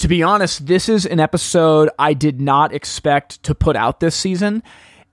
to 0.00 0.08
be 0.08 0.22
honest, 0.22 0.66
this 0.66 0.88
is 0.88 1.04
an 1.04 1.20
episode 1.20 1.90
I 1.98 2.14
did 2.14 2.40
not 2.40 2.72
expect 2.72 3.42
to 3.42 3.54
put 3.54 3.76
out 3.76 4.00
this 4.00 4.16
season. 4.16 4.62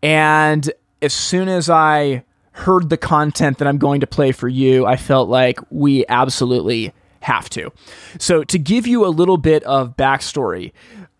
And 0.01 0.71
as 1.01 1.13
soon 1.13 1.49
as 1.49 1.69
I 1.69 2.23
heard 2.51 2.89
the 2.89 2.95
content 2.95 3.57
that 3.57 3.67
I'm 3.67 3.79
going 3.79 3.99
to 3.99 4.07
play 4.07 4.31
for 4.31 4.47
you, 4.47 4.85
I 4.85 4.95
felt 4.95 5.27
like 5.27 5.59
we 5.69 6.05
absolutely 6.07 6.93
have 7.19 7.49
to. 7.49 7.73
So, 8.17 8.45
to 8.45 8.57
give 8.57 8.87
you 8.87 9.05
a 9.05 9.09
little 9.09 9.35
bit 9.35 9.61
of 9.63 9.97
backstory, 9.97 10.71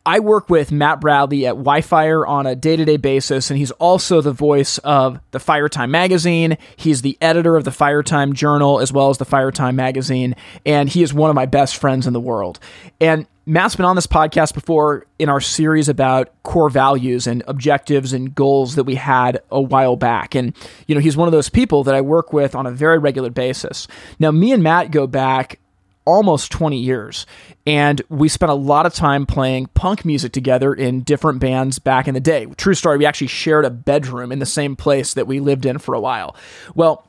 I 0.06 0.20
work 0.20 0.50
with 0.50 0.72
Matt 0.72 1.02
Bradley 1.02 1.46
at 1.46 1.56
WhyFire 1.56 2.26
on 2.26 2.48
a 2.48 2.56
day-to-day 2.56 2.96
basis, 2.96 3.52
and 3.52 3.58
he's 3.58 3.72
also 3.72 4.22
the 4.22 4.32
voice 4.32 4.78
of 4.78 5.20
the 5.32 5.40
Firetime 5.40 5.90
magazine. 5.90 6.58
He's 6.78 7.02
the 7.02 7.18
editor 7.20 7.58
of 7.58 7.66
the 7.66 7.72
Firetime 7.72 8.32
Journal 8.32 8.80
as 8.80 8.94
well 8.94 9.10
as 9.10 9.18
the 9.18 9.26
Firetime 9.26 9.76
magazine, 9.76 10.38
and 10.66 10.88
he 10.88 11.04
is 11.04 11.14
one 11.14 11.30
of 11.30 11.36
my 11.36 11.46
best 11.46 11.76
friends 11.76 12.08
in 12.08 12.14
the 12.14 12.22
world. 12.22 12.60
And 13.02 13.28
Matt's 13.48 13.78
been 13.78 13.86
on 13.86 13.96
this 13.96 14.08
podcast 14.08 14.54
before 14.54 15.06
in 15.18 15.30
our 15.30 15.40
series 15.40 15.88
about 15.88 16.32
core 16.44 16.70
values 16.70 17.28
and 17.28 17.44
objectives 17.48 18.12
and 18.12 18.36
goals 18.36 18.76
that 18.76 18.84
we 18.84 18.96
had 18.96 19.42
a 19.50 19.62
while 19.62 19.96
back. 19.96 20.36
And, 20.36 20.54
you 20.86 20.94
know, 20.94 21.00
he's 21.00 21.16
one 21.16 21.30
of 21.30 21.32
those 21.32 21.48
people 21.48 21.86
that 21.86 21.96
I 21.96 22.02
work 22.02 22.34
with 22.34 22.56
on 22.56 22.68
a 22.68 22.72
very 22.72 22.98
regular 22.98 23.30
basis. 23.30 23.88
Now, 24.20 24.32
me 24.32 24.52
and 24.52 24.62
Matt 24.62 24.92
go 24.92 25.08
back 25.08 25.60
almost 26.04 26.52
20 26.52 26.78
years. 26.78 27.26
And 27.66 28.02
we 28.10 28.28
spent 28.28 28.52
a 28.52 28.56
lot 28.56 28.86
of 28.86 28.94
time 28.94 29.26
playing 29.26 29.68
punk 29.68 30.04
music 30.04 30.34
together 30.34 30.74
in 30.74 31.04
different 31.04 31.40
bands 31.40 31.80
back 31.80 32.10
in 32.10 32.16
the 32.16 32.20
day. 32.20 32.48
True 32.58 32.74
story, 32.74 32.98
we 32.98 33.06
actually 33.06 33.28
shared 33.28 33.64
a 33.64 33.70
bedroom 33.70 34.34
in 34.34 34.40
the 34.40 34.46
same 34.46 34.76
place 34.76 35.14
that 35.14 35.26
we 35.26 35.40
lived 35.40 35.66
in 35.66 35.78
for 35.78 35.96
a 35.96 36.02
while. 36.02 36.36
Well, 36.76 37.08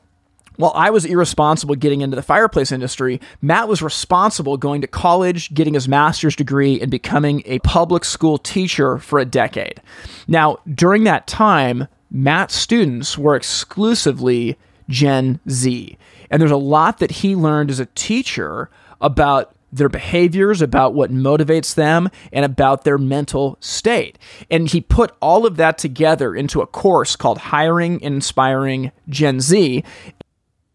while 0.59 0.73
I 0.75 0.89
was 0.89 1.05
irresponsible 1.05 1.75
getting 1.75 2.01
into 2.01 2.17
the 2.17 2.21
fireplace 2.21 2.73
industry, 2.73 3.21
Matt 3.41 3.69
was 3.69 3.81
responsible 3.81 4.57
going 4.57 4.81
to 4.81 4.87
college, 4.87 5.53
getting 5.53 5.73
his 5.73 5.87
master's 5.87 6.35
degree, 6.35 6.81
and 6.81 6.91
becoming 6.91 7.43
a 7.45 7.59
public 7.59 8.03
school 8.03 8.37
teacher 8.37 8.97
for 8.97 9.19
a 9.19 9.25
decade. 9.25 9.81
Now, 10.27 10.57
during 10.69 11.05
that 11.05 11.27
time, 11.27 11.87
Matt's 12.11 12.55
students 12.55 13.17
were 13.17 13.37
exclusively 13.37 14.57
Gen 14.89 15.39
Z. 15.49 15.97
And 16.29 16.41
there's 16.41 16.51
a 16.51 16.57
lot 16.57 16.97
that 16.97 17.11
he 17.11 17.37
learned 17.37 17.71
as 17.71 17.79
a 17.79 17.85
teacher 17.85 18.69
about 18.99 19.55
their 19.71 19.87
behaviors, 19.87 20.61
about 20.61 20.93
what 20.93 21.09
motivates 21.09 21.73
them, 21.75 22.09
and 22.33 22.43
about 22.43 22.83
their 22.83 22.97
mental 22.97 23.57
state. 23.61 24.19
And 24.51 24.67
he 24.67 24.81
put 24.81 25.15
all 25.21 25.45
of 25.45 25.55
that 25.55 25.77
together 25.77 26.35
into 26.35 26.59
a 26.59 26.67
course 26.67 27.15
called 27.15 27.37
Hiring 27.37 28.03
and 28.03 28.15
Inspiring 28.15 28.91
Gen 29.07 29.39
Z. 29.39 29.85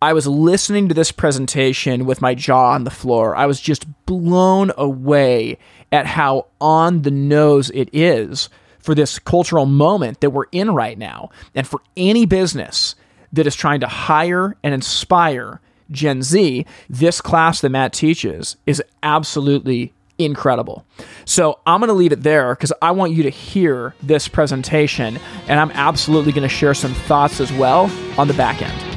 I 0.05 0.13
was 0.13 0.27
listening 0.27 0.89
to 0.89 0.95
this 0.95 1.11
presentation 1.11 2.05
with 2.05 2.21
my 2.21 2.35
jaw 2.35 2.73
on 2.73 2.85
the 2.85 2.91
floor. 2.91 3.35
I 3.35 3.47
was 3.47 3.59
just 3.59 3.87
blown 4.05 4.71
away 4.77 5.57
at 5.91 6.05
how 6.05 6.49
on 6.61 7.01
the 7.01 7.11
nose 7.11 7.71
it 7.71 7.89
is 7.91 8.51
for 8.81 8.95
this 8.95 9.19
cultural 9.19 9.65
moment 9.65 10.21
that 10.21 10.29
we're 10.29 10.45
in 10.53 10.73
right 10.73 10.99
now. 10.99 11.31
And 11.55 11.67
for 11.67 11.81
any 11.97 12.27
business 12.27 12.97
that 13.33 13.47
is 13.47 13.57
trying 13.57 13.81
to 13.81 13.87
hire 13.87 14.59
and 14.63 14.75
inspire 14.75 15.63
Gen 15.91 16.21
Z, 16.21 16.67
this 16.91 17.23
class 17.23 17.63
that 17.63 17.71
Matt 17.71 17.95
teaches 17.95 18.59
is 18.67 18.83
absolutely 19.03 19.95
incredible. 20.19 20.85
So 21.25 21.61
I'm 21.67 21.81
going 21.81 21.89
to 21.89 21.95
leave 21.95 22.13
it 22.13 22.23
there 22.23 22.55
because 22.55 22.75
I 22.83 22.91
want 22.91 23.15
you 23.15 23.23
to 23.23 23.31
hear 23.31 23.95
this 24.03 24.29
presentation, 24.29 25.19
and 25.49 25.59
I'm 25.59 25.71
absolutely 25.71 26.33
going 26.33 26.47
to 26.47 26.55
share 26.55 26.75
some 26.75 26.93
thoughts 26.93 27.41
as 27.41 27.51
well 27.55 27.91
on 28.19 28.29
the 28.29 28.35
back 28.35 28.61
end. 28.61 28.94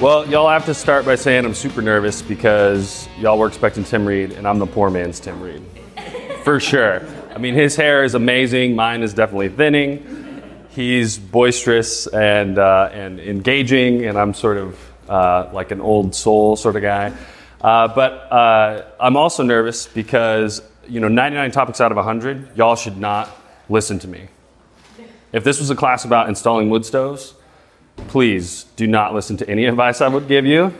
Well, 0.00 0.28
y'all 0.28 0.48
have 0.48 0.66
to 0.66 0.74
start 0.74 1.04
by 1.04 1.16
saying 1.16 1.44
I'm 1.44 1.54
super 1.54 1.82
nervous 1.82 2.22
because 2.22 3.08
y'all 3.18 3.38
were 3.38 3.48
expecting 3.48 3.84
Tim 3.84 4.06
Reed, 4.06 4.32
and 4.32 4.46
I'm 4.46 4.58
the 4.58 4.66
poor 4.66 4.90
man's 4.90 5.18
Tim 5.20 5.40
Reed. 5.40 5.62
For 6.44 6.60
sure. 6.60 7.06
I 7.34 7.38
mean, 7.38 7.54
his 7.54 7.76
hair 7.76 8.04
is 8.04 8.14
amazing, 8.14 8.76
mine 8.76 9.02
is 9.02 9.12
definitely 9.12 9.48
thinning 9.48 10.18
he's 10.78 11.18
boisterous 11.18 12.06
and 12.06 12.56
uh, 12.56 12.88
and 12.92 13.18
engaging, 13.18 14.06
and 14.06 14.16
I'm 14.16 14.32
sort 14.32 14.58
of 14.58 14.92
uh, 15.08 15.50
like 15.52 15.72
an 15.72 15.80
old 15.80 16.14
soul 16.14 16.54
sort 16.54 16.76
of 16.76 16.82
guy. 16.82 17.12
Uh, 17.60 17.88
but 17.88 18.12
uh, 18.12 18.84
I'm 19.00 19.16
also 19.16 19.42
nervous 19.42 19.88
because 19.88 20.62
you 20.86 21.00
know 21.00 21.08
99 21.08 21.50
topics 21.50 21.80
out 21.80 21.90
of 21.90 21.96
100, 21.96 22.56
y'all 22.56 22.76
should 22.76 22.96
not 22.96 23.28
listen 23.68 23.98
to 23.98 24.08
me. 24.08 24.28
If 25.32 25.42
this 25.42 25.58
was 25.58 25.68
a 25.70 25.74
class 25.74 26.04
about 26.04 26.28
installing 26.28 26.70
wood 26.70 26.86
stoves, 26.86 27.34
please 28.08 28.64
do 28.76 28.86
not 28.86 29.14
listen 29.14 29.36
to 29.38 29.48
any 29.48 29.64
advice 29.72 30.00
I 30.00 30.08
would 30.08 30.28
give 30.28 30.46
you. 30.46 30.72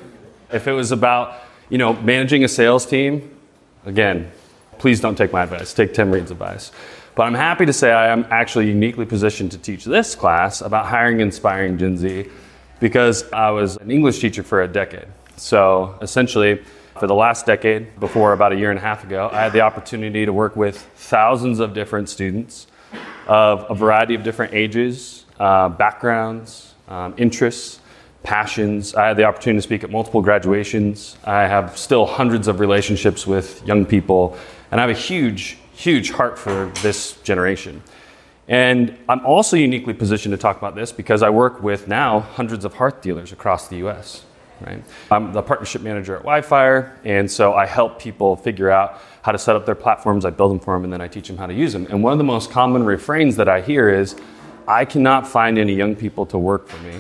If 0.53 0.67
it 0.67 0.73
was 0.73 0.93
about 0.93 1.35
you 1.69 1.79
know 1.79 1.93
managing 1.95 2.45
a 2.45 2.49
sales 2.49 2.87
team, 2.87 3.37
again, 3.85 4.31
please 4.79 5.01
don't 5.01 5.17
take 5.17 5.33
my 5.33 5.43
advice. 5.43 5.75
Take 5.75 5.95
Tim 5.95 6.11
Reed's 6.11 6.31
advice. 6.31 6.73
But 7.15 7.25
I'm 7.25 7.35
happy 7.35 7.67
to 7.67 7.73
say 7.73 7.91
I 7.91 8.13
am 8.13 8.27
actually 8.31 8.69
uniquely 8.69 9.05
positioned 9.05 9.51
to 9.51 9.59
teach 9.59 9.85
this 9.85 10.15
class 10.15 10.61
about 10.61 10.87
hiring 10.87 11.21
inspiring 11.21 11.77
Gen 11.77 11.97
Z 11.97 12.29
because 12.79 13.31
I 13.33 13.51
was 13.51 13.77
an 13.77 13.91
English 13.91 14.21
teacher 14.21 14.45
for 14.45 14.63
a 14.63 14.69
decade. 14.69 15.09
So 15.37 15.99
essentially, 16.01 16.63
for 16.99 17.07
the 17.07 17.15
last 17.15 17.47
decade, 17.47 17.99
before 17.99 18.33
about 18.33 18.53
a 18.53 18.57
year 18.57 18.71
and 18.71 18.79
a 18.79 18.83
half 18.83 19.05
ago, 19.05 19.31
I 19.33 19.43
had 19.43 19.53
the 19.53 19.63
opportunity 19.63 20.27
to 20.27 20.33
work 20.33 20.57
with 20.57 20.79
thousands 20.97 21.61
of 21.61 21.75
different 21.75 22.09
students 22.09 22.67
of 23.27 23.67
a 23.69 23.75
variety 23.75 24.15
of 24.15 24.23
different 24.23 24.55
ages, 24.55 25.25
uh, 25.39 25.69
backgrounds, 25.69 26.68
um, 26.89 27.15
interests, 27.17 27.81
passions. 28.23 28.95
I 28.95 29.09
had 29.09 29.17
the 29.17 29.25
opportunity 29.25 29.59
to 29.59 29.63
speak 29.63 29.85
at 29.85 29.91
multiple 29.91 30.23
graduations. 30.23 31.17
I 31.25 31.43
have 31.43 31.79
still 31.79 32.07
hundreds 32.07 32.49
of 32.49 32.61
relationships 32.61 33.27
with 33.27 33.67
young 33.67 33.87
people, 33.87 34.37
and 34.71 34.81
I 34.81 34.87
have 34.87 34.97
a 34.97 34.99
huge 34.99 35.59
huge 35.79 36.11
heart 36.11 36.37
for 36.37 36.73
this 36.83 37.13
generation. 37.23 37.81
And 38.49 38.99
I'm 39.09 39.25
also 39.25 39.57
uniquely 39.57 39.95
positioned 39.95 40.33
to 40.33 40.37
talk 40.37 40.59
about 40.59 40.75
this 40.75 40.91
because 40.91 41.23
I 41.23 41.31
work 41.31 41.63
with 41.63 41.87
now 41.87 42.21
hundreds 42.21 42.65
of 42.65 42.75
hearth 42.75 43.01
dealers 43.01 43.31
across 43.31 43.69
the 43.69 43.77
US. 43.87 44.25
Right? 44.61 44.83
I'm 45.13 45.33
the 45.33 45.43
partnership 45.43 45.83
manager 45.83 46.17
at 46.17 46.25
WhyFire, 46.25 46.97
and 47.05 47.31
so 47.31 47.55
I 47.55 47.65
help 47.65 48.01
people 48.01 48.35
figure 48.35 48.71
out 48.71 49.01
how 49.23 49.31
to 49.31 49.39
set 49.39 49.55
up 49.55 49.67
their 49.67 49.77
platforms. 49.77 50.25
I 50.25 50.31
build 50.31 50.51
them 50.51 50.59
for 50.59 50.75
them, 50.75 50.83
and 50.83 50.93
then 50.93 51.01
I 51.01 51.07
teach 51.07 51.29
them 51.29 51.37
how 51.37 51.47
to 51.47 51.55
use 51.55 51.73
them. 51.73 51.87
And 51.91 52.03
one 52.03 52.13
of 52.13 52.19
the 52.19 52.25
most 52.25 52.51
common 52.51 52.83
refrains 52.83 53.37
that 53.37 53.49
I 53.49 53.61
hear 53.61 53.89
is, 53.89 54.17
"I 54.69 54.85
cannot 54.85 55.27
find 55.27 55.59
any 55.59 55.75
young 55.75 55.97
people 55.97 56.27
to 56.27 56.39
work 56.39 56.69
for 56.69 56.81
me." 56.85 56.95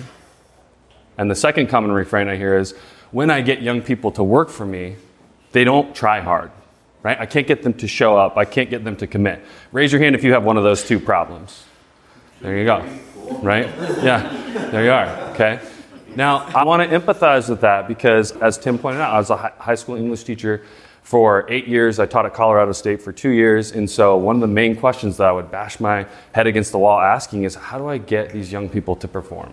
And 1.16 1.30
the 1.30 1.36
second 1.36 1.68
common 1.68 1.92
refrain 1.92 2.28
I 2.28 2.34
hear 2.36 2.56
is, 2.58 2.74
"When 3.12 3.30
I 3.30 3.42
get 3.42 3.62
young 3.62 3.82
people 3.82 4.10
to 4.12 4.24
work 4.24 4.48
for 4.48 4.66
me, 4.66 4.96
they 5.52 5.62
don't 5.62 5.94
try 5.94 6.20
hard 6.20 6.50
right? 7.02 7.18
I 7.18 7.26
can't 7.26 7.46
get 7.46 7.62
them 7.62 7.74
to 7.74 7.88
show 7.88 8.16
up. 8.16 8.36
I 8.36 8.44
can't 8.44 8.70
get 8.70 8.84
them 8.84 8.96
to 8.96 9.06
commit. 9.06 9.42
Raise 9.72 9.92
your 9.92 10.00
hand 10.00 10.14
if 10.14 10.24
you 10.24 10.32
have 10.32 10.44
one 10.44 10.56
of 10.56 10.64
those 10.64 10.84
two 10.84 11.00
problems. 11.00 11.64
There 12.40 12.56
you 12.56 12.64
go, 12.64 12.84
right? 13.42 13.66
Yeah, 14.02 14.68
there 14.70 14.84
you 14.84 14.92
are, 14.92 15.06
okay? 15.32 15.60
Now, 16.16 16.38
I 16.38 16.64
want 16.64 16.88
to 16.88 16.98
empathize 16.98 17.48
with 17.48 17.60
that 17.60 17.86
because, 17.86 18.32
as 18.32 18.58
Tim 18.58 18.78
pointed 18.78 19.00
out, 19.00 19.14
I 19.14 19.18
was 19.18 19.30
a 19.30 19.36
high 19.36 19.74
school 19.74 19.96
English 19.96 20.24
teacher 20.24 20.62
for 21.02 21.46
eight 21.48 21.68
years. 21.68 21.98
I 21.98 22.06
taught 22.06 22.26
at 22.26 22.34
Colorado 22.34 22.72
State 22.72 23.00
for 23.00 23.12
two 23.12 23.30
years. 23.30 23.72
And 23.72 23.88
so, 23.88 24.16
one 24.16 24.34
of 24.34 24.40
the 24.40 24.46
main 24.46 24.76
questions 24.76 25.16
that 25.18 25.28
I 25.28 25.32
would 25.32 25.50
bash 25.50 25.80
my 25.80 26.06
head 26.32 26.46
against 26.46 26.72
the 26.72 26.78
wall 26.78 27.00
asking 27.00 27.44
is 27.44 27.54
how 27.54 27.78
do 27.78 27.86
I 27.88 27.98
get 27.98 28.32
these 28.32 28.50
young 28.50 28.68
people 28.68 28.96
to 28.96 29.08
perform? 29.08 29.52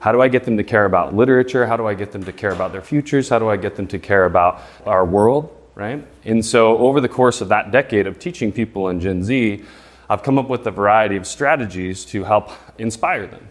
How 0.00 0.12
do 0.12 0.20
I 0.20 0.28
get 0.28 0.44
them 0.44 0.56
to 0.56 0.64
care 0.64 0.84
about 0.84 1.14
literature? 1.14 1.66
How 1.66 1.76
do 1.76 1.86
I 1.86 1.94
get 1.94 2.10
them 2.12 2.24
to 2.24 2.32
care 2.32 2.50
about 2.50 2.72
their 2.72 2.82
futures? 2.82 3.28
How 3.28 3.38
do 3.38 3.48
I 3.48 3.56
get 3.56 3.76
them 3.76 3.86
to 3.88 3.98
care 3.98 4.24
about 4.24 4.60
our 4.84 5.04
world? 5.04 5.56
right? 5.74 6.06
And 6.24 6.44
so, 6.44 6.78
over 6.78 7.00
the 7.00 7.08
course 7.08 7.40
of 7.40 7.48
that 7.48 7.70
decade 7.70 8.06
of 8.06 8.18
teaching 8.18 8.52
people 8.52 8.88
in 8.88 9.00
Gen 9.00 9.24
Z, 9.24 9.64
I've 10.08 10.22
come 10.22 10.38
up 10.38 10.48
with 10.48 10.66
a 10.66 10.70
variety 10.70 11.16
of 11.16 11.26
strategies 11.26 12.04
to 12.06 12.24
help 12.24 12.50
inspire 12.78 13.26
them. 13.26 13.48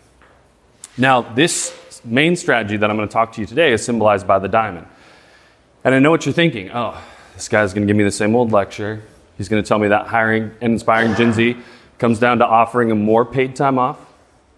Now, 0.98 1.22
this 1.22 1.76
main 2.04 2.36
strategy 2.36 2.78
that 2.78 2.90
I'm 2.90 2.96
going 2.96 3.08
to 3.08 3.14
talk 3.14 3.34
to 3.34 3.42
you 3.42 3.48
today 3.48 3.74
is 3.74 3.84
symbolized 3.84 4.28
by 4.28 4.40
the 4.40 4.48
diamond. 4.48 4.88
And 5.84 5.96
I 5.96 6.00
know 6.00 6.12
what 6.12 6.26
you're 6.26 6.34
thinking 6.34 6.72
oh, 6.72 7.02
this 7.34 7.48
guy's 7.48 7.74
going 7.74 7.88
to 7.88 7.92
give 7.92 7.98
me 7.98 8.04
the 8.04 8.12
same 8.12 8.36
old 8.36 8.52
lecture. 8.52 9.02
He's 9.38 9.50
going 9.50 9.64
to 9.64 9.68
tell 9.68 9.80
me 9.80 9.88
that 9.88 10.08
hiring 10.08 10.52
and 10.62 10.74
inspiring 10.74 11.16
Gen 11.16 11.34
Z 11.34 11.58
comes 11.98 12.20
down 12.20 12.40
to 12.40 12.46
offering 12.46 12.90
them 12.90 13.04
more 13.04 13.26
paid 13.26 13.56
time 13.56 13.80
off, 13.80 14.00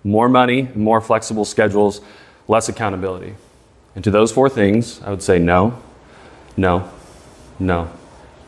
more 0.03 0.27
money, 0.27 0.69
more 0.75 0.99
flexible 1.01 1.45
schedules, 1.45 2.01
less 2.47 2.69
accountability. 2.69 3.35
And 3.95 4.03
to 4.03 4.11
those 4.11 4.31
four 4.31 4.49
things, 4.49 5.01
I 5.03 5.09
would 5.11 5.21
say 5.21 5.39
no, 5.39 5.81
no, 6.57 6.89
no, 7.59 7.91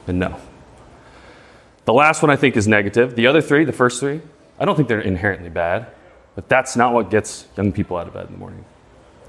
and 0.07 0.19
no. 0.19 0.39
The 1.85 1.93
last 1.93 2.21
one 2.21 2.31
I 2.31 2.35
think 2.35 2.57
is 2.57 2.67
negative. 2.67 3.15
The 3.15 3.27
other 3.27 3.41
three, 3.41 3.63
the 3.63 3.71
first 3.71 3.99
three, 3.99 4.21
I 4.59 4.65
don't 4.65 4.75
think 4.75 4.87
they're 4.87 4.99
inherently 4.99 5.49
bad, 5.49 5.87
but 6.33 6.49
that's 6.49 6.75
not 6.75 6.93
what 6.93 7.11
gets 7.11 7.45
young 7.55 7.71
people 7.71 7.95
out 7.97 8.07
of 8.07 8.13
bed 8.13 8.25
in 8.27 8.33
the 8.33 8.39
morning. 8.39 8.65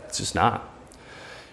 It's 0.09 0.19
just 0.19 0.35
not. 0.35 0.73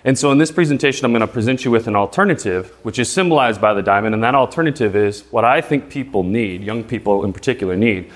And 0.06 0.20
so 0.20 0.32
in 0.32 0.38
this 0.38 0.52
presentation, 0.52 1.06
I'm 1.06 1.12
going 1.12 1.22
to 1.22 1.28
present 1.28 1.64
you 1.64 1.72
with 1.72 1.88
an 1.88 1.96
alternative, 1.96 2.76
which 2.84 3.00
is 3.00 3.10
symbolized 3.10 3.62
by 3.62 3.74
the 3.74 3.82
diamond. 3.82 4.14
And 4.14 4.24
that 4.24 4.36
alternative 4.36 4.96
is 4.96 5.22
what 5.32 5.46
I 5.46 5.62
think 5.62 5.90
people 5.90 6.24
need, 6.24 6.62
young 6.64 6.84
people 6.84 7.24
in 7.24 7.32
particular 7.32 7.78
need, 7.78 8.12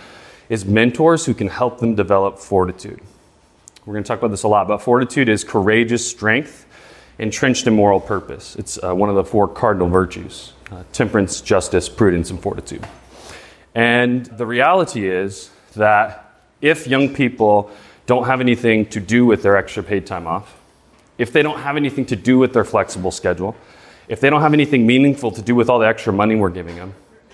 is 0.49 0.65
mentors 0.65 1.25
who 1.25 1.33
can 1.33 1.47
help 1.47 1.79
them 1.79 1.95
develop 1.95 2.39
fortitude. 2.39 2.99
We're 3.85 3.93
going 3.93 4.03
to 4.03 4.07
talk 4.07 4.19
about 4.19 4.31
this 4.31 4.43
a 4.43 4.49
lot, 4.49 4.67
but 4.67 4.79
fortitude 4.79 5.29
is 5.29 5.45
courageous 5.45 6.05
strength 6.05 6.65
entrenched 7.19 7.67
in 7.67 7.73
moral 7.73 7.99
purpose. 7.99 8.55
It's 8.57 8.81
uh, 8.83 8.93
one 8.93 9.09
of 9.09 9.15
the 9.15 9.23
four 9.23 9.47
cardinal 9.47 9.89
virtues 9.89 10.53
uh, 10.71 10.83
temperance, 10.91 11.39
justice, 11.39 11.87
prudence, 11.87 12.29
and 12.29 12.41
fortitude. 12.41 12.85
And 13.73 14.25
the 14.25 14.45
reality 14.45 15.07
is 15.07 15.49
that 15.75 16.41
if 16.61 16.87
young 16.87 17.13
people 17.13 17.71
don't 18.07 18.25
have 18.25 18.41
anything 18.41 18.87
to 18.87 18.99
do 18.99 19.25
with 19.25 19.43
their 19.43 19.55
extra 19.55 19.83
paid 19.83 20.07
time 20.07 20.25
off, 20.25 20.59
if 21.19 21.31
they 21.31 21.43
don't 21.43 21.59
have 21.59 21.77
anything 21.77 22.05
to 22.07 22.15
do 22.15 22.39
with 22.39 22.53
their 22.53 22.65
flexible 22.65 23.11
schedule, 23.11 23.55
if 24.07 24.19
they 24.19 24.29
don't 24.29 24.41
have 24.41 24.53
anything 24.53 24.87
meaningful 24.87 25.29
to 25.31 25.41
do 25.41 25.53
with 25.53 25.69
all 25.69 25.77
the 25.77 25.87
extra 25.87 26.11
money 26.11 26.35
we're 26.35 26.49
giving 26.49 26.75
them, 26.77 26.93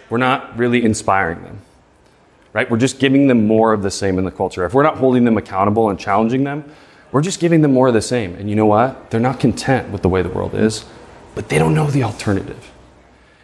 we're 0.10 0.18
not 0.18 0.58
really 0.58 0.84
inspiring 0.84 1.42
them. 1.44 1.60
Right? 2.52 2.70
We're 2.70 2.78
just 2.78 3.00
giving 3.00 3.28
them 3.28 3.48
more 3.48 3.74
of 3.74 3.82
the 3.82 3.92
same 3.92 4.20
in 4.20 4.26
the 4.26 4.32
culture. 4.32 4.66
If 4.66 4.74
we're 4.74 4.84
not 4.84 4.98
holding 4.98 5.24
them 5.24 5.38
accountable 5.38 5.90
and 5.90 6.00
challenging 6.00 6.44
them, 6.44 6.64
we're 7.12 7.22
just 7.22 7.40
giving 7.40 7.62
them 7.62 7.74
more 7.74 7.88
of 7.88 7.94
the 7.94 8.02
same. 8.02 8.36
And 8.36 8.50
you 8.50 8.56
know 8.56 8.66
what? 8.66 9.12
They're 9.12 9.20
not 9.20 9.40
content 9.40 9.90
with 9.90 10.02
the 10.02 10.10
way 10.10 10.22
the 10.22 10.30
world 10.30 10.54
is, 10.56 10.86
but 11.36 11.50
they 11.50 11.58
don't 11.58 11.74
know 11.74 11.88
the 11.88 12.04
alternative. 12.04 12.73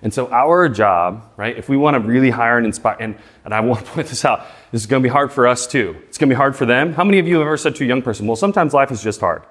And 0.01 0.13
so 0.13 0.29
our 0.31 0.69
job, 0.69 1.29
right, 1.35 1.57
if 1.57 1.67
we 1.67 1.75
want 1.75 1.95
to 1.95 1.99
really 1.99 2.29
hire 2.29 2.57
and 2.57 2.65
inspire, 2.65 2.95
and, 2.99 3.15
and 3.43 3.53
I 3.53 3.59
want 3.59 3.85
to 3.85 3.91
point 3.91 4.07
this 4.07 4.23
out, 4.23 4.45
this 4.71 4.81
is 4.81 4.87
going 4.87 5.03
to 5.03 5.07
be 5.07 5.11
hard 5.11 5.31
for 5.31 5.47
us 5.47 5.67
too. 5.67 5.95
It's 6.07 6.17
going 6.17 6.29
to 6.29 6.33
be 6.33 6.37
hard 6.37 6.55
for 6.55 6.65
them. 6.65 6.93
How 6.93 7.03
many 7.03 7.19
of 7.19 7.27
you 7.27 7.35
have 7.35 7.45
ever 7.45 7.57
said 7.57 7.75
to 7.75 7.83
a 7.83 7.87
young 7.87 8.01
person, 8.01 8.25
well, 8.25 8.37
sometimes 8.37 8.73
life 8.73 8.91
is 8.91 9.03
just 9.03 9.19
hard? 9.19 9.43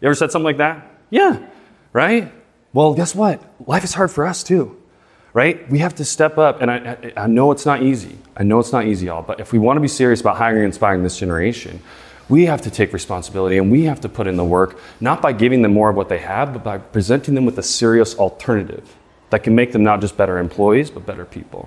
You 0.00 0.08
ever 0.08 0.14
said 0.14 0.32
something 0.32 0.44
like 0.44 0.56
that? 0.56 0.90
Yeah, 1.10 1.46
right? 1.92 2.32
Well, 2.72 2.94
guess 2.94 3.14
what? 3.14 3.42
Life 3.68 3.84
is 3.84 3.94
hard 3.94 4.10
for 4.10 4.26
us 4.26 4.42
too, 4.42 4.80
right? 5.34 5.70
We 5.70 5.78
have 5.78 5.94
to 5.96 6.04
step 6.04 6.38
up, 6.38 6.60
and 6.60 6.70
I, 6.70 6.76
I, 7.16 7.24
I 7.24 7.26
know 7.28 7.52
it's 7.52 7.66
not 7.66 7.82
easy. 7.82 8.18
I 8.36 8.42
know 8.42 8.58
it's 8.58 8.72
not 8.72 8.86
easy, 8.86 9.06
y'all, 9.06 9.22
but 9.22 9.38
if 9.38 9.52
we 9.52 9.58
want 9.58 9.76
to 9.76 9.82
be 9.82 9.88
serious 9.88 10.20
about 10.20 10.36
hiring 10.36 10.64
and 10.64 10.66
inspiring 10.66 11.02
this 11.02 11.18
generation, 11.18 11.80
we 12.28 12.46
have 12.46 12.62
to 12.62 12.70
take 12.70 12.92
responsibility 12.92 13.58
and 13.58 13.70
we 13.70 13.84
have 13.84 14.00
to 14.00 14.08
put 14.08 14.26
in 14.26 14.36
the 14.36 14.44
work, 14.44 14.78
not 15.00 15.20
by 15.20 15.32
giving 15.32 15.60
them 15.62 15.74
more 15.74 15.90
of 15.90 15.96
what 15.96 16.08
they 16.08 16.18
have, 16.18 16.54
but 16.54 16.64
by 16.64 16.78
presenting 16.78 17.34
them 17.34 17.44
with 17.44 17.58
a 17.58 17.62
serious 17.62 18.16
alternative 18.16 18.96
that 19.32 19.42
can 19.42 19.54
make 19.54 19.72
them 19.72 19.82
not 19.82 20.02
just 20.02 20.14
better 20.14 20.36
employees, 20.36 20.90
but 20.90 21.06
better 21.06 21.24
people. 21.24 21.66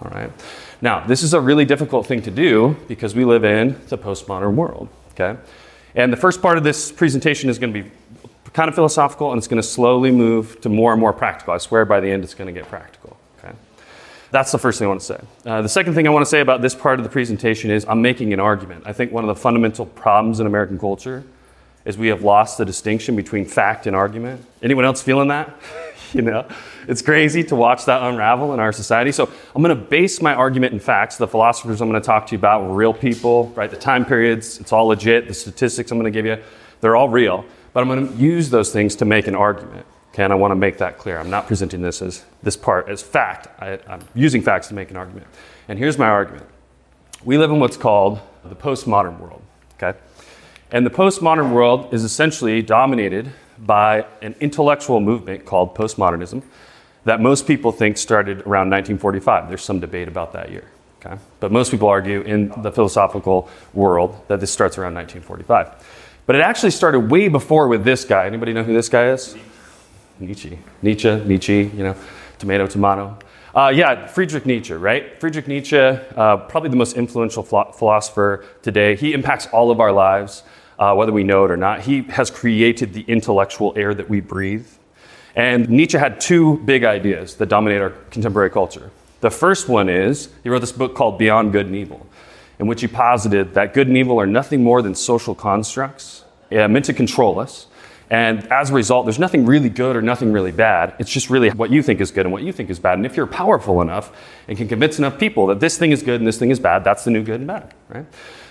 All 0.00 0.10
right? 0.12 0.30
Now, 0.80 1.04
this 1.04 1.24
is 1.24 1.34
a 1.34 1.40
really 1.40 1.64
difficult 1.64 2.06
thing 2.06 2.22
to 2.22 2.30
do 2.30 2.76
because 2.86 3.16
we 3.16 3.24
live 3.24 3.44
in 3.44 3.76
the 3.88 3.98
postmodern 3.98 4.54
world, 4.54 4.88
okay? 5.10 5.36
And 5.96 6.12
the 6.12 6.16
first 6.16 6.40
part 6.40 6.58
of 6.58 6.64
this 6.64 6.92
presentation 6.92 7.50
is 7.50 7.58
going 7.58 7.72
to 7.74 7.82
be 7.82 7.90
kind 8.52 8.68
of 8.68 8.76
philosophical 8.76 9.32
and 9.32 9.38
it's 9.38 9.48
going 9.48 9.60
to 9.60 9.66
slowly 9.66 10.12
move 10.12 10.60
to 10.60 10.68
more 10.68 10.92
and 10.92 11.00
more 11.00 11.12
practical. 11.12 11.54
I 11.54 11.58
swear 11.58 11.84
by 11.84 11.98
the 11.98 12.08
end 12.08 12.22
it's 12.22 12.34
going 12.34 12.46
to 12.46 12.58
get 12.58 12.68
practical. 12.68 13.16
Okay? 13.38 13.52
That's 14.30 14.52
the 14.52 14.58
first 14.58 14.78
thing 14.78 14.86
I 14.86 14.88
want 14.88 15.00
to 15.00 15.06
say. 15.06 15.20
Uh, 15.44 15.60
the 15.60 15.68
second 15.68 15.94
thing 15.94 16.06
I 16.06 16.10
want 16.10 16.24
to 16.24 16.30
say 16.30 16.40
about 16.40 16.62
this 16.62 16.74
part 16.74 17.00
of 17.00 17.04
the 17.04 17.10
presentation 17.10 17.72
is 17.72 17.84
I'm 17.88 18.00
making 18.00 18.32
an 18.32 18.38
argument. 18.38 18.84
I 18.86 18.92
think 18.92 19.10
one 19.10 19.24
of 19.24 19.28
the 19.28 19.40
fundamental 19.40 19.86
problems 19.86 20.38
in 20.38 20.46
American 20.46 20.78
culture 20.78 21.24
is 21.84 21.98
we 21.98 22.08
have 22.08 22.22
lost 22.22 22.58
the 22.58 22.64
distinction 22.64 23.16
between 23.16 23.44
fact 23.44 23.88
and 23.88 23.96
argument. 23.96 24.44
Anyone 24.62 24.84
else 24.84 25.02
feeling 25.02 25.26
that? 25.28 25.52
you 26.14 26.22
know, 26.22 26.46
it's 26.88 27.02
crazy 27.02 27.42
to 27.44 27.56
watch 27.56 27.84
that 27.86 28.02
unravel 28.02 28.52
in 28.54 28.60
our 28.60 28.72
society. 28.72 29.12
So 29.12 29.30
I'm 29.54 29.62
going 29.62 29.76
to 29.76 29.82
base 29.82 30.20
my 30.20 30.34
argument 30.34 30.72
in 30.72 30.80
facts. 30.80 31.16
The 31.16 31.26
philosophers 31.26 31.80
I'm 31.80 31.88
going 31.88 32.00
to 32.00 32.06
talk 32.06 32.26
to 32.28 32.32
you 32.32 32.38
about 32.38 32.62
were 32.62 32.74
real 32.74 32.92
people, 32.92 33.48
right? 33.50 33.70
The 33.70 33.76
time 33.76 34.04
periods, 34.04 34.60
it's 34.60 34.72
all 34.72 34.86
legit. 34.86 35.28
The 35.28 35.34
statistics 35.34 35.90
I'm 35.90 35.98
going 35.98 36.12
to 36.12 36.16
give 36.16 36.26
you, 36.26 36.42
they're 36.80 36.96
all 36.96 37.08
real. 37.08 37.44
But 37.72 37.80
I'm 37.80 37.88
going 37.88 38.08
to 38.08 38.14
use 38.14 38.50
those 38.50 38.72
things 38.72 38.96
to 38.96 39.04
make 39.04 39.26
an 39.26 39.34
argument. 39.34 39.86
Okay, 40.12 40.24
and 40.24 40.32
I 40.32 40.36
want 40.36 40.50
to 40.50 40.56
make 40.56 40.76
that 40.78 40.98
clear. 40.98 41.18
I'm 41.18 41.30
not 41.30 41.46
presenting 41.46 41.80
this 41.80 42.02
as 42.02 42.24
this 42.42 42.54
part 42.54 42.88
as 42.90 43.00
fact. 43.00 43.48
I, 43.62 43.78
I'm 43.88 44.02
using 44.14 44.42
facts 44.42 44.68
to 44.68 44.74
make 44.74 44.90
an 44.90 44.96
argument. 44.96 45.26
And 45.68 45.78
here's 45.78 45.96
my 45.96 46.08
argument. 46.08 46.46
We 47.24 47.38
live 47.38 47.50
in 47.50 47.60
what's 47.60 47.78
called 47.78 48.20
the 48.44 48.54
postmodern 48.54 49.18
world. 49.18 49.42
Okay? 49.80 49.98
And 50.70 50.84
the 50.84 50.90
postmodern 50.90 51.52
world 51.52 51.94
is 51.94 52.04
essentially 52.04 52.60
dominated 52.60 53.32
by 53.62 54.04
an 54.20 54.34
intellectual 54.40 55.00
movement 55.00 55.44
called 55.44 55.74
postmodernism 55.74 56.42
that 57.04 57.20
most 57.20 57.46
people 57.46 57.72
think 57.72 57.96
started 57.98 58.38
around 58.40 58.70
1945. 58.70 59.48
There's 59.48 59.64
some 59.64 59.80
debate 59.80 60.08
about 60.08 60.32
that 60.32 60.50
year. 60.50 60.64
Okay? 61.04 61.16
But 61.40 61.50
most 61.50 61.70
people 61.70 61.88
argue 61.88 62.20
in 62.22 62.52
the 62.62 62.70
philosophical 62.70 63.48
world 63.72 64.20
that 64.28 64.40
this 64.40 64.52
starts 64.52 64.78
around 64.78 64.94
1945. 64.94 65.70
But 66.26 66.36
it 66.36 66.42
actually 66.42 66.70
started 66.70 67.10
way 67.10 67.28
before 67.28 67.66
with 67.66 67.84
this 67.84 68.04
guy. 68.04 68.26
Anybody 68.26 68.52
know 68.52 68.62
who 68.62 68.72
this 68.72 68.88
guy 68.88 69.08
is? 69.08 69.36
Nietzsche. 70.20 70.58
Nietzsche, 70.80 71.16
Nietzsche, 71.24 71.62
you 71.62 71.82
know, 71.82 71.96
tomato, 72.38 72.66
tomato. 72.66 73.18
Uh, 73.54 73.72
yeah, 73.74 74.06
Friedrich 74.06 74.46
Nietzsche, 74.46 74.72
right? 74.72 75.20
Friedrich 75.20 75.48
Nietzsche, 75.48 75.76
uh, 75.76 76.36
probably 76.36 76.70
the 76.70 76.76
most 76.76 76.96
influential 76.96 77.42
philosopher 77.42 78.44
today. 78.62 78.96
He 78.96 79.12
impacts 79.12 79.46
all 79.48 79.70
of 79.70 79.80
our 79.80 79.92
lives 79.92 80.44
uh, 80.78 80.94
whether 80.94 81.12
we 81.12 81.24
know 81.24 81.44
it 81.44 81.50
or 81.50 81.56
not. 81.56 81.82
He 81.82 82.02
has 82.02 82.30
created 82.30 82.92
the 82.92 83.02
intellectual 83.02 83.72
air 83.76 83.94
that 83.94 84.08
we 84.08 84.20
breathe. 84.20 84.66
And 85.34 85.68
Nietzsche 85.68 85.98
had 85.98 86.20
two 86.20 86.58
big 86.58 86.84
ideas 86.84 87.36
that 87.36 87.46
dominate 87.46 87.80
our 87.80 87.90
contemporary 88.10 88.50
culture. 88.50 88.90
The 89.20 89.30
first 89.30 89.68
one 89.68 89.88
is 89.88 90.28
he 90.42 90.48
wrote 90.48 90.60
this 90.60 90.72
book 90.72 90.94
called 90.94 91.18
Beyond 91.18 91.52
Good 91.52 91.66
and 91.66 91.76
Evil, 91.76 92.06
in 92.58 92.66
which 92.66 92.80
he 92.80 92.88
posited 92.88 93.54
that 93.54 93.72
good 93.72 93.86
and 93.86 93.96
evil 93.96 94.20
are 94.20 94.26
nothing 94.26 94.62
more 94.62 94.82
than 94.82 94.94
social 94.94 95.34
constructs 95.34 96.24
uh, 96.50 96.68
meant 96.68 96.84
to 96.86 96.92
control 96.92 97.38
us. 97.38 97.66
And 98.10 98.46
as 98.52 98.68
a 98.68 98.74
result, 98.74 99.06
there's 99.06 99.18
nothing 99.18 99.46
really 99.46 99.70
good 99.70 99.96
or 99.96 100.02
nothing 100.02 100.32
really 100.32 100.52
bad. 100.52 100.94
It's 100.98 101.10
just 101.10 101.30
really 101.30 101.48
what 101.48 101.70
you 101.70 101.82
think 101.82 102.00
is 102.00 102.10
good 102.10 102.26
and 102.26 102.32
what 102.32 102.42
you 102.42 102.52
think 102.52 102.68
is 102.68 102.78
bad. 102.78 102.98
And 102.98 103.06
if 103.06 103.16
you're 103.16 103.26
powerful 103.26 103.80
enough 103.80 104.12
and 104.48 104.58
can 104.58 104.68
convince 104.68 104.98
enough 104.98 105.18
people 105.18 105.46
that 105.46 105.60
this 105.60 105.78
thing 105.78 105.92
is 105.92 106.02
good 106.02 106.20
and 106.20 106.26
this 106.26 106.38
thing 106.38 106.50
is 106.50 106.60
bad, 106.60 106.84
that's 106.84 107.04
the 107.04 107.10
new 107.10 107.22
good 107.22 107.40
and 107.40 107.46
bad, 107.46 107.72
right? 107.88 108.04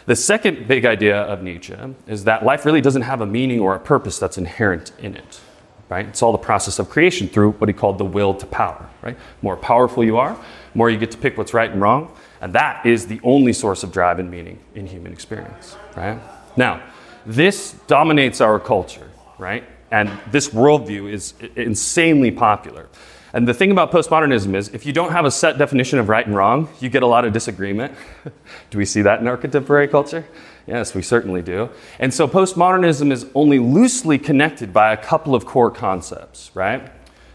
The 0.05 0.15
second 0.15 0.67
big 0.67 0.85
idea 0.85 1.21
of 1.21 1.43
Nietzsche 1.43 1.75
is 2.07 2.23
that 2.23 2.43
life 2.43 2.65
really 2.65 2.81
doesn't 2.81 3.03
have 3.03 3.21
a 3.21 3.25
meaning 3.25 3.59
or 3.59 3.75
a 3.75 3.79
purpose 3.79 4.19
that's 4.19 4.37
inherent 4.37 4.91
in 4.99 5.15
it. 5.15 5.41
Right? 5.89 6.05
It's 6.05 6.21
all 6.23 6.31
the 6.31 6.37
process 6.37 6.79
of 6.79 6.89
creation 6.89 7.27
through 7.27 7.51
what 7.53 7.67
he 7.67 7.73
called 7.73 7.97
the 7.97 8.05
will 8.05 8.33
to 8.35 8.45
power. 8.45 8.89
Right? 9.01 9.17
More 9.41 9.57
powerful 9.57 10.03
you 10.03 10.17
are, 10.17 10.39
more 10.73 10.89
you 10.89 10.97
get 10.97 11.11
to 11.11 11.17
pick 11.17 11.37
what's 11.37 11.53
right 11.53 11.69
and 11.69 11.81
wrong, 11.81 12.15
and 12.39 12.53
that 12.53 12.85
is 12.85 13.07
the 13.07 13.19
only 13.23 13.51
source 13.51 13.83
of 13.83 13.91
drive 13.91 14.17
and 14.17 14.31
meaning 14.31 14.59
in 14.73 14.87
human 14.87 15.11
experience. 15.11 15.75
Right? 15.97 16.17
Now, 16.55 16.81
this 17.25 17.73
dominates 17.87 18.41
our 18.41 18.59
culture, 18.59 19.09
right? 19.37 19.63
And 19.91 20.09
this 20.31 20.49
worldview 20.49 21.11
is 21.11 21.33
insanely 21.55 22.31
popular. 22.31 22.87
And 23.33 23.47
the 23.47 23.53
thing 23.53 23.71
about 23.71 23.91
postmodernism 23.91 24.55
is 24.55 24.69
if 24.69 24.85
you 24.85 24.91
don't 24.91 25.11
have 25.11 25.25
a 25.25 25.31
set 25.31 25.57
definition 25.57 25.99
of 25.99 26.09
right 26.09 26.25
and 26.25 26.35
wrong, 26.35 26.67
you 26.79 26.89
get 26.89 27.01
a 27.01 27.07
lot 27.07 27.23
of 27.23 27.31
disagreement. 27.31 27.93
do 28.69 28.77
we 28.77 28.85
see 28.85 29.01
that 29.03 29.21
in 29.21 29.27
our 29.27 29.37
contemporary 29.37 29.87
culture? 29.87 30.25
Yes, 30.67 30.93
we 30.93 31.01
certainly 31.01 31.41
do. 31.41 31.69
And 31.97 32.13
so 32.13 32.27
postmodernism 32.27 33.11
is 33.11 33.25
only 33.33 33.59
loosely 33.59 34.17
connected 34.17 34.73
by 34.73 34.93
a 34.93 34.97
couple 34.97 35.33
of 35.33 35.45
core 35.45 35.71
concepts, 35.71 36.51
right? 36.53 36.91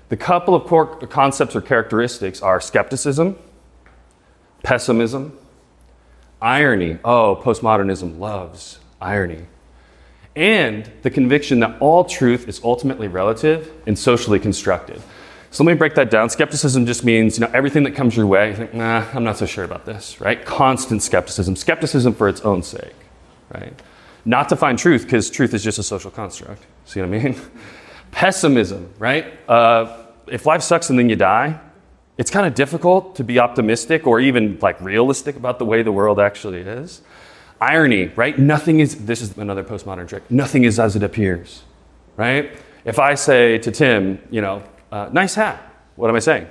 The 0.09 0.17
couple 0.17 0.55
of 0.55 0.65
core 0.65 0.97
concepts 1.07 1.57
or 1.57 1.61
characteristics 1.61 2.41
are 2.41 2.61
skepticism, 2.61 3.39
pessimism, 4.63 5.37
irony. 6.41 6.99
Oh, 7.05 7.41
postmodernism 7.43 8.19
loves 8.19 8.79
irony. 9.01 9.47
And 10.37 10.91
the 11.03 11.11
conviction 11.11 11.61
that 11.61 11.77
all 11.81 12.05
truth 12.05 12.47
is 12.47 12.61
ultimately 12.63 13.09
relative 13.09 13.73
and 13.87 13.99
socially 13.99 14.39
constructed. 14.39 15.03
So 15.51 15.65
let 15.65 15.73
me 15.73 15.79
break 15.79 15.95
that 15.95 16.11
down. 16.11 16.29
Skepticism 16.29 16.87
just 16.87 17.05
means, 17.05 17.39
you 17.39 17.47
know, 17.47 17.51
everything 17.55 17.85
that 17.85 17.95
comes 17.95 18.17
your 18.17 18.27
way, 18.27 18.51
you 18.51 18.57
think, 18.57 18.75
nah, 18.75 19.07
I'm 19.15 19.25
not 19.25 19.39
so 19.39 19.47
sure 19.47 19.65
about 19.65 19.87
this, 19.87 20.21
right? 20.21 20.45
Constant 20.45 21.03
skepticism. 21.03 21.57
Skepticism 21.57 22.15
for 22.15 22.29
its 22.29 22.41
own 22.43 22.63
sake, 22.63 22.95
right? 23.55 23.73
Not 24.25 24.49
to 24.49 24.57
find 24.57 24.79
truth, 24.79 25.03
because 25.05 25.31
truth 25.31 25.55
is 25.55 25.63
just 25.63 25.79
a 25.79 25.83
social 25.83 26.11
construct. 26.11 26.63
See 26.85 27.01
what 27.01 27.07
I 27.07 27.11
mean? 27.11 27.41
Pessimism, 28.11 28.93
right? 28.99 29.39
Uh, 29.49 30.05
if 30.27 30.47
life 30.47 30.63
sucks 30.63 30.91
and 30.91 30.99
then 30.99 31.09
you 31.09 31.17
die, 31.17 31.61
it's 32.19 32.31
kind 32.31 32.47
of 32.47 32.55
difficult 32.55 33.17
to 33.17 33.25
be 33.25 33.39
optimistic 33.39 34.07
or 34.07 34.21
even 34.21 34.59
like 34.61 34.81
realistic 34.81 35.37
about 35.37 35.59
the 35.59 35.65
way 35.65 35.83
the 35.83 35.93
world 35.93 36.19
actually 36.19 36.61
is. 36.61 37.03
Irony, 37.61 38.07
right? 38.17 38.39
Nothing 38.39 38.81
is, 38.81 39.07
this 39.07 39.23
is 39.23 39.37
another 39.39 39.65
postmodern 39.65 40.09
trick, 40.09 40.31
nothing 40.31 40.65
is 40.65 40.79
as 40.79 40.97
it 40.97 41.03
appears, 41.03 41.63
right? 42.17 42.53
If 42.85 42.99
I 42.99 43.15
say 43.15 43.59
to 43.59 43.71
Tim, 43.71 44.21
you 44.31 44.41
know, 44.41 44.63
uh, 44.97 45.09
nice 45.13 45.35
hat. 45.35 45.63
What 45.97 46.09
am 46.09 46.17
I 46.17 46.21
saying? 46.21 46.47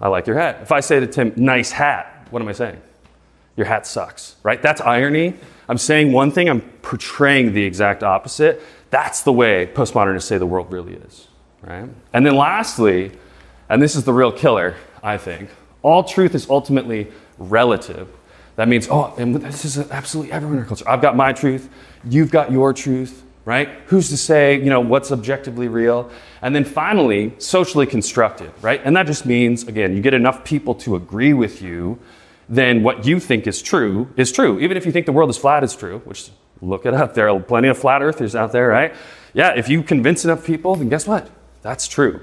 I 0.00 0.08
like 0.08 0.26
your 0.26 0.36
hat. 0.36 0.58
If 0.62 0.72
I 0.72 0.80
say 0.80 1.00
to 1.00 1.06
Tim, 1.06 1.32
nice 1.36 1.70
hat, 1.70 2.26
what 2.30 2.42
am 2.42 2.48
I 2.48 2.52
saying? 2.52 2.80
Your 3.56 3.66
hat 3.66 3.86
sucks, 3.86 4.36
right? 4.42 4.60
That's 4.60 4.80
irony. 4.80 5.34
I'm 5.68 5.78
saying 5.78 6.12
one 6.12 6.30
thing, 6.30 6.50
I'm 6.50 6.60
portraying 6.82 7.54
the 7.54 7.62
exact 7.62 8.02
opposite. 8.02 8.60
That's 8.90 9.22
the 9.22 9.32
way 9.32 9.66
postmodernists 9.66 10.24
say 10.24 10.38
the 10.38 10.46
world 10.46 10.70
really 10.72 10.94
is, 10.94 11.28
right? 11.62 11.88
And 12.12 12.26
then 12.26 12.36
lastly, 12.36 13.12
and 13.68 13.80
this 13.80 13.96
is 13.96 14.04
the 14.04 14.12
real 14.12 14.32
killer, 14.32 14.74
I 15.02 15.16
think, 15.16 15.48
All 15.82 16.02
truth 16.02 16.34
is 16.34 16.48
ultimately 16.48 17.12
relative. 17.38 18.08
That 18.56 18.68
means, 18.68 18.88
oh, 18.90 19.14
and 19.18 19.34
this 19.36 19.64
is 19.64 19.78
absolutely 19.90 20.32
everyone 20.32 20.56
in 20.56 20.62
our 20.62 20.68
culture. 20.68 20.88
I've 20.88 21.02
got 21.02 21.16
my 21.16 21.32
truth, 21.32 21.68
you've 22.08 22.30
got 22.30 22.50
your 22.52 22.72
truth, 22.72 23.23
right? 23.44 23.68
Who's 23.86 24.08
to 24.08 24.16
say, 24.16 24.56
you 24.56 24.70
know, 24.70 24.80
what's 24.80 25.12
objectively 25.12 25.68
real? 25.68 26.10
And 26.40 26.54
then 26.54 26.64
finally, 26.64 27.34
socially 27.38 27.86
constructed, 27.86 28.52
right? 28.62 28.80
And 28.84 28.96
that 28.96 29.06
just 29.06 29.26
means, 29.26 29.66
again, 29.68 29.94
you 29.94 30.02
get 30.02 30.14
enough 30.14 30.44
people 30.44 30.74
to 30.76 30.96
agree 30.96 31.32
with 31.32 31.60
you, 31.60 31.98
then 32.48 32.82
what 32.82 33.06
you 33.06 33.20
think 33.20 33.46
is 33.46 33.62
true 33.62 34.08
is 34.16 34.32
true. 34.32 34.58
Even 34.60 34.76
if 34.76 34.86
you 34.86 34.92
think 34.92 35.06
the 35.06 35.12
world 35.12 35.30
is 35.30 35.38
flat 35.38 35.64
is 35.64 35.74
true, 35.74 36.00
which 36.04 36.30
look 36.60 36.86
it 36.86 36.94
up. 36.94 37.14
There 37.14 37.28
are 37.28 37.40
plenty 37.40 37.68
of 37.68 37.78
flat 37.78 38.02
earthers 38.02 38.34
out 38.34 38.52
there, 38.52 38.68
right? 38.68 38.94
Yeah, 39.32 39.52
if 39.56 39.68
you 39.68 39.82
convince 39.82 40.24
enough 40.24 40.44
people, 40.44 40.76
then 40.76 40.88
guess 40.88 41.06
what? 41.06 41.30
That's 41.62 41.88
true. 41.88 42.20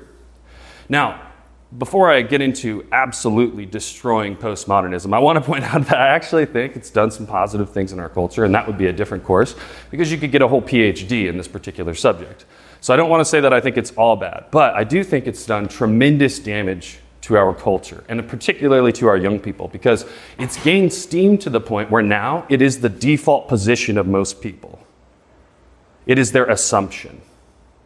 Now, 0.89 1.30
before 1.77 2.11
I 2.11 2.21
get 2.21 2.41
into 2.41 2.85
absolutely 2.91 3.65
destroying 3.65 4.35
postmodernism, 4.35 5.13
I 5.13 5.19
want 5.19 5.37
to 5.37 5.41
point 5.45 5.63
out 5.63 5.85
that 5.87 5.99
I 5.99 6.07
actually 6.07 6.45
think 6.45 6.75
it's 6.75 6.89
done 6.89 7.11
some 7.11 7.25
positive 7.25 7.69
things 7.71 7.93
in 7.93 7.99
our 7.99 8.09
culture, 8.09 8.43
and 8.43 8.53
that 8.53 8.67
would 8.67 8.77
be 8.77 8.87
a 8.87 8.93
different 8.93 9.23
course 9.23 9.55
because 9.89 10.11
you 10.11 10.17
could 10.17 10.31
get 10.31 10.41
a 10.41 10.47
whole 10.47 10.61
PhD 10.61 11.27
in 11.27 11.37
this 11.37 11.47
particular 11.47 11.93
subject. 11.93 12.45
So 12.81 12.93
I 12.93 12.97
don't 12.97 13.09
want 13.09 13.21
to 13.21 13.25
say 13.25 13.39
that 13.39 13.53
I 13.53 13.61
think 13.61 13.77
it's 13.77 13.91
all 13.91 14.15
bad, 14.15 14.45
but 14.51 14.73
I 14.73 14.83
do 14.83 15.03
think 15.03 15.27
it's 15.27 15.45
done 15.45 15.67
tremendous 15.67 16.39
damage 16.39 16.99
to 17.21 17.37
our 17.37 17.53
culture, 17.53 18.03
and 18.09 18.27
particularly 18.27 18.91
to 18.93 19.07
our 19.07 19.17
young 19.17 19.39
people, 19.39 19.67
because 19.67 20.05
it's 20.39 20.61
gained 20.63 20.91
steam 20.91 21.37
to 21.37 21.51
the 21.51 21.61
point 21.61 21.91
where 21.91 22.01
now 22.01 22.45
it 22.49 22.61
is 22.61 22.81
the 22.81 22.89
default 22.89 23.47
position 23.47 23.97
of 23.97 24.07
most 24.07 24.41
people. 24.41 24.79
It 26.07 26.17
is 26.17 26.31
their 26.31 26.45
assumption. 26.45 27.21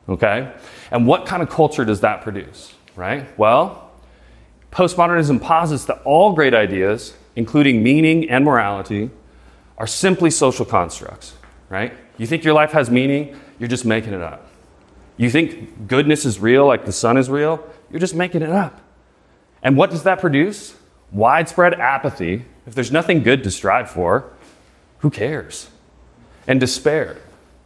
Okay? 0.07 0.53
And 0.91 1.05
what 1.05 1.25
kind 1.25 1.43
of 1.43 1.49
culture 1.49 1.83
does 1.83 1.99
that 2.01 2.21
produce? 2.21 2.74
Right? 2.95 3.37
Well, 3.37 3.91
postmodernism 4.71 5.41
posits 5.41 5.85
that 5.85 6.01
all 6.03 6.33
great 6.33 6.53
ideas, 6.53 7.15
including 7.35 7.83
meaning 7.83 8.29
and 8.29 8.45
morality, 8.45 9.09
are 9.77 9.87
simply 9.87 10.29
social 10.29 10.65
constructs. 10.65 11.33
Right? 11.69 11.93
You 12.17 12.25
think 12.25 12.43
your 12.43 12.53
life 12.53 12.71
has 12.71 12.89
meaning, 12.89 13.39
you're 13.59 13.69
just 13.69 13.85
making 13.85 14.13
it 14.13 14.21
up. 14.21 14.47
You 15.17 15.29
think 15.29 15.87
goodness 15.87 16.25
is 16.25 16.39
real, 16.39 16.65
like 16.65 16.85
the 16.85 16.91
sun 16.91 17.17
is 17.17 17.29
real, 17.29 17.65
you're 17.89 17.99
just 17.99 18.15
making 18.15 18.41
it 18.41 18.49
up. 18.49 18.81
And 19.63 19.77
what 19.77 19.89
does 19.89 20.03
that 20.03 20.19
produce? 20.19 20.75
Widespread 21.11 21.73
apathy. 21.73 22.45
If 22.67 22.75
there's 22.75 22.91
nothing 22.91 23.23
good 23.23 23.43
to 23.43 23.51
strive 23.51 23.89
for, 23.89 24.31
who 24.99 25.09
cares? 25.09 25.69
And 26.47 26.59
despair. 26.59 27.17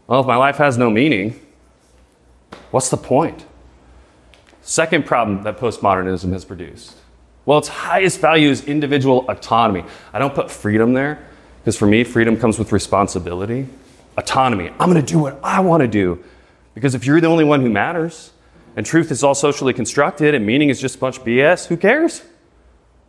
Well, 0.07 0.21
if 0.21 0.25
my 0.25 0.36
life 0.36 0.57
has 0.57 0.77
no 0.77 0.89
meaning, 0.89 1.39
what's 2.71 2.89
the 2.89 2.98
point? 2.98 3.45
Second 4.69 5.07
problem 5.07 5.41
that 5.45 5.57
postmodernism 5.57 6.31
has 6.31 6.45
produced. 6.45 6.95
Well, 7.47 7.57
its 7.57 7.67
highest 7.67 8.19
value 8.19 8.51
is 8.51 8.65
individual 8.65 9.25
autonomy. 9.27 9.83
I 10.13 10.19
don't 10.19 10.35
put 10.35 10.51
freedom 10.51 10.93
there 10.93 11.27
because 11.59 11.75
for 11.75 11.88
me, 11.88 12.03
freedom 12.03 12.38
comes 12.38 12.59
with 12.59 12.71
responsibility. 12.71 13.67
Autonomy. 14.15 14.69
I'm 14.79 14.91
going 14.91 15.03
to 15.03 15.11
do 15.11 15.17
what 15.17 15.39
I 15.41 15.61
want 15.61 15.81
to 15.81 15.88
do 15.88 16.23
because 16.75 16.93
if 16.93 17.07
you're 17.07 17.19
the 17.19 17.25
only 17.25 17.45
one 17.45 17.61
who 17.61 17.69
matters, 17.71 18.31
and 18.75 18.85
truth 18.85 19.09
is 19.09 19.23
all 19.23 19.33
socially 19.33 19.73
constructed 19.73 20.35
and 20.35 20.45
meaning 20.45 20.69
is 20.69 20.79
just 20.79 20.97
a 20.97 20.99
bunch 20.99 21.17
of 21.17 21.23
BS, 21.25 21.65
who 21.65 21.75
cares? 21.75 22.21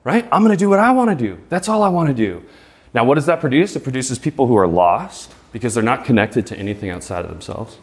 Right? 0.02 0.26
I'm 0.32 0.42
going 0.42 0.56
to 0.56 0.64
do 0.64 0.70
what 0.70 0.78
I 0.78 0.92
want 0.92 1.10
to 1.10 1.14
do. 1.14 1.38
That's 1.50 1.68
all 1.68 1.82
I 1.82 1.90
want 1.90 2.08
to 2.08 2.14
do. 2.14 2.42
Now, 2.94 3.04
what 3.04 3.16
does 3.16 3.26
that 3.26 3.40
produce? 3.40 3.76
It 3.76 3.84
produces 3.84 4.18
people 4.18 4.46
who 4.46 4.56
are 4.56 4.66
lost 4.66 5.34
because 5.52 5.74
they're 5.74 5.84
not 5.84 6.06
connected 6.06 6.46
to 6.46 6.56
anything 6.56 6.88
outside 6.88 7.26
of 7.26 7.30
themselves. 7.30 7.76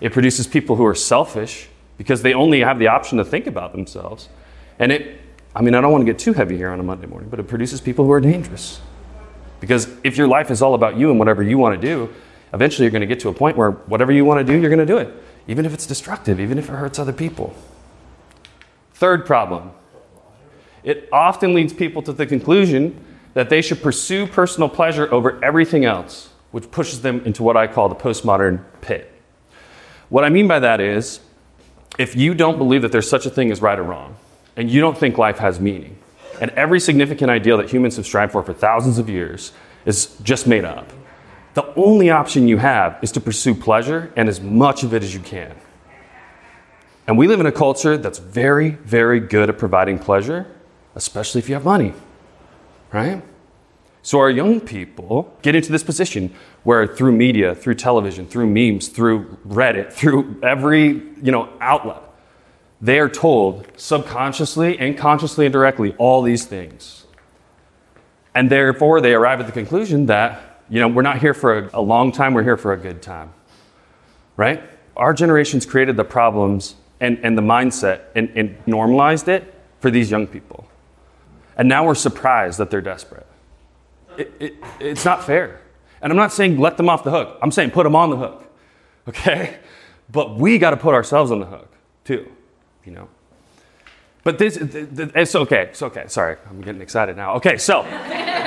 It 0.00 0.12
produces 0.12 0.48
people 0.48 0.74
who 0.74 0.84
are 0.84 0.96
selfish 0.96 1.68
because 1.96 2.22
they 2.22 2.34
only 2.34 2.60
have 2.60 2.78
the 2.78 2.88
option 2.88 3.18
to 3.18 3.24
think 3.24 3.46
about 3.46 3.72
themselves. 3.72 4.28
And 4.78 4.90
it, 4.92 5.20
I 5.54 5.62
mean, 5.62 5.74
I 5.74 5.80
don't 5.80 5.92
want 5.92 6.02
to 6.02 6.12
get 6.12 6.18
too 6.18 6.32
heavy 6.32 6.56
here 6.56 6.70
on 6.70 6.80
a 6.80 6.82
Monday 6.82 7.06
morning, 7.06 7.28
but 7.28 7.38
it 7.38 7.48
produces 7.48 7.80
people 7.80 8.04
who 8.04 8.12
are 8.12 8.20
dangerous. 8.20 8.80
Because 9.60 9.88
if 10.02 10.16
your 10.16 10.26
life 10.26 10.50
is 10.50 10.62
all 10.62 10.74
about 10.74 10.96
you 10.96 11.10
and 11.10 11.18
whatever 11.18 11.42
you 11.42 11.58
want 11.58 11.80
to 11.80 11.86
do, 11.86 12.12
eventually 12.52 12.84
you're 12.84 12.92
going 12.92 13.00
to 13.00 13.06
get 13.06 13.20
to 13.20 13.28
a 13.28 13.34
point 13.34 13.56
where 13.56 13.70
whatever 13.70 14.12
you 14.12 14.24
want 14.24 14.44
to 14.44 14.52
do, 14.52 14.58
you're 14.58 14.70
going 14.70 14.84
to 14.84 14.86
do 14.86 14.98
it 14.98 15.14
even 15.46 15.66
if 15.66 15.74
it's 15.74 15.86
destructive, 15.86 16.40
even 16.40 16.58
if 16.58 16.68
it 16.68 16.72
hurts 16.72 16.98
other 16.98 17.12
people. 17.12 17.54
Third 18.94 19.26
problem 19.26 19.72
it 20.82 21.08
often 21.10 21.54
leads 21.54 21.72
people 21.72 22.02
to 22.02 22.12
the 22.12 22.26
conclusion 22.26 23.02
that 23.32 23.48
they 23.48 23.62
should 23.62 23.82
pursue 23.82 24.26
personal 24.26 24.68
pleasure 24.68 25.10
over 25.12 25.42
everything 25.42 25.86
else, 25.86 26.28
which 26.50 26.70
pushes 26.70 27.00
them 27.00 27.22
into 27.24 27.42
what 27.42 27.56
I 27.56 27.66
call 27.66 27.88
the 27.88 27.94
postmodern 27.94 28.62
pit. 28.82 29.10
What 30.10 30.24
I 30.24 30.28
mean 30.28 30.46
by 30.46 30.58
that 30.58 30.80
is, 30.80 31.20
if 31.98 32.16
you 32.16 32.34
don't 32.34 32.58
believe 32.58 32.82
that 32.82 32.92
there's 32.92 33.08
such 33.08 33.26
a 33.26 33.30
thing 33.30 33.50
as 33.50 33.62
right 33.62 33.78
or 33.78 33.82
wrong, 33.82 34.16
and 34.56 34.70
you 34.70 34.80
don't 34.80 34.96
think 34.96 35.18
life 35.18 35.38
has 35.38 35.60
meaning, 35.60 35.96
and 36.40 36.50
every 36.52 36.80
significant 36.80 37.30
ideal 37.30 37.56
that 37.58 37.70
humans 37.70 37.96
have 37.96 38.06
strived 38.06 38.32
for 38.32 38.42
for 38.42 38.52
thousands 38.52 38.98
of 38.98 39.08
years 39.08 39.52
is 39.84 40.16
just 40.22 40.46
made 40.46 40.64
up, 40.64 40.90
the 41.54 41.72
only 41.76 42.10
option 42.10 42.48
you 42.48 42.58
have 42.58 42.98
is 43.02 43.12
to 43.12 43.20
pursue 43.20 43.54
pleasure 43.54 44.12
and 44.16 44.28
as 44.28 44.40
much 44.40 44.82
of 44.82 44.92
it 44.92 45.02
as 45.02 45.14
you 45.14 45.20
can. 45.20 45.54
And 47.06 47.16
we 47.18 47.28
live 47.28 47.38
in 47.38 47.46
a 47.46 47.52
culture 47.52 47.96
that's 47.96 48.18
very, 48.18 48.70
very 48.70 49.20
good 49.20 49.48
at 49.48 49.58
providing 49.58 49.98
pleasure, 49.98 50.46
especially 50.94 51.38
if 51.40 51.48
you 51.48 51.54
have 51.54 51.64
money, 51.64 51.92
right? 52.92 53.22
So 54.04 54.18
our 54.18 54.28
young 54.28 54.60
people 54.60 55.34
get 55.40 55.54
into 55.54 55.72
this 55.72 55.82
position 55.82 56.34
where 56.62 56.86
through 56.86 57.12
media, 57.12 57.54
through 57.54 57.76
television, 57.76 58.26
through 58.26 58.46
memes, 58.46 58.88
through 58.88 59.38
Reddit, 59.48 59.92
through 59.94 60.40
every, 60.42 60.88
you 61.22 61.32
know, 61.32 61.48
outlet, 61.58 62.02
they 62.82 62.98
are 62.98 63.08
told 63.08 63.66
subconsciously 63.76 64.78
and 64.78 64.98
consciously 64.98 65.46
and 65.46 65.54
directly 65.54 65.94
all 65.96 66.20
these 66.20 66.44
things. 66.44 67.06
And 68.34 68.50
therefore 68.50 69.00
they 69.00 69.14
arrive 69.14 69.40
at 69.40 69.46
the 69.46 69.52
conclusion 69.52 70.04
that 70.06 70.60
you 70.68 70.80
know, 70.80 70.88
we're 70.88 71.02
not 71.02 71.18
here 71.18 71.32
for 71.32 71.58
a, 71.58 71.70
a 71.72 71.80
long 71.80 72.12
time, 72.12 72.34
we're 72.34 72.42
here 72.42 72.58
for 72.58 72.74
a 72.74 72.76
good 72.76 73.00
time. 73.00 73.32
Right? 74.36 74.62
Our 74.98 75.14
generation's 75.14 75.64
created 75.64 75.96
the 75.96 76.04
problems 76.04 76.74
and, 77.00 77.18
and 77.22 77.38
the 77.38 77.42
mindset 77.42 78.02
and, 78.14 78.30
and 78.34 78.58
normalized 78.66 79.28
it 79.28 79.54
for 79.80 79.90
these 79.90 80.10
young 80.10 80.26
people. 80.26 80.68
And 81.56 81.70
now 81.70 81.86
we're 81.86 81.94
surprised 81.94 82.58
that 82.58 82.70
they're 82.70 82.82
desperate. 82.82 83.23
It, 84.18 84.32
it, 84.40 84.54
it's 84.80 85.04
not 85.04 85.24
fair. 85.24 85.60
And 86.02 86.12
I'm 86.12 86.16
not 86.16 86.32
saying 86.32 86.58
let 86.58 86.76
them 86.76 86.88
off 86.88 87.04
the 87.04 87.10
hook. 87.10 87.38
I'm 87.42 87.50
saying 87.50 87.70
put 87.70 87.84
them 87.84 87.96
on 87.96 88.10
the 88.10 88.16
hook. 88.16 88.40
Okay? 89.06 89.58
But 90.10 90.36
we 90.36 90.56
got 90.56 90.70
to 90.70 90.78
put 90.78 90.94
ourselves 90.94 91.30
on 91.30 91.40
the 91.40 91.44
hook 91.44 91.70
too, 92.04 92.30
you 92.86 92.92
know. 92.92 93.08
But 94.22 94.38
this, 94.38 94.56
it's 94.56 95.34
okay. 95.34 95.64
It's 95.64 95.82
okay. 95.82 96.04
Sorry, 96.06 96.36
I'm 96.48 96.62
getting 96.62 96.80
excited 96.80 97.16
now. 97.16 97.34
Okay, 97.34 97.58
so, 97.58 97.82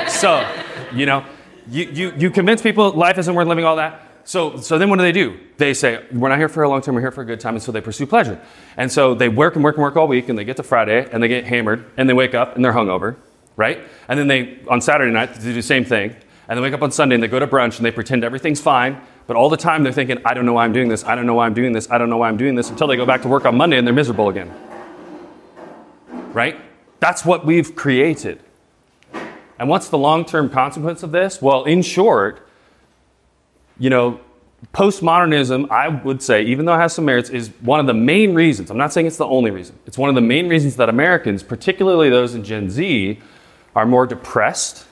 so, 0.10 0.48
you 0.94 1.06
know, 1.06 1.24
you, 1.70 1.86
you, 1.86 2.14
you 2.18 2.32
convince 2.32 2.64
people 2.64 2.92
life 2.92 3.20
isn't 3.20 3.34
worth 3.34 3.48
living, 3.48 3.66
all 3.66 3.76
that. 3.76 4.02
So, 4.24 4.58
so 4.58 4.78
then 4.78 4.90
what 4.90 4.98
do 4.98 5.04
they 5.04 5.12
do? 5.12 5.40
They 5.58 5.74
say, 5.74 6.04
we're 6.12 6.30
not 6.30 6.40
here 6.40 6.50
for 6.50 6.64
a 6.64 6.70
long 6.70 6.82
time, 6.82 6.96
we're 6.96 7.02
here 7.02 7.12
for 7.12 7.22
a 7.22 7.26
good 7.26 7.40
time, 7.40 7.54
and 7.54 7.64
so 7.64 7.72
they 7.72 7.80
pursue 7.82 8.08
pleasure. 8.08 8.42
And 8.76 8.92
so 8.92 9.14
they 9.14 9.30
work 9.30 9.56
and 9.56 9.64
work 9.64 9.76
and 9.76 9.84
work 9.84 9.96
all 9.96 10.08
week, 10.08 10.30
and 10.30 10.38
they 10.38 10.44
get 10.44 10.58
to 10.58 10.64
Friday, 10.64 11.08
and 11.12 11.22
they 11.22 11.28
get 11.28 11.46
hammered, 11.46 11.86
and 11.96 12.10
they 12.10 12.14
wake 12.14 12.34
up, 12.34 12.56
and 12.56 12.66
they're 12.66 12.74
hungover, 12.74 13.16
right? 13.58 13.80
And 14.08 14.18
then 14.18 14.28
they, 14.30 14.60
on 14.70 14.80
Saturday 14.80 15.12
night, 15.12 15.34
they 15.34 15.44
do 15.44 15.54
the 15.54 15.62
same 15.62 15.84
thing, 15.84 16.16
and 16.48 16.58
they 16.58 16.62
wake 16.62 16.74
up 16.74 16.82
on 16.82 16.92
Sunday, 16.92 17.16
and 17.16 17.24
they 17.24 17.28
go 17.28 17.40
to 17.40 17.48
brunch, 17.48 17.76
and 17.78 17.86
they 17.86 17.92
pretend 17.92 18.24
everything's 18.24 18.62
fine, 18.62 19.02
but 19.26 19.36
all 19.36 19.50
the 19.50 19.58
time 19.58 19.84
they're 19.84 19.92
thinking, 19.92 20.20
I 20.24 20.34
don't 20.34 20.46
know 20.46 20.54
why 20.54 20.64
I'm 20.64 20.72
doing 20.72 20.88
this, 20.88 21.04
I 21.04 21.16
don't 21.16 21.26
know 21.26 21.34
why 21.34 21.46
I'm 21.46 21.54
doing 21.54 21.74
this, 21.74 21.92
I 21.92 21.98
don't 21.98 22.10
know 22.10 22.18
why 22.18 22.30
I'm 22.30 22.38
doing 22.38 22.56
this, 22.56 22.70
until 22.70 22.88
they 22.88 22.96
go 22.96 23.06
back 23.06 23.24
to 23.24 23.28
work 23.28 23.44
on 23.44 23.58
Monday, 23.58 23.78
and 23.78 23.86
they're 23.86 23.94
miserable 23.94 24.30
again. 24.30 24.54
Right? 26.32 26.56
That's 27.00 27.26
what 27.26 27.46
we've 27.46 27.76
created. 27.76 28.40
And 29.60 29.70
what's 29.70 29.90
the 29.90 29.98
long 29.98 30.24
term 30.24 30.50
consequence 30.50 31.04
of 31.04 31.12
this? 31.12 31.42
Well, 31.42 31.64
in 31.66 31.82
short, 31.82 32.48
you 33.80 33.90
know, 33.90 34.20
postmodernism, 34.74 35.70
I 35.70 35.88
would 35.88 36.22
say, 36.22 36.44
even 36.44 36.66
though 36.66 36.74
it 36.74 36.80
has 36.80 36.94
some 36.94 37.06
merits, 37.06 37.30
is 37.30 37.50
one 37.62 37.80
of 37.80 37.86
the 37.86 37.94
main 37.94 38.34
reasons. 38.34 38.72
I'm 38.72 38.78
not 38.78 38.94
saying 38.94 39.08
it's 39.08 39.18
the 39.18 39.26
only 39.26 39.52
reason. 39.52 39.78
It's 39.86 39.98
one 39.98 40.10
of 40.10 40.16
the 40.16 40.22
main 40.22 40.48
reasons 40.48 40.76
that 40.78 40.90
Americans, 40.90 41.44
particularly 41.44 42.10
those 42.10 42.34
in 42.34 42.44
Gen 42.44 42.70
Z, 42.70 43.20
are 43.78 43.86
more 43.86 44.08
depressed, 44.08 44.88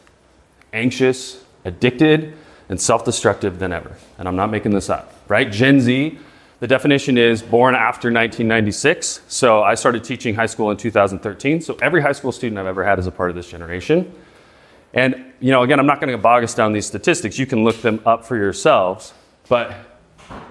anxious, 0.71 1.43
addicted, 1.65 2.37
and 2.69 2.79
self 2.79 3.03
destructive 3.03 3.57
than 3.57 3.73
ever. 3.73 3.97
And 4.19 4.27
I'm 4.27 4.35
not 4.35 4.51
making 4.51 4.73
this 4.73 4.91
up, 4.91 5.11
right? 5.27 5.51
Gen 5.51 5.81
Z, 5.81 6.19
the 6.59 6.67
definition 6.67 7.17
is 7.17 7.41
born 7.41 7.73
after 7.73 8.09
1996. 8.09 9.21
So 9.27 9.63
I 9.63 9.73
started 9.73 10.03
teaching 10.03 10.35
high 10.35 10.45
school 10.45 10.69
in 10.69 10.77
2013. 10.77 11.61
So 11.61 11.75
every 11.81 11.99
high 11.99 12.11
school 12.11 12.31
student 12.31 12.59
I've 12.59 12.67
ever 12.67 12.85
had 12.85 12.99
is 12.99 13.07
a 13.07 13.11
part 13.11 13.31
of 13.31 13.35
this 13.35 13.49
generation. 13.49 14.13
And, 14.93 15.33
you 15.39 15.49
know, 15.49 15.63
again, 15.63 15.79
I'm 15.79 15.87
not 15.87 15.99
going 15.99 16.11
to 16.11 16.17
bog 16.19 16.43
us 16.43 16.53
down 16.53 16.71
these 16.71 16.85
statistics. 16.85 17.39
You 17.39 17.47
can 17.47 17.63
look 17.63 17.81
them 17.81 17.99
up 18.05 18.23
for 18.23 18.37
yourselves. 18.37 19.15
But 19.49 19.73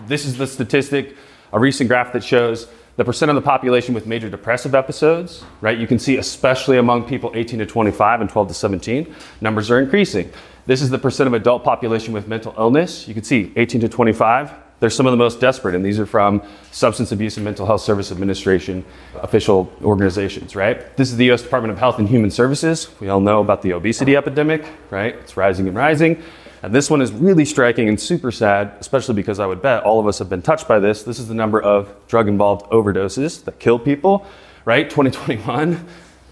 this 0.08 0.24
is 0.24 0.36
the 0.36 0.48
statistic, 0.48 1.16
a 1.52 1.60
recent 1.60 1.88
graph 1.88 2.12
that 2.14 2.24
shows 2.24 2.66
the 2.96 3.04
percent 3.04 3.30
of 3.30 3.34
the 3.34 3.42
population 3.42 3.94
with 3.94 4.06
major 4.06 4.30
depressive 4.30 4.74
episodes, 4.74 5.44
right? 5.60 5.78
You 5.78 5.86
can 5.86 5.98
see, 5.98 6.16
especially 6.16 6.78
among 6.78 7.04
people 7.04 7.32
18 7.34 7.58
to 7.58 7.66
25 7.66 8.20
and 8.20 8.30
12 8.30 8.48
to 8.48 8.54
17, 8.54 9.14
numbers 9.40 9.70
are 9.70 9.80
increasing. 9.80 10.30
This 10.66 10.80
is 10.80 10.90
the 10.90 10.98
percent 10.98 11.26
of 11.26 11.34
adult 11.34 11.64
population 11.64 12.14
with 12.14 12.28
mental 12.28 12.54
illness. 12.56 13.06
You 13.08 13.14
can 13.14 13.24
see 13.24 13.52
18 13.56 13.80
to 13.82 13.88
25, 13.88 14.52
They're 14.80 14.90
some 14.90 15.06
of 15.06 15.12
the 15.12 15.16
most 15.16 15.40
desperate, 15.40 15.74
and 15.74 15.84
these 15.84 15.98
are 15.98 16.06
from 16.06 16.42
Substance 16.70 17.10
Abuse 17.10 17.36
and 17.36 17.44
Mental 17.44 17.64
Health 17.64 17.80
Service 17.80 18.12
Administration 18.12 18.84
official 19.14 19.72
organizations, 19.82 20.54
right? 20.54 20.96
This 20.96 21.10
is 21.10 21.16
the 21.16 21.30
US 21.32 21.42
Department 21.42 21.72
of 21.72 21.78
Health 21.78 21.98
and 21.98 22.08
Human 22.08 22.30
Services. 22.30 22.90
We 23.00 23.08
all 23.08 23.20
know 23.20 23.40
about 23.40 23.62
the 23.62 23.72
obesity 23.72 24.16
epidemic, 24.16 24.64
right? 24.90 25.14
It's 25.14 25.36
rising 25.36 25.68
and 25.68 25.76
rising. 25.76 26.22
And 26.64 26.74
this 26.74 26.88
one 26.88 27.02
is 27.02 27.12
really 27.12 27.44
striking 27.44 27.90
and 27.90 28.00
super 28.00 28.32
sad, 28.32 28.72
especially 28.80 29.14
because 29.14 29.38
I 29.38 29.44
would 29.44 29.60
bet 29.60 29.82
all 29.82 30.00
of 30.00 30.06
us 30.06 30.18
have 30.18 30.30
been 30.30 30.40
touched 30.40 30.66
by 30.66 30.78
this. 30.78 31.02
This 31.02 31.18
is 31.18 31.28
the 31.28 31.34
number 31.34 31.60
of 31.60 31.94
drug 32.08 32.26
involved 32.26 32.64
overdoses 32.70 33.44
that 33.44 33.58
kill 33.58 33.78
people, 33.78 34.26
right? 34.64 34.88
2021, 34.88 35.86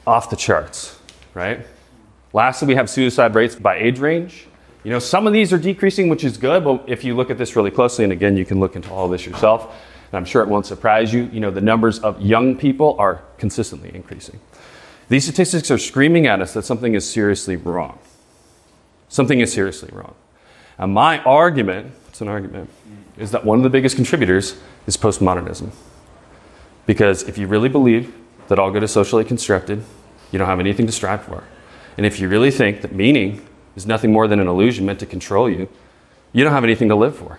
off 0.06 0.30
the 0.30 0.36
charts, 0.36 0.98
right? 1.34 1.66
Lastly, 2.32 2.66
we 2.66 2.74
have 2.76 2.88
suicide 2.88 3.34
rates 3.34 3.54
by 3.56 3.76
age 3.76 3.98
range. 3.98 4.46
You 4.84 4.90
know, 4.90 4.98
some 4.98 5.26
of 5.26 5.34
these 5.34 5.52
are 5.52 5.58
decreasing, 5.58 6.08
which 6.08 6.24
is 6.24 6.38
good, 6.38 6.64
but 6.64 6.82
if 6.86 7.04
you 7.04 7.14
look 7.14 7.28
at 7.28 7.36
this 7.36 7.54
really 7.54 7.70
closely, 7.70 8.02
and 8.02 8.12
again, 8.12 8.34
you 8.34 8.46
can 8.46 8.58
look 8.58 8.74
into 8.74 8.90
all 8.90 9.08
this 9.08 9.26
yourself, 9.26 9.64
and 10.10 10.16
I'm 10.16 10.24
sure 10.24 10.42
it 10.42 10.48
won't 10.48 10.64
surprise 10.64 11.12
you, 11.12 11.28
you 11.30 11.40
know, 11.40 11.50
the 11.50 11.60
numbers 11.60 11.98
of 11.98 12.22
young 12.22 12.56
people 12.56 12.96
are 12.98 13.22
consistently 13.36 13.94
increasing. 13.94 14.40
These 15.10 15.24
statistics 15.24 15.70
are 15.70 15.76
screaming 15.76 16.26
at 16.26 16.40
us 16.40 16.54
that 16.54 16.62
something 16.64 16.94
is 16.94 17.06
seriously 17.06 17.56
wrong. 17.56 17.98
Something 19.10 19.40
is 19.40 19.52
seriously 19.52 19.90
wrong. 19.92 20.14
And 20.78 20.92
my 20.92 21.22
argument, 21.22 21.92
it's 22.08 22.20
an 22.20 22.28
argument, 22.28 22.70
is 23.16 23.30
that 23.30 23.44
one 23.44 23.58
of 23.58 23.62
the 23.62 23.70
biggest 23.70 23.96
contributors 23.96 24.58
is 24.86 24.96
postmodernism. 24.96 25.70
Because 26.86 27.22
if 27.24 27.38
you 27.38 27.46
really 27.46 27.68
believe 27.68 28.14
that 28.48 28.58
all 28.58 28.70
good 28.70 28.82
is 28.82 28.90
socially 28.90 29.24
constructed, 29.24 29.84
you 30.30 30.38
don't 30.38 30.48
have 30.48 30.60
anything 30.60 30.86
to 30.86 30.92
strive 30.92 31.22
for. 31.24 31.44
And 31.96 32.06
if 32.06 32.18
you 32.18 32.28
really 32.28 32.50
think 32.50 32.80
that 32.82 32.92
meaning 32.92 33.46
is 33.76 33.86
nothing 33.86 34.12
more 34.12 34.26
than 34.26 34.40
an 34.40 34.48
illusion 34.48 34.86
meant 34.86 34.98
to 35.00 35.06
control 35.06 35.48
you, 35.48 35.68
you 36.32 36.42
don't 36.42 36.52
have 36.52 36.64
anything 36.64 36.88
to 36.88 36.94
live 36.94 37.16
for. 37.16 37.38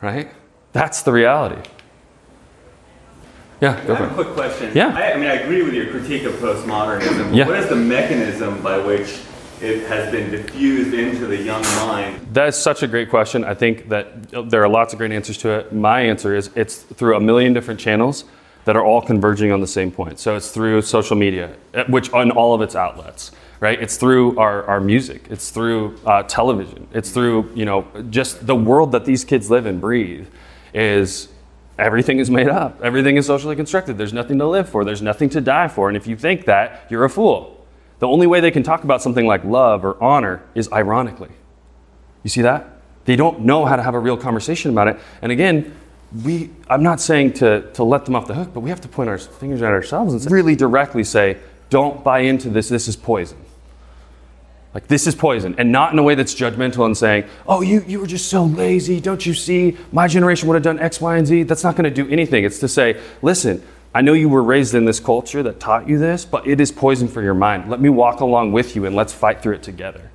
Right? 0.00 0.30
That's 0.72 1.02
the 1.02 1.12
reality. 1.12 1.68
Yeah, 3.60 3.84
go 3.84 3.94
I 3.94 3.98
have 3.98 4.10
a 4.12 4.14
quick 4.14 4.34
question. 4.34 4.72
Yeah. 4.74 4.94
I, 4.96 5.12
I, 5.12 5.16
mean, 5.16 5.26
I 5.26 5.34
agree 5.34 5.62
with 5.62 5.74
your 5.74 5.90
critique 5.90 6.22
of 6.22 6.34
postmodernism. 6.34 7.34
Yeah. 7.34 7.46
What 7.46 7.56
is 7.56 7.68
the 7.68 7.76
mechanism 7.76 8.62
by 8.62 8.78
which 8.78 9.20
it 9.62 9.86
has 9.88 10.10
been 10.10 10.30
diffused 10.30 10.94
into 10.94 11.26
the 11.26 11.36
young 11.36 11.62
mind? 11.62 12.28
That's 12.32 12.58
such 12.58 12.82
a 12.82 12.86
great 12.86 13.10
question. 13.10 13.44
I 13.44 13.54
think 13.54 13.88
that 13.88 14.50
there 14.50 14.62
are 14.62 14.68
lots 14.68 14.92
of 14.92 14.98
great 14.98 15.12
answers 15.12 15.38
to 15.38 15.50
it. 15.50 15.72
My 15.72 16.00
answer 16.00 16.34
is 16.34 16.50
it's 16.54 16.78
through 16.82 17.16
a 17.16 17.20
million 17.20 17.52
different 17.52 17.80
channels 17.80 18.24
that 18.64 18.76
are 18.76 18.84
all 18.84 19.00
converging 19.00 19.52
on 19.52 19.60
the 19.60 19.66
same 19.66 19.90
point. 19.90 20.18
So 20.18 20.36
it's 20.36 20.50
through 20.50 20.82
social 20.82 21.16
media, 21.16 21.54
which 21.88 22.12
on 22.12 22.30
all 22.30 22.54
of 22.54 22.60
its 22.60 22.76
outlets 22.76 23.32
right? 23.60 23.80
It's 23.80 23.96
through 23.98 24.38
our, 24.38 24.64
our 24.64 24.80
music. 24.80 25.26
It's 25.30 25.50
through 25.50 25.98
uh, 26.06 26.22
television. 26.24 26.88
It's 26.92 27.10
through, 27.10 27.52
you 27.54 27.66
know, 27.66 27.86
just 28.08 28.46
the 28.46 28.56
world 28.56 28.92
that 28.92 29.04
these 29.04 29.22
kids 29.22 29.50
live 29.50 29.66
and 29.66 29.80
breathe 29.80 30.26
is 30.72 31.28
everything 31.78 32.18
is 32.18 32.30
made 32.30 32.48
up. 32.48 32.80
Everything 32.82 33.16
is 33.16 33.26
socially 33.26 33.56
constructed. 33.56 33.98
There's 33.98 34.14
nothing 34.14 34.38
to 34.38 34.46
live 34.46 34.68
for. 34.68 34.84
There's 34.84 35.02
nothing 35.02 35.28
to 35.30 35.40
die 35.40 35.68
for. 35.68 35.88
And 35.88 35.96
if 35.96 36.06
you 36.06 36.16
think 36.16 36.46
that, 36.46 36.86
you're 36.90 37.04
a 37.04 37.10
fool. 37.10 37.59
The 38.00 38.08
only 38.08 38.26
way 38.26 38.40
they 38.40 38.50
can 38.50 38.62
talk 38.62 38.82
about 38.82 39.02
something 39.02 39.26
like 39.26 39.44
love 39.44 39.84
or 39.84 40.02
honor 40.02 40.42
is 40.54 40.70
ironically. 40.72 41.30
You 42.22 42.30
see 42.30 42.42
that? 42.42 42.66
They 43.04 43.16
don't 43.16 43.40
know 43.40 43.64
how 43.64 43.76
to 43.76 43.82
have 43.82 43.94
a 43.94 43.98
real 43.98 44.16
conversation 44.16 44.70
about 44.70 44.88
it. 44.88 44.98
And 45.22 45.30
again, 45.30 45.74
we, 46.24 46.50
I'm 46.68 46.82
not 46.82 47.00
saying 47.00 47.34
to, 47.34 47.70
to 47.72 47.84
let 47.84 48.04
them 48.04 48.16
off 48.16 48.26
the 48.26 48.34
hook, 48.34 48.50
but 48.52 48.60
we 48.60 48.70
have 48.70 48.80
to 48.82 48.88
point 48.88 49.08
our 49.08 49.18
fingers 49.18 49.62
at 49.62 49.70
ourselves 49.70 50.12
and 50.12 50.32
really 50.32 50.56
directly 50.56 51.04
say, 51.04 51.38
don't 51.68 52.02
buy 52.02 52.20
into 52.20 52.50
this, 52.50 52.68
this 52.68 52.88
is 52.88 52.96
poison. 52.96 53.38
Like, 54.72 54.86
this 54.86 55.06
is 55.06 55.14
poison. 55.14 55.56
And 55.58 55.72
not 55.72 55.92
in 55.92 55.98
a 55.98 56.02
way 56.02 56.14
that's 56.14 56.34
judgmental 56.34 56.86
and 56.86 56.96
saying, 56.96 57.24
oh, 57.46 57.60
you, 57.60 57.84
you 57.86 58.00
were 58.00 58.06
just 58.06 58.28
so 58.28 58.44
lazy. 58.44 59.00
Don't 59.00 59.24
you 59.26 59.34
see? 59.34 59.76
My 59.92 60.06
generation 60.06 60.48
would 60.48 60.54
have 60.54 60.62
done 60.62 60.78
X, 60.78 61.00
Y, 61.00 61.16
and 61.16 61.26
Z. 61.26 61.42
That's 61.44 61.64
not 61.64 61.74
going 61.74 61.92
to 61.92 62.02
do 62.02 62.08
anything. 62.08 62.44
It's 62.44 62.60
to 62.60 62.68
say, 62.68 63.00
listen, 63.20 63.62
I 63.94 64.02
know 64.02 64.12
you 64.12 64.28
were 64.28 64.42
raised 64.42 64.74
in 64.74 64.84
this 64.84 65.00
culture 65.00 65.42
that 65.42 65.58
taught 65.58 65.88
you 65.88 65.98
this, 65.98 66.24
but 66.24 66.46
it 66.46 66.60
is 66.60 66.70
poison 66.70 67.08
for 67.08 67.22
your 67.22 67.34
mind. 67.34 67.68
Let 67.68 67.80
me 67.80 67.88
walk 67.88 68.20
along 68.20 68.52
with 68.52 68.76
you 68.76 68.86
and 68.86 68.94
let's 68.94 69.12
fight 69.12 69.42
through 69.42 69.54
it 69.54 69.62
together. 69.62 70.10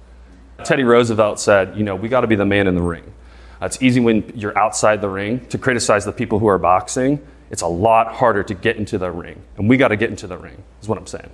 Teddy 0.63 0.83
Roosevelt 0.83 1.39
said, 1.39 1.75
you 1.75 1.83
know, 1.83 1.95
we 1.95 2.07
got 2.07 2.21
to 2.21 2.27
be 2.27 2.35
the 2.35 2.45
man 2.45 2.67
in 2.67 2.75
the 2.75 2.81
ring. 2.81 3.13
it's 3.61 3.81
easy 3.81 3.99
when 3.99 4.31
you're 4.35 4.57
outside 4.57 5.01
the 5.01 5.09
ring 5.09 5.45
to 5.47 5.57
criticize 5.57 6.05
the 6.05 6.13
people 6.13 6.39
who 6.39 6.47
are 6.47 6.57
boxing. 6.57 7.25
It's 7.51 7.61
a 7.61 7.67
lot 7.67 8.13
harder 8.13 8.43
to 8.43 8.53
get 8.53 8.77
into 8.77 8.97
the 8.97 9.11
ring. 9.11 9.41
And 9.57 9.67
we 9.67 9.75
got 9.75 9.89
to 9.89 9.97
get 9.97 10.09
into 10.09 10.27
the 10.27 10.37
ring, 10.37 10.63
is 10.81 10.87
what 10.87 10.97
I'm 10.97 11.07
saying, 11.07 11.29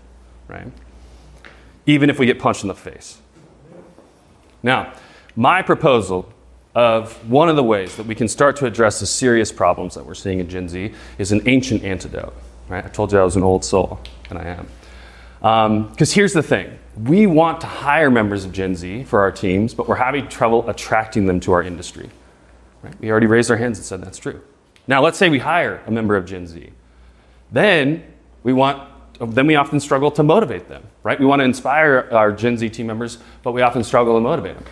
right? 0.48 0.68
even 1.86 2.10
if 2.10 2.20
we 2.20 2.26
get 2.26 2.40
punched 2.40 2.64
in 2.64 2.68
the 2.68 2.76
face. 2.76 3.20
Now, 4.64 4.94
my 5.36 5.62
proposal 5.62 6.32
of 6.74 7.30
one 7.30 7.50
of 7.50 7.56
the 7.56 7.64
ways 7.64 7.96
that 7.98 8.06
we 8.06 8.16
can 8.16 8.28
start 8.28 8.56
to 8.58 8.66
address 8.66 9.00
the 9.00 9.06
serious 9.06 9.52
problems 9.52 9.96
that 9.96 10.06
we're 10.06 10.14
seeing 10.14 10.40
in 10.40 10.50
Gen 10.50 10.70
Z 10.70 10.94
is 11.18 11.32
an 11.32 11.42
ancient 11.48 11.84
antidote. 11.84 12.34
Right? 12.70 12.86
I 12.86 12.88
told 12.88 13.12
you 13.12 13.20
I 13.20 13.24
was 13.24 13.36
an 13.36 13.44
old 13.44 13.66
soul, 13.66 14.00
and 14.30 14.40
I 14.40 14.44
am. 14.44 14.68
Because 15.90 16.12
um, 16.12 16.16
here's 16.16 16.34
the 16.34 16.44
thing 16.44 16.78
we 16.96 17.26
want 17.26 17.62
to 17.62 17.68
hire 17.68 18.12
members 18.12 18.46
of 18.46 18.52
Gen 18.52 18.76
Z 18.76 19.04
for 19.06 19.22
our 19.22 19.32
teams, 19.32 19.74
but 19.74 19.88
we're 19.88 19.96
having 19.96 20.28
trouble 20.28 20.70
attracting 20.70 21.26
them 21.26 21.40
to 21.42 21.52
our 21.52 21.64
industry. 21.64 22.10
Right? 22.84 23.00
We 23.00 23.12
already 23.12 23.28
raised 23.28 23.52
our 23.52 23.58
hands 23.58 23.78
and 23.78 23.86
said 23.86 24.02
that's 24.02 24.18
true. 24.18 24.42
Now, 24.88 25.02
let's 25.02 25.18
say 25.18 25.30
we 25.30 25.40
hire 25.40 25.82
a 25.86 25.92
member 25.92 26.16
of 26.16 26.26
Gen 26.26 26.48
Z. 26.48 26.72
Then 27.52 28.04
we 28.44 28.54
want 28.54 28.88
then 29.20 29.46
we 29.46 29.56
often 29.56 29.80
struggle 29.80 30.10
to 30.12 30.24
motivate 30.24 30.68
them, 30.68 30.84
right? 31.04 31.20
We 31.20 31.28
want 31.28 31.42
to 31.42 31.44
inspire 31.44 32.10
our 32.12 32.32
Gen 32.32 32.58
Z 32.58 32.70
team 32.70 32.88
members, 32.88 33.20
but 33.44 33.52
we 33.52 33.62
often 33.62 33.84
struggle 33.84 34.16
to 34.16 34.20
motivate 34.20 34.56
them. 34.56 34.66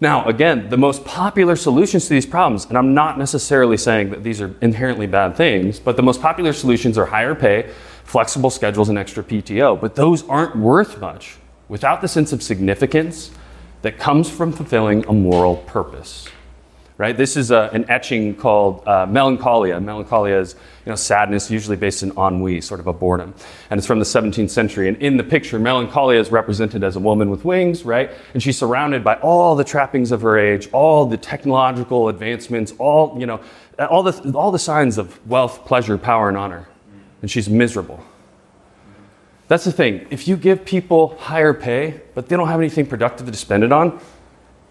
Now, 0.00 0.24
again, 0.26 0.68
the 0.68 0.76
most 0.76 1.04
popular 1.04 1.56
solutions 1.56 2.04
to 2.04 2.10
these 2.10 2.26
problems, 2.26 2.66
and 2.66 2.78
I'm 2.78 2.94
not 2.94 3.18
necessarily 3.18 3.76
saying 3.76 4.10
that 4.10 4.22
these 4.22 4.40
are 4.40 4.54
inherently 4.60 5.08
bad 5.08 5.36
things, 5.36 5.80
but 5.80 5.96
the 5.96 6.04
most 6.04 6.22
popular 6.22 6.52
solutions 6.52 6.96
are 6.96 7.06
higher 7.06 7.34
pay, 7.34 7.70
flexible 8.04 8.50
schedules, 8.50 8.88
and 8.88 8.96
extra 8.96 9.24
PTO. 9.24 9.80
But 9.80 9.96
those 9.96 10.28
aren't 10.28 10.54
worth 10.56 11.00
much 11.00 11.38
without 11.68 12.00
the 12.00 12.08
sense 12.08 12.32
of 12.32 12.44
significance 12.44 13.32
that 13.82 13.98
comes 13.98 14.30
from 14.30 14.52
fulfilling 14.52 15.04
a 15.06 15.12
moral 15.12 15.56
purpose 15.56 16.28
right? 16.98 17.16
This 17.16 17.36
is 17.36 17.52
a, 17.52 17.70
an 17.72 17.88
etching 17.88 18.34
called 18.34 18.86
uh, 18.86 19.06
Melancholia. 19.06 19.80
Melancholia 19.80 20.40
is 20.40 20.56
you 20.84 20.90
know, 20.90 20.96
sadness, 20.96 21.48
usually 21.48 21.76
based 21.76 22.02
in 22.02 22.10
ennui, 22.18 22.60
sort 22.60 22.80
of 22.80 22.88
a 22.88 22.92
boredom. 22.92 23.34
And 23.70 23.78
it's 23.78 23.86
from 23.86 24.00
the 24.00 24.04
17th 24.04 24.50
century. 24.50 24.88
And 24.88 24.96
in 24.96 25.16
the 25.16 25.22
picture, 25.22 25.60
Melancholia 25.60 26.20
is 26.20 26.32
represented 26.32 26.82
as 26.82 26.96
a 26.96 27.00
woman 27.00 27.30
with 27.30 27.44
wings, 27.44 27.84
right? 27.84 28.10
And 28.34 28.42
she's 28.42 28.58
surrounded 28.58 29.04
by 29.04 29.14
all 29.14 29.54
the 29.54 29.62
trappings 29.62 30.10
of 30.10 30.22
her 30.22 30.36
age, 30.36 30.68
all 30.72 31.06
the 31.06 31.16
technological 31.16 32.08
advancements, 32.08 32.74
all, 32.78 33.18
you 33.18 33.26
know, 33.26 33.40
all 33.78 34.02
the, 34.02 34.32
all 34.36 34.50
the 34.50 34.58
signs 34.58 34.98
of 34.98 35.24
wealth, 35.28 35.64
pleasure, 35.66 35.96
power, 35.96 36.28
and 36.28 36.36
honor. 36.36 36.68
And 37.22 37.30
she's 37.30 37.48
miserable. 37.48 38.02
That's 39.46 39.64
the 39.64 39.72
thing. 39.72 40.06
If 40.10 40.26
you 40.26 40.36
give 40.36 40.64
people 40.64 41.16
higher 41.18 41.54
pay, 41.54 42.00
but 42.14 42.28
they 42.28 42.36
don't 42.36 42.48
have 42.48 42.60
anything 42.60 42.86
productive 42.86 43.30
to 43.30 43.36
spend 43.36 43.62
it 43.62 43.72
on, 43.72 44.00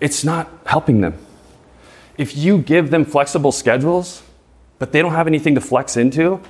it's 0.02 0.26
not 0.26 0.50
helping 0.66 1.00
them 1.00 1.18
if 2.18 2.36
you 2.36 2.58
give 2.58 2.90
them 2.90 3.06
flexible 3.06 3.52
schedules, 3.52 4.24
but 4.80 4.92
they 4.92 5.02
don't 5.02 5.14
have 5.14 5.28
anything 5.28 5.56
to 5.56 5.62
flex 5.62 5.98
into, 5.98 6.42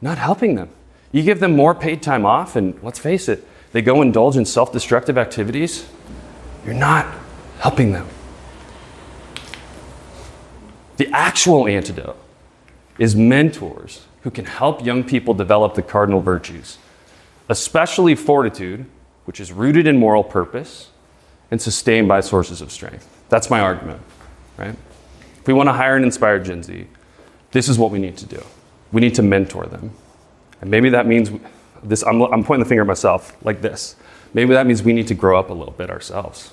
not 0.00 0.18
helping 0.18 0.56
them. 0.56 0.68
You 1.12 1.22
give 1.22 1.40
them 1.40 1.54
more 1.54 1.74
paid 1.74 2.02
time 2.02 2.26
off, 2.26 2.56
and 2.56 2.78
let's 2.82 2.98
face 2.98 3.28
it, 3.28 3.46
they 3.72 3.82
go 3.82 4.02
indulge 4.02 4.36
in 4.36 4.44
self 4.44 4.72
destructive 4.72 5.16
activities, 5.16 5.88
you're 6.64 6.74
not 6.74 7.06
helping 7.58 7.92
them. 7.92 8.06
The 10.96 11.08
actual 11.12 11.66
antidote 11.66 12.18
is 12.98 13.16
mentors 13.16 14.06
who 14.22 14.30
can 14.30 14.44
help 14.44 14.84
young 14.84 15.02
people 15.04 15.34
develop 15.34 15.74
the 15.74 15.82
cardinal 15.82 16.20
virtues, 16.20 16.78
especially 17.48 18.14
fortitude, 18.14 18.86
which 19.24 19.40
is 19.40 19.52
rooted 19.52 19.86
in 19.86 19.96
moral 19.96 20.22
purpose 20.22 20.90
and 21.50 21.60
sustained 21.60 22.08
by 22.08 22.20
sources 22.20 22.60
of 22.60 22.70
strength. 22.70 23.08
That's 23.28 23.50
my 23.50 23.60
argument 23.60 24.00
right? 24.62 24.76
If 25.40 25.46
we 25.46 25.54
want 25.54 25.68
to 25.68 25.72
hire 25.72 25.96
and 25.96 26.04
inspire 26.04 26.38
Gen 26.38 26.62
Z, 26.62 26.86
this 27.50 27.68
is 27.68 27.78
what 27.78 27.90
we 27.90 27.98
need 27.98 28.16
to 28.18 28.26
do. 28.26 28.42
We 28.92 29.00
need 29.00 29.14
to 29.16 29.22
mentor 29.22 29.66
them. 29.66 29.90
And 30.60 30.70
maybe 30.70 30.88
that 30.90 31.06
means 31.06 31.30
this, 31.82 32.02
I'm, 32.02 32.22
I'm 32.22 32.44
pointing 32.44 32.64
the 32.64 32.68
finger 32.68 32.82
at 32.82 32.86
myself 32.86 33.36
like 33.44 33.60
this. 33.60 33.96
Maybe 34.34 34.54
that 34.54 34.66
means 34.66 34.82
we 34.82 34.92
need 34.92 35.08
to 35.08 35.14
grow 35.14 35.38
up 35.38 35.50
a 35.50 35.52
little 35.52 35.74
bit 35.74 35.90
ourselves. 35.90 36.52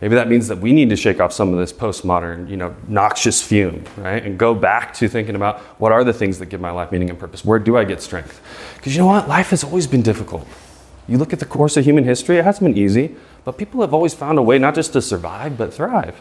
Maybe 0.00 0.14
that 0.14 0.28
means 0.28 0.46
that 0.48 0.58
we 0.58 0.72
need 0.72 0.90
to 0.90 0.96
shake 0.96 1.20
off 1.20 1.32
some 1.32 1.52
of 1.52 1.58
this 1.58 1.72
postmodern, 1.72 2.48
you 2.48 2.56
know, 2.56 2.74
noxious 2.86 3.42
fume, 3.42 3.84
right? 3.96 4.24
And 4.24 4.38
go 4.38 4.54
back 4.54 4.94
to 4.94 5.08
thinking 5.08 5.34
about 5.34 5.60
what 5.80 5.90
are 5.90 6.04
the 6.04 6.12
things 6.12 6.38
that 6.38 6.46
give 6.46 6.60
my 6.60 6.70
life 6.70 6.92
meaning 6.92 7.10
and 7.10 7.18
purpose? 7.18 7.44
Where 7.44 7.58
do 7.58 7.76
I 7.76 7.84
get 7.84 8.00
strength? 8.00 8.40
Because 8.76 8.94
you 8.94 9.00
know 9.00 9.06
what? 9.06 9.28
Life 9.28 9.50
has 9.50 9.64
always 9.64 9.86
been 9.88 10.02
difficult. 10.02 10.46
You 11.08 11.18
look 11.18 11.32
at 11.32 11.40
the 11.40 11.46
course 11.46 11.76
of 11.76 11.84
human 11.84 12.04
history, 12.04 12.38
it 12.38 12.44
hasn't 12.44 12.72
been 12.72 12.80
easy, 12.80 13.16
but 13.44 13.58
people 13.58 13.80
have 13.80 13.94
always 13.94 14.14
found 14.14 14.38
a 14.38 14.42
way 14.42 14.58
not 14.58 14.74
just 14.74 14.92
to 14.92 15.02
survive, 15.02 15.56
but 15.56 15.72
thrive. 15.74 16.20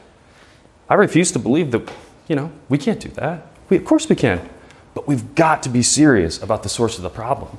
I 0.89 0.95
refuse 0.95 1.31
to 1.33 1.39
believe 1.39 1.71
that, 1.71 1.91
you 2.27 2.35
know, 2.35 2.51
we 2.69 2.77
can't 2.77 2.99
do 2.99 3.09
that. 3.09 3.47
We, 3.69 3.77
of 3.77 3.85
course 3.85 4.07
we 4.07 4.15
can. 4.15 4.47
But 4.93 5.07
we've 5.07 5.35
got 5.35 5.63
to 5.63 5.69
be 5.69 5.83
serious 5.83 6.41
about 6.41 6.63
the 6.63 6.69
source 6.69 6.97
of 6.97 7.03
the 7.03 7.09
problem, 7.09 7.57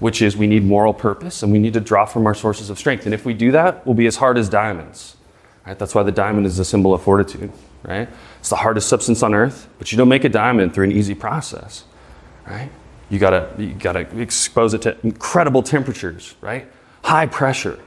which 0.00 0.20
is 0.20 0.36
we 0.36 0.46
need 0.46 0.64
moral 0.64 0.94
purpose 0.94 1.42
and 1.42 1.52
we 1.52 1.58
need 1.58 1.74
to 1.74 1.80
draw 1.80 2.06
from 2.06 2.26
our 2.26 2.34
sources 2.34 2.70
of 2.70 2.78
strength. 2.78 3.04
And 3.04 3.14
if 3.14 3.24
we 3.24 3.34
do 3.34 3.52
that, 3.52 3.86
we'll 3.86 3.94
be 3.94 4.06
as 4.06 4.16
hard 4.16 4.38
as 4.38 4.48
diamonds. 4.48 5.16
Right? 5.66 5.78
That's 5.78 5.94
why 5.94 6.02
the 6.02 6.12
diamond 6.12 6.46
is 6.46 6.58
a 6.58 6.64
symbol 6.64 6.92
of 6.92 7.02
fortitude. 7.02 7.52
right? 7.84 8.08
It's 8.40 8.48
the 8.48 8.56
hardest 8.56 8.88
substance 8.88 9.22
on 9.22 9.34
earth, 9.34 9.68
but 9.78 9.92
you 9.92 9.98
don't 9.98 10.08
make 10.08 10.24
a 10.24 10.28
diamond 10.28 10.74
through 10.74 10.84
an 10.84 10.92
easy 10.92 11.14
process, 11.14 11.84
right? 12.46 12.70
You 13.10 13.18
gotta, 13.18 13.50
you 13.58 13.74
gotta 13.74 14.00
expose 14.18 14.74
it 14.74 14.82
to 14.82 14.96
incredible 15.02 15.62
temperatures, 15.62 16.34
right? 16.40 16.66
High 17.04 17.26
pressure. 17.26 17.78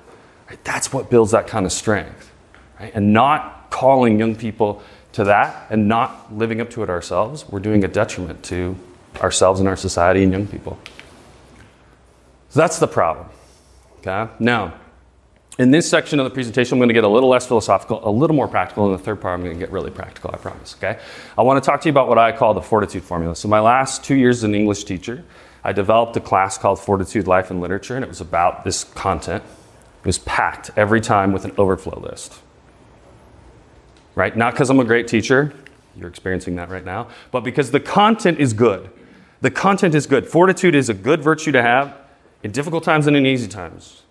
Right? 0.50 0.64
That's 0.64 0.94
what 0.94 1.10
builds 1.10 1.32
that 1.32 1.48
kind 1.48 1.66
of 1.66 1.72
strength, 1.72 2.32
right? 2.80 2.92
And 2.94 3.14
not 3.14 3.65
calling 3.76 4.18
young 4.18 4.36
people 4.36 4.82
to 5.12 5.26
that 5.26 5.68
and 5.70 5.90
not 5.90 6.34
living 6.34 6.62
up 6.62 6.70
to 6.70 6.82
it 6.82 6.90
ourselves, 6.90 7.46
we're 7.50 7.60
doing 7.60 7.84
a 7.84 7.90
detriment 7.90 8.42
to 8.42 8.74
ourselves 9.18 9.60
and 9.60 9.68
our 9.68 9.76
society 9.76 10.24
and 10.24 10.32
young 10.32 10.48
people. 10.48 10.80
So 12.50 12.62
that's 12.62 12.80
the 12.80 12.88
problem. 12.88 13.28
Okay? 14.00 14.32
Now, 14.40 14.76
in 15.60 15.72
this 15.72 15.90
section 15.90 16.20
of 16.20 16.24
the 16.24 16.30
presentation, 16.30 16.76
I'm 16.76 16.80
going 16.80 16.88
to 16.88 16.94
get 16.94 17.04
a 17.04 17.10
little 17.10 17.28
less 17.28 17.46
philosophical, 17.48 18.00
a 18.08 18.10
little 18.10 18.36
more 18.36 18.48
practical. 18.48 18.86
In 18.86 18.94
the 18.94 19.04
third 19.04 19.20
part, 19.20 19.34
I'm 19.34 19.44
going 19.44 19.58
to 19.58 19.60
get 19.60 19.72
really 19.74 19.92
practical, 19.92 20.32
I 20.34 20.38
promise. 20.38 20.76
Okay? 20.78 20.98
I 21.38 21.42
want 21.42 21.62
to 21.62 21.70
talk 21.70 21.82
to 21.82 21.90
you 21.90 21.92
about 21.92 22.08
what 22.08 22.18
I 22.18 22.32
call 22.32 22.54
the 22.54 22.62
fortitude 22.62 23.04
formula. 23.04 23.36
So, 23.36 23.50
my 23.50 23.60
last 23.60 24.06
two 24.06 24.16
years 24.16 24.38
as 24.38 24.44
an 24.46 24.56
English 24.56 24.86
teacher, 24.86 25.26
I 25.66 25.74
developed 25.74 26.16
a 26.16 26.22
class 26.22 26.58
called 26.58 26.80
Fortitude 26.80 27.28
Life 27.28 27.52
and 27.52 27.60
Literature, 27.60 27.96
and 27.96 28.06
it 28.06 28.08
was 28.10 28.22
about 28.22 28.64
this 28.64 28.86
content. 28.86 29.44
It 30.00 30.06
was 30.06 30.20
packed 30.20 30.72
every 30.78 31.02
time 31.02 31.34
with 31.34 31.44
an 31.44 31.54
overflow 31.58 32.00
list. 32.00 32.42
Right? 34.16 34.36
Not 34.36 34.54
because 34.54 34.70
I'm 34.70 34.80
a 34.80 34.86
great 34.86 35.08
teacher, 35.08 35.54
you're 35.98 36.10
experiencing 36.10 36.56
that 36.56 36.70
right 36.70 36.86
now, 36.86 37.10
but 37.32 37.42
because 37.42 37.72
the 37.72 37.80
content 37.80 38.40
is 38.40 38.54
good. 38.54 38.90
The 39.42 39.52
content 39.52 39.94
is 39.94 40.08
good. 40.08 40.28
Fortitude 40.28 40.74
is 40.74 40.90
a 40.90 40.94
good 40.94 41.22
virtue 41.22 41.52
to 41.52 41.62
have 41.62 41.96
in 42.44 42.52
difficult 42.52 42.84
times 42.84 43.08
and 43.08 43.16
in 43.16 43.26
easy 43.26 43.48
times. 43.48 44.04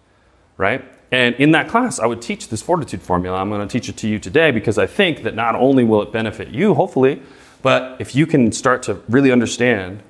Right? 0.57 0.85
And 1.11 1.35
in 1.37 1.53
that 1.53 1.69
class, 1.69 1.99
I 1.99 2.07
would 2.07 2.21
teach 2.21 2.49
this 2.49 2.61
fortitude 2.61 3.01
formula. 3.01 3.39
I'm 3.39 3.49
going 3.49 3.67
to 3.67 3.73
teach 3.73 3.89
it 3.89 3.97
to 3.99 4.09
you 4.09 4.19
today 4.19 4.51
because 4.51 4.79
I 4.79 4.87
think 4.87 5.23
that 5.23 5.35
not 5.35 5.55
only 5.55 5.85
will 5.85 6.03
it 6.03 6.13
benefit 6.13 6.49
you, 6.49 6.75
hopefully, 6.75 7.23
but 7.63 8.01
if 8.01 8.15
you 8.15 8.27
can 8.27 8.53
start 8.53 8.83
to 8.85 8.95
really 9.09 9.31
understand 9.31 10.03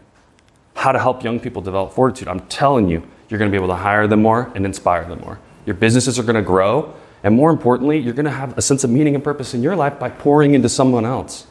how 0.76 0.92
to 0.92 0.98
help 0.98 1.22
young 1.22 1.38
people 1.38 1.62
develop 1.62 1.92
fortitude, 1.92 2.28
I'm 2.28 2.40
telling 2.48 2.88
you, 2.88 3.06
you're 3.28 3.38
going 3.38 3.50
to 3.50 3.54
be 3.54 3.62
able 3.62 3.74
to 3.74 3.80
hire 3.80 4.06
them 4.06 4.22
more 4.22 4.50
and 4.54 4.64
inspire 4.64 5.04
them 5.04 5.20
more. 5.20 5.38
Your 5.66 5.74
businesses 5.74 6.18
are 6.18 6.22
going 6.22 6.34
to 6.36 6.42
grow, 6.42 6.94
and 7.24 7.34
more 7.34 7.50
importantly, 7.50 7.98
you're 7.98 8.12
going 8.12 8.26
to 8.26 8.30
have 8.30 8.56
a 8.58 8.62
sense 8.62 8.84
of 8.84 8.90
meaning 8.90 9.14
and 9.14 9.24
purpose 9.24 9.54
in 9.54 9.62
your 9.62 9.74
life 9.74 9.98
by 9.98 10.10
pouring 10.10 10.54
into 10.54 10.68
someone 10.68 11.06
else. 11.06 11.46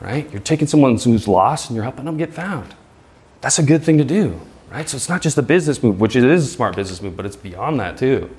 Right? 0.00 0.30
You're 0.30 0.40
taking 0.40 0.68
someone 0.68 0.96
who's 0.96 1.26
lost 1.26 1.68
and 1.68 1.74
you're 1.74 1.82
helping 1.82 2.04
them 2.04 2.16
get 2.16 2.32
found. 2.32 2.76
That's 3.40 3.58
a 3.58 3.64
good 3.64 3.82
thing 3.82 3.98
to 3.98 4.04
do, 4.04 4.40
right? 4.70 4.88
So 4.88 4.96
it's 4.96 5.08
not 5.08 5.20
just 5.20 5.36
a 5.36 5.42
business 5.42 5.82
move, 5.82 6.00
which 6.00 6.14
it 6.14 6.22
is 6.22 6.46
a 6.46 6.48
smart 6.48 6.76
business 6.76 7.02
move, 7.02 7.16
but 7.16 7.26
it's 7.26 7.36
beyond 7.36 7.80
that 7.80 7.98
too. 7.98 8.30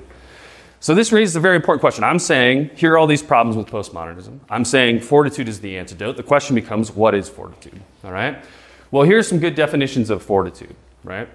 So 0.80 0.94
this 0.94 1.12
raises 1.12 1.36
a 1.36 1.40
very 1.40 1.56
important 1.56 1.82
question. 1.82 2.04
I'm 2.04 2.18
saying 2.18 2.70
here 2.74 2.94
are 2.94 2.98
all 2.98 3.06
these 3.06 3.22
problems 3.22 3.58
with 3.58 3.66
postmodernism. 3.66 4.40
I'm 4.48 4.64
saying 4.64 5.00
fortitude 5.00 5.46
is 5.46 5.60
the 5.60 5.76
antidote. 5.76 6.16
The 6.16 6.22
question 6.22 6.54
becomes 6.54 6.90
what 6.90 7.14
is 7.14 7.28
fortitude? 7.28 7.82
All 8.02 8.12
right? 8.12 8.42
Well, 8.90 9.02
here's 9.02 9.28
some 9.28 9.38
good 9.38 9.54
definitions 9.54 10.08
of 10.08 10.22
fortitude, 10.22 10.74
right? 11.04 11.28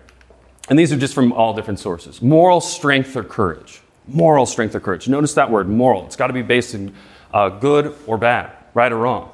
And 0.67 0.79
these 0.79 0.91
are 0.91 0.97
just 0.97 1.13
from 1.13 1.31
all 1.31 1.53
different 1.53 1.79
sources. 1.79 2.23
Moral 2.23 2.59
strength 2.59 3.15
or 3.15 3.23
courage. 3.23 3.81
Moral 4.07 4.45
strength 4.45 4.75
or 4.75 4.79
courage. 4.79 5.07
Notice 5.07 5.33
that 5.33 5.49
word, 5.49 5.67
moral. 5.67 6.05
It's 6.05 6.15
got 6.15 6.27
to 6.27 6.33
be 6.33 6.41
based 6.41 6.73
in 6.73 6.93
uh, 7.33 7.49
good 7.49 7.95
or 8.05 8.17
bad, 8.17 8.51
right 8.73 8.91
or 8.91 8.97
wrong, 8.97 9.31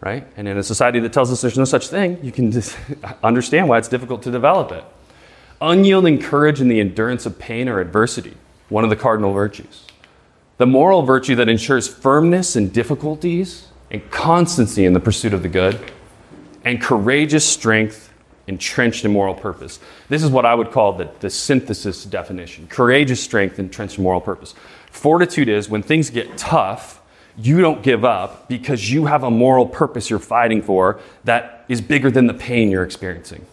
right? 0.00 0.26
And 0.36 0.48
in 0.48 0.56
a 0.56 0.62
society 0.62 1.00
that 1.00 1.12
tells 1.12 1.30
us 1.30 1.40
there's 1.40 1.58
no 1.58 1.64
such 1.64 1.88
thing, 1.88 2.18
you 2.24 2.32
can 2.32 2.50
just 2.50 2.76
understand 3.22 3.68
why 3.68 3.78
it's 3.78 3.88
difficult 3.88 4.22
to 4.22 4.30
develop 4.30 4.72
it. 4.72 4.84
Unyielding 5.60 6.20
courage 6.20 6.60
in 6.60 6.68
the 6.68 6.80
endurance 6.80 7.26
of 7.26 7.38
pain 7.38 7.68
or 7.68 7.80
adversity 7.80 8.36
one 8.68 8.84
of 8.84 8.90
the 8.90 8.96
cardinal 8.96 9.32
virtues. 9.32 9.84
The 10.58 10.66
moral 10.66 11.02
virtue 11.02 11.34
that 11.36 11.48
ensures 11.48 11.88
firmness 11.88 12.56
in 12.56 12.70
difficulties 12.70 13.68
and 13.90 14.08
constancy 14.10 14.84
in 14.84 14.92
the 14.92 15.00
pursuit 15.00 15.32
of 15.32 15.42
the 15.42 15.48
good, 15.48 15.92
and 16.64 16.80
courageous 16.80 17.48
strength 17.48 18.07
entrenched 18.48 19.04
in 19.04 19.12
moral 19.12 19.34
purpose. 19.34 19.78
This 20.08 20.22
is 20.22 20.30
what 20.30 20.44
I 20.44 20.54
would 20.54 20.72
call 20.72 20.94
the, 20.94 21.10
the 21.20 21.30
synthesis 21.30 22.04
definition 22.04 22.66
courageous 22.66 23.22
strength 23.22 23.58
entrenched 23.58 23.98
in 23.98 24.04
moral 24.04 24.20
purpose. 24.20 24.54
Fortitude 24.90 25.48
is 25.48 25.68
when 25.68 25.82
things 25.82 26.10
get 26.10 26.36
tough, 26.36 27.00
you 27.36 27.60
don't 27.60 27.82
give 27.82 28.04
up 28.04 28.48
because 28.48 28.90
you 28.90 29.06
have 29.06 29.22
a 29.22 29.30
moral 29.30 29.66
purpose 29.66 30.10
you're 30.10 30.18
fighting 30.18 30.62
for 30.62 30.98
that 31.24 31.64
is 31.68 31.80
bigger 31.80 32.10
than 32.10 32.26
the 32.26 32.34
pain 32.34 32.70
you're 32.70 32.82
experiencing. 32.82 33.46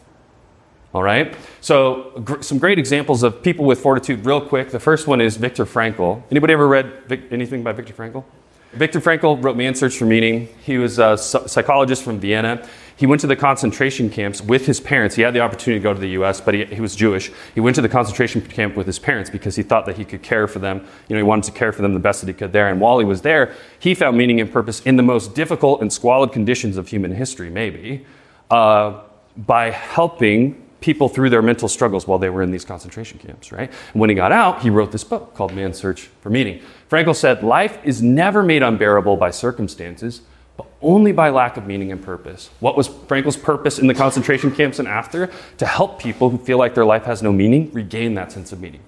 All 0.94 1.04
right? 1.04 1.36
So, 1.60 2.12
gr- 2.24 2.42
some 2.42 2.58
great 2.58 2.80
examples 2.80 3.22
of 3.22 3.44
people 3.44 3.66
with 3.66 3.82
fortitude, 3.82 4.26
real 4.26 4.40
quick. 4.40 4.72
The 4.72 4.80
first 4.80 5.08
one 5.08 5.20
is 5.20 5.36
Viktor 5.36 5.66
Frankl. 5.66 6.24
Anybody 6.32 6.54
ever 6.54 6.68
read 6.68 7.04
Vic- 7.08 7.32
anything 7.32 7.64
by 7.64 7.74
Viktor 7.74 7.94
Frankl? 7.94 8.24
Viktor 8.72 9.02
Frankl 9.02 9.42
wrote 9.44 9.58
Man's 9.58 9.80
Search 9.80 9.98
for 9.98 10.06
Meaning. 10.06 10.48
He 10.64 10.78
was 10.78 10.98
a 10.98 11.18
psychologist 11.18 12.04
from 12.04 12.20
Vienna. 12.20 12.68
He 12.98 13.06
went 13.06 13.20
to 13.22 13.28
the 13.28 13.36
concentration 13.36 14.10
camps 14.10 14.42
with 14.42 14.66
his 14.66 14.80
parents. 14.80 15.16
He 15.16 15.22
had 15.22 15.34
the 15.34 15.42
opportunity 15.42 15.80
to 15.80 15.84
go 15.84 15.94
to 15.94 16.00
the 16.00 16.12
US, 16.22 16.40
but 16.40 16.54
he, 16.54 16.66
he, 16.66 16.80
was 16.80 16.96
Jewish. 16.96 17.32
He 17.54 17.60
went 17.60 17.76
to 17.76 17.82
the 17.82 17.90
concentration 17.90 18.42
camp 18.42 18.78
with 18.78 18.88
his 18.88 19.00
parents 19.00 19.30
because 19.30 19.56
he 19.56 19.64
thought 19.64 19.86
that 19.88 19.98
he 19.98 20.06
could 20.06 20.22
care 20.22 20.48
for 20.48 20.60
them. 20.60 20.86
You 21.10 21.16
know, 21.16 21.18
he 21.18 21.24
wanted 21.24 21.44
to 21.46 21.52
care 21.52 21.74
for 21.74 21.82
them 21.82 21.94
the 21.94 22.00
best 22.00 22.22
that 22.22 22.28
he 22.28 22.34
could 22.34 22.54
there. 22.54 22.70
And 22.70 22.80
while 22.80 23.00
he 23.00 23.06
was 23.06 23.22
there, 23.22 23.54
he 23.80 23.94
found 23.96 24.18
meaning 24.18 24.40
and 24.40 24.52
purpose 24.52 24.82
in 24.82 24.96
the 24.96 25.04
most 25.04 25.36
difficult 25.36 25.82
and 25.82 25.92
squalid 25.92 26.32
conditions 26.32 26.78
of 26.78 26.88
human 26.88 27.12
history, 27.12 27.50
maybe, 27.50 28.06
uh, 28.50 29.02
by 29.36 29.72
helping 29.72 30.62
people 30.80 31.10
through 31.10 31.32
their 31.32 31.42
mental 31.42 31.68
struggles 31.68 32.08
while 32.08 32.20
they 32.20 32.30
were 32.30 32.44
in 32.44 32.52
these 32.52 32.64
concentration 32.64 33.18
camps, 33.18 33.52
right? 33.52 33.72
And 33.94 34.00
when 34.00 34.10
he 34.10 34.16
got 34.16 34.32
out, 34.32 34.62
he 34.62 34.70
wrote 34.70 34.92
this 34.92 35.04
book 35.04 35.34
called 35.34 35.52
Man's 35.54 35.78
Search 35.78 36.04
for 36.22 36.30
Meaning. 36.30 36.62
Frankl 36.90 37.16
said, 37.16 37.44
Life 37.44 37.80
is 37.84 38.04
never 38.04 38.44
made 38.44 38.62
unbearable 38.62 39.18
by 39.18 39.32
circumstances, 39.32 40.22
but 40.58 40.68
only 40.82 41.12
by 41.12 41.30
lack 41.30 41.58
of 41.58 41.66
meaning 41.66 41.92
and 41.92 42.02
purpose. 42.02 42.50
What 42.60 42.78
was 42.78 42.88
Frankl's 42.88 43.38
purpose 43.38 43.80
in 43.80 43.88
the 43.88 43.94
concentration 43.94 44.52
camps 44.52 44.80
and 44.80 44.88
after? 44.88 45.30
To 45.58 45.66
help 45.66 46.00
people 46.00 46.30
who 46.30 46.38
feel 46.38 46.58
like 46.58 46.76
their 46.76 46.86
life 46.86 47.06
has 47.06 47.22
no 47.22 47.32
meaning 47.32 47.72
regain 47.74 48.14
that 48.16 48.32
sense 48.32 48.52
of 48.52 48.62
meaning. 48.62 48.82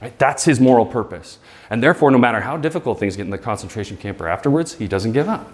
Right? 0.00 0.18
That's 0.18 0.44
his 0.44 0.58
moral 0.58 0.84
purpose. 0.84 1.38
And 1.70 1.82
therefore, 1.82 2.10
no 2.10 2.18
matter 2.18 2.40
how 2.40 2.56
difficult 2.56 2.98
things 2.98 3.16
get 3.16 3.22
in 3.22 3.30
the 3.30 3.38
concentration 3.38 3.96
camp 3.96 4.20
or 4.20 4.28
afterwards, 4.28 4.74
he 4.74 4.88
doesn't 4.88 5.12
give 5.12 5.28
up. 5.28 5.52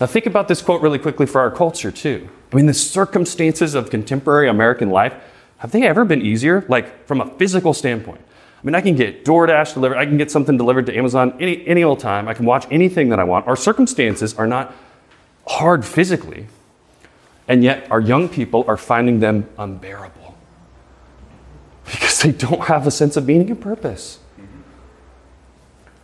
Now, 0.00 0.06
think 0.06 0.26
about 0.26 0.46
this 0.46 0.62
quote 0.62 0.80
really 0.80 1.00
quickly 1.00 1.26
for 1.26 1.40
our 1.40 1.50
culture, 1.50 1.90
too. 1.90 2.28
I 2.52 2.56
mean, 2.56 2.66
the 2.66 2.74
circumstances 2.74 3.74
of 3.74 3.90
contemporary 3.90 4.48
American 4.48 4.90
life, 4.90 5.12
have 5.58 5.72
they 5.72 5.82
ever 5.82 6.04
been 6.04 6.22
easier? 6.22 6.64
Like, 6.68 7.04
from 7.06 7.20
a 7.20 7.26
physical 7.36 7.74
standpoint. 7.74 8.20
I 8.60 8.66
mean, 8.66 8.74
I 8.74 8.80
can 8.80 8.96
get 8.96 9.24
DoorDash 9.24 9.74
delivered, 9.74 9.96
I 9.96 10.04
can 10.04 10.18
get 10.18 10.30
something 10.30 10.56
delivered 10.56 10.86
to 10.86 10.96
Amazon 10.96 11.36
any, 11.38 11.64
any 11.66 11.84
old 11.84 12.00
time, 12.00 12.26
I 12.26 12.34
can 12.34 12.44
watch 12.44 12.66
anything 12.70 13.10
that 13.10 13.20
I 13.20 13.24
want. 13.24 13.46
Our 13.46 13.56
circumstances 13.56 14.34
are 14.34 14.48
not 14.48 14.74
hard 15.46 15.84
physically, 15.84 16.48
and 17.46 17.62
yet 17.62 17.88
our 17.90 18.00
young 18.00 18.28
people 18.28 18.64
are 18.66 18.76
finding 18.76 19.20
them 19.20 19.48
unbearable 19.58 20.36
because 21.84 22.20
they 22.22 22.32
don't 22.32 22.62
have 22.62 22.86
a 22.86 22.90
sense 22.90 23.16
of 23.16 23.26
meaning 23.26 23.50
and 23.50 23.60
purpose. 23.60 24.18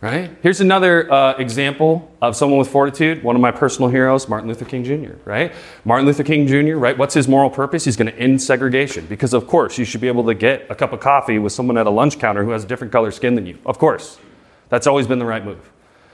Right? 0.05 0.29
Here's 0.43 0.61
another 0.61 1.11
uh, 1.11 1.33
example 1.37 2.15
of 2.21 2.35
someone 2.35 2.59
with 2.59 2.67
fortitude. 2.67 3.23
One 3.23 3.35
of 3.35 3.41
my 3.41 3.49
personal 3.49 3.89
heroes, 3.89 4.29
Martin 4.29 4.47
Luther 4.47 4.63
King 4.63 4.83
Jr. 4.83 5.13
Right? 5.25 5.51
Martin 5.83 6.05
Luther 6.05 6.23
King 6.23 6.45
Jr. 6.45 6.75
Right? 6.75 6.95
What's 6.95 7.15
his 7.15 7.27
moral 7.27 7.49
purpose? 7.49 7.85
He's 7.85 7.97
going 7.97 8.13
to 8.13 8.19
end 8.19 8.39
segregation 8.39 9.07
because, 9.07 9.33
of 9.33 9.47
course, 9.47 9.79
you 9.79 9.83
should 9.83 10.01
be 10.01 10.07
able 10.07 10.23
to 10.25 10.35
get 10.35 10.67
a 10.69 10.75
cup 10.75 10.93
of 10.93 10.99
coffee 10.99 11.39
with 11.39 11.53
someone 11.53 11.75
at 11.75 11.87
a 11.87 11.89
lunch 11.89 12.19
counter 12.19 12.43
who 12.43 12.51
has 12.51 12.63
a 12.63 12.67
different 12.67 12.93
color 12.93 13.09
skin 13.09 13.33
than 13.33 13.47
you. 13.47 13.57
Of 13.65 13.79
course, 13.79 14.19
that's 14.69 14.85
always 14.85 15.07
been 15.07 15.17
the 15.17 15.25
right 15.25 15.43
move. 15.43 15.71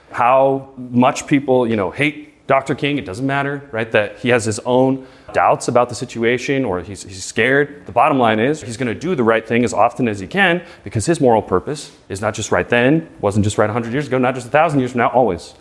How 0.10 0.72
much 0.78 1.28
people, 1.28 1.68
you 1.68 1.76
know, 1.76 1.92
hate 1.92 2.31
Dr. 2.48 2.76
King, 2.76 2.98
it 2.98 3.06
doesn't 3.06 3.26
matter, 3.26 3.68
right? 3.72 3.90
That 3.92 4.20
he 4.20 4.30
has 4.30 4.46
his 4.46 4.60
own 4.60 5.08
doubts 5.34 5.68
about 5.68 5.90
the 5.90 5.96
situation 5.96 6.66
or 6.66 6.82
he's, 6.82 7.04
he's 7.04 7.24
scared. 7.24 7.86
The 7.86 7.92
bottom 7.92 8.20
line 8.20 8.40
is 8.40 8.62
he's 8.62 8.78
going 8.78 8.94
to 8.94 9.00
do 9.00 9.16
the 9.16 9.24
right 9.24 9.48
thing 9.48 9.64
as 9.64 9.74
often 9.74 10.08
as 10.08 10.20
he 10.20 10.28
can 10.28 10.66
because 10.84 11.06
his 11.06 11.22
moral 11.22 11.42
purpose 11.42 11.96
is 12.10 12.20
not 12.20 12.34
just 12.34 12.52
right 12.52 12.68
then, 12.68 13.10
wasn't 13.22 13.46
just 13.46 13.58
right 13.58 13.68
100 13.68 13.94
years 13.94 14.08
ago, 14.08 14.18
not 14.18 14.36
just 14.36 14.48
1,000 14.48 14.80
years 14.80 14.92
from 14.92 15.00
now, 15.00 15.10
always, 15.10 15.54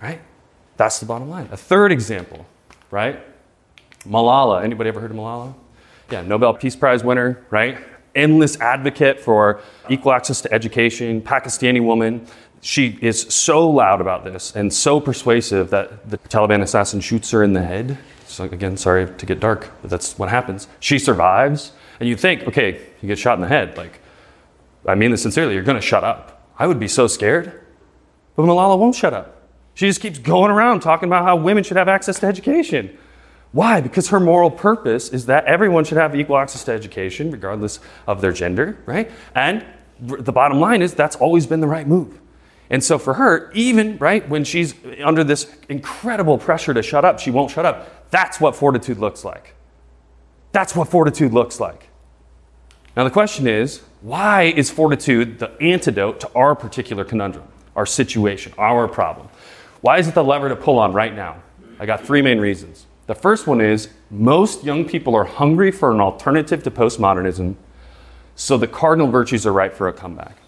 right? 0.00 0.20
That's 0.76 0.98
the 0.98 1.06
bottom 1.06 1.28
line. 1.28 1.48
A 1.52 1.56
third 1.56 1.92
example, 1.92 2.46
right? 2.90 3.20
Malala. 4.04 4.64
Anybody 4.64 4.88
ever 4.88 5.00
heard 5.00 5.10
of 5.10 5.16
Malala? 5.16 5.54
Yeah, 6.10 6.22
Nobel 6.22 6.54
Peace 6.54 6.74
Prize 6.74 7.04
winner, 7.04 7.44
right? 7.50 7.78
Endless 8.14 8.60
advocate 8.60 9.20
for 9.20 9.60
equal 9.88 10.12
access 10.12 10.40
to 10.42 10.52
education, 10.52 11.22
Pakistani 11.22 11.82
woman 11.82 12.26
she 12.62 12.96
is 13.02 13.22
so 13.22 13.68
loud 13.68 14.00
about 14.00 14.24
this 14.24 14.54
and 14.54 14.72
so 14.72 15.00
persuasive 15.00 15.70
that 15.70 16.08
the 16.08 16.16
Taliban 16.16 16.62
assassin 16.62 17.00
shoots 17.00 17.32
her 17.32 17.42
in 17.42 17.52
the 17.52 17.62
head. 17.62 17.98
So 18.26 18.44
again, 18.44 18.76
sorry 18.76 19.12
to 19.12 19.26
get 19.26 19.40
dark, 19.40 19.68
but 19.82 19.90
that's 19.90 20.16
what 20.16 20.28
happens. 20.28 20.68
She 20.78 20.98
survives, 21.00 21.72
and 21.98 22.08
you 22.08 22.16
think, 22.16 22.44
okay, 22.44 22.80
you 23.02 23.08
get 23.08 23.18
shot 23.18 23.34
in 23.34 23.40
the 23.40 23.48
head. 23.48 23.76
Like, 23.76 24.00
I 24.86 24.94
mean 24.94 25.10
this 25.10 25.22
sincerely. 25.22 25.54
You're 25.54 25.64
going 25.64 25.80
to 25.80 25.86
shut 25.86 26.04
up. 26.04 26.48
I 26.56 26.68
would 26.68 26.78
be 26.78 26.86
so 26.86 27.08
scared, 27.08 27.60
but 28.36 28.44
Malala 28.44 28.78
won't 28.78 28.94
shut 28.94 29.12
up. 29.12 29.42
She 29.74 29.88
just 29.88 30.00
keeps 30.00 30.20
going 30.20 30.52
around 30.52 30.80
talking 30.80 31.08
about 31.08 31.24
how 31.24 31.34
women 31.34 31.64
should 31.64 31.76
have 31.76 31.88
access 31.88 32.20
to 32.20 32.26
education. 32.26 32.96
Why? 33.50 33.80
Because 33.80 34.08
her 34.10 34.20
moral 34.20 34.52
purpose 34.52 35.08
is 35.08 35.26
that 35.26 35.46
everyone 35.46 35.84
should 35.84 35.98
have 35.98 36.14
equal 36.14 36.38
access 36.38 36.62
to 36.64 36.72
education, 36.72 37.32
regardless 37.32 37.80
of 38.06 38.20
their 38.20 38.32
gender, 38.32 38.78
right? 38.86 39.10
And 39.34 39.66
the 40.00 40.32
bottom 40.32 40.60
line 40.60 40.80
is 40.80 40.94
that's 40.94 41.16
always 41.16 41.46
been 41.46 41.60
the 41.60 41.66
right 41.66 41.86
move. 41.88 42.20
And 42.72 42.82
so 42.82 42.98
for 42.98 43.14
her, 43.14 43.52
even, 43.52 43.98
right, 43.98 44.26
when 44.30 44.44
she's 44.44 44.74
under 45.04 45.22
this 45.22 45.54
incredible 45.68 46.38
pressure 46.38 46.72
to 46.72 46.82
shut 46.82 47.04
up, 47.04 47.20
she 47.20 47.30
won't 47.30 47.50
shut 47.50 47.66
up. 47.66 48.10
That's 48.10 48.40
what 48.40 48.56
fortitude 48.56 48.96
looks 48.96 49.26
like. 49.26 49.54
That's 50.52 50.74
what 50.74 50.88
fortitude 50.88 51.34
looks 51.34 51.60
like. 51.60 51.90
Now, 52.96 53.04
the 53.04 53.10
question 53.10 53.46
is 53.46 53.82
why 54.00 54.44
is 54.44 54.70
fortitude 54.70 55.38
the 55.38 55.50
antidote 55.60 56.18
to 56.20 56.32
our 56.34 56.54
particular 56.54 57.04
conundrum, 57.04 57.46
our 57.76 57.84
situation, 57.84 58.54
our 58.56 58.88
problem? 58.88 59.28
Why 59.82 59.98
is 59.98 60.08
it 60.08 60.14
the 60.14 60.24
lever 60.24 60.48
to 60.48 60.56
pull 60.56 60.78
on 60.78 60.94
right 60.94 61.14
now? 61.14 61.42
I 61.78 61.84
got 61.84 62.04
three 62.04 62.22
main 62.22 62.38
reasons. 62.38 62.86
The 63.06 63.14
first 63.14 63.46
one 63.46 63.60
is 63.60 63.90
most 64.10 64.64
young 64.64 64.86
people 64.86 65.14
are 65.14 65.24
hungry 65.24 65.72
for 65.72 65.92
an 65.92 66.00
alternative 66.00 66.62
to 66.62 66.70
postmodernism, 66.70 67.54
so 68.34 68.56
the 68.56 68.66
cardinal 68.66 69.08
virtues 69.08 69.46
are 69.46 69.52
right 69.52 69.72
for 69.72 69.88
a 69.88 69.92
comeback. 69.92 70.41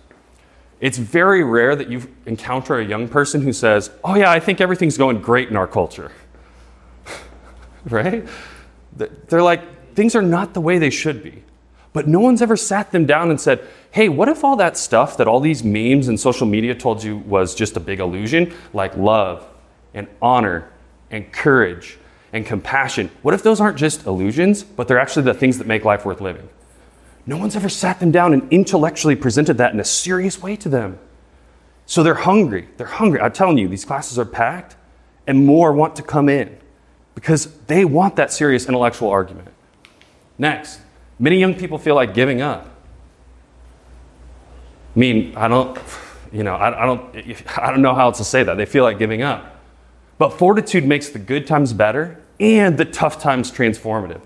It's 0.80 0.98
very 0.98 1.44
rare 1.44 1.76
that 1.76 1.88
you 1.88 2.02
encounter 2.26 2.78
a 2.78 2.84
young 2.84 3.08
person 3.08 3.42
who 3.42 3.52
says, 3.52 3.90
Oh, 4.02 4.14
yeah, 4.14 4.30
I 4.30 4.40
think 4.40 4.60
everything's 4.60 4.98
going 4.98 5.20
great 5.20 5.48
in 5.48 5.56
our 5.56 5.66
culture. 5.66 6.12
right? 7.84 8.26
They're 8.96 9.42
like, 9.42 9.94
things 9.94 10.14
are 10.14 10.22
not 10.22 10.54
the 10.54 10.60
way 10.60 10.78
they 10.78 10.90
should 10.90 11.22
be. 11.22 11.42
But 11.92 12.08
no 12.08 12.18
one's 12.20 12.42
ever 12.42 12.56
sat 12.56 12.90
them 12.90 13.06
down 13.06 13.30
and 13.30 13.40
said, 13.40 13.64
hey, 13.92 14.08
what 14.08 14.28
if 14.28 14.42
all 14.42 14.56
that 14.56 14.76
stuff 14.76 15.16
that 15.18 15.28
all 15.28 15.38
these 15.38 15.62
memes 15.62 16.08
and 16.08 16.18
social 16.18 16.46
media 16.46 16.74
told 16.74 17.04
you 17.04 17.18
was 17.18 17.54
just 17.54 17.76
a 17.76 17.80
big 17.80 18.00
illusion, 18.00 18.52
like 18.72 18.96
love 18.96 19.46
and 19.94 20.08
honor 20.20 20.68
and 21.12 21.32
courage 21.32 21.96
and 22.32 22.44
compassion, 22.44 23.08
what 23.22 23.32
if 23.32 23.44
those 23.44 23.60
aren't 23.60 23.78
just 23.78 24.06
illusions, 24.06 24.64
but 24.64 24.88
they're 24.88 24.98
actually 24.98 25.22
the 25.22 25.34
things 25.34 25.58
that 25.58 25.68
make 25.68 25.84
life 25.84 26.04
worth 26.04 26.20
living? 26.20 26.48
No 27.26 27.36
one's 27.38 27.56
ever 27.56 27.68
sat 27.68 28.00
them 28.00 28.10
down 28.10 28.32
and 28.32 28.52
intellectually 28.52 29.16
presented 29.16 29.58
that 29.58 29.72
in 29.72 29.80
a 29.80 29.84
serious 29.84 30.42
way 30.42 30.56
to 30.56 30.68
them. 30.68 30.98
So 31.86 32.02
they're 32.02 32.14
hungry. 32.14 32.68
They're 32.76 32.86
hungry. 32.86 33.20
I'm 33.20 33.32
telling 33.32 33.58
you, 33.58 33.68
these 33.68 33.84
classes 33.84 34.18
are 34.18 34.24
packed, 34.24 34.76
and 35.26 35.46
more 35.46 35.72
want 35.72 35.96
to 35.96 36.02
come 36.02 36.28
in 36.28 36.58
because 37.14 37.46
they 37.66 37.84
want 37.84 38.16
that 38.16 38.32
serious 38.32 38.66
intellectual 38.66 39.08
argument. 39.08 39.48
Next, 40.38 40.80
many 41.18 41.38
young 41.38 41.54
people 41.54 41.78
feel 41.78 41.94
like 41.94 42.14
giving 42.14 42.42
up. 42.42 42.68
I 44.94 44.98
mean, 44.98 45.34
I 45.36 45.48
don't, 45.48 45.78
you 46.32 46.42
know, 46.42 46.54
I, 46.54 46.82
I, 46.82 46.86
don't, 46.86 47.48
I 47.58 47.70
don't 47.70 47.82
know 47.82 47.94
how 47.94 48.06
else 48.06 48.18
to 48.18 48.24
say 48.24 48.42
that. 48.42 48.56
They 48.56 48.66
feel 48.66 48.84
like 48.84 48.98
giving 48.98 49.22
up. 49.22 49.60
But 50.18 50.38
fortitude 50.38 50.84
makes 50.84 51.08
the 51.08 51.18
good 51.18 51.46
times 51.46 51.72
better 51.72 52.22
and 52.38 52.78
the 52.78 52.84
tough 52.84 53.20
times 53.20 53.50
transformative, 53.50 54.20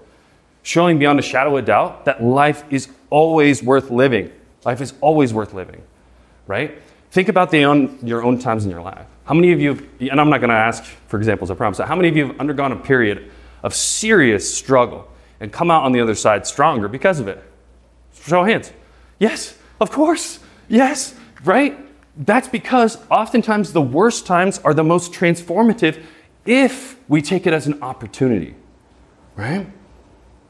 showing 0.69 0.99
beyond 0.99 1.19
a 1.19 1.23
shadow 1.23 1.57
of 1.57 1.65
doubt 1.65 2.05
that 2.05 2.23
life 2.23 2.63
is 2.69 2.91
always 3.09 3.63
worth 3.63 3.91
living. 3.91 4.31
Life 4.67 4.83
is 4.83 4.93
always 5.01 5.33
worth 5.33 5.55
living, 5.55 5.81
right? 6.47 6.79
Think 7.11 7.31
about 7.31 7.55
own, 7.55 7.99
your 8.03 8.23
own 8.23 8.39
times 8.39 8.67
in 8.67 8.71
your 8.71 8.83
life. 8.83 9.07
How 9.25 9.33
many 9.33 9.53
of 9.53 9.63
you, 9.63 9.77
have, 9.77 9.87
and 9.99 10.21
I'm 10.21 10.29
not 10.29 10.43
going 10.43 10.51
to 10.51 10.57
ask 10.57 10.85
for 10.85 11.17
examples, 11.17 11.51
I 11.51 11.55
promise, 11.55 11.79
how 11.79 11.97
many 11.97 12.09
of 12.09 12.19
you 12.19 12.27
have 12.27 12.39
undergone 12.39 12.73
a 12.73 12.77
period 12.77 13.31
of 13.63 13.75
serious 13.75 14.55
struggle 14.55 15.11
and 15.41 15.51
come 15.51 15.71
out 15.71 15.85
on 15.85 15.93
the 15.93 16.03
other 16.03 16.15
side 16.15 16.47
stronger 16.47 16.87
because 16.87 17.19
of 17.19 17.29
it? 17.29 17.43
Show 18.13 18.43
of 18.43 18.49
hands. 18.49 18.71
Yes, 19.19 19.57
of 19.81 19.91
course. 19.91 20.39
Yes, 20.69 21.15
right? 21.45 21.79
That's 22.15 22.49
because 22.49 22.99
oftentimes 23.11 23.73
the 23.73 23.81
worst 23.81 24.27
times 24.27 24.59
are 24.59 24.75
the 24.75 24.85
most 24.85 25.15
transformative 25.15 26.05
if 26.45 26.99
we 27.09 27.23
take 27.23 27.47
it 27.47 27.55
as 27.55 27.67
an 27.67 27.83
opportunity, 27.83 28.55
right? 29.35 29.67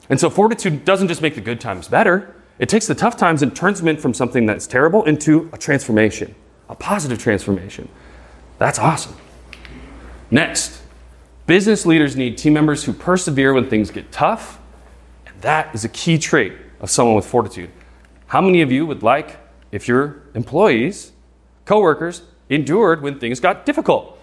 And 0.08 0.18
so 0.18 0.30
fortitude 0.30 0.84
doesn't 0.84 1.08
just 1.08 1.22
make 1.22 1.34
the 1.34 1.40
good 1.40 1.60
times 1.60 1.88
better, 1.88 2.34
it 2.58 2.68
takes 2.68 2.86
the 2.86 2.94
tough 2.94 3.16
times 3.16 3.42
and 3.42 3.54
turns 3.54 3.80
them 3.80 3.96
from 3.96 4.12
something 4.12 4.46
that's 4.46 4.66
terrible 4.66 5.04
into 5.04 5.48
a 5.52 5.58
transformation, 5.58 6.34
a 6.68 6.74
positive 6.74 7.18
transformation. 7.18 7.88
That's 8.58 8.78
awesome. 8.78 9.16
Next, 10.30 10.82
business 11.46 11.86
leaders 11.86 12.16
need 12.16 12.36
team 12.36 12.54
members 12.54 12.84
who 12.84 12.92
persevere 12.92 13.54
when 13.54 13.70
things 13.70 13.90
get 13.90 14.10
tough, 14.10 14.60
and 15.26 15.40
that 15.42 15.72
is 15.74 15.84
a 15.84 15.88
key 15.88 16.18
trait 16.18 16.52
of 16.80 16.90
someone 16.90 17.14
with 17.14 17.26
fortitude. 17.26 17.70
How 18.26 18.40
many 18.40 18.60
of 18.60 18.72
you 18.72 18.86
would 18.86 19.02
like 19.02 19.38
if 19.70 19.88
your 19.88 20.22
employees, 20.34 21.12
coworkers, 21.64 22.22
endured 22.48 23.02
when 23.02 23.18
things 23.18 23.40
got 23.40 23.64
difficult? 23.64 24.18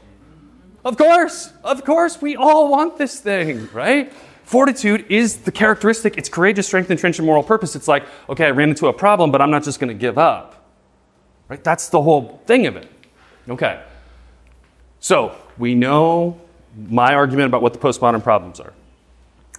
Of 0.83 0.97
course, 0.97 1.51
of 1.63 1.83
course, 1.83 2.21
we 2.21 2.35
all 2.35 2.69
want 2.69 2.97
this 2.97 3.19
thing, 3.19 3.69
right? 3.73 4.13
Fortitude 4.45 5.07
is 5.09 5.37
the 5.37 5.51
characteristic, 5.51 6.17
it's 6.17 6.29
courageous 6.29 6.67
strength, 6.67 6.91
entrenched 6.91 7.17
in 7.19 7.25
moral 7.25 7.41
purpose. 7.41 7.75
It's 7.75 7.87
like, 7.87 8.05
okay, 8.29 8.45
I 8.45 8.51
ran 8.51 8.69
into 8.69 8.87
a 8.87 8.93
problem, 8.93 9.31
but 9.31 9.41
I'm 9.41 9.49
not 9.49 9.63
just 9.63 9.79
going 9.79 9.87
to 9.87 9.99
give 9.99 10.19
up. 10.19 10.69
Right? 11.49 11.63
That's 11.63 11.89
the 11.89 12.01
whole 12.01 12.41
thing 12.45 12.67
of 12.67 12.75
it. 12.75 12.87
Okay. 13.49 13.83
So, 14.99 15.35
we 15.57 15.73
know 15.73 16.39
my 16.89 17.15
argument 17.15 17.47
about 17.47 17.63
what 17.63 17.73
the 17.73 17.79
postmodern 17.79 18.21
problems 18.21 18.59
are. 18.59 18.73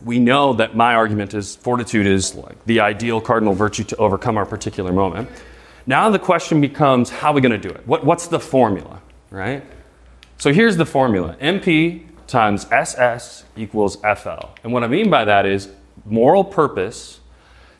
We 0.04 0.18
know 0.20 0.52
that 0.52 0.76
my 0.76 0.94
argument 0.94 1.34
is 1.34 1.56
fortitude 1.56 2.06
is 2.06 2.34
like 2.34 2.64
the 2.66 2.80
ideal 2.80 3.20
cardinal 3.20 3.54
virtue 3.54 3.84
to 3.84 3.96
overcome 3.96 4.36
our 4.36 4.46
particular 4.46 4.92
moment. 4.92 5.28
Now 5.86 6.10
the 6.10 6.18
question 6.18 6.60
becomes 6.60 7.10
how 7.10 7.30
are 7.30 7.34
we 7.34 7.40
going 7.40 7.60
to 7.60 7.68
do 7.68 7.74
it? 7.74 7.86
What, 7.86 8.04
what's 8.04 8.26
the 8.26 8.38
formula, 8.38 9.00
right? 9.30 9.64
So 10.38 10.52
here's 10.52 10.76
the 10.76 10.84
formula 10.84 11.36
MP 11.40 12.05
times 12.26 12.66
SS 12.70 13.44
equals 13.56 13.96
FL. 13.96 14.48
And 14.62 14.72
what 14.72 14.82
I 14.82 14.88
mean 14.88 15.10
by 15.10 15.24
that 15.24 15.46
is 15.46 15.68
moral 16.04 16.44
purpose 16.44 17.20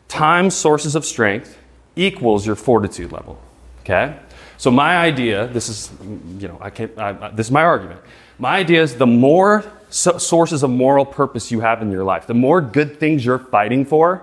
times 0.09 0.54
sources 0.54 0.94
of 0.94 1.04
strength 1.04 1.59
equals 1.96 2.46
your 2.46 2.56
fortitude 2.56 3.12
level. 3.12 3.40
Okay? 3.80 4.16
So 4.59 4.70
my 4.70 4.96
idea, 4.96 5.48
this 5.48 5.68
is, 5.68 5.90
you 6.38 6.48
know, 6.48 6.59
I 6.61 6.70
can't, 6.70 6.96
I, 6.98 7.30
this 7.30 7.46
is 7.46 7.52
my 7.52 7.62
argument. 7.62 8.00
My 8.38 8.56
idea 8.56 8.82
is 8.82 8.96
the 8.96 9.06
more 9.06 9.64
so 9.88 10.18
sources 10.18 10.62
of 10.62 10.70
moral 10.70 11.04
purpose 11.04 11.50
you 11.50 11.61
have 11.61 11.82
in 11.82 11.90
your 11.90 12.04
life, 12.04 12.26
the 12.26 12.35
more 12.35 12.61
good 12.61 12.98
things 12.98 13.24
you're 13.24 13.38
fighting 13.38 13.85
for, 13.85 14.22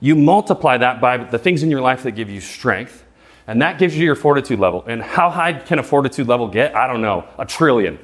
you 0.00 0.14
multiply 0.14 0.76
that 0.78 1.00
by 1.00 1.16
the 1.16 1.38
things 1.38 1.62
in 1.62 1.70
your 1.70 1.80
life 1.80 2.02
that 2.04 2.12
give 2.12 2.30
you 2.30 2.40
strength, 2.40 3.04
and 3.46 3.62
that 3.62 3.78
gives 3.78 3.96
you 3.96 4.04
your 4.04 4.14
fortitude 4.14 4.60
level. 4.60 4.84
And 4.86 5.02
how 5.02 5.30
high 5.30 5.54
can 5.54 5.78
a 5.78 5.82
fortitude 5.82 6.28
level 6.28 6.48
get? 6.48 6.76
I 6.76 6.86
don't 6.86 7.02
know, 7.02 7.26
a 7.38 7.46
trillion. 7.46 7.98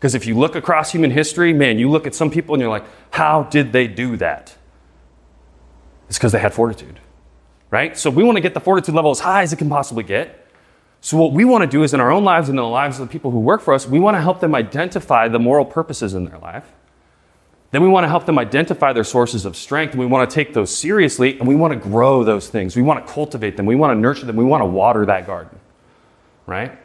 Because 0.00 0.14
if 0.14 0.24
you 0.24 0.34
look 0.34 0.54
across 0.54 0.92
human 0.92 1.10
history, 1.10 1.52
man, 1.52 1.78
you 1.78 1.90
look 1.90 2.06
at 2.06 2.14
some 2.14 2.30
people 2.30 2.54
and 2.54 2.62
you're 2.62 2.70
like, 2.70 2.86
how 3.10 3.42
did 3.42 3.70
they 3.70 3.86
do 3.86 4.16
that? 4.16 4.56
It's 6.08 6.16
because 6.16 6.32
they 6.32 6.38
had 6.38 6.54
fortitude, 6.54 6.98
right? 7.70 7.98
So 7.98 8.08
we 8.08 8.24
want 8.24 8.36
to 8.36 8.40
get 8.40 8.54
the 8.54 8.60
fortitude 8.60 8.94
level 8.94 9.10
as 9.10 9.20
high 9.20 9.42
as 9.42 9.52
it 9.52 9.56
can 9.56 9.68
possibly 9.68 10.02
get. 10.02 10.48
So 11.02 11.18
what 11.18 11.32
we 11.32 11.44
want 11.44 11.64
to 11.64 11.68
do 11.68 11.82
is 11.82 11.92
in 11.92 12.00
our 12.00 12.10
own 12.10 12.24
lives 12.24 12.48
and 12.48 12.58
in 12.58 12.62
the 12.62 12.68
lives 12.68 12.98
of 12.98 13.08
the 13.08 13.12
people 13.12 13.30
who 13.30 13.40
work 13.40 13.60
for 13.60 13.74
us, 13.74 13.86
we 13.86 14.00
want 14.00 14.16
to 14.16 14.22
help 14.22 14.40
them 14.40 14.54
identify 14.54 15.28
the 15.28 15.38
moral 15.38 15.66
purposes 15.66 16.14
in 16.14 16.24
their 16.24 16.38
life. 16.38 16.72
Then 17.70 17.82
we 17.82 17.88
want 17.88 18.04
to 18.04 18.08
help 18.08 18.24
them 18.24 18.38
identify 18.38 18.94
their 18.94 19.04
sources 19.04 19.44
of 19.44 19.54
strength, 19.54 19.92
and 19.92 20.00
we 20.00 20.06
want 20.06 20.28
to 20.28 20.34
take 20.34 20.54
those 20.54 20.74
seriously, 20.74 21.38
and 21.38 21.46
we 21.46 21.54
want 21.54 21.72
to 21.72 21.78
grow 21.78 22.24
those 22.24 22.48
things. 22.48 22.74
We 22.74 22.82
want 22.82 23.06
to 23.06 23.12
cultivate 23.12 23.56
them. 23.58 23.66
We 23.66 23.76
want 23.76 23.96
to 23.96 24.00
nurture 24.00 24.26
them. 24.26 24.36
We 24.36 24.44
want 24.44 24.62
to 24.62 24.66
water 24.66 25.06
that 25.06 25.26
garden, 25.26 25.60
right? 26.46 26.76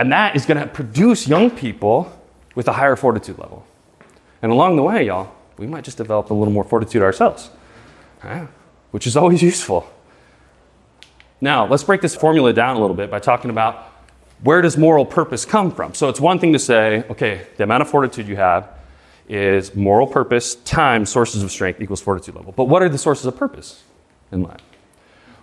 And 0.00 0.10
that 0.12 0.34
is 0.34 0.46
going 0.46 0.58
to 0.58 0.66
produce 0.66 1.28
young 1.28 1.50
people 1.50 2.10
with 2.54 2.66
a 2.68 2.72
higher 2.72 2.96
fortitude 2.96 3.38
level. 3.38 3.66
And 4.40 4.50
along 4.50 4.76
the 4.76 4.82
way, 4.82 5.04
y'all, 5.04 5.30
we 5.58 5.66
might 5.66 5.84
just 5.84 5.98
develop 5.98 6.30
a 6.30 6.34
little 6.34 6.54
more 6.54 6.64
fortitude 6.64 7.02
ourselves, 7.02 7.50
right? 8.24 8.48
which 8.92 9.06
is 9.06 9.14
always 9.14 9.42
useful. 9.52 9.86
Now, 11.42 11.66
let's 11.66 11.84
break 11.84 12.00
this 12.00 12.16
formula 12.16 12.54
down 12.54 12.78
a 12.78 12.80
little 12.80 12.96
bit 12.96 13.10
by 13.10 13.18
talking 13.18 13.50
about 13.50 13.92
where 14.42 14.62
does 14.62 14.78
moral 14.78 15.04
purpose 15.04 15.44
come 15.44 15.70
from? 15.70 15.92
So 15.92 16.08
it's 16.08 16.18
one 16.18 16.38
thing 16.38 16.54
to 16.54 16.58
say, 16.58 17.04
okay, 17.10 17.46
the 17.58 17.64
amount 17.64 17.82
of 17.82 17.90
fortitude 17.90 18.26
you 18.26 18.36
have 18.36 18.70
is 19.28 19.74
moral 19.74 20.06
purpose 20.06 20.54
times 20.54 21.10
sources 21.10 21.42
of 21.42 21.50
strength 21.50 21.78
equals 21.78 22.00
fortitude 22.00 22.36
level. 22.36 22.52
But 22.52 22.64
what 22.64 22.82
are 22.82 22.88
the 22.88 22.96
sources 22.96 23.26
of 23.26 23.36
purpose 23.36 23.82
in 24.32 24.44
life? 24.44 24.62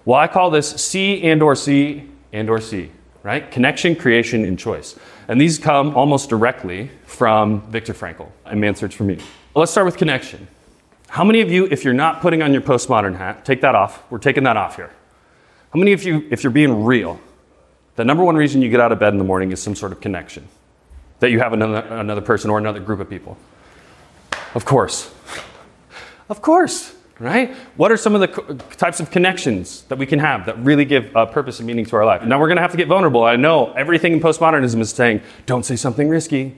Well, 0.03 0.19
I 0.19 0.25
call 0.25 0.49
this 0.49 0.67
C 0.83 1.21
and 1.21 1.43
or 1.43 1.55
C 1.55 2.09
and 2.33 2.49
or 2.49 2.59
C 2.59 2.89
right? 3.27 3.51
Connection, 3.51 3.93
creation, 3.93 4.45
and 4.45 4.57
choice. 4.57 4.95
And 5.27 5.39
these 5.39 5.59
come 5.59 5.93
almost 5.97 6.29
directly 6.29 6.89
from 7.05 7.59
Viktor 7.69 7.93
Frankl 7.93 8.31
and 8.45 8.61
Man's 8.61 8.79
Search 8.79 8.95
for 8.95 9.03
Meaning. 9.03 9.25
Let's 9.53 9.69
start 9.69 9.85
with 9.85 9.97
connection. 9.97 10.47
How 11.09 11.25
many 11.25 11.41
of 11.41 11.51
you, 11.51 11.67
if 11.69 11.83
you're 11.83 11.93
not 11.93 12.21
putting 12.21 12.41
on 12.41 12.53
your 12.53 12.61
postmodern 12.61 13.17
hat, 13.17 13.43
take 13.43 13.59
that 13.61 13.75
off? 13.75 14.09
We're 14.09 14.19
taking 14.19 14.45
that 14.45 14.55
off 14.55 14.77
here. 14.77 14.91
How 15.73 15.77
many 15.77 15.91
of 15.91 16.03
you, 16.03 16.25
if 16.31 16.41
you're 16.41 16.53
being 16.53 16.85
real, 16.85 17.19
the 17.97 18.05
number 18.05 18.23
one 18.23 18.37
reason 18.37 18.61
you 18.61 18.69
get 18.69 18.79
out 18.79 18.93
of 18.93 18.99
bed 18.99 19.11
in 19.11 19.17
the 19.17 19.25
morning 19.25 19.51
is 19.51 19.61
some 19.61 19.75
sort 19.75 19.91
of 19.91 19.99
connection? 19.99 20.47
That 21.19 21.29
you 21.29 21.39
have 21.39 21.51
another, 21.51 21.79
another 21.79 22.21
person 22.21 22.49
or 22.49 22.57
another 22.59 22.79
group 22.79 23.01
of 23.01 23.09
people? 23.09 23.37
Of 24.55 24.63
course. 24.63 25.13
Of 26.29 26.41
course 26.41 26.96
right? 27.19 27.53
What 27.75 27.91
are 27.91 27.97
some 27.97 28.15
of 28.15 28.21
the 28.21 28.27
co- 28.27 28.55
types 28.75 28.99
of 28.99 29.11
connections 29.11 29.83
that 29.83 29.97
we 29.97 30.05
can 30.05 30.19
have 30.19 30.45
that 30.45 30.57
really 30.59 30.85
give 30.85 31.15
uh, 31.15 31.25
purpose 31.25 31.59
and 31.59 31.67
meaning 31.67 31.85
to 31.85 31.95
our 31.95 32.05
life? 32.05 32.23
Now 32.23 32.39
we're 32.39 32.47
going 32.47 32.57
to 32.57 32.61
have 32.61 32.71
to 32.71 32.77
get 32.77 32.87
vulnerable. 32.87 33.23
I 33.23 33.35
know 33.35 33.71
everything 33.73 34.13
in 34.13 34.19
postmodernism 34.19 34.79
is 34.79 34.91
saying, 34.91 35.21
don't 35.45 35.63
say 35.63 35.75
something 35.75 36.09
risky, 36.09 36.57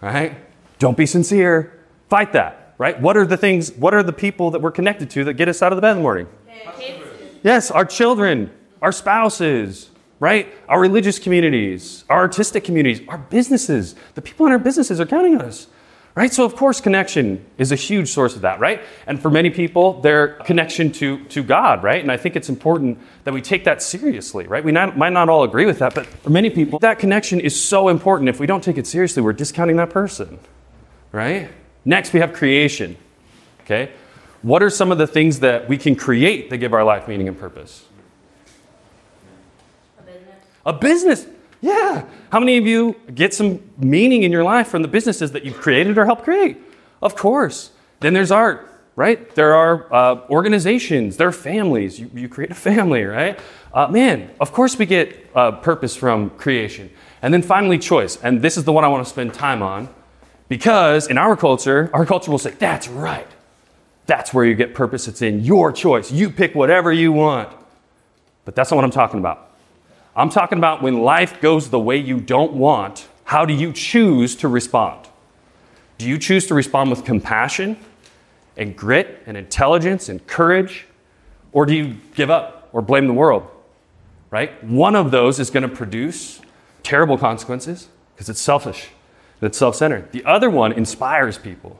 right? 0.00 0.36
Don't 0.78 0.96
be 0.96 1.06
sincere. 1.06 1.78
Fight 2.08 2.32
that, 2.32 2.74
right? 2.78 2.98
What 3.00 3.16
are 3.16 3.26
the 3.26 3.36
things, 3.36 3.72
what 3.72 3.92
are 3.94 4.02
the 4.02 4.12
people 4.12 4.50
that 4.52 4.62
we're 4.62 4.70
connected 4.70 5.10
to 5.10 5.24
that 5.24 5.34
get 5.34 5.48
us 5.48 5.62
out 5.62 5.72
of 5.72 5.76
the 5.76 5.82
bed 5.82 5.92
in 5.92 5.96
the 5.98 6.02
morning? 6.02 6.26
Yes, 7.42 7.70
our 7.70 7.84
children, 7.84 8.50
our 8.82 8.92
spouses, 8.92 9.90
right? 10.20 10.52
Our 10.68 10.80
religious 10.80 11.18
communities, 11.18 12.04
our 12.08 12.18
artistic 12.20 12.64
communities, 12.64 13.06
our 13.08 13.18
businesses, 13.18 13.94
the 14.14 14.22
people 14.22 14.46
in 14.46 14.52
our 14.52 14.58
businesses 14.58 15.00
are 15.00 15.06
counting 15.06 15.34
on 15.36 15.42
us, 15.42 15.66
right? 16.14 16.32
So, 16.32 16.44
of 16.44 16.56
course, 16.56 16.80
connection 16.80 17.44
is 17.58 17.70
a 17.70 17.76
huge 17.76 18.08
source 18.08 18.34
of 18.34 18.42
that, 18.42 18.58
right? 18.58 18.80
And 19.06 19.20
for 19.20 19.30
many 19.30 19.50
people, 19.50 20.00
their 20.00 20.28
connection 20.28 20.90
to, 20.92 21.24
to 21.26 21.42
God, 21.42 21.82
right? 21.82 22.02
And 22.02 22.10
I 22.10 22.16
think 22.16 22.34
it's 22.34 22.48
important 22.48 22.98
that 23.24 23.32
we 23.32 23.40
take 23.40 23.64
that 23.64 23.82
seriously, 23.82 24.46
right? 24.46 24.64
We 24.64 24.72
not, 24.72 24.98
might 24.98 25.12
not 25.12 25.28
all 25.28 25.44
agree 25.44 25.66
with 25.66 25.78
that, 25.78 25.94
but 25.94 26.06
for 26.06 26.30
many 26.30 26.50
people, 26.50 26.80
that 26.80 26.98
connection 26.98 27.40
is 27.40 27.60
so 27.60 27.88
important. 27.88 28.28
If 28.28 28.40
we 28.40 28.46
don't 28.46 28.64
take 28.64 28.78
it 28.78 28.86
seriously, 28.86 29.22
we're 29.22 29.32
discounting 29.32 29.76
that 29.76 29.90
person, 29.90 30.40
right? 31.12 31.50
Next, 31.84 32.12
we 32.12 32.20
have 32.20 32.32
creation, 32.32 32.96
okay? 33.62 33.90
What 34.42 34.62
are 34.62 34.70
some 34.70 34.92
of 34.92 34.98
the 34.98 35.06
things 35.06 35.40
that 35.40 35.68
we 35.68 35.78
can 35.78 35.96
create 35.96 36.50
that 36.50 36.58
give 36.58 36.72
our 36.72 36.84
life 36.84 37.08
meaning 37.08 37.28
and 37.28 37.38
purpose? 37.38 37.84
A 39.98 40.02
business. 40.02 40.36
A 40.66 40.72
business. 40.72 41.26
Yeah. 41.60 42.04
How 42.30 42.40
many 42.40 42.56
of 42.56 42.66
you 42.66 42.96
get 43.14 43.34
some 43.34 43.60
meaning 43.78 44.22
in 44.22 44.32
your 44.32 44.44
life 44.44 44.68
from 44.68 44.82
the 44.82 44.88
businesses 44.88 45.32
that 45.32 45.44
you've 45.44 45.58
created 45.58 45.98
or 45.98 46.04
helped 46.04 46.24
create? 46.24 46.58
Of 47.02 47.16
course. 47.16 47.72
Then 48.00 48.14
there's 48.14 48.30
art, 48.30 48.70
right? 48.96 49.34
There 49.34 49.54
are 49.54 49.92
uh, 49.92 50.20
organizations, 50.30 51.16
there 51.16 51.28
are 51.28 51.32
families. 51.32 51.98
You, 51.98 52.10
you 52.14 52.28
create 52.28 52.50
a 52.50 52.54
family, 52.54 53.04
right? 53.04 53.38
Uh, 53.72 53.88
man, 53.88 54.30
of 54.40 54.52
course 54.52 54.78
we 54.78 54.86
get 54.86 55.30
uh, 55.34 55.52
purpose 55.52 55.96
from 55.96 56.30
creation. 56.30 56.90
And 57.22 57.34
then 57.34 57.42
finally, 57.42 57.78
choice. 57.78 58.16
And 58.22 58.40
this 58.40 58.56
is 58.56 58.64
the 58.64 58.72
one 58.72 58.84
I 58.84 58.88
want 58.88 59.04
to 59.04 59.10
spend 59.10 59.34
time 59.34 59.62
on 59.62 59.88
because 60.48 61.08
in 61.08 61.18
our 61.18 61.36
culture, 61.36 61.90
our 61.92 62.06
culture 62.06 62.30
will 62.30 62.38
say, 62.38 62.52
that's 62.52 62.88
right. 62.88 63.26
That's 64.06 64.32
where 64.32 64.44
you 64.44 64.54
get 64.54 64.74
purpose. 64.74 65.08
It's 65.08 65.20
in 65.20 65.44
your 65.44 65.72
choice. 65.72 66.10
You 66.10 66.30
pick 66.30 66.54
whatever 66.54 66.92
you 66.92 67.12
want. 67.12 67.50
But 68.44 68.54
that's 68.54 68.70
not 68.70 68.76
what 68.76 68.84
I'm 68.84 68.90
talking 68.90 69.20
about. 69.20 69.47
I'm 70.18 70.30
talking 70.30 70.58
about 70.58 70.82
when 70.82 70.98
life 70.98 71.40
goes 71.40 71.70
the 71.70 71.78
way 71.78 71.96
you 71.96 72.18
don't 72.18 72.54
want, 72.54 73.06
how 73.22 73.44
do 73.44 73.54
you 73.54 73.72
choose 73.72 74.34
to 74.36 74.48
respond? 74.48 75.06
Do 75.96 76.08
you 76.08 76.18
choose 76.18 76.48
to 76.48 76.54
respond 76.54 76.90
with 76.90 77.04
compassion 77.04 77.76
and 78.56 78.76
grit 78.76 79.22
and 79.26 79.36
intelligence 79.36 80.08
and 80.08 80.26
courage? 80.26 80.86
Or 81.52 81.66
do 81.66 81.72
you 81.72 81.98
give 82.16 82.30
up 82.30 82.68
or 82.72 82.82
blame 82.82 83.06
the 83.06 83.12
world? 83.12 83.48
Right? 84.30 84.62
One 84.64 84.96
of 84.96 85.12
those 85.12 85.38
is 85.38 85.50
going 85.50 85.62
to 85.62 85.68
produce 85.68 86.40
terrible 86.82 87.16
consequences 87.16 87.88
because 88.14 88.28
it's 88.28 88.40
selfish 88.40 88.88
and 89.40 89.46
it's 89.46 89.56
self 89.56 89.76
centered. 89.76 90.10
The 90.10 90.24
other 90.24 90.50
one 90.50 90.72
inspires 90.72 91.38
people. 91.38 91.78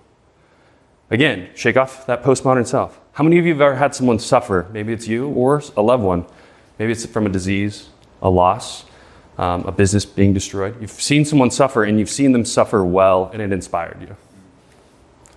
Again, 1.11 1.49
shake 1.57 1.77
off 1.77 2.07
that 2.07 2.23
postmodern 2.23 2.69
self. 2.69 3.01
How 3.13 3.25
many 3.25 3.41
of 3.41 3.47
you 3.47 3.55
have 3.55 3.61
ever 3.61 3.75
had 3.75 3.97
someone 3.97 4.21
suffer? 4.21 4.69
Maybe 4.73 4.93
it's 4.93 5.09
you 5.09 5.29
or 5.31 5.61
a 5.77 5.83
loved 5.83 6.05
one. 6.05 6.25
Maybe 6.79 6.93
it's 6.93 7.05
from 7.05 7.27
a 7.27 7.31
disease, 7.31 7.89
a 8.23 8.31
loss, 8.31 8.85
um, 9.39 9.65
a 9.65 9.73
business 9.73 10.05
being 10.05 10.33
destroyed. 10.33 10.81
You've 10.81 10.91
seen 10.91 11.25
someone 11.25 11.51
suffer 11.51 11.85
and 11.85 11.99
you've 11.99 12.11
seen 12.11 12.33
them 12.33 12.45
suffer 12.45 12.85
well 12.85 13.31
and 13.33 13.41
it 13.41 13.53
inspired 13.53 14.01
you. 14.01 14.17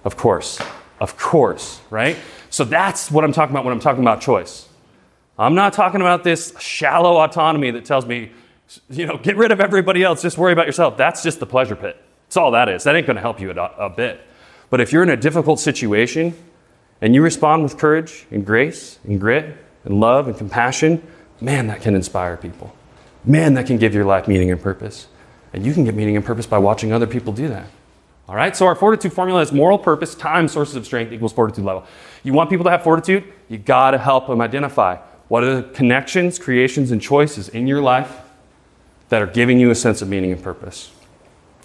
Of 0.04 0.18
course, 0.18 0.60
of 1.00 1.18
course, 1.18 1.82
right? 1.90 2.18
So 2.50 2.64
that's 2.64 3.12
what 3.12 3.24
I'm 3.24 3.32
talking 3.32 3.54
about 3.54 3.66
when 3.66 3.74
I'm 3.74 3.80
talking 3.80 4.04
about 4.04 4.22
choice. 4.22 4.68
I'm 5.38 5.56
not 5.56 5.74
talking 5.74 6.02
about 6.02 6.24
this 6.24 6.54
shallow 6.60 7.18
autonomy 7.24 7.72
that 7.72 7.86
tells 7.86 8.06
me, 8.06 8.32
you 8.90 9.06
know, 9.06 9.18
get 9.18 9.38
rid 9.38 9.52
of 9.52 9.60
everybody 9.60 10.04
else, 10.04 10.22
just 10.22 10.38
worry 10.38 10.54
about 10.54 10.66
yourself. 10.66 10.98
That's 10.98 11.24
just 11.24 11.40
the 11.40 11.46
pleasure 11.46 11.76
pit. 11.76 12.02
That's 12.28 12.38
all 12.38 12.52
that 12.52 12.70
is. 12.70 12.84
That 12.84 12.96
ain't 12.96 13.08
going 13.08 13.16
to 13.16 13.22
help 13.22 13.40
you 13.40 13.52
a, 13.52 13.56
a 13.56 13.90
bit. 13.90 14.22
But 14.70 14.82
if 14.82 14.92
you're 14.94 15.04
in 15.04 15.10
a 15.10 15.18
difficult 15.18 15.60
situation 15.60 16.34
and 17.02 17.14
you 17.14 17.22
respond 17.22 17.64
with 17.64 17.78
courage 17.78 18.26
and 18.32 18.46
grace 18.46 19.00
and 19.04 19.20
grit 19.20 19.58
and 19.84 20.00
love 20.00 20.28
and 20.28 20.38
compassion, 20.38 21.06
man, 21.42 21.68
that 21.68 21.82
can 21.82 21.96
inspire 21.96 22.38
people. 22.38 22.74
Man, 23.26 23.56
that 23.56 23.68
can 23.68 23.78
give 23.78 23.94
your 23.94 24.06
life 24.06 24.28
meaning 24.28 24.52
and 24.52 24.62
purpose. 24.62 25.08
And 25.54 25.66
you 25.66 25.74
can 25.74 25.84
get 25.84 25.96
meaning 25.96 26.16
and 26.16 26.26
purpose 26.26 26.46
by 26.46 26.60
watching 26.60 26.94
other 26.94 27.08
people 27.08 27.34
do 27.34 27.48
that. 27.50 27.68
All 28.30 28.36
right, 28.36 28.56
so 28.56 28.66
our 28.66 28.76
fortitude 28.76 29.12
formula 29.12 29.42
is 29.42 29.52
moral 29.52 29.78
purpose 29.78 30.16
times 30.16 30.54
sources 30.54 30.76
of 30.76 30.86
strength 30.86 31.12
equals 31.12 31.34
fortitude 31.34 31.66
level. 31.66 31.86
You 32.24 32.32
want 32.32 32.50
people 32.50 32.64
to 32.64 32.70
have 32.70 32.84
fortitude, 32.84 33.26
you 33.50 33.58
got 33.58 33.92
to 33.92 33.98
help 33.98 34.28
them 34.28 34.40
identify 34.40 34.98
what 35.28 35.44
are 35.44 35.62
the 35.62 35.64
connections, 35.70 36.40
creations, 36.40 36.92
and 36.92 37.02
choices 37.02 37.50
in 37.50 37.68
your 37.68 37.82
life 37.82 38.22
that 39.10 39.22
are 39.22 39.28
giving 39.28 39.60
you 39.60 39.70
a 39.70 39.76
sense 39.76 40.02
of 40.02 40.08
meaning 40.08 40.32
and 40.32 40.42
purpose, 40.42 40.92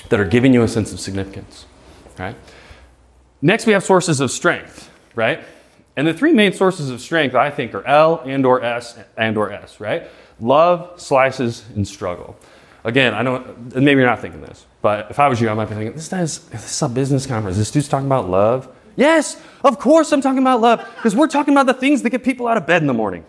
that 0.08 0.18
are 0.18 0.24
giving 0.24 0.52
you 0.52 0.62
a 0.62 0.68
sense 0.68 0.92
of 0.92 0.98
significance. 0.98 1.66
Right? 2.18 2.34
Next, 3.42 3.66
we 3.66 3.72
have 3.72 3.84
sources 3.84 4.20
of 4.20 4.30
strength, 4.30 4.90
right? 5.14 5.44
And 5.96 6.06
the 6.06 6.12
three 6.12 6.32
main 6.32 6.52
sources 6.52 6.90
of 6.90 7.00
strength, 7.00 7.34
I 7.34 7.50
think, 7.50 7.74
are 7.74 7.84
L 7.86 8.20
and 8.24 8.44
or 8.44 8.62
S 8.62 8.98
and 9.16 9.36
or 9.38 9.50
S, 9.50 9.80
right? 9.80 10.08
Love, 10.38 11.00
slices, 11.00 11.64
and 11.74 11.88
struggle. 11.88 12.36
Again, 12.84 13.14
I 13.14 13.22
don't, 13.22 13.74
maybe 13.74 14.00
you're 14.00 14.08
not 14.08 14.20
thinking 14.20 14.42
this, 14.42 14.66
but 14.82 15.10
if 15.10 15.18
I 15.18 15.26
was 15.26 15.40
you, 15.40 15.48
I 15.48 15.54
might 15.54 15.64
be 15.64 15.74
thinking, 15.74 15.94
this 15.94 16.12
is, 16.12 16.40
this 16.50 16.70
is 16.70 16.82
a 16.82 16.88
business 16.88 17.26
conference. 17.26 17.56
This 17.56 17.70
dude's 17.70 17.88
talking 17.88 18.06
about 18.06 18.28
love. 18.28 18.68
Yes, 18.94 19.42
of 19.64 19.78
course 19.78 20.12
I'm 20.12 20.20
talking 20.20 20.38
about 20.38 20.60
love, 20.60 20.86
because 20.94 21.16
we're 21.16 21.26
talking 21.26 21.52
about 21.52 21.66
the 21.66 21.74
things 21.74 22.02
that 22.02 22.10
get 22.10 22.22
people 22.22 22.46
out 22.46 22.56
of 22.56 22.66
bed 22.66 22.82
in 22.82 22.86
the 22.86 22.94
morning. 22.94 23.24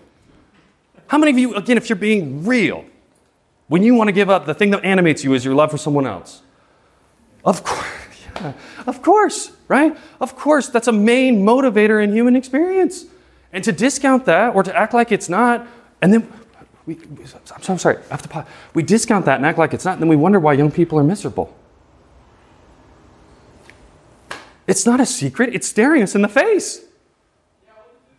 How 1.08 1.18
many 1.18 1.32
of 1.32 1.40
you, 1.40 1.56
again, 1.56 1.78
if 1.78 1.90
you're 1.90 1.96
being 1.96 2.46
real, 2.46 2.86
when 3.68 3.82
you 3.82 3.96
want 3.96 4.10
to 4.10 4.12
give 4.12 4.30
up, 4.30 4.46
the 4.46 4.54
thing 4.54 4.72
that 4.72 4.84
animates 4.84 5.24
you 5.24 5.34
is 5.34 5.44
your 5.44 5.56
love 5.56 5.72
for 5.72 5.78
someone 5.78 6.06
else? 6.06 6.42
Of 7.44 7.64
course, 7.64 7.88
yeah, 8.36 8.54
of 8.86 9.02
course, 9.02 9.52
right? 9.68 9.98
Of 10.20 10.36
course, 10.36 10.70
that's 10.70 10.88
a 10.88 10.92
main 10.92 11.46
motivator 11.46 12.04
in 12.04 12.14
human 12.14 12.36
experience. 12.36 13.06
And 13.52 13.64
to 13.64 13.72
discount 13.72 14.26
that 14.26 14.56
or 14.56 14.64
to 14.64 14.76
act 14.76 14.94
like 14.94 15.12
it's 15.12 15.30
not, 15.30 15.68
and 16.02 16.14
then 16.14 16.32
we, 16.86 16.96
we, 16.96 17.24
I'm 17.54 17.62
so 17.62 17.78
sorry, 17.78 17.98
I 17.98 18.10
have 18.10 18.22
to 18.22 18.30
pause. 18.30 18.46
We 18.74 18.84
discount 18.84 19.26
that 19.26 19.38
and 19.38 19.46
act 19.46 19.58
like 19.58 19.74
it's 19.74 19.86
not, 19.86 19.94
and 19.94 20.02
then 20.02 20.10
we 20.10 20.16
wonder 20.16 20.40
why 20.40 20.54
young 20.54 20.72
people 20.72 20.98
are 20.98 21.04
miserable. 21.04 21.56
It's 24.68 24.86
not 24.86 25.00
a 25.00 25.06
secret, 25.06 25.54
it's 25.54 25.68
staring 25.68 26.02
us 26.04 26.16
in 26.16 26.22
the 26.22 26.28
face. 26.28 26.82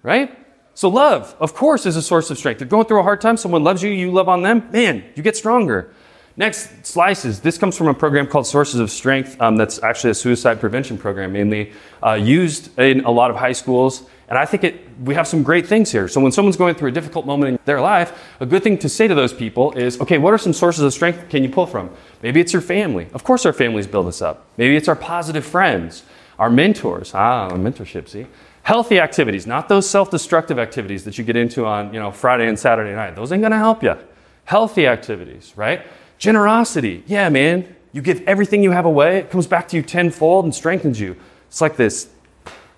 Right? 0.02 0.36
So, 0.74 0.88
love, 0.88 1.34
of 1.40 1.54
course, 1.54 1.86
is 1.86 1.96
a 1.96 2.02
source 2.02 2.30
of 2.30 2.38
strength. 2.38 2.60
You're 2.60 2.68
going 2.68 2.86
through 2.86 3.00
a 3.00 3.02
hard 3.02 3.20
time, 3.20 3.36
someone 3.36 3.64
loves 3.64 3.82
you, 3.82 3.90
you 3.90 4.12
love 4.12 4.28
on 4.28 4.42
them, 4.42 4.68
man, 4.70 5.04
you 5.14 5.22
get 5.22 5.36
stronger. 5.36 5.92
Next, 6.38 6.86
slices. 6.86 7.40
This 7.40 7.58
comes 7.58 7.76
from 7.76 7.88
a 7.88 7.94
program 7.94 8.28
called 8.28 8.46
Sources 8.46 8.78
of 8.78 8.92
Strength 8.92 9.42
um, 9.42 9.56
that's 9.56 9.82
actually 9.82 10.10
a 10.10 10.14
suicide 10.14 10.60
prevention 10.60 10.96
program, 10.96 11.32
mainly 11.32 11.72
uh, 12.00 12.12
used 12.12 12.78
in 12.78 13.04
a 13.04 13.10
lot 13.10 13.28
of 13.28 13.36
high 13.36 13.50
schools. 13.50 14.04
And 14.28 14.38
I 14.38 14.44
think 14.44 14.62
it, 14.62 14.88
we 15.00 15.16
have 15.16 15.26
some 15.26 15.42
great 15.42 15.66
things 15.66 15.90
here. 15.90 16.06
So 16.06 16.20
when 16.20 16.30
someone's 16.30 16.56
going 16.56 16.76
through 16.76 16.90
a 16.90 16.92
difficult 16.92 17.26
moment 17.26 17.54
in 17.54 17.58
their 17.64 17.80
life, 17.80 18.16
a 18.38 18.46
good 18.46 18.62
thing 18.62 18.78
to 18.78 18.88
say 18.88 19.08
to 19.08 19.16
those 19.16 19.32
people 19.32 19.72
is, 19.72 20.00
okay, 20.00 20.18
what 20.18 20.32
are 20.32 20.38
some 20.38 20.52
sources 20.52 20.84
of 20.84 20.92
strength 20.92 21.28
can 21.28 21.42
you 21.42 21.48
pull 21.48 21.66
from? 21.66 21.90
Maybe 22.22 22.38
it's 22.38 22.52
your 22.52 22.62
family. 22.62 23.08
Of 23.14 23.24
course, 23.24 23.44
our 23.44 23.52
families 23.52 23.88
build 23.88 24.06
us 24.06 24.22
up. 24.22 24.46
Maybe 24.56 24.76
it's 24.76 24.86
our 24.86 24.94
positive 24.94 25.44
friends, 25.44 26.04
our 26.38 26.50
mentors. 26.50 27.14
Ah, 27.14 27.50
mentorship, 27.50 28.08
see? 28.08 28.28
Healthy 28.62 29.00
activities, 29.00 29.44
not 29.44 29.68
those 29.68 29.90
self-destructive 29.90 30.60
activities 30.60 31.02
that 31.02 31.18
you 31.18 31.24
get 31.24 31.34
into 31.34 31.66
on, 31.66 31.92
you 31.92 31.98
know, 31.98 32.12
Friday 32.12 32.46
and 32.46 32.56
Saturday 32.56 32.94
night. 32.94 33.16
Those 33.16 33.32
ain't 33.32 33.42
gonna 33.42 33.58
help 33.58 33.82
you. 33.82 33.96
Healthy 34.44 34.86
activities, 34.86 35.52
right? 35.56 35.82
Generosity. 36.18 37.04
Yeah, 37.06 37.28
man. 37.28 37.76
You 37.92 38.02
give 38.02 38.22
everything 38.28 38.62
you 38.62 38.70
have 38.72 38.84
away, 38.84 39.18
it 39.18 39.30
comes 39.30 39.46
back 39.46 39.68
to 39.68 39.76
you 39.76 39.82
tenfold 39.82 40.44
and 40.44 40.54
strengthens 40.54 41.00
you. 41.00 41.16
It's 41.48 41.60
like 41.60 41.76
this, 41.76 42.08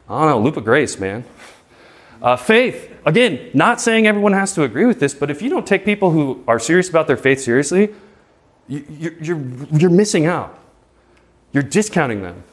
I 0.08 0.20
don't 0.20 0.28
know, 0.28 0.40
loop 0.40 0.56
of 0.56 0.64
grace, 0.64 1.00
man. 1.00 1.24
Uh, 2.22 2.36
faith. 2.36 2.94
Again, 3.04 3.50
not 3.54 3.80
saying 3.80 4.06
everyone 4.06 4.34
has 4.34 4.54
to 4.54 4.62
agree 4.62 4.86
with 4.86 5.00
this, 5.00 5.14
but 5.14 5.30
if 5.30 5.42
you 5.42 5.50
don't 5.50 5.66
take 5.66 5.84
people 5.84 6.10
who 6.10 6.44
are 6.46 6.58
serious 6.58 6.88
about 6.88 7.06
their 7.06 7.16
faith 7.16 7.40
seriously, 7.40 7.92
you, 8.68 8.84
you're, 8.88 9.14
you're, 9.14 9.40
you're 9.72 9.90
missing 9.90 10.26
out. 10.26 10.58
You're 11.52 11.64
discounting 11.64 12.22
them. 12.22 12.44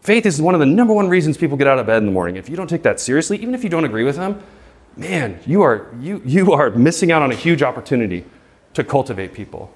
Faith 0.00 0.24
is 0.24 0.40
one 0.40 0.54
of 0.54 0.60
the 0.60 0.66
number 0.66 0.94
one 0.94 1.08
reasons 1.08 1.36
people 1.36 1.56
get 1.56 1.66
out 1.66 1.78
of 1.78 1.86
bed 1.86 1.98
in 1.98 2.06
the 2.06 2.12
morning. 2.12 2.36
If 2.36 2.48
you 2.48 2.56
don't 2.56 2.68
take 2.68 2.84
that 2.84 3.00
seriously, 3.00 3.38
even 3.38 3.54
if 3.54 3.64
you 3.64 3.70
don't 3.70 3.84
agree 3.84 4.04
with 4.04 4.16
them, 4.16 4.40
man, 4.96 5.40
you 5.46 5.62
are, 5.62 5.92
you, 6.00 6.22
you 6.24 6.52
are 6.52 6.70
missing 6.70 7.10
out 7.10 7.22
on 7.22 7.32
a 7.32 7.34
huge 7.34 7.62
opportunity 7.62 8.24
to 8.74 8.84
cultivate 8.84 9.32
people. 9.32 9.74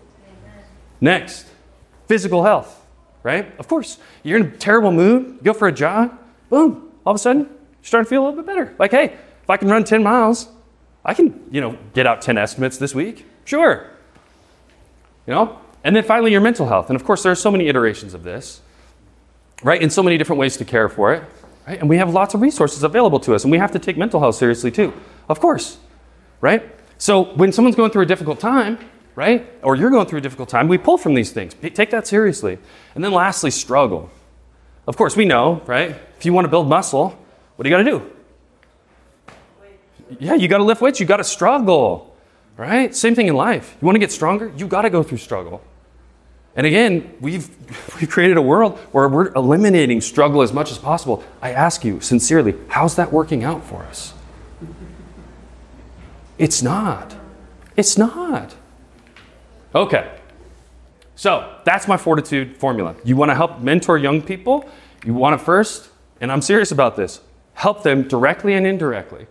Next, 1.03 1.47
physical 2.07 2.45
health, 2.45 2.81
right? 3.25 3.53
Of 3.59 3.67
course, 3.67 3.99
you're 4.23 4.39
in 4.39 4.47
a 4.47 4.57
terrible 4.57 4.93
mood, 4.93 5.41
go 5.43 5.53
for 5.53 5.67
a 5.67 5.73
jog, 5.73 6.17
boom, 6.49 6.91
all 7.05 7.11
of 7.11 7.17
a 7.17 7.19
sudden, 7.19 7.43
you're 7.43 7.59
starting 7.83 8.07
to 8.07 8.09
feel 8.09 8.23
a 8.23 8.25
little 8.25 8.41
bit 8.41 8.47
better. 8.47 8.73
Like, 8.79 8.93
hey, 8.93 9.07
if 9.43 9.51
I 9.51 9.57
can 9.57 9.69
run 9.69 9.83
10 9.83 10.01
miles, 10.01 10.49
I 11.05 11.13
can, 11.15 11.45
you 11.51 11.61
know, 11.61 11.77
get 11.93 12.07
out 12.07 12.23
10 12.23 12.39
estimates 12.39 12.79
this 12.79 12.95
week. 12.95 13.27
Sure. 13.45 13.91
You 15.27 15.35
know? 15.35 15.59
And 15.83 15.97
then 15.97 16.05
finally, 16.05 16.31
your 16.31 16.41
mental 16.41 16.69
health. 16.69 16.89
And 16.89 16.95
of 16.95 17.05
course, 17.05 17.25
there 17.25 17.33
are 17.33 17.37
so 17.37 17.51
many 17.51 17.67
iterations 17.67 18.15
of 18.15 18.23
this, 18.23 18.61
right? 19.65 19.83
And 19.83 19.93
so 19.93 20.05
many 20.05 20.17
different 20.17 20.39
ways 20.39 20.57
to 20.59 20.65
care 20.65 20.89
for 20.89 21.13
it, 21.15 21.25
right? 21.67 21.81
And 21.81 21.89
we 21.89 21.97
have 21.97 22.15
lots 22.15 22.35
of 22.35 22.41
resources 22.41 22.85
available 22.85 23.19
to 23.21 23.35
us, 23.35 23.43
and 23.43 23.51
we 23.51 23.59
have 23.59 23.73
to 23.73 23.81
take 23.81 23.97
mental 23.97 24.21
health 24.21 24.37
seriously 24.37 24.71
too, 24.71 24.93
of 25.29 25.41
course, 25.41 25.79
right? 26.41 26.63
So 26.99 27.35
when 27.35 27.51
someone's 27.51 27.75
going 27.75 27.91
through 27.91 28.03
a 28.03 28.07
difficult 28.07 28.39
time, 28.39 28.79
right? 29.15 29.51
Or 29.63 29.77
you're 29.77 29.91
going 29.91 30.07
through 30.07 30.19
a 30.19 30.23
difficult 30.23 30.49
time, 30.49 30.69
we 30.69 30.79
pull 30.79 30.99
from 30.99 31.15
these 31.15 31.33
things. 31.33 31.55
Take 31.55 31.91
that 31.91 32.07
seriously. 32.07 32.59
And 32.95 33.05
then 33.05 33.13
lastly, 33.13 33.51
struggle. 33.51 34.11
Of 34.87 34.97
course, 34.97 35.17
we 35.17 35.25
know, 35.25 35.63
right? 35.67 35.97
If 36.19 36.25
you 36.25 36.33
want 36.33 36.45
to 36.45 36.49
build 36.49 36.69
muscle, 36.69 37.19
what 37.57 37.65
do 37.65 37.71
you 37.71 37.77
got 37.77 37.83
to 37.83 37.91
do? 37.91 38.11
Yeah, 40.19 40.35
you 40.35 40.49
got 40.49 40.59
to 40.59 40.65
lift 40.65 40.81
weights, 40.81 41.01
you 41.01 41.07
got 41.07 41.19
to 41.19 41.25
struggle. 41.25 42.17
Right? 42.57 42.95
Same 42.95 43.15
thing 43.15 43.29
in 43.29 43.35
life. 43.35 43.77
You 43.81 43.87
want 43.87 43.97
to 43.97 44.01
get 44.01 44.13
stronger? 44.13 44.53
You 44.57 44.67
got 44.67 44.83
to 44.83 44.91
go 44.91 45.03
through 45.03 45.19
struggle. 45.19 45.63
And 46.55 46.67
again, 46.67 47.15
we've, 47.21 47.49
we've 48.01 48.11
created 48.11 48.37
a 48.37 48.43
world 48.43 48.79
where 48.93 49.09
we're 49.09 49.33
eliminating 49.33 50.01
struggle 50.01 50.43
as 50.43 50.53
much 50.53 50.71
as 50.71 50.79
possible. 50.79 51.25
I 51.41 51.53
ask 51.53 51.85
you 51.85 52.01
sincerely, 52.01 52.55
how's 52.69 52.97
that 52.97 53.13
working 53.13 53.43
out 53.43 53.65
for 53.65 53.83
us? 53.85 54.13
It's 56.39 56.63
not. 56.63 57.15
It's 57.77 57.97
not. 57.97 58.55
Okay. 59.75 60.19
So 61.15 61.59
that's 61.65 61.89
my 61.89 61.97
fortitude 61.97 62.57
formula. 62.57 62.97
You 63.05 63.17
want 63.17 63.31
to 63.31 63.35
help 63.35 63.61
mentor 63.61 63.99
young 63.99 64.23
people? 64.23 64.69
You 65.05 65.15
want 65.15 65.39
to 65.39 65.45
first, 65.45 65.91
and 66.21 66.33
I'm 66.33 66.43
serious 66.43 66.73
about 66.73 66.97
this, 66.97 67.21
help 67.55 67.83
them 67.83 68.09
directly 68.09 68.55
and 68.55 68.67
indirectly, 68.67 69.27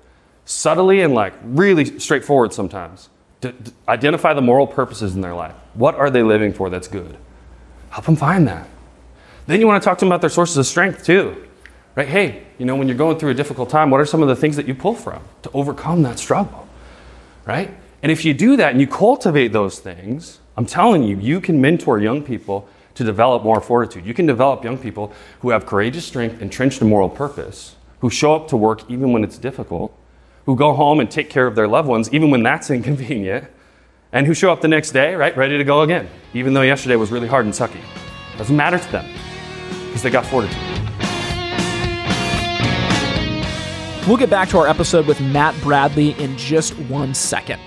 subtly 0.45 1.01
and 1.01 1.13
like 1.13 1.33
really 1.43 1.99
straightforward 1.99 2.53
sometimes. 2.53 3.09
D- 3.41 3.53
identify 3.87 4.33
the 4.33 4.41
moral 4.41 4.67
purposes 4.67 5.15
in 5.15 5.21
their 5.21 5.33
life. 5.33 5.55
What 5.73 5.95
are 5.95 6.09
they 6.09 6.23
living 6.23 6.53
for 6.53 6.69
that's 6.69 6.87
good? 6.87 7.17
Help 7.89 8.05
them 8.05 8.15
find 8.15 8.47
that. 8.47 8.67
Then 9.47 9.59
you 9.59 9.67
want 9.67 9.81
to 9.81 9.85
talk 9.85 9.97
to 9.97 10.05
them 10.05 10.11
about 10.11 10.21
their 10.21 10.29
sources 10.29 10.57
of 10.57 10.65
strength 10.65 11.03
too. 11.03 11.47
Right? 11.95 12.07
Hey, 12.07 12.43
you 12.57 12.65
know, 12.65 12.75
when 12.75 12.87
you're 12.87 12.97
going 12.97 13.17
through 13.17 13.31
a 13.31 13.33
difficult 13.33 13.69
time, 13.69 13.89
what 13.89 13.99
are 13.99 14.05
some 14.05 14.21
of 14.21 14.29
the 14.29 14.35
things 14.35 14.55
that 14.55 14.67
you 14.67 14.75
pull 14.75 14.95
from 14.95 15.21
to 15.41 15.51
overcome 15.53 16.03
that 16.03 16.19
struggle? 16.19 16.67
Right? 17.45 17.71
And 18.03 18.11
if 18.11 18.25
you 18.25 18.33
do 18.33 18.55
that 18.57 18.71
and 18.71 18.81
you 18.81 18.87
cultivate 18.87 19.49
those 19.49 19.79
things, 19.79 20.39
I'm 20.57 20.65
telling 20.65 21.03
you, 21.03 21.17
you 21.17 21.39
can 21.39 21.61
mentor 21.61 21.99
young 21.99 22.23
people 22.23 22.67
to 22.95 23.03
develop 23.03 23.43
more 23.43 23.61
fortitude. 23.61 24.05
You 24.05 24.13
can 24.13 24.25
develop 24.25 24.63
young 24.63 24.77
people 24.77 25.13
who 25.41 25.51
have 25.51 25.65
courageous 25.65 26.05
strength 26.05 26.41
entrenched 26.41 26.81
in 26.81 26.89
moral 26.89 27.09
purpose, 27.09 27.75
who 27.99 28.09
show 28.09 28.35
up 28.35 28.47
to 28.49 28.57
work 28.57 28.89
even 28.89 29.11
when 29.11 29.23
it's 29.23 29.37
difficult, 29.37 29.95
who 30.45 30.55
go 30.55 30.73
home 30.73 30.99
and 30.99 31.09
take 31.09 31.29
care 31.29 31.45
of 31.45 31.55
their 31.55 31.67
loved 31.67 31.87
ones 31.87 32.11
even 32.11 32.31
when 32.31 32.43
that's 32.43 32.69
inconvenient, 32.71 33.45
and 34.11 34.27
who 34.27 34.33
show 34.33 34.51
up 34.51 34.61
the 34.61 34.67
next 34.67 34.91
day, 34.91 35.15
right, 35.15 35.37
ready 35.37 35.57
to 35.57 35.63
go 35.63 35.81
again, 35.81 36.09
even 36.33 36.53
though 36.53 36.63
yesterday 36.63 36.95
was 36.95 37.11
really 37.11 37.27
hard 37.27 37.45
and 37.45 37.53
sucky. 37.53 37.79
Doesn't 38.37 38.57
matter 38.57 38.79
to 38.79 38.91
them 38.91 39.05
because 39.85 40.01
they 40.01 40.09
got 40.09 40.25
fortitude. 40.25 40.57
We'll 44.07 44.17
get 44.17 44.31
back 44.31 44.49
to 44.49 44.57
our 44.57 44.67
episode 44.67 45.05
with 45.05 45.21
Matt 45.21 45.55
Bradley 45.61 46.11
in 46.19 46.35
just 46.35 46.73
one 46.89 47.13
second. 47.13 47.61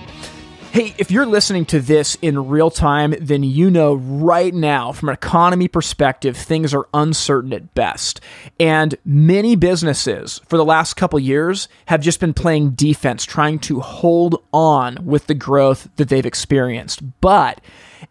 Hey, 0.74 0.92
if 0.98 1.12
you're 1.12 1.24
listening 1.24 1.66
to 1.66 1.78
this 1.78 2.16
in 2.20 2.48
real 2.48 2.68
time, 2.68 3.14
then 3.20 3.44
you 3.44 3.70
know 3.70 3.94
right 3.94 4.52
now, 4.52 4.90
from 4.90 5.08
an 5.08 5.12
economy 5.12 5.68
perspective, 5.68 6.36
things 6.36 6.74
are 6.74 6.88
uncertain 6.92 7.52
at 7.52 7.74
best. 7.76 8.20
And 8.58 8.96
many 9.04 9.54
businesses 9.54 10.40
for 10.48 10.56
the 10.56 10.64
last 10.64 10.94
couple 10.94 11.20
years 11.20 11.68
have 11.86 12.00
just 12.00 12.18
been 12.18 12.34
playing 12.34 12.70
defense, 12.70 13.24
trying 13.24 13.60
to 13.60 13.78
hold 13.78 14.42
on 14.52 14.98
with 15.06 15.28
the 15.28 15.34
growth 15.34 15.88
that 15.94 16.08
they've 16.08 16.26
experienced. 16.26 17.20
But 17.20 17.60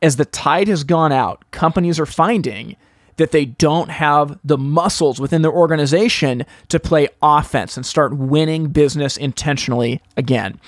as 0.02 0.16
the 0.16 0.24
tide 0.24 0.70
has 0.70 0.86
gone 0.86 1.12
out, 1.12 1.44
companies 1.52 2.00
are 2.00 2.06
finding 2.06 2.78
that 3.18 3.32
they 3.32 3.46
don't 3.46 3.90
have 3.90 4.40
the 4.44 4.58
muscles 4.58 5.20
within 5.20 5.42
their 5.42 5.52
organization 5.52 6.46
to 6.70 6.80
play 6.80 7.08
offense 7.22 7.78
and 7.78 7.86
start 7.86 8.16
winning 8.16 8.68
business 8.68 9.18
intentionally 9.18 10.02
again. 10.18 10.60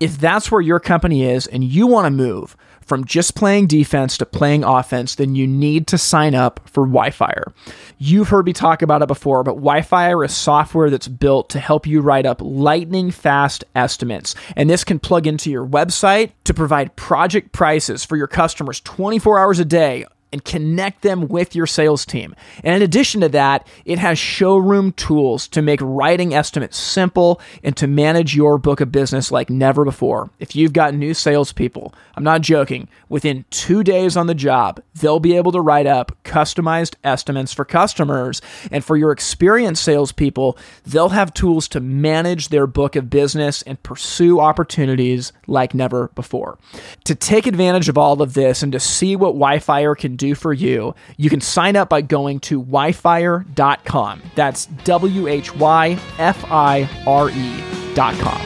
If 0.00 0.18
that's 0.18 0.50
where 0.50 0.60
your 0.60 0.80
company 0.80 1.24
is 1.24 1.46
and 1.46 1.64
you 1.64 1.86
want 1.86 2.06
to 2.06 2.10
move 2.10 2.56
from 2.86 3.04
just 3.04 3.34
playing 3.34 3.66
defense 3.66 4.16
to 4.16 4.24
playing 4.24 4.62
offense, 4.62 5.16
then 5.16 5.34
you 5.34 5.46
need 5.46 5.88
to 5.88 5.98
sign 5.98 6.34
up 6.34 6.60
for 6.66 6.86
WhyFire. 6.86 7.52
You've 7.98 8.28
heard 8.28 8.46
me 8.46 8.52
talk 8.52 8.80
about 8.80 9.02
it 9.02 9.08
before, 9.08 9.42
but 9.42 9.56
WhyFire 9.56 10.24
is 10.24 10.36
software 10.36 10.88
that's 10.88 11.08
built 11.08 11.50
to 11.50 11.58
help 11.58 11.86
you 11.86 12.00
write 12.00 12.26
up 12.26 12.40
lightning 12.40 13.10
fast 13.10 13.64
estimates. 13.74 14.36
And 14.54 14.70
this 14.70 14.84
can 14.84 15.00
plug 15.00 15.26
into 15.26 15.50
your 15.50 15.66
website 15.66 16.32
to 16.44 16.54
provide 16.54 16.94
project 16.94 17.50
prices 17.52 18.04
for 18.04 18.16
your 18.16 18.28
customers 18.28 18.80
24 18.80 19.38
hours 19.38 19.58
a 19.58 19.64
day 19.64 20.06
and 20.32 20.44
connect 20.44 21.02
them 21.02 21.28
with 21.28 21.54
your 21.54 21.66
sales 21.66 22.04
team. 22.04 22.34
And 22.64 22.74
in 22.76 22.82
addition 22.82 23.20
to 23.20 23.28
that, 23.30 23.66
it 23.84 23.98
has 23.98 24.18
showroom 24.18 24.92
tools 24.92 25.48
to 25.48 25.62
make 25.62 25.80
writing 25.80 26.34
estimates 26.34 26.76
simple 26.76 27.40
and 27.62 27.76
to 27.76 27.86
manage 27.86 28.34
your 28.34 28.58
book 28.58 28.80
of 28.80 28.92
business 28.92 29.30
like 29.30 29.50
never 29.50 29.84
before. 29.84 30.30
If 30.38 30.56
you've 30.56 30.72
got 30.72 30.94
new 30.94 31.14
salespeople, 31.14 31.94
I'm 32.16 32.24
not 32.24 32.40
joking, 32.40 32.88
within 33.08 33.44
two 33.50 33.82
days 33.82 34.16
on 34.16 34.26
the 34.26 34.34
job, 34.34 34.82
they'll 34.94 35.20
be 35.20 35.36
able 35.36 35.52
to 35.52 35.60
write 35.60 35.86
up 35.86 36.12
customized 36.24 36.96
estimates 37.04 37.52
for 37.52 37.64
customers. 37.64 38.40
And 38.70 38.84
for 38.84 38.96
your 38.96 39.12
experienced 39.12 39.84
salespeople, 39.84 40.58
they'll 40.84 41.10
have 41.10 41.34
tools 41.34 41.68
to 41.68 41.80
manage 41.80 42.48
their 42.48 42.66
book 42.66 42.96
of 42.96 43.10
business 43.10 43.62
and 43.62 43.82
pursue 43.82 44.40
opportunities 44.40 45.32
like 45.46 45.74
never 45.74 46.08
before. 46.08 46.58
To 47.04 47.14
take 47.14 47.46
advantage 47.46 47.88
of 47.88 47.98
all 47.98 48.20
of 48.22 48.34
this 48.34 48.62
and 48.62 48.72
to 48.72 48.80
see 48.80 49.14
what 49.14 49.34
WhyFire 49.34 49.96
can 49.96 50.15
do 50.16 50.34
for 50.34 50.52
you, 50.52 50.94
you 51.16 51.30
can 51.30 51.40
sign 51.40 51.76
up 51.76 51.88
by 51.88 52.00
going 52.02 52.40
to 52.40 52.62
whyfire.com. 52.62 54.22
That's 54.34 54.66
W 54.66 55.28
H 55.28 55.54
Y 55.54 55.98
F 56.18 56.44
I 56.50 56.88
R 57.06 57.30
E.com. 57.30 58.40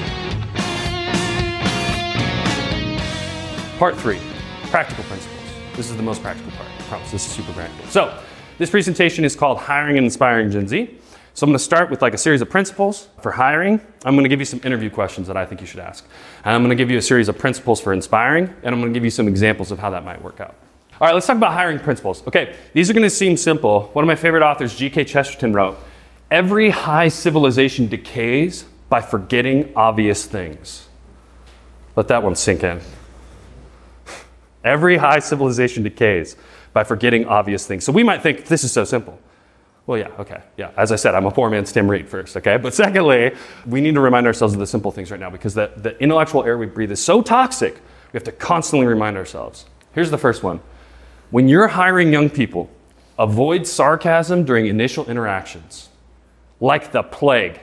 Part 3.78 3.96
three 3.96 4.20
practical 4.64 5.04
principles. 5.04 5.40
This 5.74 5.90
is 5.90 5.96
the 5.96 6.02
most 6.02 6.22
practical 6.22 6.52
part. 6.52 6.68
I 6.78 6.82
promise. 6.82 7.10
This 7.10 7.26
is 7.26 7.32
super 7.32 7.52
practical. 7.52 7.86
So, 7.86 8.22
this 8.58 8.68
presentation 8.68 9.24
is 9.24 9.34
called 9.34 9.56
Hiring 9.56 9.96
and 9.96 10.04
Inspiring 10.04 10.50
Gen 10.50 10.68
Z. 10.68 10.98
So, 11.32 11.44
I'm 11.44 11.50
going 11.50 11.58
to 11.58 11.64
start 11.64 11.88
with 11.90 12.02
like 12.02 12.12
a 12.12 12.18
series 12.18 12.42
of 12.42 12.50
principles 12.50 13.08
for 13.22 13.32
hiring. 13.32 13.80
I'm 14.04 14.14
going 14.14 14.24
to 14.24 14.28
give 14.28 14.38
you 14.38 14.44
some 14.44 14.60
interview 14.64 14.90
questions 14.90 15.26
that 15.28 15.36
I 15.38 15.46
think 15.46 15.62
you 15.62 15.66
should 15.66 15.80
ask. 15.80 16.06
And 16.44 16.54
I'm 16.54 16.60
going 16.60 16.68
to 16.68 16.76
give 16.76 16.90
you 16.90 16.98
a 16.98 17.02
series 17.02 17.28
of 17.30 17.38
principles 17.38 17.80
for 17.80 17.94
inspiring, 17.94 18.54
and 18.62 18.74
I'm 18.74 18.80
going 18.80 18.92
to 18.92 18.96
give 18.96 19.04
you 19.04 19.10
some 19.10 19.26
examples 19.26 19.70
of 19.70 19.78
how 19.78 19.88
that 19.88 20.04
might 20.04 20.22
work 20.22 20.40
out. 20.40 20.54
All 21.00 21.06
right, 21.06 21.14
let's 21.14 21.26
talk 21.26 21.36
about 21.38 21.54
hiring 21.54 21.78
principles. 21.78 22.26
Okay, 22.26 22.54
these 22.74 22.90
are 22.90 22.92
going 22.92 23.04
to 23.04 23.08
seem 23.08 23.38
simple. 23.38 23.84
One 23.94 24.04
of 24.04 24.06
my 24.06 24.16
favorite 24.16 24.42
authors, 24.42 24.76
G.K. 24.76 25.04
Chesterton, 25.04 25.54
wrote 25.54 25.78
Every 26.30 26.68
high 26.68 27.08
civilization 27.08 27.88
decays 27.88 28.66
by 28.90 29.00
forgetting 29.00 29.72
obvious 29.74 30.26
things. 30.26 30.88
Let 31.96 32.08
that 32.08 32.22
one 32.22 32.34
sink 32.34 32.62
in. 32.64 32.82
Every 34.64 34.98
high 34.98 35.20
civilization 35.20 35.82
decays 35.84 36.36
by 36.74 36.84
forgetting 36.84 37.24
obvious 37.24 37.66
things. 37.66 37.82
So 37.84 37.92
we 37.92 38.04
might 38.04 38.22
think 38.22 38.44
this 38.44 38.62
is 38.62 38.70
so 38.70 38.84
simple. 38.84 39.18
Well, 39.86 39.98
yeah, 39.98 40.08
okay, 40.18 40.42
yeah. 40.58 40.70
As 40.76 40.92
I 40.92 40.96
said, 40.96 41.14
I'm 41.14 41.24
a 41.24 41.30
poor 41.30 41.48
man's 41.48 41.72
Tim 41.72 41.90
Reed 41.90 42.10
first, 42.10 42.36
okay? 42.36 42.58
But 42.58 42.74
secondly, 42.74 43.34
we 43.66 43.80
need 43.80 43.94
to 43.94 44.00
remind 44.00 44.26
ourselves 44.26 44.52
of 44.52 44.60
the 44.60 44.66
simple 44.66 44.92
things 44.92 45.10
right 45.10 45.18
now 45.18 45.30
because 45.30 45.54
the, 45.54 45.72
the 45.78 45.98
intellectual 45.98 46.44
air 46.44 46.58
we 46.58 46.66
breathe 46.66 46.92
is 46.92 47.02
so 47.02 47.22
toxic, 47.22 47.74
we 48.12 48.18
have 48.18 48.24
to 48.24 48.32
constantly 48.32 48.86
remind 48.86 49.16
ourselves. 49.16 49.64
Here's 49.94 50.10
the 50.10 50.18
first 50.18 50.42
one 50.42 50.60
when 51.30 51.48
you're 51.48 51.68
hiring 51.68 52.12
young 52.12 52.30
people, 52.30 52.68
avoid 53.18 53.66
sarcasm 53.66 54.44
during 54.44 54.66
initial 54.66 55.08
interactions, 55.08 55.88
like 56.60 56.92
the 56.92 57.02
plague. 57.02 57.60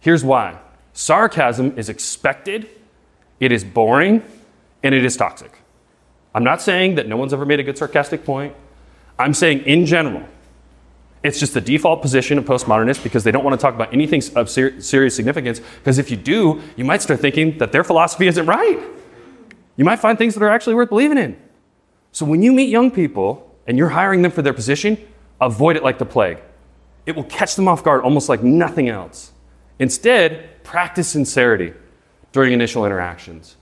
Here's 0.00 0.24
why 0.24 0.58
sarcasm 0.92 1.78
is 1.78 1.88
expected, 1.88 2.68
it 3.40 3.52
is 3.52 3.64
boring, 3.64 4.22
and 4.82 4.94
it 4.94 5.04
is 5.04 5.16
toxic. 5.16 5.52
I'm 6.34 6.44
not 6.44 6.60
saying 6.62 6.96
that 6.96 7.08
no 7.08 7.16
one's 7.16 7.32
ever 7.32 7.46
made 7.46 7.60
a 7.60 7.62
good 7.62 7.78
sarcastic 7.78 8.24
point. 8.24 8.54
I'm 9.18 9.32
saying, 9.32 9.60
in 9.60 9.86
general, 9.86 10.22
it's 11.22 11.40
just 11.40 11.54
the 11.54 11.60
default 11.60 12.02
position 12.02 12.38
of 12.38 12.44
postmodernists 12.44 13.02
because 13.02 13.24
they 13.24 13.32
don't 13.32 13.42
want 13.42 13.58
to 13.58 13.62
talk 13.62 13.74
about 13.74 13.92
anything 13.92 14.22
of 14.36 14.48
ser- 14.48 14.80
serious 14.80 15.16
significance. 15.16 15.60
Because 15.78 15.98
if 15.98 16.10
you 16.10 16.16
do, 16.16 16.62
you 16.76 16.84
might 16.84 17.02
start 17.02 17.20
thinking 17.20 17.58
that 17.58 17.72
their 17.72 17.82
philosophy 17.82 18.28
isn't 18.28 18.46
right. 18.46 18.78
You 19.76 19.84
might 19.84 19.98
find 19.98 20.16
things 20.16 20.34
that 20.34 20.42
are 20.42 20.48
actually 20.48 20.74
worth 20.74 20.90
believing 20.90 21.18
in. 21.18 21.36
So 22.16 22.24
when 22.24 22.40
you 22.40 22.50
meet 22.50 22.70
young 22.70 22.90
people 22.90 23.54
and 23.66 23.76
you're 23.76 23.90
hiring 23.90 24.22
them 24.22 24.32
for 24.32 24.40
their 24.40 24.54
position, 24.54 24.96
avoid 25.38 25.76
it 25.76 25.82
like 25.82 25.98
the 25.98 26.06
plague. 26.06 26.38
It 27.04 27.14
will 27.14 27.24
catch 27.24 27.56
them 27.56 27.68
off 27.68 27.84
guard 27.84 28.00
almost 28.00 28.30
like 28.30 28.42
nothing 28.42 28.88
else. 28.88 29.32
Instead, 29.78 30.64
practice 30.64 31.08
sincerity 31.08 31.74
during 32.32 32.54
initial 32.54 32.86
interactions. 32.86 33.56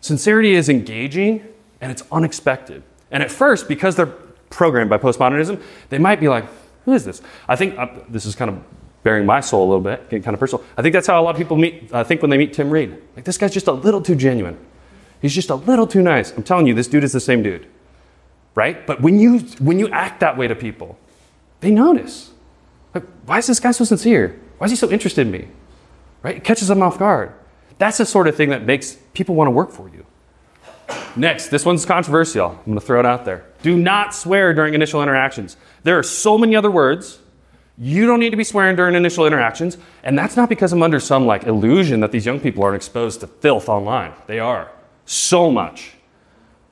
Sincerity 0.00 0.54
is 0.54 0.68
engaging 0.68 1.44
and 1.80 1.90
it's 1.90 2.04
unexpected. 2.12 2.84
And 3.10 3.20
at 3.20 3.32
first, 3.32 3.66
because 3.66 3.96
they're 3.96 4.14
programmed 4.48 4.90
by 4.90 4.98
postmodernism, 4.98 5.60
they 5.88 5.98
might 5.98 6.20
be 6.20 6.28
like, 6.28 6.44
who 6.84 6.92
is 6.92 7.04
this? 7.04 7.20
I 7.48 7.56
think 7.56 7.76
uh, 7.76 7.88
this 8.08 8.26
is 8.26 8.36
kind 8.36 8.48
of 8.48 8.62
bearing 9.02 9.26
my 9.26 9.40
soul 9.40 9.64
a 9.64 9.68
little 9.68 9.82
bit, 9.82 10.08
getting 10.08 10.22
kind 10.22 10.34
of 10.34 10.38
personal. 10.38 10.64
I 10.76 10.82
think 10.82 10.92
that's 10.92 11.08
how 11.08 11.20
a 11.20 11.24
lot 11.24 11.34
of 11.34 11.36
people 11.36 11.56
meet, 11.56 11.90
I 11.92 12.02
uh, 12.02 12.04
think 12.04 12.22
when 12.22 12.30
they 12.30 12.38
meet 12.38 12.52
Tim 12.52 12.70
Reed. 12.70 12.96
Like, 13.16 13.24
this 13.24 13.38
guy's 13.38 13.52
just 13.52 13.66
a 13.66 13.72
little 13.72 14.00
too 14.00 14.14
genuine. 14.14 14.56
He's 15.20 15.34
just 15.34 15.50
a 15.50 15.56
little 15.56 15.88
too 15.88 16.00
nice. 16.00 16.30
I'm 16.30 16.44
telling 16.44 16.68
you, 16.68 16.74
this 16.74 16.86
dude 16.86 17.02
is 17.02 17.10
the 17.10 17.18
same 17.18 17.42
dude 17.42 17.66
right? 18.58 18.84
But 18.88 19.00
when 19.00 19.20
you 19.20 19.38
when 19.68 19.78
you 19.78 19.88
act 19.90 20.18
that 20.18 20.36
way 20.36 20.48
to 20.48 20.56
people, 20.56 20.98
they 21.60 21.70
notice. 21.70 22.32
Like, 22.92 23.04
why 23.24 23.38
is 23.38 23.46
this 23.46 23.60
guy 23.60 23.70
so 23.70 23.84
sincere? 23.84 24.36
Why 24.58 24.64
is 24.64 24.72
he 24.72 24.76
so 24.76 24.90
interested 24.90 25.26
in 25.28 25.30
me? 25.30 25.46
Right? 26.24 26.36
It 26.38 26.44
catches 26.44 26.66
them 26.66 26.82
off 26.82 26.98
guard. 26.98 27.32
That's 27.78 27.98
the 27.98 28.04
sort 28.04 28.26
of 28.26 28.34
thing 28.34 28.50
that 28.50 28.66
makes 28.66 28.98
people 29.14 29.36
want 29.36 29.46
to 29.46 29.52
work 29.52 29.70
for 29.70 29.88
you. 29.88 30.04
Next, 31.14 31.48
this 31.48 31.64
one's 31.64 31.86
controversial. 31.86 32.50
I'm 32.50 32.64
going 32.64 32.80
to 32.80 32.84
throw 32.84 32.98
it 32.98 33.06
out 33.06 33.24
there. 33.24 33.44
Do 33.62 33.76
not 33.76 34.12
swear 34.12 34.52
during 34.52 34.74
initial 34.74 35.02
interactions. 35.02 35.56
There 35.84 35.96
are 35.96 36.02
so 36.02 36.36
many 36.36 36.56
other 36.56 36.70
words 36.70 37.20
You 37.80 38.06
don't 38.06 38.18
need 38.18 38.30
to 38.30 38.36
be 38.36 38.42
swearing 38.42 38.74
during 38.74 38.96
initial 38.96 39.24
interactions. 39.24 39.78
And 40.02 40.18
that's 40.18 40.36
not 40.36 40.48
because 40.48 40.72
I'm 40.72 40.82
under 40.82 40.98
some 40.98 41.26
like 41.26 41.44
illusion 41.44 42.00
that 42.00 42.10
these 42.10 42.26
young 42.26 42.40
people 42.40 42.64
aren't 42.64 42.74
exposed 42.74 43.20
to 43.20 43.28
filth 43.28 43.68
online. 43.68 44.12
They 44.26 44.40
are. 44.40 44.72
So 45.06 45.48
much. 45.48 45.92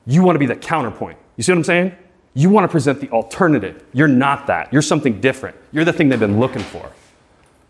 You 0.05 0.21
want 0.21 0.35
to 0.35 0.39
be 0.39 0.45
the 0.47 0.55
counterpoint. 0.57 1.17
You 1.37 1.43
see 1.43 1.51
what 1.51 1.59
I'm 1.59 1.63
saying? 1.63 1.95
You 2.33 2.49
want 2.49 2.65
to 2.65 2.67
present 2.67 2.99
the 2.99 3.09
alternative. 3.09 3.83
You're 3.93 4.07
not 4.07 4.47
that. 4.47 4.71
You're 4.73 4.81
something 4.81 5.21
different. 5.21 5.55
You're 5.71 5.85
the 5.85 5.93
thing 5.93 6.09
they've 6.09 6.19
been 6.19 6.39
looking 6.39 6.61
for. 6.61 6.91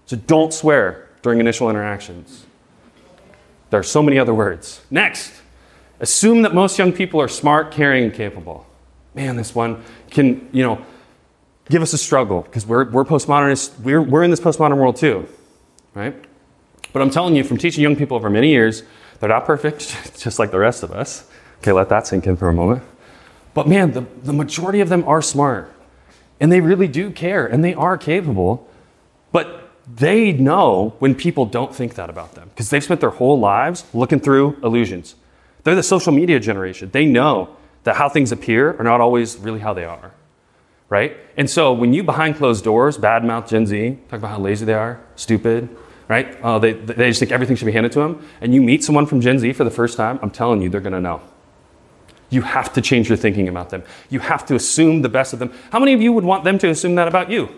So 0.07 0.15
don't 0.15 0.53
swear 0.53 1.09
during 1.21 1.39
initial 1.39 1.69
interactions. 1.69 2.45
There 3.69 3.79
are 3.79 3.83
so 3.83 4.01
many 4.01 4.17
other 4.17 4.33
words. 4.33 4.81
Next, 4.89 5.33
assume 5.99 6.41
that 6.41 6.53
most 6.53 6.79
young 6.79 6.91
people 6.91 7.21
are 7.21 7.27
smart, 7.27 7.71
caring, 7.71 8.05
and 8.05 8.13
capable. 8.13 8.65
Man, 9.13 9.35
this 9.35 9.53
one 9.53 9.83
can, 10.09 10.49
you 10.51 10.63
know, 10.63 10.85
give 11.69 11.81
us 11.81 11.93
a 11.93 11.97
struggle 11.97 12.41
because 12.41 12.65
we're, 12.65 12.89
we're 12.89 13.03
postmodernists. 13.03 13.77
We're, 13.79 14.01
we're 14.01 14.23
in 14.23 14.31
this 14.31 14.39
postmodern 14.39 14.77
world 14.77 14.95
too, 14.95 15.27
right? 15.93 16.15
But 16.93 17.01
I'm 17.01 17.09
telling 17.09 17.35
you, 17.35 17.43
from 17.43 17.57
teaching 17.57 17.83
young 17.83 17.95
people 17.95 18.15
over 18.15 18.29
many 18.29 18.49
years, 18.49 18.83
they're 19.19 19.29
not 19.29 19.45
perfect, 19.45 20.17
just 20.17 20.39
like 20.39 20.51
the 20.51 20.59
rest 20.59 20.83
of 20.83 20.91
us. 20.91 21.29
Okay, 21.59 21.71
let 21.71 21.89
that 21.89 22.07
sink 22.07 22.27
in 22.27 22.37
for 22.37 22.49
a 22.49 22.53
moment. 22.53 22.83
But 23.57 23.67
man, 23.67 23.93
the, 23.93 24.01
the 24.21 24.33
majority 24.33 24.81
of 24.81 24.89
them 24.89 25.03
are 25.07 25.19
smart 25.19 25.73
and 26.39 26.51
they 26.51 26.61
really 26.61 26.87
do 26.87 27.09
care 27.09 27.47
and 27.47 27.63
they 27.63 27.73
are 27.73 27.97
capable. 27.97 28.69
But 29.31 29.71
they 29.91 30.31
know 30.31 30.93
when 30.99 31.15
people 31.15 31.47
don't 31.47 31.73
think 31.73 31.95
that 31.95 32.07
about 32.07 32.35
them 32.35 32.49
because 32.49 32.69
they've 32.69 32.83
spent 32.83 33.01
their 33.01 33.09
whole 33.09 33.39
lives 33.39 33.83
looking 33.95 34.19
through 34.19 34.57
illusions. 34.61 35.15
They're 35.63 35.73
the 35.73 35.81
social 35.81 36.13
media 36.13 36.39
generation. 36.39 36.91
They 36.91 37.07
know 37.07 37.49
that 37.83 37.95
how 37.95 38.09
things 38.09 38.31
appear 38.31 38.77
are 38.77 38.83
not 38.83 39.01
always 39.01 39.37
really 39.37 39.59
how 39.59 39.73
they 39.73 39.85
are, 39.85 40.11
right? 40.87 41.17
And 41.35 41.49
so 41.49 41.73
when 41.73 41.95
you 41.95 42.03
behind 42.03 42.35
closed 42.35 42.63
doors 42.63 42.99
badmouth 42.99 43.49
Gen 43.49 43.65
Z, 43.65 43.97
talk 44.07 44.19
about 44.19 44.29
how 44.29 44.39
lazy 44.39 44.65
they 44.65 44.75
are, 44.75 45.01
stupid, 45.15 45.67
right? 46.07 46.39
Uh, 46.43 46.59
they, 46.59 46.73
they 46.73 47.07
just 47.07 47.19
think 47.19 47.31
everything 47.31 47.55
should 47.55 47.65
be 47.65 47.71
handed 47.71 47.91
to 47.93 47.99
them, 48.01 48.23
and 48.39 48.53
you 48.53 48.61
meet 48.61 48.83
someone 48.83 49.07
from 49.07 49.19
Gen 49.19 49.39
Z 49.39 49.51
for 49.53 49.63
the 49.63 49.71
first 49.71 49.97
time, 49.97 50.19
I'm 50.21 50.29
telling 50.29 50.61
you, 50.61 50.69
they're 50.69 50.79
gonna 50.79 51.01
know. 51.01 51.23
You 52.29 52.41
have 52.41 52.73
to 52.73 52.81
change 52.81 53.09
your 53.09 53.17
thinking 53.17 53.47
about 53.47 53.69
them. 53.69 53.83
You 54.09 54.19
have 54.19 54.45
to 54.47 54.55
assume 54.55 55.01
the 55.01 55.09
best 55.09 55.33
of 55.33 55.39
them. 55.39 55.53
How 55.71 55.79
many 55.79 55.93
of 55.93 56.01
you 56.01 56.11
would 56.11 56.25
want 56.25 56.43
them 56.43 56.57
to 56.59 56.69
assume 56.69 56.95
that 56.95 57.07
about 57.07 57.29
you? 57.29 57.49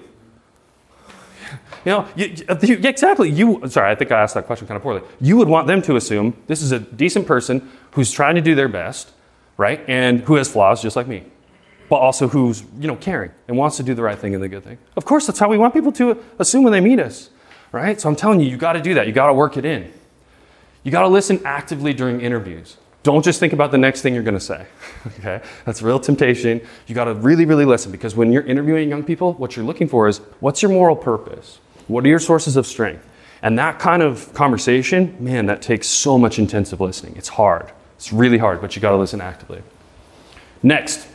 You 1.85 1.91
know, 1.91 2.07
you, 2.15 2.35
you, 2.61 2.79
exactly. 2.83 3.29
You 3.29 3.61
sorry, 3.67 3.89
I 3.89 3.95
think 3.95 4.11
I 4.11 4.21
asked 4.21 4.33
that 4.35 4.45
question 4.45 4.67
kind 4.67 4.75
of 4.75 4.83
poorly. 4.83 5.01
You 5.21 5.37
would 5.37 5.47
want 5.47 5.67
them 5.67 5.81
to 5.83 5.95
assume 5.95 6.35
this 6.47 6.61
is 6.61 6.71
a 6.71 6.79
decent 6.79 7.25
person 7.25 7.69
who's 7.91 8.11
trying 8.11 8.35
to 8.35 8.41
do 8.41 8.53
their 8.53 8.67
best, 8.67 9.11
right, 9.57 9.81
and 9.87 10.19
who 10.21 10.35
has 10.35 10.51
flaws 10.51 10.81
just 10.81 10.95
like 10.95 11.07
me, 11.07 11.23
but 11.89 11.95
also 11.95 12.27
who's 12.27 12.63
you 12.79 12.87
know 12.87 12.97
caring 12.97 13.31
and 13.47 13.57
wants 13.57 13.77
to 13.77 13.83
do 13.83 13.93
the 13.93 14.03
right 14.03 14.19
thing 14.19 14.33
and 14.33 14.43
the 14.43 14.49
good 14.49 14.63
thing. 14.63 14.77
Of 14.97 15.05
course, 15.05 15.25
that's 15.25 15.39
how 15.39 15.47
we 15.47 15.57
want 15.57 15.73
people 15.73 15.93
to 15.93 16.21
assume 16.37 16.63
when 16.63 16.73
they 16.73 16.81
meet 16.81 16.99
us, 16.99 17.29
right? 17.71 17.99
So 17.99 18.09
I'm 18.09 18.15
telling 18.15 18.41
you, 18.41 18.49
you 18.49 18.57
got 18.57 18.73
to 18.73 18.81
do 18.81 18.93
that. 18.95 19.07
You 19.07 19.13
got 19.13 19.27
to 19.27 19.33
work 19.33 19.55
it 19.55 19.63
in. 19.63 19.91
You 20.83 20.91
got 20.91 21.01
to 21.01 21.07
listen 21.07 21.41
actively 21.45 21.93
during 21.93 22.19
interviews. 22.19 22.77
Don't 23.03 23.23
just 23.23 23.39
think 23.39 23.53
about 23.53 23.71
the 23.71 23.77
next 23.77 24.01
thing 24.01 24.13
you're 24.13 24.23
going 24.23 24.33
to 24.33 24.39
say. 24.39 24.65
okay? 25.07 25.41
That's 25.65 25.81
a 25.81 25.85
real 25.85 25.99
temptation. 25.99 26.61
You 26.87 26.95
got 26.95 27.05
to 27.05 27.13
really, 27.13 27.45
really 27.45 27.65
listen 27.65 27.91
because 27.91 28.15
when 28.15 28.31
you're 28.31 28.43
interviewing 28.43 28.89
young 28.89 29.03
people, 29.03 29.33
what 29.33 29.55
you're 29.55 29.65
looking 29.65 29.87
for 29.87 30.07
is 30.07 30.19
what's 30.39 30.61
your 30.61 30.71
moral 30.71 30.95
purpose? 30.95 31.59
What 31.87 32.05
are 32.05 32.09
your 32.09 32.19
sources 32.19 32.55
of 32.57 32.67
strength? 32.67 33.05
And 33.41 33.57
that 33.57 33.79
kind 33.79 34.03
of 34.03 34.33
conversation, 34.33 35.15
man, 35.19 35.45
that 35.45 35.61
takes 35.61 35.87
so 35.87 36.17
much 36.17 36.39
intensive 36.39 36.81
listening. 36.81 37.15
It's 37.15 37.29
hard. 37.29 37.71
It's 37.95 38.11
really 38.11 38.37
hard, 38.37 38.59
but 38.59 38.75
you 38.75 38.81
got 38.81 38.91
to 38.91 38.97
listen 38.97 39.21
actively. 39.21 39.63
Next, 40.61 41.07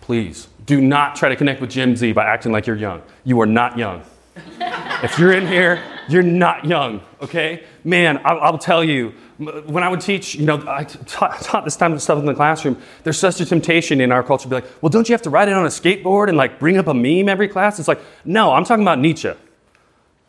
please 0.00 0.48
do 0.64 0.80
not 0.80 1.16
try 1.16 1.28
to 1.28 1.36
connect 1.36 1.60
with 1.60 1.70
Gen 1.70 1.96
Z 1.96 2.12
by 2.12 2.24
acting 2.24 2.50
like 2.50 2.66
you're 2.66 2.76
young. 2.76 3.02
You 3.24 3.40
are 3.42 3.46
not 3.46 3.76
young. 3.76 4.02
if 4.58 5.18
you're 5.18 5.32
in 5.32 5.46
here, 5.46 5.82
you're 6.08 6.22
not 6.22 6.64
young, 6.64 7.00
okay? 7.20 7.64
Man, 7.84 8.20
I'll, 8.24 8.40
I'll 8.40 8.58
tell 8.58 8.84
you, 8.84 9.14
when 9.38 9.82
I 9.82 9.88
would 9.88 10.00
teach, 10.00 10.34
you 10.34 10.46
know, 10.46 10.62
I 10.66 10.84
taught, 10.84 11.40
taught 11.40 11.64
this 11.64 11.80
of 11.80 12.02
stuff 12.02 12.18
in 12.18 12.24
the 12.24 12.34
classroom. 12.34 12.80
There's 13.02 13.18
such 13.18 13.40
a 13.40 13.46
temptation 13.46 14.00
in 14.00 14.12
our 14.12 14.22
culture 14.22 14.44
to 14.44 14.48
be 14.48 14.54
like, 14.56 14.82
well, 14.82 14.90
don't 14.90 15.08
you 15.08 15.12
have 15.12 15.22
to 15.22 15.30
ride 15.30 15.48
it 15.48 15.54
on 15.54 15.64
a 15.64 15.68
skateboard 15.68 16.28
and 16.28 16.36
like 16.36 16.58
bring 16.58 16.76
up 16.76 16.86
a 16.86 16.94
meme 16.94 17.28
every 17.28 17.48
class? 17.48 17.78
It's 17.78 17.88
like, 17.88 18.00
no, 18.24 18.52
I'm 18.52 18.64
talking 18.64 18.84
about 18.84 18.98
Nietzsche. 18.98 19.32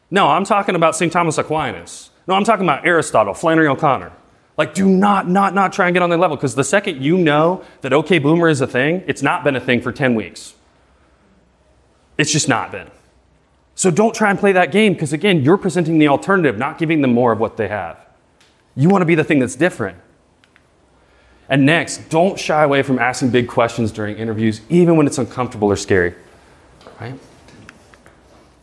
No, 0.09 0.28
I'm 0.28 0.43
talking 0.43 0.76
about 0.76 0.95
St. 0.95 1.11
Thomas 1.11 1.38
Aquinas. 1.38 2.09
No, 2.28 2.34
I'm 2.34 2.43
talking 2.43 2.65
about 2.65 2.86
Aristotle, 2.86 3.34
Flannery 3.34 3.67
O'Connor. 3.67 4.11
Like, 4.57 4.73
do 4.73 4.88
not, 4.88 5.30
not, 5.30 5.53
not 5.53 5.73
try 5.73 5.88
and 5.88 5.93
get 5.93 6.01
on 6.01 6.09
their 6.09 6.17
level 6.17 6.38
because 6.38 6.55
the 6.55 6.63
second 6.63 7.03
you 7.03 7.17
know 7.17 7.63
that 7.82 7.91
OK 7.93 8.19
Boomer 8.19 8.47
is 8.47 8.61
a 8.61 8.67
thing, 8.67 9.03
it's 9.05 9.21
not 9.21 9.43
been 9.43 9.55
a 9.55 9.59
thing 9.59 9.82
for 9.82 9.91
10 9.91 10.15
weeks. 10.15 10.55
It's 12.17 12.32
just 12.32 12.47
not 12.47 12.71
been. 12.71 12.89
So 13.76 13.91
don't 13.91 14.15
try 14.15 14.30
and 14.30 14.39
play 14.39 14.53
that 14.53 14.71
game 14.71 14.93
because, 14.93 15.11
again, 15.11 15.43
you're 15.43 15.57
presenting 15.57 15.99
the 15.99 16.07
alternative, 16.07 16.57
not 16.57 16.78
giving 16.78 17.01
them 17.01 17.13
more 17.13 17.34
of 17.34 17.39
what 17.39 17.57
they 17.57 17.67
have. 17.67 17.99
You 18.76 18.89
want 18.89 19.01
to 19.01 19.05
be 19.05 19.15
the 19.15 19.23
thing 19.23 19.39
that's 19.39 19.55
different. 19.55 19.97
And 21.49 21.65
next, 21.65 22.09
don't 22.09 22.39
shy 22.39 22.63
away 22.63 22.82
from 22.82 22.97
asking 22.97 23.30
big 23.30 23.47
questions 23.47 23.91
during 23.91 24.17
interviews, 24.17 24.61
even 24.69 24.95
when 24.95 25.05
it's 25.05 25.17
uncomfortable 25.17 25.67
or 25.67 25.76
scary. 25.76 26.15
Right? 26.99 27.19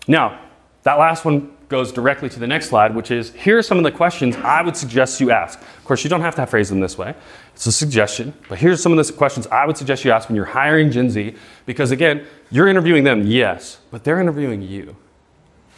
Now, 0.08 0.40
that 0.82 0.94
last 0.98 1.24
one 1.24 1.51
goes 1.72 1.90
directly 1.90 2.28
to 2.28 2.38
the 2.38 2.46
next 2.46 2.68
slide, 2.68 2.94
which 2.94 3.10
is 3.10 3.32
here 3.32 3.58
are 3.58 3.62
some 3.62 3.78
of 3.78 3.82
the 3.82 3.90
questions 3.90 4.36
I 4.36 4.62
would 4.62 4.76
suggest 4.76 5.20
you 5.20 5.30
ask. 5.32 5.58
Of 5.58 5.84
course, 5.84 6.04
you 6.04 6.10
don't 6.10 6.20
have 6.20 6.36
to 6.36 6.46
phrase 6.46 6.68
them 6.68 6.80
this 6.80 6.96
way. 6.96 7.14
It's 7.54 7.66
a 7.66 7.72
suggestion, 7.72 8.34
but 8.48 8.58
here's 8.58 8.80
some 8.80 8.96
of 8.96 9.04
the 9.04 9.12
questions 9.12 9.46
I 9.46 9.66
would 9.66 9.78
suggest 9.78 10.04
you 10.04 10.12
ask 10.12 10.28
when 10.28 10.36
you're 10.36 10.44
hiring 10.44 10.90
Gen 10.90 11.10
Z, 11.10 11.34
because 11.66 11.90
again, 11.90 12.26
you're 12.50 12.68
interviewing 12.68 13.04
them, 13.04 13.26
yes, 13.26 13.78
but 13.90 14.04
they're 14.04 14.20
interviewing 14.20 14.60
you. 14.62 14.94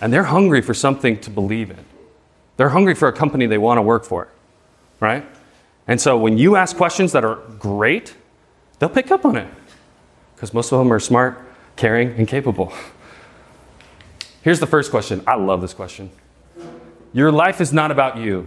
And 0.00 0.12
they're 0.12 0.24
hungry 0.24 0.60
for 0.60 0.74
something 0.74 1.18
to 1.20 1.30
believe 1.30 1.70
in. 1.70 1.84
They're 2.56 2.70
hungry 2.70 2.94
for 2.94 3.08
a 3.08 3.12
company 3.12 3.46
they 3.46 3.58
want 3.58 3.78
to 3.78 3.82
work 3.82 4.04
for, 4.04 4.28
right? 4.98 5.24
And 5.86 6.00
so 6.00 6.18
when 6.18 6.36
you 6.36 6.56
ask 6.56 6.76
questions 6.76 7.12
that 7.12 7.24
are 7.24 7.36
great, 7.58 8.14
they'll 8.78 8.88
pick 8.88 9.12
up 9.12 9.24
on 9.24 9.36
it 9.36 9.48
because 10.34 10.52
most 10.52 10.72
of 10.72 10.78
them 10.80 10.92
are 10.92 11.00
smart, 11.00 11.40
caring, 11.76 12.10
and 12.16 12.26
capable. 12.26 12.72
Here's 14.44 14.60
the 14.60 14.66
first 14.66 14.90
question. 14.90 15.22
I 15.26 15.36
love 15.36 15.62
this 15.62 15.72
question. 15.72 16.10
Your 17.14 17.32
life 17.32 17.62
is 17.62 17.72
not 17.72 17.90
about 17.90 18.18
you. 18.18 18.46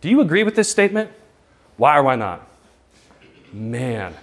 Do 0.00 0.08
you 0.08 0.22
agree 0.22 0.42
with 0.42 0.56
this 0.56 0.70
statement? 0.70 1.10
Why 1.76 1.98
or 1.98 2.02
why 2.02 2.16
not? 2.16 2.48
Man, 3.52 4.14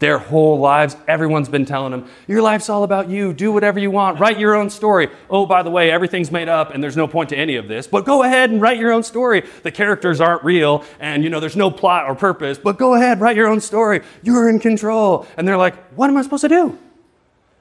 their 0.00 0.18
whole 0.18 0.58
lives, 0.58 0.96
everyone's 1.06 1.48
been 1.48 1.64
telling 1.64 1.92
them, 1.92 2.08
Your 2.26 2.42
life's 2.42 2.68
all 2.68 2.82
about 2.82 3.08
you. 3.08 3.32
Do 3.32 3.52
whatever 3.52 3.78
you 3.78 3.92
want. 3.92 4.18
Write 4.18 4.40
your 4.40 4.56
own 4.56 4.68
story. 4.68 5.10
Oh, 5.30 5.46
by 5.46 5.62
the 5.62 5.70
way, 5.70 5.92
everything's 5.92 6.32
made 6.32 6.48
up 6.48 6.74
and 6.74 6.82
there's 6.82 6.96
no 6.96 7.06
point 7.06 7.28
to 7.28 7.36
any 7.36 7.54
of 7.54 7.68
this, 7.68 7.86
but 7.86 8.04
go 8.04 8.24
ahead 8.24 8.50
and 8.50 8.60
write 8.60 8.78
your 8.78 8.90
own 8.90 9.04
story. 9.04 9.44
The 9.62 9.70
characters 9.70 10.20
aren't 10.20 10.42
real 10.42 10.84
and, 10.98 11.22
you 11.22 11.30
know, 11.30 11.38
there's 11.38 11.54
no 11.54 11.70
plot 11.70 12.08
or 12.08 12.16
purpose, 12.16 12.58
but 12.58 12.78
go 12.78 12.94
ahead, 12.94 13.20
write 13.20 13.36
your 13.36 13.46
own 13.46 13.60
story. 13.60 14.02
You're 14.24 14.48
in 14.50 14.58
control. 14.58 15.28
And 15.36 15.46
they're 15.46 15.56
like, 15.56 15.76
What 15.92 16.10
am 16.10 16.16
I 16.16 16.22
supposed 16.22 16.42
to 16.42 16.48
do? 16.48 16.76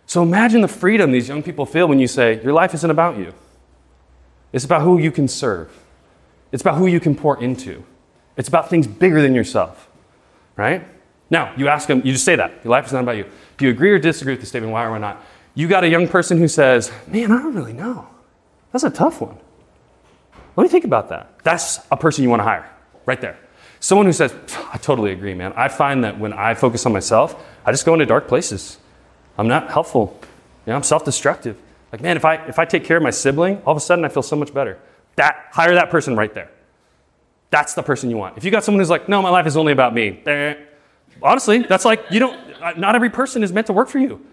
So 0.10 0.24
imagine 0.24 0.62
the 0.62 0.68
freedom 0.68 1.12
these 1.12 1.30
young 1.30 1.44
people 1.44 1.68
feel 1.68 1.88
when 1.88 2.00
you 2.00 2.08
say, 2.08 2.42
Your 2.42 2.52
life 2.52 2.74
isn't 2.74 2.90
about 2.90 3.20
you. 3.20 3.32
It's 4.52 4.66
about 4.66 4.82
who 4.82 4.98
you 4.98 5.12
can 5.12 5.28
serve, 5.28 5.72
it's 6.52 6.62
about 6.62 6.80
who 6.80 6.88
you 6.88 7.00
can 7.00 7.16
pour 7.16 7.40
into, 7.40 7.84
it's 8.36 8.50
about 8.50 8.72
things 8.72 8.88
bigger 8.88 9.22
than 9.22 9.36
yourself, 9.36 9.88
right? 10.56 10.84
Now, 11.30 11.54
you 11.56 11.68
ask 11.68 11.88
them, 11.88 12.02
you 12.04 12.12
just 12.12 12.26
say 12.26 12.36
that. 12.36 12.52
Your 12.64 12.72
life 12.72 12.88
is 12.88 12.92
not 12.94 13.04
about 13.04 13.18
you. 13.18 13.26
Do 13.58 13.66
you 13.66 13.72
agree 13.72 13.92
or 13.92 14.00
disagree 14.00 14.34
with 14.34 14.40
the 14.40 14.48
statement, 14.48 14.74
why 14.74 14.86
or 14.86 14.90
why 14.90 14.98
not? 14.98 15.24
You 15.54 15.68
got 15.68 15.84
a 15.84 15.88
young 15.88 16.08
person 16.08 16.40
who 16.40 16.48
says, 16.48 16.92
Man, 17.06 17.32
I 17.32 17.44
don't 17.44 17.54
really 17.54 17.74
know. 17.74 18.08
That's 18.72 18.84
a 18.84 18.90
tough 18.90 19.22
one. 19.22 19.38
Let 20.56 20.64
me 20.64 20.70
think 20.70 20.86
about 20.86 21.10
that. 21.10 21.38
That's 21.44 21.82
a 21.92 21.98
person 21.98 22.24
you 22.24 22.32
want 22.32 22.40
to 22.40 22.46
hire, 22.46 22.68
right 23.06 23.22
there. 23.22 23.38
Someone 23.80 24.08
who 24.08 24.14
says, 24.14 24.34
I 24.74 24.80
totally 24.80 25.12
agree, 25.12 25.36
man. 25.36 25.54
I 25.56 25.68
find 25.68 26.04
that 26.04 26.18
when 26.18 26.34
I 26.34 26.56
focus 26.56 26.88
on 26.88 26.94
myself, 26.94 27.40
I 27.64 27.70
just 27.70 27.86
go 27.86 27.94
into 27.94 28.08
dark 28.08 28.28
places. 28.28 28.80
I'm 29.40 29.48
not 29.48 29.72
helpful. 29.72 30.20
You 30.66 30.72
know, 30.72 30.76
I'm 30.76 30.84
self 30.84 31.06
destructive. 31.06 31.58
Like, 31.94 32.02
man, 32.02 32.18
if 32.18 32.26
I, 32.26 32.36
if 32.48 32.60
I 32.60 32.66
take 32.66 32.84
care 32.84 32.98
of 32.98 33.04
my 33.04 33.10
sibling, 33.10 33.62
all 33.66 33.72
of 33.72 33.78
a 33.78 33.80
sudden 33.80 34.04
I 34.04 34.10
feel 34.10 34.22
so 34.22 34.36
much 34.36 34.54
better. 34.54 34.78
That, 35.16 35.48
hire 35.54 35.74
that 35.76 35.90
person 35.90 36.18
right 36.18 36.34
there. 36.34 36.52
That's 37.50 37.74
the 37.74 37.82
person 37.82 38.10
you 38.10 38.18
want. 38.18 38.38
If 38.38 38.44
you 38.44 38.52
got 38.52 38.66
someone 38.66 38.82
who's 38.82 38.90
like, 38.90 39.08
no, 39.08 39.22
my 39.22 39.30
life 39.30 39.48
is 39.48 39.56
only 39.56 39.72
about 39.72 39.94
me, 39.94 40.20
honestly, 41.24 41.60
that's 41.60 41.86
like, 41.86 42.04
you 42.12 42.20
don't, 42.20 42.38
uh, 42.62 42.74
not 42.76 42.96
every 42.96 43.10
person 43.10 43.42
is 43.42 43.54
meant 43.54 43.68
to 43.68 43.74
work 43.74 43.88
for 43.88 43.98
you. 43.98 44.24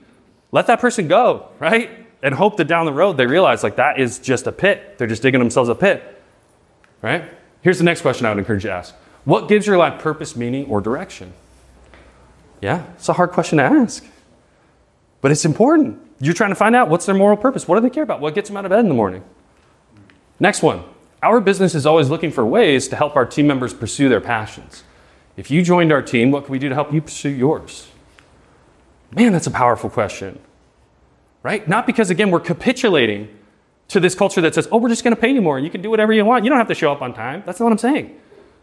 Let 0.51 0.67
that 0.67 0.81
person 0.81 1.07
go, 1.07 1.51
right? 1.61 1.89
And 2.21 2.35
hope 2.35 2.57
that 2.57 2.67
down 2.67 2.85
the 2.85 2.93
road 2.93 3.17
they 3.17 3.27
realize 3.27 3.63
like 3.63 3.77
that 3.77 4.01
is 4.01 4.19
just 4.19 4.49
a 4.49 4.53
pit. 4.53 4.99
They're 4.99 5.07
just 5.07 5.23
digging 5.23 5.39
themselves 5.39 5.69
a 5.69 5.75
pit, 5.77 6.21
right? 7.01 7.31
Here's 7.63 7.79
the 7.79 7.85
next 7.85 8.01
question 8.01 8.27
I 8.27 8.31
would 8.31 8.39
encourage 8.39 8.65
you 8.65 8.71
to 8.71 8.77
ask 8.77 8.95
What 9.25 9.49
gives 9.49 9.69
your 9.69 9.79
life 9.79 10.01
purpose, 10.01 10.35
meaning, 10.35 10.67
or 10.67 10.81
direction? 10.81 11.33
Yeah, 12.61 12.85
it's 12.95 13.09
a 13.09 13.13
hard 13.13 13.31
question 13.31 13.59
to 13.59 13.65
ask, 13.65 14.05
but 15.27 15.33
it's 15.33 15.45
important. 15.45 15.99
You're 16.21 16.35
trying 16.35 16.53
to 16.53 16.55
find 16.55 16.77
out 16.77 16.89
what's 16.89 17.05
their 17.05 17.15
moral 17.17 17.37
purpose. 17.37 17.67
What 17.67 17.75
do 17.75 17.81
they 17.81 17.91
care 17.91 18.05
about? 18.05 18.21
What 18.21 18.37
gets 18.37 18.49
them 18.49 18.57
out 18.57 18.65
of 18.65 18.71
bed 18.71 18.79
in 18.79 18.87
the 18.87 18.95
morning? 18.95 19.25
Next 20.39 20.63
one. 20.63 20.85
Our 21.21 21.41
business 21.41 21.75
is 21.75 21.85
always 21.85 22.09
looking 22.09 22.31
for 22.31 22.47
ways 22.47 22.87
to 22.87 22.95
help 22.95 23.17
our 23.17 23.27
team 23.27 23.49
members 23.49 23.75
pursue 23.75 24.09
their 24.09 24.21
passions. 24.21 24.85
If 25.37 25.51
you 25.51 25.63
joined 25.63 25.91
our 25.91 26.01
team, 26.01 26.31
what 26.31 26.45
can 26.45 26.53
we 26.53 26.61
do 26.61 26.69
to 26.69 26.77
help 26.77 26.93
you 26.93 27.03
pursue 27.03 27.31
yours? 27.31 27.89
Man, 29.11 29.33
that's 29.33 29.49
a 29.49 29.51
powerful 29.51 29.91
question. 29.91 30.39
right? 31.43 31.67
Not 31.69 31.89
because, 31.89 32.09
again, 32.09 32.31
we're 32.31 32.39
capitulating 32.39 33.29
to 33.89 33.99
this 33.99 34.15
culture 34.15 34.41
that 34.43 34.55
says, 34.55 34.69
oh, 34.71 34.77
we're 34.77 34.91
just 34.91 35.03
going 35.03 35.17
to 35.17 35.21
pay 35.21 35.33
you 35.33 35.43
more 35.43 35.57
and 35.57 35.67
you 35.67 35.73
can 35.73 35.83
do 35.83 35.91
whatever 35.91 36.13
you 36.13 36.25
want. 36.25 36.45
You 36.45 36.51
don't 36.51 36.59
have 36.59 36.69
to 36.69 36.75
show 36.77 36.93
up 36.93 37.03
on 37.03 37.15
time. 37.15 37.43
That's 37.45 37.59
not 37.59 37.67
what 37.67 37.73
I'm 37.73 37.79
saying. 37.79 38.21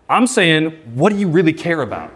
I'm 0.07 0.27
saying, 0.27 0.71
what 0.95 1.11
do 1.11 1.19
you 1.19 1.27
really 1.27 1.51
care 1.51 1.81
about? 1.81 2.13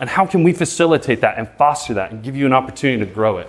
And 0.00 0.10
how 0.10 0.26
can 0.26 0.42
we 0.42 0.52
facilitate 0.52 1.20
that 1.20 1.38
and 1.38 1.48
foster 1.50 1.94
that 1.94 2.10
and 2.10 2.24
give 2.24 2.34
you 2.34 2.44
an 2.44 2.52
opportunity 2.52 3.04
to 3.06 3.12
grow 3.12 3.38
it? 3.38 3.48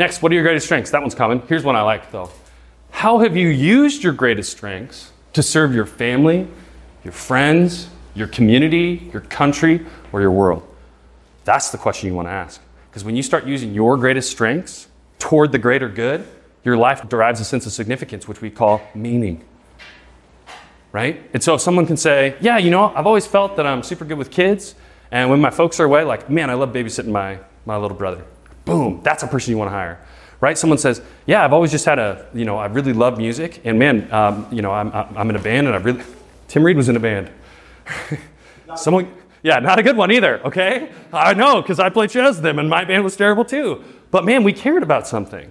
Next, 0.00 0.22
what 0.22 0.32
are 0.32 0.34
your 0.34 0.44
greatest 0.44 0.64
strengths? 0.64 0.92
That 0.92 1.02
one's 1.02 1.14
common. 1.14 1.42
Here's 1.46 1.62
one 1.62 1.76
I 1.76 1.82
like, 1.82 2.10
though. 2.10 2.30
How 2.90 3.18
have 3.18 3.36
you 3.36 3.48
used 3.48 4.02
your 4.02 4.14
greatest 4.14 4.50
strengths 4.50 5.12
to 5.34 5.42
serve 5.42 5.74
your 5.74 5.84
family, 5.84 6.48
your 7.04 7.12
friends, 7.12 7.90
your 8.14 8.26
community, 8.26 9.10
your 9.12 9.20
country, 9.20 9.84
or 10.10 10.22
your 10.22 10.30
world? 10.30 10.66
That's 11.44 11.68
the 11.68 11.76
question 11.76 12.08
you 12.08 12.14
want 12.14 12.28
to 12.28 12.32
ask. 12.32 12.62
Because 12.88 13.04
when 13.04 13.14
you 13.14 13.22
start 13.22 13.44
using 13.44 13.74
your 13.74 13.98
greatest 13.98 14.30
strengths 14.30 14.88
toward 15.18 15.52
the 15.52 15.58
greater 15.58 15.90
good, 15.90 16.26
your 16.64 16.78
life 16.78 17.06
derives 17.06 17.38
a 17.40 17.44
sense 17.44 17.66
of 17.66 17.72
significance, 17.72 18.26
which 18.26 18.40
we 18.40 18.48
call 18.48 18.80
meaning. 18.94 19.44
Right? 20.92 21.28
And 21.34 21.42
so 21.42 21.56
if 21.56 21.60
someone 21.60 21.84
can 21.84 21.98
say, 21.98 22.36
Yeah, 22.40 22.56
you 22.56 22.70
know, 22.70 22.90
I've 22.96 23.06
always 23.06 23.26
felt 23.26 23.54
that 23.56 23.66
I'm 23.66 23.82
super 23.82 24.06
good 24.06 24.16
with 24.16 24.30
kids, 24.30 24.74
and 25.10 25.28
when 25.28 25.42
my 25.42 25.50
folks 25.50 25.78
are 25.78 25.84
away, 25.84 26.04
like, 26.04 26.30
man, 26.30 26.48
I 26.48 26.54
love 26.54 26.70
babysitting 26.70 27.08
my, 27.08 27.40
my 27.66 27.76
little 27.76 27.98
brother. 27.98 28.24
Boom, 28.64 29.00
that's 29.02 29.22
a 29.22 29.26
person 29.26 29.50
you 29.50 29.58
want 29.58 29.68
to 29.68 29.72
hire. 29.72 29.98
Right? 30.40 30.56
Someone 30.56 30.78
says, 30.78 31.02
Yeah, 31.26 31.44
I've 31.44 31.52
always 31.52 31.70
just 31.70 31.84
had 31.84 31.98
a, 31.98 32.26
you 32.32 32.44
know, 32.44 32.56
I 32.56 32.66
really 32.66 32.92
love 32.92 33.18
music, 33.18 33.60
and 33.64 33.78
man, 33.78 34.10
um, 34.12 34.46
you 34.50 34.62
know, 34.62 34.72
I'm, 34.72 34.90
I'm 34.92 35.28
in 35.30 35.36
a 35.36 35.40
band, 35.42 35.66
and 35.66 35.76
I 35.76 35.78
really, 35.78 36.02
Tim 36.48 36.64
Reed 36.64 36.76
was 36.76 36.88
in 36.88 36.96
a 36.96 37.00
band. 37.00 37.30
Someone, 38.76 39.12
yeah, 39.42 39.58
not 39.58 39.78
a 39.78 39.82
good 39.82 39.96
one 39.96 40.10
either, 40.10 40.40
okay? 40.46 40.90
I 41.12 41.34
know, 41.34 41.60
because 41.60 41.78
I 41.78 41.88
played 41.88 42.10
chess 42.10 42.36
with 42.36 42.42
them, 42.42 42.58
and 42.58 42.68
my 42.68 42.84
band 42.84 43.04
was 43.04 43.16
terrible 43.16 43.44
too. 43.44 43.84
But 44.10 44.24
man, 44.24 44.44
we 44.44 44.52
cared 44.52 44.82
about 44.82 45.06
something. 45.06 45.50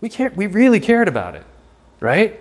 We, 0.00 0.08
cared, 0.08 0.36
we 0.36 0.46
really 0.46 0.80
cared 0.80 1.08
about 1.08 1.34
it, 1.34 1.44
right? 2.00 2.38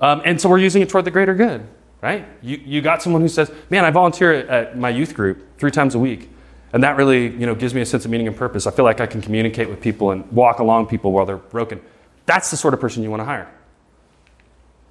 Um, 0.00 0.22
and 0.24 0.40
so 0.40 0.48
we're 0.48 0.58
using 0.58 0.82
it 0.82 0.88
toward 0.88 1.04
the 1.04 1.10
greater 1.10 1.34
good, 1.34 1.66
right? 2.02 2.26
You, 2.42 2.60
you 2.64 2.82
got 2.82 3.02
someone 3.02 3.22
who 3.22 3.28
says, 3.28 3.50
man, 3.70 3.84
I 3.84 3.90
volunteer 3.90 4.32
at, 4.32 4.48
at 4.48 4.78
my 4.78 4.90
youth 4.90 5.14
group 5.14 5.58
three 5.58 5.70
times 5.70 5.94
a 5.94 5.98
week. 5.98 6.30
And 6.72 6.82
that 6.82 6.96
really 6.96 7.28
you 7.28 7.46
know, 7.46 7.54
gives 7.54 7.74
me 7.74 7.80
a 7.80 7.86
sense 7.86 8.04
of 8.04 8.10
meaning 8.10 8.26
and 8.26 8.36
purpose. 8.36 8.66
I 8.66 8.70
feel 8.70 8.84
like 8.84 9.00
I 9.00 9.06
can 9.06 9.22
communicate 9.22 9.68
with 9.68 9.80
people 9.80 10.10
and 10.10 10.30
walk 10.32 10.58
along 10.58 10.86
people 10.86 11.12
while 11.12 11.24
they're 11.24 11.36
broken. 11.36 11.80
That's 12.26 12.50
the 12.50 12.56
sort 12.56 12.74
of 12.74 12.80
person 12.80 13.02
you 13.02 13.10
want 13.10 13.20
to 13.20 13.24
hire. 13.24 13.50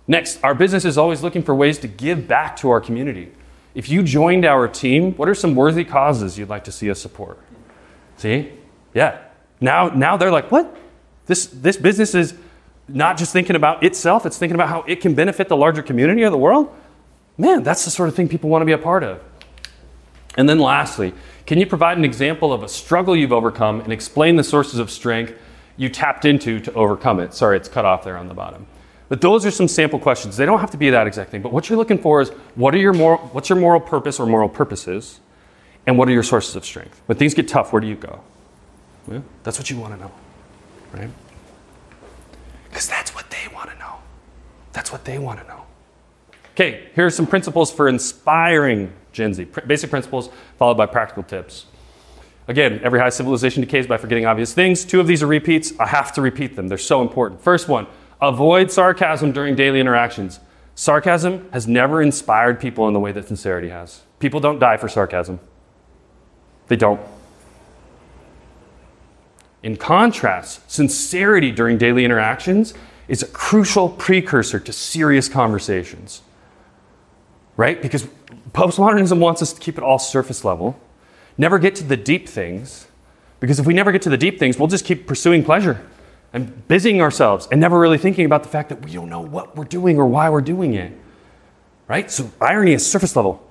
Next, 0.07 0.43
our 0.43 0.53
business 0.53 0.85
is 0.85 0.97
always 0.97 1.23
looking 1.23 1.43
for 1.43 1.53
ways 1.55 1.79
to 1.79 1.87
give 1.87 2.27
back 2.27 2.55
to 2.57 2.69
our 2.69 2.79
community. 2.79 3.31
If 3.73 3.89
you 3.89 4.03
joined 4.03 4.45
our 4.45 4.67
team, 4.67 5.13
what 5.13 5.27
are 5.27 5.35
some 5.35 5.55
worthy 5.55 5.83
causes 5.83 6.37
you'd 6.37 6.49
like 6.49 6.63
to 6.65 6.71
see 6.71 6.89
us 6.89 7.01
support? 7.01 7.39
See? 8.17 8.53
Yeah. 8.93 9.19
Now, 9.59 9.89
now 9.89 10.15
they're 10.15 10.31
like, 10.31 10.51
what? 10.51 10.75
This, 11.25 11.47
this 11.47 11.75
business 11.75 12.15
is 12.15 12.35
not 12.87 13.17
just 13.17 13.33
thinking 13.33 13.55
about 13.55 13.83
itself, 13.83 14.25
it's 14.25 14.37
thinking 14.37 14.55
about 14.55 14.69
how 14.69 14.83
it 14.83 15.01
can 15.01 15.15
benefit 15.15 15.49
the 15.49 15.57
larger 15.57 15.81
community 15.81 16.23
of 16.23 16.31
the 16.31 16.37
world. 16.37 16.73
Man, 17.37 17.63
that's 17.63 17.83
the 17.83 17.91
sort 17.91 18.07
of 18.07 18.15
thing 18.15 18.29
people 18.29 18.49
want 18.49 18.61
to 18.61 18.65
be 18.65 18.71
a 18.71 18.77
part 18.77 19.03
of. 19.03 19.21
And 20.37 20.47
then 20.47 20.59
lastly, 20.59 21.13
can 21.45 21.59
you 21.59 21.65
provide 21.65 21.97
an 21.97 22.05
example 22.05 22.51
of 22.51 22.63
a 22.63 22.69
struggle 22.69 23.15
you've 23.15 23.33
overcome 23.33 23.81
and 23.81 23.93
explain 23.93 24.35
the 24.35 24.43
sources 24.43 24.79
of 24.79 24.89
strength 24.89 25.33
you 25.77 25.89
tapped 25.89 26.25
into 26.25 26.59
to 26.59 26.73
overcome 26.73 27.19
it? 27.19 27.33
Sorry, 27.33 27.57
it's 27.57 27.69
cut 27.69 27.85
off 27.85 28.03
there 28.03 28.17
on 28.17 28.27
the 28.27 28.33
bottom. 28.33 28.65
But 29.07 29.21
those 29.21 29.45
are 29.45 29.51
some 29.51 29.67
sample 29.67 29.99
questions. 29.99 30.35
They 30.35 30.45
don't 30.45 30.59
have 30.59 30.71
to 30.71 30.77
be 30.77 30.89
that 30.89 31.05
exact 31.05 31.29
thing. 31.29 31.41
But 31.41 31.53
what 31.53 31.69
you're 31.69 31.77
looking 31.77 31.99
for 31.99 32.21
is 32.21 32.29
what 32.55 32.73
are 32.73 32.79
your 32.79 32.93
moral, 32.93 33.19
what's 33.33 33.49
your 33.49 33.59
moral 33.59 33.79
purpose 33.79 34.19
or 34.19 34.25
moral 34.25 34.49
purposes? 34.49 35.19
And 35.85 35.97
what 35.97 36.07
are 36.07 36.11
your 36.11 36.23
sources 36.23 36.55
of 36.55 36.65
strength? 36.65 36.99
When 37.05 37.17
things 37.17 37.35
get 37.35 37.47
tough, 37.47 37.71
where 37.71 37.79
do 37.79 37.87
you 37.87 37.95
go? 37.95 38.21
That's 39.43 39.59
what 39.59 39.69
you 39.69 39.77
want 39.77 39.93
to 39.93 39.99
know 39.99 40.11
right? 40.95 41.09
Because 42.69 42.87
that's 42.87 43.13
what 43.13 43.29
they 43.29 43.53
want 43.53 43.69
to 43.69 43.77
know. 43.77 43.95
That's 44.73 44.91
what 44.91 45.05
they 45.05 45.17
want 45.17 45.39
to 45.41 45.47
know. 45.47 45.65
Okay, 46.53 46.89
here 46.95 47.05
are 47.05 47.11
some 47.11 47.27
principles 47.27 47.71
for 47.71 47.87
inspiring 47.87 48.93
Gen 49.15 49.33
Z. 49.33 49.45
Basic 49.65 49.89
principles 49.89 50.29
followed 50.57 50.77
by 50.77 50.85
practical 50.85 51.23
tips. 51.23 51.65
Again, 52.47 52.79
every 52.83 52.99
high 52.99 53.09
civilization 53.09 53.61
decays 53.61 53.87
by 53.87 53.97
forgetting 53.97 54.25
obvious 54.25 54.53
things. 54.53 54.85
Two 54.85 54.99
of 54.99 55.07
these 55.07 55.23
are 55.23 55.27
repeats. 55.27 55.73
I 55.79 55.87
have 55.87 56.13
to 56.13 56.21
repeat 56.21 56.55
them, 56.55 56.67
they're 56.67 56.77
so 56.77 57.01
important. 57.01 57.41
First 57.41 57.67
one 57.67 57.87
avoid 58.21 58.71
sarcasm 58.71 59.31
during 59.31 59.55
daily 59.55 59.79
interactions. 59.79 60.39
Sarcasm 60.73 61.49
has 61.51 61.67
never 61.67 62.01
inspired 62.01 62.59
people 62.59 62.87
in 62.87 62.93
the 62.93 62.99
way 62.99 63.11
that 63.11 63.27
sincerity 63.27 63.69
has. 63.69 64.01
People 64.19 64.39
don't 64.39 64.59
die 64.59 64.77
for 64.77 64.87
sarcasm, 64.87 65.39
they 66.67 66.75
don't. 66.75 67.01
In 69.63 69.77
contrast, 69.77 70.69
sincerity 70.69 71.51
during 71.51 71.77
daily 71.79 72.05
interactions 72.05 72.73
is 73.07 73.23
a 73.23 73.27
crucial 73.27 73.89
precursor 73.89 74.59
to 74.59 74.71
serious 74.71 75.27
conversations. 75.27 76.21
Right? 77.57 77.81
Because 77.81 78.07
postmodernism 78.55 79.19
wants 79.19 79.41
us 79.41 79.51
to 79.51 79.59
keep 79.59 79.77
it 79.77 79.83
all 79.83 79.99
surface 79.99 80.45
level, 80.45 80.79
never 81.37 81.59
get 81.59 81.75
to 81.75 81.83
the 81.83 81.97
deep 81.97 82.27
things, 82.27 82.87
because 83.41 83.59
if 83.59 83.65
we 83.65 83.73
never 83.73 83.91
get 83.91 84.01
to 84.03 84.09
the 84.09 84.17
deep 84.17 84.39
things, 84.39 84.57
we'll 84.57 84.69
just 84.69 84.85
keep 84.85 85.05
pursuing 85.05 85.43
pleasure 85.43 85.85
and 86.31 86.65
busying 86.69 87.01
ourselves 87.01 87.47
and 87.51 87.59
never 87.59 87.77
really 87.77 87.97
thinking 87.97 88.25
about 88.25 88.43
the 88.43 88.49
fact 88.49 88.69
that 88.69 88.83
we 88.83 88.93
don't 88.93 89.09
know 89.09 89.19
what 89.19 89.57
we're 89.57 89.65
doing 89.65 89.99
or 89.99 90.05
why 90.05 90.29
we're 90.29 90.41
doing 90.41 90.73
it. 90.73 90.93
Right? 91.87 92.09
So 92.09 92.31
irony 92.39 92.73
is 92.73 92.89
surface 92.89 93.15
level. 93.15 93.45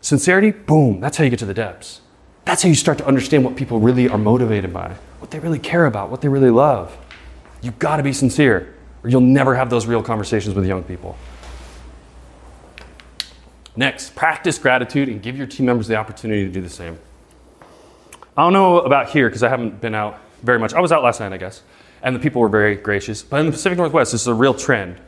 Sincerity, 0.00 0.52
boom, 0.52 1.00
that's 1.00 1.16
how 1.16 1.24
you 1.24 1.30
get 1.30 1.40
to 1.40 1.46
the 1.46 1.52
depths. 1.52 2.00
That's 2.44 2.62
how 2.62 2.68
you 2.68 2.76
start 2.76 2.96
to 2.98 3.06
understand 3.06 3.44
what 3.44 3.56
people 3.56 3.80
really 3.80 4.08
are 4.08 4.16
motivated 4.16 4.72
by 4.72 4.94
what 5.18 5.32
they 5.32 5.40
really 5.40 5.58
care 5.58 5.86
about, 5.86 6.10
what 6.10 6.20
they 6.20 6.28
really 6.28 6.50
love. 6.50 6.96
You've 7.60 7.78
got 7.80 7.96
to 7.96 8.04
be 8.04 8.12
sincere, 8.12 8.74
or 9.02 9.10
you'll 9.10 9.20
never 9.20 9.56
have 9.56 9.68
those 9.68 9.86
real 9.86 10.02
conversations 10.02 10.54
with 10.54 10.64
young 10.64 10.84
people. 10.84 11.16
Next, 13.78 14.16
practice 14.16 14.58
gratitude 14.58 15.08
and 15.08 15.22
give 15.22 15.38
your 15.38 15.46
team 15.46 15.66
members 15.66 15.86
the 15.86 15.94
opportunity 15.94 16.44
to 16.44 16.50
do 16.50 16.60
the 16.60 16.68
same. 16.68 16.98
I 18.36 18.42
don't 18.42 18.52
know 18.52 18.80
about 18.80 19.10
here 19.10 19.28
because 19.28 19.44
I 19.44 19.48
haven't 19.48 19.80
been 19.80 19.94
out 19.94 20.18
very 20.42 20.58
much. 20.58 20.74
I 20.74 20.80
was 20.80 20.90
out 20.90 21.04
last 21.04 21.20
night, 21.20 21.32
I 21.32 21.36
guess, 21.36 21.62
and 22.02 22.12
the 22.12 22.18
people 22.18 22.40
were 22.40 22.48
very 22.48 22.74
gracious. 22.74 23.22
But 23.22 23.38
in 23.38 23.46
the 23.46 23.52
Pacific 23.52 23.78
Northwest, 23.78 24.10
this 24.10 24.22
is 24.22 24.26
a 24.26 24.34
real 24.34 24.52
trend. 24.52 25.00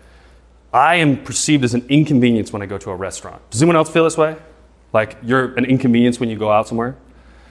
I 0.72 0.94
am 0.94 1.20
perceived 1.24 1.64
as 1.64 1.74
an 1.74 1.84
inconvenience 1.88 2.52
when 2.52 2.62
I 2.62 2.66
go 2.66 2.78
to 2.78 2.90
a 2.90 2.94
restaurant. 2.94 3.42
Does 3.50 3.60
anyone 3.60 3.74
else 3.74 3.90
feel 3.90 4.04
this 4.04 4.16
way? 4.16 4.36
Like 4.92 5.16
you're 5.20 5.52
an 5.54 5.64
inconvenience 5.64 6.20
when 6.20 6.28
you 6.28 6.38
go 6.38 6.52
out 6.52 6.68
somewhere? 6.68 6.94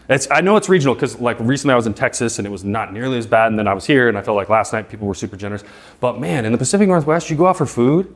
It's, 0.08 0.32
I 0.32 0.40
know 0.40 0.56
it's 0.56 0.70
regional 0.70 0.96
because 0.96 1.20
like 1.20 1.38
recently 1.42 1.74
I 1.74 1.76
was 1.76 1.86
in 1.86 1.96
Texas 1.96 2.40
and 2.40 2.48
it 2.48 2.50
was 2.50 2.64
not 2.64 2.94
nearly 2.94 3.18
as 3.18 3.28
bad, 3.28 3.48
and 3.48 3.60
then 3.60 3.68
I 3.68 3.74
was 3.74 3.86
here 3.86 4.08
and 4.08 4.18
I 4.18 4.22
felt 4.22 4.38
like 4.38 4.48
last 4.48 4.72
night 4.72 4.88
people 4.88 5.06
were 5.06 5.16
super 5.16 5.36
generous. 5.36 5.66
But 6.00 6.18
man, 6.18 6.46
in 6.46 6.54
the 6.54 6.58
Pacific 6.58 6.88
Northwest, 6.88 7.30
you 7.30 7.36
go 7.36 7.48
out 7.48 7.58
for 7.58 7.66
food, 7.66 8.16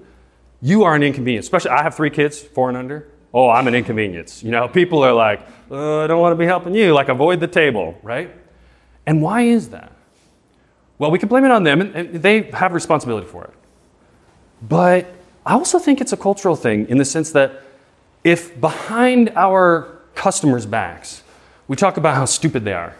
you 0.63 0.83
are 0.83 0.95
an 0.95 1.03
inconvenience. 1.03 1.45
Especially 1.45 1.69
I 1.69 1.83
have 1.83 1.93
three 1.93 2.09
kids, 2.09 2.41
four 2.41 2.69
and 2.69 2.77
under. 2.77 3.07
Oh, 3.33 3.49
I'm 3.49 3.67
an 3.67 3.75
inconvenience. 3.75 4.41
You 4.41 4.49
know, 4.49 4.67
people 4.67 5.03
are 5.03 5.13
like, 5.13 5.41
oh, 5.69 6.03
I 6.03 6.07
don't 6.07 6.21
want 6.21 6.33
to 6.33 6.37
be 6.37 6.45
helping 6.45 6.73
you. 6.73 6.93
Like 6.93 7.09
avoid 7.09 7.39
the 7.39 7.47
table, 7.47 7.95
right? 8.01 8.31
And 9.05 9.21
why 9.21 9.41
is 9.41 9.69
that? 9.69 9.91
Well, 10.97 11.11
we 11.11 11.19
can 11.19 11.29
blame 11.29 11.43
it 11.43 11.51
on 11.51 11.63
them, 11.63 11.81
and 11.81 12.15
they 12.15 12.43
have 12.51 12.73
responsibility 12.73 13.27
for 13.27 13.43
it. 13.43 13.53
But 14.61 15.13
I 15.45 15.53
also 15.53 15.77
think 15.77 15.99
it's 16.01 16.13
a 16.13 16.17
cultural 16.17 16.55
thing 16.55 16.87
in 16.87 16.97
the 16.97 17.05
sense 17.05 17.31
that 17.31 17.61
if 18.23 18.59
behind 18.59 19.29
our 19.35 19.99
customers' 20.15 20.65
backs 20.65 21.23
we 21.67 21.75
talk 21.75 21.97
about 21.97 22.15
how 22.15 22.25
stupid 22.25 22.65
they 22.65 22.73
are 22.73 22.95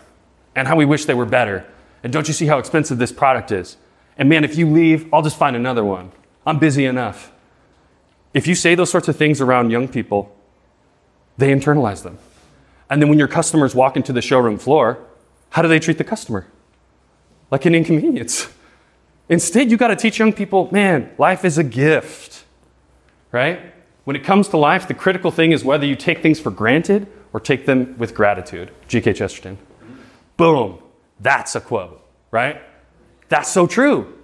and 0.56 0.68
how 0.68 0.76
we 0.76 0.86
wish 0.86 1.06
they 1.06 1.14
were 1.14 1.26
better. 1.26 1.66
And 2.04 2.14
don't 2.14 2.28
you 2.28 2.34
see 2.34 2.46
how 2.46 2.60
expensive 2.60 2.98
this 2.98 3.12
product 3.12 3.52
is? 3.52 3.78
And 4.18 4.30
man, 4.30 4.44
if 4.44 4.58
you 4.58 4.70
leave, 4.70 5.14
I'll 5.14 5.22
just 5.22 5.38
find 5.38 5.56
another 5.56 5.84
one. 5.84 6.12
I'm 6.46 6.60
busy 6.60 6.86
enough. 6.86 7.32
If 8.34 8.48
you 8.48 8.56
say 8.56 8.76
those 8.76 8.90
sorts 8.90 9.08
of 9.08 9.16
things 9.16 9.42
around 9.42 9.70
young 9.70 9.88
people, 9.88 10.36
they 11.38 11.52
internalize 11.52 12.04
them. 12.04 12.18
And 12.90 13.02
then 13.02 13.10
when 13.10 13.20
your 13.20 13.28
customers 13.28 13.74
walk 13.74 13.96
into 13.96 14.14
the 14.14 14.22
showroom 14.22 14.58
floor, 14.58 15.00
how 15.52 15.62
do 15.62 15.68
they 15.68 15.80
treat 15.80 15.98
the 15.98 16.04
customer? 16.04 16.48
Like 17.52 17.66
an 17.66 17.76
inconvenience. 17.76 18.48
Instead, 19.30 19.72
you 19.72 19.78
got 19.78 19.88
to 19.88 19.96
teach 19.96 20.20
young 20.20 20.34
people 20.34 20.70
man, 20.72 21.12
life 21.18 21.46
is 21.46 21.58
a 21.58 21.64
gift, 21.64 22.44
right? 23.32 23.74
When 24.04 24.16
it 24.16 24.24
comes 24.24 24.50
to 24.50 24.58
life, 24.58 24.88
the 24.88 24.94
critical 24.94 25.32
thing 25.32 25.52
is 25.52 25.64
whether 25.64 25.86
you 25.86 25.96
take 25.96 26.22
things 26.22 26.40
for 26.40 26.52
granted 26.52 27.08
or 27.32 27.40
take 27.40 27.66
them 27.66 27.98
with 27.98 28.14
gratitude. 28.14 28.72
G.K. 28.88 29.14
Chesterton. 29.14 29.58
Boom. 30.38 30.80
That's 31.20 31.56
a 31.56 31.62
quote, 31.62 32.06
right? 32.32 32.62
That's 33.30 33.50
so 33.50 33.66
true. 33.66 34.20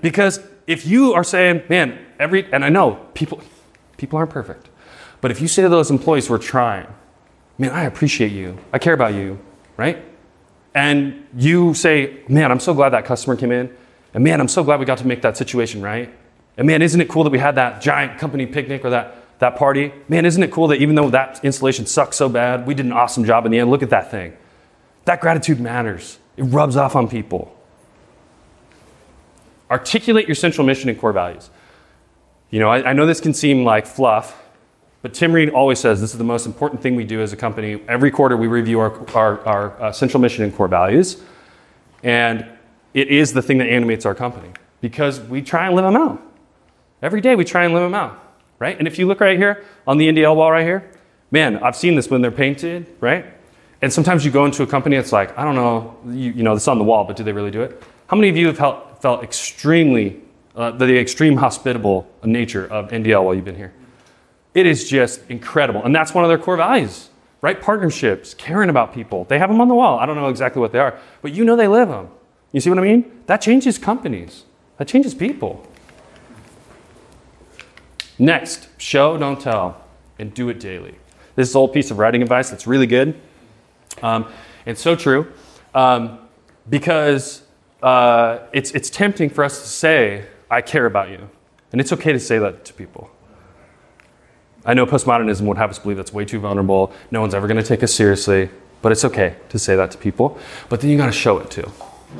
Because 0.00 0.40
if 0.68 0.86
you 0.86 1.14
are 1.14 1.24
saying, 1.24 1.64
man, 1.68 1.98
every, 2.20 2.50
and 2.52 2.64
I 2.64 2.68
know 2.68 3.04
people, 3.14 3.42
people 3.96 4.18
aren't 4.18 4.30
perfect, 4.30 4.68
but 5.20 5.32
if 5.32 5.40
you 5.40 5.48
say 5.48 5.62
to 5.62 5.68
those 5.68 5.90
employees 5.90 6.28
who 6.28 6.34
are 6.34 6.38
trying, 6.38 6.86
man, 7.58 7.70
I 7.70 7.82
appreciate 7.82 8.30
you, 8.30 8.56
I 8.72 8.78
care 8.78 8.94
about 8.94 9.14
you, 9.14 9.40
right? 9.76 10.04
And 10.74 11.26
you 11.34 11.74
say, 11.74 12.20
man, 12.28 12.52
I'm 12.52 12.60
so 12.60 12.72
glad 12.72 12.90
that 12.90 13.04
customer 13.04 13.34
came 13.34 13.50
in, 13.50 13.76
and 14.14 14.22
man, 14.22 14.40
I'm 14.40 14.48
so 14.48 14.62
glad 14.62 14.78
we 14.78 14.86
got 14.86 14.98
to 14.98 15.06
make 15.06 15.22
that 15.22 15.36
situation 15.36 15.82
right. 15.82 16.14
And 16.56 16.68
man, 16.68 16.82
isn't 16.82 17.00
it 17.00 17.08
cool 17.08 17.24
that 17.24 17.30
we 17.30 17.38
had 17.40 17.56
that 17.56 17.80
giant 17.80 18.20
company 18.20 18.46
picnic 18.46 18.84
or 18.84 18.90
that 18.90 19.18
that 19.38 19.56
party. 19.56 19.92
Man, 20.08 20.26
isn't 20.26 20.42
it 20.42 20.50
cool 20.50 20.68
that 20.68 20.80
even 20.80 20.94
though 20.94 21.10
that 21.10 21.44
installation 21.44 21.86
sucked 21.86 22.14
so 22.14 22.28
bad, 22.28 22.66
we 22.66 22.74
did 22.74 22.86
an 22.86 22.92
awesome 22.92 23.24
job 23.24 23.46
in 23.46 23.52
the 23.52 23.58
end? 23.58 23.70
Look 23.70 23.82
at 23.82 23.90
that 23.90 24.10
thing. 24.10 24.36
That 25.04 25.20
gratitude 25.20 25.60
matters. 25.60 26.18
It 26.36 26.42
rubs 26.42 26.76
off 26.76 26.96
on 26.96 27.08
people. 27.08 27.54
Articulate 29.70 30.26
your 30.26 30.34
central 30.34 30.66
mission 30.66 30.88
and 30.88 30.98
core 30.98 31.12
values. 31.12 31.50
You 32.50 32.60
know, 32.60 32.70
I, 32.70 32.90
I 32.90 32.92
know 32.94 33.06
this 33.06 33.20
can 33.20 33.34
seem 33.34 33.64
like 33.64 33.86
fluff, 33.86 34.42
but 35.02 35.14
Tim 35.14 35.32
Reed 35.32 35.50
always 35.50 35.78
says 35.78 36.00
this 36.00 36.12
is 36.12 36.18
the 36.18 36.24
most 36.24 36.46
important 36.46 36.82
thing 36.82 36.96
we 36.96 37.04
do 37.04 37.20
as 37.20 37.32
a 37.32 37.36
company. 37.36 37.82
Every 37.86 38.10
quarter 38.10 38.36
we 38.36 38.46
review 38.46 38.80
our, 38.80 39.16
our, 39.16 39.40
our 39.46 39.82
uh, 39.82 39.92
central 39.92 40.20
mission 40.20 40.44
and 40.44 40.54
core 40.54 40.68
values, 40.68 41.22
and 42.02 42.46
it 42.94 43.08
is 43.08 43.32
the 43.32 43.42
thing 43.42 43.58
that 43.58 43.68
animates 43.68 44.06
our 44.06 44.14
company 44.14 44.50
because 44.80 45.20
we 45.20 45.42
try 45.42 45.66
and 45.66 45.76
live 45.76 45.84
them 45.84 45.96
out. 45.96 46.22
Every 47.02 47.20
day 47.20 47.36
we 47.36 47.44
try 47.44 47.64
and 47.64 47.74
live 47.74 47.82
them 47.82 47.94
out, 47.94 48.18
right? 48.58 48.76
And 48.78 48.88
if 48.88 48.98
you 48.98 49.06
look 49.06 49.20
right 49.20 49.38
here 49.38 49.64
on 49.86 49.98
the 49.98 50.08
NDL 50.08 50.34
wall 50.34 50.50
right 50.50 50.64
here, 50.64 50.90
man, 51.30 51.62
I've 51.62 51.76
seen 51.76 51.94
this 51.94 52.10
when 52.10 52.22
they're 52.22 52.30
painted, 52.30 52.86
right? 53.00 53.26
And 53.82 53.92
sometimes 53.92 54.24
you 54.24 54.30
go 54.30 54.44
into 54.44 54.62
a 54.62 54.66
company, 54.66 54.96
it's 54.96 55.12
like, 55.12 55.36
I 55.38 55.44
don't 55.44 55.54
know, 55.54 55.96
you, 56.06 56.32
you 56.32 56.42
know, 56.42 56.54
this 56.54 56.66
on 56.66 56.78
the 56.78 56.84
wall, 56.84 57.04
but 57.04 57.16
do 57.16 57.22
they 57.22 57.32
really 57.32 57.50
do 57.50 57.62
it? 57.62 57.80
How 58.08 58.16
many 58.16 58.28
of 58.28 58.36
you 58.36 58.46
have 58.48 58.58
felt, 59.00 59.22
extremely, 59.22 60.20
uh, 60.56 60.72
the 60.72 60.98
extreme 60.98 61.36
hospitable 61.36 62.08
nature 62.24 62.66
of 62.66 62.90
NDL 62.90 63.24
while 63.24 63.34
you've 63.34 63.44
been 63.44 63.56
here? 63.56 63.72
It 64.54 64.66
is 64.66 64.88
just 64.88 65.20
incredible. 65.28 65.82
And 65.84 65.94
that's 65.94 66.14
one 66.14 66.24
of 66.24 66.28
their 66.28 66.38
core 66.38 66.56
values, 66.56 67.10
right? 67.40 67.60
Partnerships, 67.60 68.34
caring 68.34 68.70
about 68.70 68.92
people. 68.92 69.24
They 69.24 69.38
have 69.38 69.50
them 69.50 69.60
on 69.60 69.68
the 69.68 69.74
wall. 69.74 69.98
I 69.98 70.06
don't 70.06 70.16
know 70.16 70.28
exactly 70.28 70.60
what 70.60 70.72
they 70.72 70.78
are, 70.78 70.98
but 71.22 71.32
you 71.32 71.44
know 71.44 71.56
they 71.56 71.68
live 71.68 71.88
them. 71.88 72.08
You 72.52 72.60
see 72.60 72.70
what 72.70 72.78
I 72.78 72.82
mean? 72.82 73.22
That 73.26 73.40
changes 73.40 73.78
companies, 73.78 74.44
that 74.78 74.88
changes 74.88 75.14
people. 75.14 75.66
Next, 78.18 78.68
show, 78.78 79.16
don't 79.16 79.40
tell, 79.40 79.80
and 80.18 80.34
do 80.34 80.48
it 80.48 80.58
daily. 80.58 80.96
This 81.36 81.48
is 81.50 81.54
old 81.54 81.72
piece 81.72 81.90
of 81.92 81.98
writing 81.98 82.20
advice 82.20 82.50
that's 82.50 82.66
really 82.66 82.86
good. 82.86 83.20
Um, 84.02 84.26
and 84.66 84.76
so 84.76 84.96
true 84.96 85.32
um, 85.74 86.18
because 86.68 87.42
uh, 87.82 88.40
it's, 88.52 88.70
it's 88.72 88.90
tempting 88.90 89.30
for 89.30 89.44
us 89.44 89.60
to 89.62 89.68
say, 89.68 90.26
I 90.50 90.60
care 90.60 90.86
about 90.86 91.10
you. 91.10 91.28
And 91.72 91.80
it's 91.80 91.92
okay 91.92 92.12
to 92.12 92.20
say 92.20 92.38
that 92.38 92.64
to 92.64 92.72
people. 92.72 93.10
I 94.64 94.74
know 94.74 94.86
postmodernism 94.86 95.42
would 95.42 95.58
have 95.58 95.70
us 95.70 95.78
believe 95.78 95.96
that's 95.96 96.12
way 96.12 96.24
too 96.24 96.40
vulnerable. 96.40 96.92
No 97.10 97.20
one's 97.20 97.34
ever 97.34 97.46
going 97.46 97.58
to 97.58 97.62
take 97.62 97.82
us 97.82 97.94
seriously. 97.94 98.50
But 98.80 98.92
it's 98.92 99.04
okay 99.04 99.36
to 99.48 99.58
say 99.58 99.76
that 99.76 99.90
to 99.92 99.98
people. 99.98 100.38
But 100.68 100.80
then 100.80 100.90
you 100.90 100.96
got 100.96 101.06
to 101.06 101.12
show 101.12 101.38
it 101.38 101.50
too. 101.50 101.70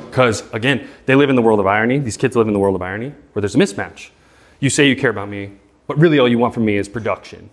Because, 0.09 0.51
again, 0.53 0.87
they 1.05 1.15
live 1.15 1.29
in 1.29 1.35
the 1.35 1.41
world 1.41 1.59
of 1.59 1.67
irony. 1.67 1.99
These 1.99 2.17
kids 2.17 2.35
live 2.35 2.47
in 2.47 2.53
the 2.53 2.59
world 2.59 2.75
of 2.75 2.81
irony 2.81 3.13
where 3.33 3.41
there's 3.41 3.55
a 3.55 3.57
mismatch. 3.57 4.09
You 4.59 4.69
say 4.69 4.87
you 4.87 4.95
care 4.95 5.09
about 5.09 5.29
me, 5.29 5.51
but 5.87 5.97
really 5.97 6.19
all 6.19 6.27
you 6.27 6.37
want 6.37 6.53
from 6.53 6.65
me 6.65 6.75
is 6.75 6.89
production. 6.89 7.49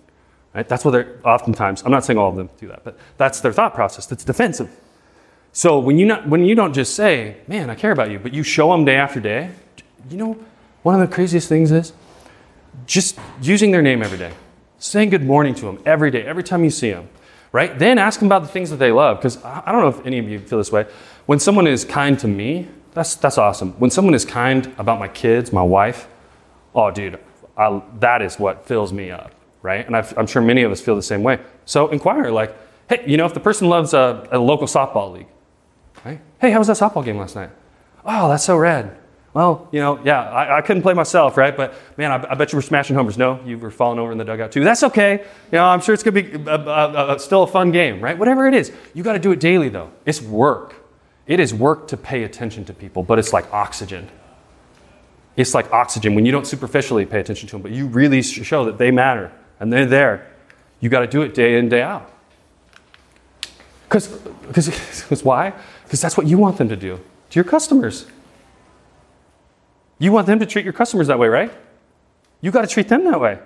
Right? 0.55 0.69
That's 0.69 0.85
what 0.85 0.91
they're 0.91 1.21
oftentimes, 1.25 1.83
I'm 1.85 1.93
not 1.93 2.05
saying 2.05 2.19
all 2.19 2.31
of 2.31 2.37
them 2.37 2.51
do 2.59 2.69
that, 2.69 2.83
but 2.83 2.99
that's 3.17 3.41
their 3.41 3.53
thought 3.53 3.75
process. 3.75 4.07
That's 4.07 4.25
defensive. 4.25 4.71
So 5.57 5.79
when 5.79 5.99
you, 5.99 6.05
not, 6.05 6.29
when 6.29 6.45
you 6.45 6.55
don't 6.55 6.75
just 6.75 6.95
say, 6.95 7.39
man, 7.49 7.71
I 7.71 7.75
care 7.75 7.91
about 7.91 8.11
you, 8.11 8.19
but 8.19 8.35
you 8.35 8.43
show 8.43 8.73
them 8.73 8.85
day 8.85 8.97
after 8.97 9.21
day, 9.21 9.53
you 10.11 10.19
know, 10.19 10.37
one 10.83 10.95
of 10.95 11.01
the 11.01 11.15
craziest 11.15 11.49
things 11.49 11.73
is 11.73 11.95
just 12.85 13.19
using 13.41 13.71
their 13.71 13.81
name 13.81 14.03
every 14.03 14.19
day, 14.19 14.35
saying 14.79 15.09
good 15.09 15.25
morning 15.25 15.55
to 15.55 15.65
them 15.65 15.83
every 15.87 16.11
day, 16.11 16.25
every 16.25 16.43
time 16.43 16.63
you 16.63 16.69
see 16.69 16.91
them, 16.91 17.09
right? 17.53 17.79
Then 17.79 17.97
ask 17.97 18.21
them 18.21 18.29
about 18.29 18.43
the 18.43 18.49
things 18.49 18.69
that 18.69 18.77
they 18.77 18.93
love, 18.93 19.17
because 19.17 19.43
I 19.43 19.73
don't 19.73 19.81
know 19.81 19.89
if 19.89 20.05
any 20.05 20.19
of 20.19 20.29
you 20.29 20.41
feel 20.41 20.59
this 20.59 20.71
way. 20.71 20.85
When 21.25 21.39
someone 21.39 21.67
is 21.67 21.87
kind 21.87 22.19
to 22.19 22.29
me, 22.29 22.69
that's, 22.93 23.15
that's 23.15 23.39
awesome. 23.39 23.73
When 23.79 23.91
someone 23.91 24.13
is 24.13 24.27
kind 24.27 24.71
about 24.77 24.99
my 24.99 25.09
kids, 25.09 25.55
my 25.55 25.63
wife, 25.63 26.07
oh, 26.75 26.91
dude, 26.91 27.19
I, 27.57 27.81
that 28.01 28.21
is 28.21 28.39
what 28.39 28.67
fills 28.67 28.93
me 28.93 29.11
up, 29.11 29.33
right? 29.63 29.87
And 29.87 29.97
i 29.97 30.07
am 30.19 30.27
sure 30.27 30.43
many 30.43 30.65
of 30.65 30.71
us 30.71 30.83
feel 30.83 30.97
the 30.97 31.03
same 31.03 31.23
way. 31.23 31.41
So 31.65 31.89
inquire, 31.89 32.31
like, 32.31 32.55
hey, 32.91 33.03
you 33.07 33.17
know, 33.17 33.25
if 33.25 33.33
the 33.33 33.41
person 33.41 33.71
loves 33.71 33.95
a, 33.95 34.29
a 34.31 34.39
local 34.39 34.67
softball 34.67 35.15
league, 35.15 35.29
right? 36.07 36.21
Hey, 36.41 36.51
how 36.53 36.59
was 36.59 36.69
that 36.69 36.77
softball 36.77 37.05
game 37.05 37.19
last 37.19 37.35
night? 37.35 37.51
Oh, 38.05 38.29
that's 38.29 38.45
so 38.45 38.57
rad. 38.57 38.97
Well, 39.35 39.69
you 39.73 39.81
know, 39.81 40.01
yeah, 40.05 40.23
I, 40.23 40.59
I 40.59 40.61
couldn't 40.63 40.83
play 40.83 40.95
myself, 40.95 41.37
right? 41.37 41.55
But 41.55 41.75
man, 41.99 42.11
I, 42.13 42.33
I, 42.33 42.35
bet 42.35 42.53
you 42.53 42.57
were 42.57 42.63
smashing 42.63 42.97
homers. 42.97 43.19
No, 43.19 43.41
you 43.45 43.59
were 43.59 43.71
falling 43.71 43.99
over 43.99 44.13
in 44.13 44.17
the 44.17 44.25
dugout 44.25 44.53
too. 44.53 44.65
That's 44.65 44.83
okay. 44.85 45.25
You 45.53 45.59
know, 45.59 45.65
I'm 45.65 45.81
sure 45.81 45.93
it's 45.93 46.03
gonna 46.03 46.23
be 46.23 46.33
a, 46.49 47.15
a, 47.15 47.19
still 47.19 47.43
a 47.43 47.47
fun 47.47 47.73
game, 47.73 48.01
right? 48.01 48.17
Whatever 48.17 48.47
it 48.47 48.55
is, 48.55 48.73
you 48.95 49.03
got 49.03 49.13
to 49.15 49.19
do 49.19 49.33
it 49.33 49.41
daily, 49.41 49.69
though. 49.69 49.91
It's 50.07 50.23
work. 50.23 50.77
It 51.27 51.41
is 51.41 51.53
work 51.53 51.89
to 51.89 51.97
pay 51.97 52.23
attention 52.23 52.65
to 52.67 52.73
people, 52.73 53.03
but 53.03 53.19
it's 53.19 53.33
like 53.33 53.53
oxygen. 53.53 54.09
It's 55.37 55.53
like 55.53 55.71
oxygen 55.73 56.15
when 56.15 56.25
you 56.25 56.33
don't 56.33 56.47
superficially 56.47 57.05
pay 57.05 57.21
attention 57.21 57.49
to 57.49 57.57
them, 57.57 57.63
but 57.63 57.73
you 57.73 57.89
really 57.89 58.23
show 58.23 58.65
that 58.65 58.79
they 58.79 58.91
matter 58.91 59.33
and 59.61 59.71
they're 59.71 59.85
there. 59.85 60.33
You 60.81 60.89
got 60.89 61.01
to 61.01 61.07
do 61.07 61.23
it 61.23 61.35
day 61.35 61.59
in, 61.59 61.69
day 61.69 61.83
out. 61.83 62.11
Cause 63.89 64.09
because 64.47 65.23
why? 65.25 65.53
Because 65.87 66.01
that's 66.01 66.17
what 66.17 66.27
you 66.27 66.37
want 66.37 66.59
them 66.59 66.69
to 66.69 66.77
do 66.77 67.01
to 67.31 67.35
your 67.35 67.45
customers. 67.45 68.07
You 69.99 70.13
want 70.13 70.27
them 70.27 70.41
to 70.41 70.47
treat 70.47 70.65
your 70.65 70.75
customers 70.75 71.07
that 71.07 71.19
way, 71.19 71.29
right? 71.29 71.53
You 72.41 72.51
got 72.51 72.63
to 72.63 72.67
treat 72.67 72.89
them 72.89 73.05
that 73.05 73.21
way. 73.21 73.39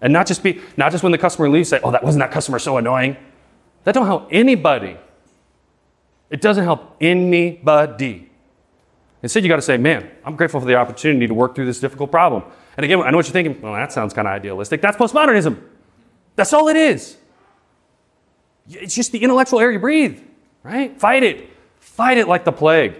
And 0.00 0.12
not 0.12 0.26
just 0.26 0.42
be, 0.42 0.60
not 0.76 0.92
just 0.92 1.02
when 1.02 1.12
the 1.12 1.18
customer 1.18 1.48
leaves, 1.48 1.68
say, 1.68 1.80
oh, 1.82 1.90
that 1.90 2.04
wasn't 2.04 2.20
that 2.20 2.30
customer 2.30 2.58
so 2.58 2.76
annoying. 2.76 3.16
That 3.84 3.94
don't 3.94 4.06
help 4.06 4.28
anybody. 4.30 4.96
It 6.28 6.40
doesn't 6.40 6.64
help 6.64 6.96
anybody. 7.00 8.30
Instead, 9.22 9.42
you 9.42 9.48
got 9.48 9.56
to 9.56 9.62
say, 9.62 9.76
man, 9.76 10.10
I'm 10.24 10.36
grateful 10.36 10.60
for 10.60 10.66
the 10.66 10.76
opportunity 10.76 11.26
to 11.26 11.34
work 11.34 11.54
through 11.54 11.66
this 11.66 11.80
difficult 11.80 12.10
problem. 12.10 12.44
And 12.76 12.84
again, 12.84 13.00
I 13.00 13.10
know 13.10 13.16
what 13.16 13.26
you're 13.26 13.32
thinking. 13.32 13.60
Well, 13.60 13.74
that 13.74 13.92
sounds 13.92 14.14
kind 14.14 14.28
of 14.28 14.32
idealistic. 14.32 14.80
That's 14.80 14.96
postmodernism. 14.96 15.60
That's 16.36 16.52
all 16.52 16.68
it 16.68 16.76
is. 16.76 17.16
It's 18.68 18.94
just 18.94 19.12
the 19.12 19.18
intellectual 19.18 19.60
air 19.60 19.72
you 19.72 19.78
breathe, 19.78 20.22
right? 20.62 20.98
Fight 20.98 21.24
it. 21.24 21.49
Fight 22.00 22.16
it 22.16 22.28
like 22.28 22.46
the 22.46 22.52
plague. 22.52 22.94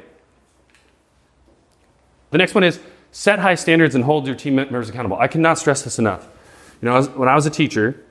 The 2.33 2.37
next 2.37 2.55
one 2.55 2.63
is 2.63 2.81
set 3.13 3.39
high 3.39 3.55
standards 3.55 3.95
and 3.95 4.05
hold 4.05 4.27
your 4.27 4.37
team 4.37 4.57
members 4.57 4.91
accountable. 4.91 5.17
I 5.17 5.27
cannot 5.27 5.57
stress 5.57 5.81
this 5.81 5.99
enough. 5.99 6.29
You 6.83 6.91
know, 6.91 7.03
when 7.05 7.27
I 7.27 7.35
was 7.35 7.47
a 7.47 7.51
teacher, 7.51 8.05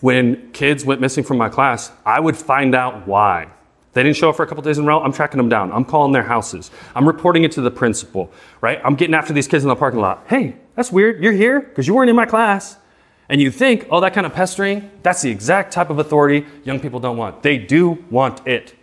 when 0.00 0.50
kids 0.52 0.82
went 0.82 1.02
missing 1.02 1.24
from 1.24 1.36
my 1.36 1.50
class, 1.50 1.92
I 2.06 2.20
would 2.20 2.38
find 2.38 2.74
out 2.74 3.06
why. 3.06 3.48
They 3.92 4.02
didn't 4.02 4.16
show 4.16 4.30
up 4.30 4.36
for 4.36 4.44
a 4.44 4.46
couple 4.46 4.62
days 4.62 4.78
in 4.78 4.84
a 4.84 4.86
row. 4.86 5.02
I'm 5.02 5.12
tracking 5.12 5.36
them 5.36 5.50
down. 5.50 5.70
I'm 5.72 5.84
calling 5.84 6.12
their 6.12 6.22
houses. 6.22 6.70
I'm 6.94 7.06
reporting 7.06 7.44
it 7.44 7.52
to 7.52 7.60
the 7.60 7.70
principal, 7.70 8.32
right? 8.62 8.80
I'm 8.82 8.94
getting 8.94 9.14
after 9.14 9.34
these 9.34 9.46
kids 9.46 9.62
in 9.62 9.68
the 9.68 9.76
parking 9.76 10.00
lot. 10.00 10.24
Hey, 10.26 10.56
that's 10.74 10.90
weird. 10.90 11.22
You're 11.22 11.34
here 11.34 11.60
because 11.60 11.86
you 11.86 11.92
weren't 11.92 12.08
in 12.08 12.16
my 12.16 12.24
class. 12.24 12.78
And 13.28 13.42
you 13.42 13.50
think, 13.50 13.88
oh, 13.90 14.00
that 14.00 14.14
kind 14.14 14.26
of 14.26 14.32
pestering, 14.32 14.90
that's 15.02 15.20
the 15.20 15.30
exact 15.30 15.74
type 15.74 15.90
of 15.90 15.98
authority 15.98 16.46
young 16.64 16.80
people 16.80 16.98
don't 16.98 17.18
want. 17.18 17.42
They 17.42 17.58
do 17.58 18.02
want 18.08 18.46
it. 18.48 18.74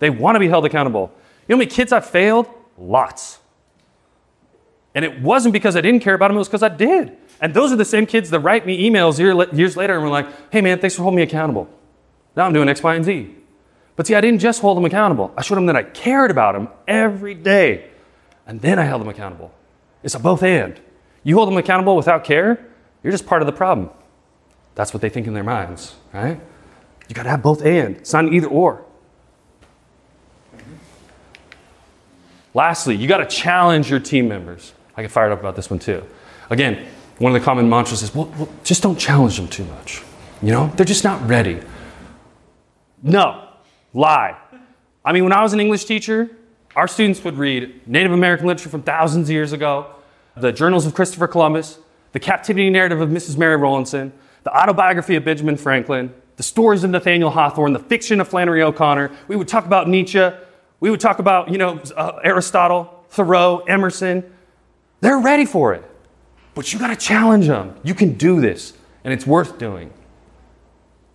They 0.00 0.10
want 0.10 0.34
to 0.34 0.40
be 0.40 0.48
held 0.48 0.66
accountable. 0.66 1.12
You 1.46 1.54
know 1.54 1.56
how 1.56 1.58
many 1.60 1.70
kids 1.70 1.92
I 1.92 2.00
failed? 2.00 2.48
Lots. 2.76 3.38
And 4.94 5.04
it 5.04 5.20
wasn't 5.22 5.52
because 5.52 5.76
I 5.76 5.80
didn't 5.80 6.00
care 6.00 6.14
about 6.14 6.28
them, 6.28 6.36
it 6.36 6.40
was 6.40 6.48
because 6.48 6.64
I 6.64 6.68
did. 6.68 7.16
And 7.40 7.54
those 7.54 7.72
are 7.72 7.76
the 7.76 7.84
same 7.84 8.06
kids 8.06 8.30
that 8.30 8.40
write 8.40 8.66
me 8.66 8.90
emails 8.90 9.18
years 9.56 9.76
later 9.76 9.94
and 9.94 10.02
were 10.02 10.10
like, 10.10 10.26
hey 10.52 10.60
man, 10.60 10.78
thanks 10.80 10.96
for 10.96 11.02
holding 11.02 11.16
me 11.16 11.22
accountable. 11.22 11.68
Now 12.36 12.46
I'm 12.46 12.52
doing 12.52 12.68
X, 12.68 12.82
Y, 12.82 12.94
and 12.94 13.04
Z. 13.04 13.36
But 13.96 14.06
see, 14.06 14.14
I 14.14 14.20
didn't 14.20 14.40
just 14.40 14.60
hold 14.60 14.76
them 14.76 14.84
accountable. 14.84 15.32
I 15.36 15.42
showed 15.42 15.56
them 15.56 15.66
that 15.66 15.76
I 15.76 15.82
cared 15.82 16.30
about 16.30 16.54
them 16.54 16.68
every 16.88 17.34
day. 17.34 17.90
And 18.46 18.60
then 18.60 18.78
I 18.78 18.84
held 18.84 19.00
them 19.00 19.08
accountable. 19.08 19.52
It's 20.02 20.14
a 20.14 20.18
both 20.18 20.42
and. 20.42 20.80
You 21.22 21.36
hold 21.36 21.48
them 21.48 21.56
accountable 21.56 21.96
without 21.96 22.24
care, 22.24 22.64
you're 23.02 23.12
just 23.12 23.26
part 23.26 23.42
of 23.42 23.46
the 23.46 23.52
problem. 23.52 23.90
That's 24.74 24.94
what 24.94 25.02
they 25.02 25.08
think 25.08 25.26
in 25.26 25.34
their 25.34 25.44
minds, 25.44 25.94
right? 26.12 26.40
You 27.08 27.14
got 27.14 27.24
to 27.24 27.28
have 27.30 27.42
both 27.42 27.62
and. 27.62 27.96
It's 27.96 28.12
not 28.12 28.24
an 28.24 28.32
either 28.32 28.46
or. 28.46 28.84
Lastly, 32.54 32.96
you 32.96 33.06
got 33.06 33.18
to 33.18 33.26
challenge 33.26 33.90
your 33.90 34.00
team 34.00 34.28
members. 34.28 34.72
I 34.96 35.02
get 35.02 35.10
fired 35.10 35.32
up 35.32 35.40
about 35.40 35.56
this 35.56 35.70
one 35.70 35.78
too. 35.78 36.04
Again, 36.50 36.86
one 37.18 37.34
of 37.34 37.40
the 37.40 37.44
common 37.44 37.68
mantras 37.68 38.02
is, 38.02 38.14
well, 38.14 38.32
well, 38.38 38.48
just 38.64 38.82
don't 38.82 38.98
challenge 38.98 39.36
them 39.36 39.48
too 39.48 39.64
much. 39.64 40.02
You 40.42 40.52
know, 40.52 40.72
they're 40.76 40.86
just 40.86 41.04
not 41.04 41.26
ready. 41.28 41.60
No, 43.02 43.48
Lie. 43.92 44.36
I 45.04 45.12
mean, 45.12 45.24
when 45.24 45.32
I 45.32 45.42
was 45.42 45.52
an 45.52 45.60
English 45.60 45.84
teacher, 45.84 46.30
our 46.76 46.86
students 46.86 47.22
would 47.24 47.36
read 47.36 47.86
Native 47.86 48.12
American 48.12 48.46
literature 48.46 48.68
from 48.68 48.82
thousands 48.82 49.28
of 49.28 49.32
years 49.32 49.52
ago, 49.52 49.86
the 50.36 50.52
journals 50.52 50.86
of 50.86 50.94
Christopher 50.94 51.26
Columbus, 51.26 51.78
the 52.12 52.20
captivity 52.20 52.70
narrative 52.70 53.00
of 53.00 53.08
Mrs. 53.08 53.36
Mary 53.36 53.56
Rowlandson, 53.56 54.12
the 54.44 54.56
autobiography 54.56 55.16
of 55.16 55.24
Benjamin 55.24 55.56
Franklin, 55.56 56.14
the 56.36 56.42
stories 56.42 56.84
of 56.84 56.90
Nathaniel 56.90 57.30
Hawthorne, 57.30 57.72
the 57.72 57.78
fiction 57.78 58.20
of 58.20 58.28
Flannery 58.28 58.62
O'Connor. 58.62 59.10
We 59.28 59.36
would 59.36 59.48
talk 59.48 59.66
about 59.66 59.88
Nietzsche. 59.88 60.30
We 60.80 60.90
would 60.90 61.00
talk 61.00 61.18
about, 61.18 61.50
you 61.50 61.58
know, 61.58 61.80
uh, 61.96 62.18
Aristotle, 62.24 63.04
Thoreau, 63.10 63.58
Emerson. 63.60 64.24
They're 65.00 65.18
ready 65.18 65.44
for 65.44 65.74
it. 65.74 65.84
But 66.54 66.72
you 66.72 66.78
got 66.78 66.88
to 66.88 66.96
challenge 66.96 67.46
them. 67.46 67.74
You 67.84 67.94
can 67.94 68.14
do 68.14 68.40
this, 68.40 68.72
and 69.04 69.12
it's 69.12 69.26
worth 69.26 69.58
doing. 69.58 69.92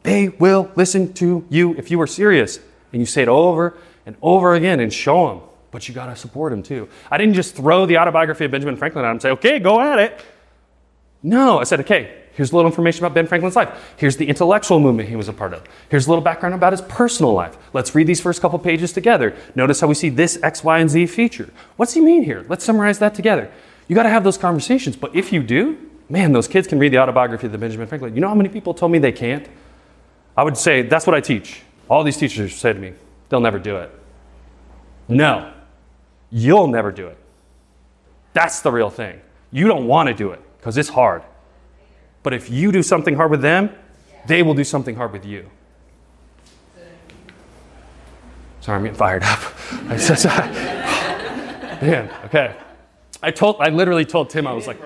They 0.04 0.30
will 0.30 0.72
listen 0.76 1.14
to 1.14 1.46
you 1.50 1.74
if 1.76 1.90
you 1.92 2.00
are 2.00 2.08
serious. 2.08 2.60
And 2.94 3.02
you 3.02 3.06
say 3.06 3.24
it 3.24 3.28
over 3.28 3.76
and 4.06 4.16
over 4.22 4.54
again 4.54 4.80
and 4.80 4.94
show 4.94 5.28
them. 5.28 5.42
But 5.72 5.90
you 5.90 5.94
got 5.94 6.06
to 6.06 6.16
support 6.16 6.52
them 6.52 6.64
too. 6.64 6.88
I 7.12 7.18
didn't 7.18 7.34
just 7.34 7.56
throw 7.56 7.86
the 7.86 7.98
autobiography 7.98 8.46
of 8.46 8.52
Benjamin 8.52 8.78
Franklin 8.78 9.04
at 9.04 9.10
them 9.10 9.16
and 9.16 9.22
say, 9.22 9.32
okay, 9.32 9.60
go 9.60 9.82
at 9.82 10.00
it. 10.00 10.24
No, 11.22 11.60
I 11.60 11.64
said, 11.64 11.82
okay, 11.82 12.25
Here's 12.36 12.52
a 12.52 12.56
little 12.56 12.70
information 12.70 13.06
about 13.06 13.16
Ben 13.16 13.28
Franklin's 13.28 13.56
life. 13.56 13.94
Here's 13.96 14.18
the 14.18 14.28
intellectual 14.28 14.82
movement 14.82 15.08
he 15.08 15.16
was 15.16 15.30
a 15.30 15.34
part 15.34 15.54
of. 15.54 15.64
Here's 15.90 16.06
a 16.06 16.10
little 16.10 16.24
background 16.24 16.54
about 16.54 16.74
his 16.74 16.82
personal 16.82 17.34
life. 17.34 17.58
Let's 17.72 17.96
read 17.96 18.08
these 18.08 18.20
first 18.20 18.42
couple 18.42 18.60
pages 18.60 18.92
together. 18.92 19.38
Notice 19.56 19.80
how 19.80 19.88
we 19.88 19.94
see 19.94 20.10
this 20.10 20.38
X, 20.44 20.62
Y, 20.62 20.80
and 20.80 20.90
Z 20.90 21.06
feature. 21.08 21.50
What's 21.78 21.94
he 21.94 22.02
mean 22.02 22.24
here? 22.24 22.46
Let's 22.50 22.66
summarize 22.66 23.00
that 23.00 23.16
together. 23.16 23.50
You 23.88 23.96
got 23.96 24.04
to 24.04 24.10
have 24.10 24.26
those 24.26 24.38
conversations. 24.38 24.98
But 24.98 25.16
if 25.16 25.32
you 25.32 25.44
do, 25.44 25.78
man, 26.10 26.34
those 26.34 26.50
kids 26.50 26.68
can 26.68 26.78
read 26.78 26.92
the 26.92 27.00
autobiography 27.00 27.46
of 27.46 27.54
the 27.54 27.58
Benjamin 27.58 27.88
Franklin. 27.88 28.14
You 28.16 28.20
know 28.20 28.28
how 28.28 28.36
many 28.36 28.50
people 28.50 28.74
told 28.74 28.92
me 28.92 29.00
they 29.00 29.14
can't? 29.14 29.48
I 30.36 30.44
would 30.44 30.58
say, 30.58 30.82
that's 30.82 31.08
what 31.08 31.16
I 31.16 31.22
teach. 31.22 31.62
All 31.90 32.04
these 32.04 32.18
teachers 32.18 32.54
say 32.54 32.74
to 32.74 32.80
me, 32.80 32.92
they'll 33.30 33.40
never 33.40 33.60
do 33.60 33.78
it. 33.78 33.92
No, 35.08 35.54
you'll 36.32 36.68
never 36.68 36.92
do 36.92 37.08
it. 37.08 37.18
That's 38.34 38.60
the 38.60 38.72
real 38.72 38.90
thing. 38.90 39.22
You 39.52 39.70
don't 39.70 39.88
want 39.88 40.08
to 40.08 40.14
do 40.14 40.32
it 40.32 40.42
because 40.58 40.78
it's 40.78 40.90
hard. 40.90 41.24
But 42.26 42.34
if 42.34 42.50
you 42.50 42.72
do 42.72 42.82
something 42.82 43.16
hard 43.16 43.30
with 43.30 43.44
them, 43.44 43.70
they 44.26 44.42
will 44.42 44.56
do 44.56 44.64
something 44.64 44.96
hard 44.96 45.14
with 45.14 45.26
you. 45.26 45.48
Sorry, 48.62 48.78
I'm 48.78 48.84
getting 48.84 48.98
fired 48.98 49.22
up. 49.22 49.40
Man, 51.84 52.10
okay. 52.26 52.56
I 53.22 53.30
told, 53.30 53.58
I 53.60 53.70
literally 53.70 54.06
told 54.06 54.32
Tim, 54.32 54.48
I 54.48 54.54
was 54.54 54.66
like, 54.66 54.80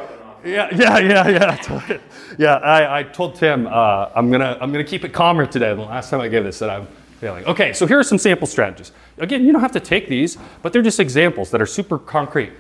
yeah, 0.43 0.67
yeah, 0.75 0.99
yeah, 0.99 1.29
yeah. 1.29 1.97
Yeah, 2.37 2.55
I, 2.55 2.99
I 2.99 3.03
told 3.03 3.35
Tim 3.35 3.67
uh, 3.67 4.09
I'm 4.13 4.29
gonna 4.29 4.57
I'm 4.59 4.73
gonna 4.73 4.83
keep 4.83 5.05
it 5.05 5.13
calmer 5.13 5.45
today. 5.45 5.73
The 5.73 5.81
last 5.81 6.09
time 6.09 6.19
I 6.19 6.27
gave 6.27 6.43
this, 6.43 6.59
that 6.59 6.69
I'm 6.69 6.87
failing. 7.21 7.45
Okay, 7.45 7.71
so 7.71 7.87
here 7.87 7.99
are 7.99 8.03
some 8.03 8.17
sample 8.17 8.47
strategies. 8.47 8.91
Again, 9.17 9.45
you 9.45 9.53
don't 9.53 9.61
have 9.61 9.71
to 9.73 9.79
take 9.79 10.09
these, 10.09 10.37
but 10.61 10.73
they're 10.73 10.81
just 10.81 10.99
examples 10.99 11.51
that 11.51 11.61
are 11.61 11.65
super 11.65 11.97
concrete. 11.97 12.51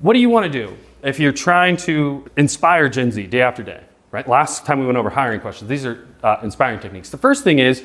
What 0.00 0.12
do 0.12 0.18
you 0.18 0.28
want 0.28 0.50
to 0.50 0.52
do 0.52 0.76
if 1.02 1.18
you're 1.18 1.32
trying 1.32 1.78
to 1.78 2.26
inspire 2.36 2.90
Gen 2.90 3.12
Z 3.12 3.26
day 3.28 3.40
after 3.40 3.62
day? 3.62 3.82
Right. 4.12 4.26
Last 4.28 4.64
time 4.64 4.78
we 4.78 4.86
went 4.86 4.96
over 4.96 5.10
hiring 5.10 5.40
questions. 5.40 5.68
These 5.68 5.84
are 5.84 6.06
uh, 6.22 6.38
inspiring 6.42 6.80
techniques. 6.80 7.10
The 7.10 7.18
first 7.18 7.44
thing 7.44 7.58
is 7.58 7.82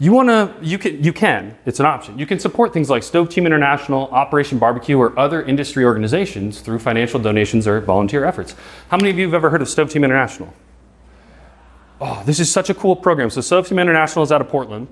you 0.00 0.12
want 0.12 0.30
to 0.30 0.52
you 0.62 0.78
can 0.78 1.04
you 1.04 1.12
can 1.12 1.56
it's 1.66 1.78
an 1.78 1.84
option 1.84 2.18
you 2.18 2.24
can 2.24 2.40
support 2.40 2.72
things 2.72 2.88
like 2.88 3.02
stove 3.02 3.28
team 3.28 3.46
international 3.46 4.08
operation 4.08 4.58
barbecue 4.58 4.98
or 4.98 5.16
other 5.18 5.42
industry 5.42 5.84
organizations 5.84 6.60
through 6.60 6.78
financial 6.78 7.20
donations 7.20 7.68
or 7.68 7.80
volunteer 7.80 8.24
efforts 8.24 8.56
how 8.88 8.96
many 8.96 9.10
of 9.10 9.18
you 9.18 9.26
have 9.26 9.34
ever 9.34 9.50
heard 9.50 9.60
of 9.60 9.68
stove 9.68 9.90
team 9.90 10.02
international 10.02 10.52
oh 12.00 12.22
this 12.24 12.40
is 12.40 12.50
such 12.50 12.70
a 12.70 12.74
cool 12.74 12.96
program 12.96 13.28
so 13.28 13.42
stove 13.42 13.68
team 13.68 13.78
international 13.78 14.24
is 14.24 14.32
out 14.32 14.40
of 14.40 14.48
portland 14.48 14.88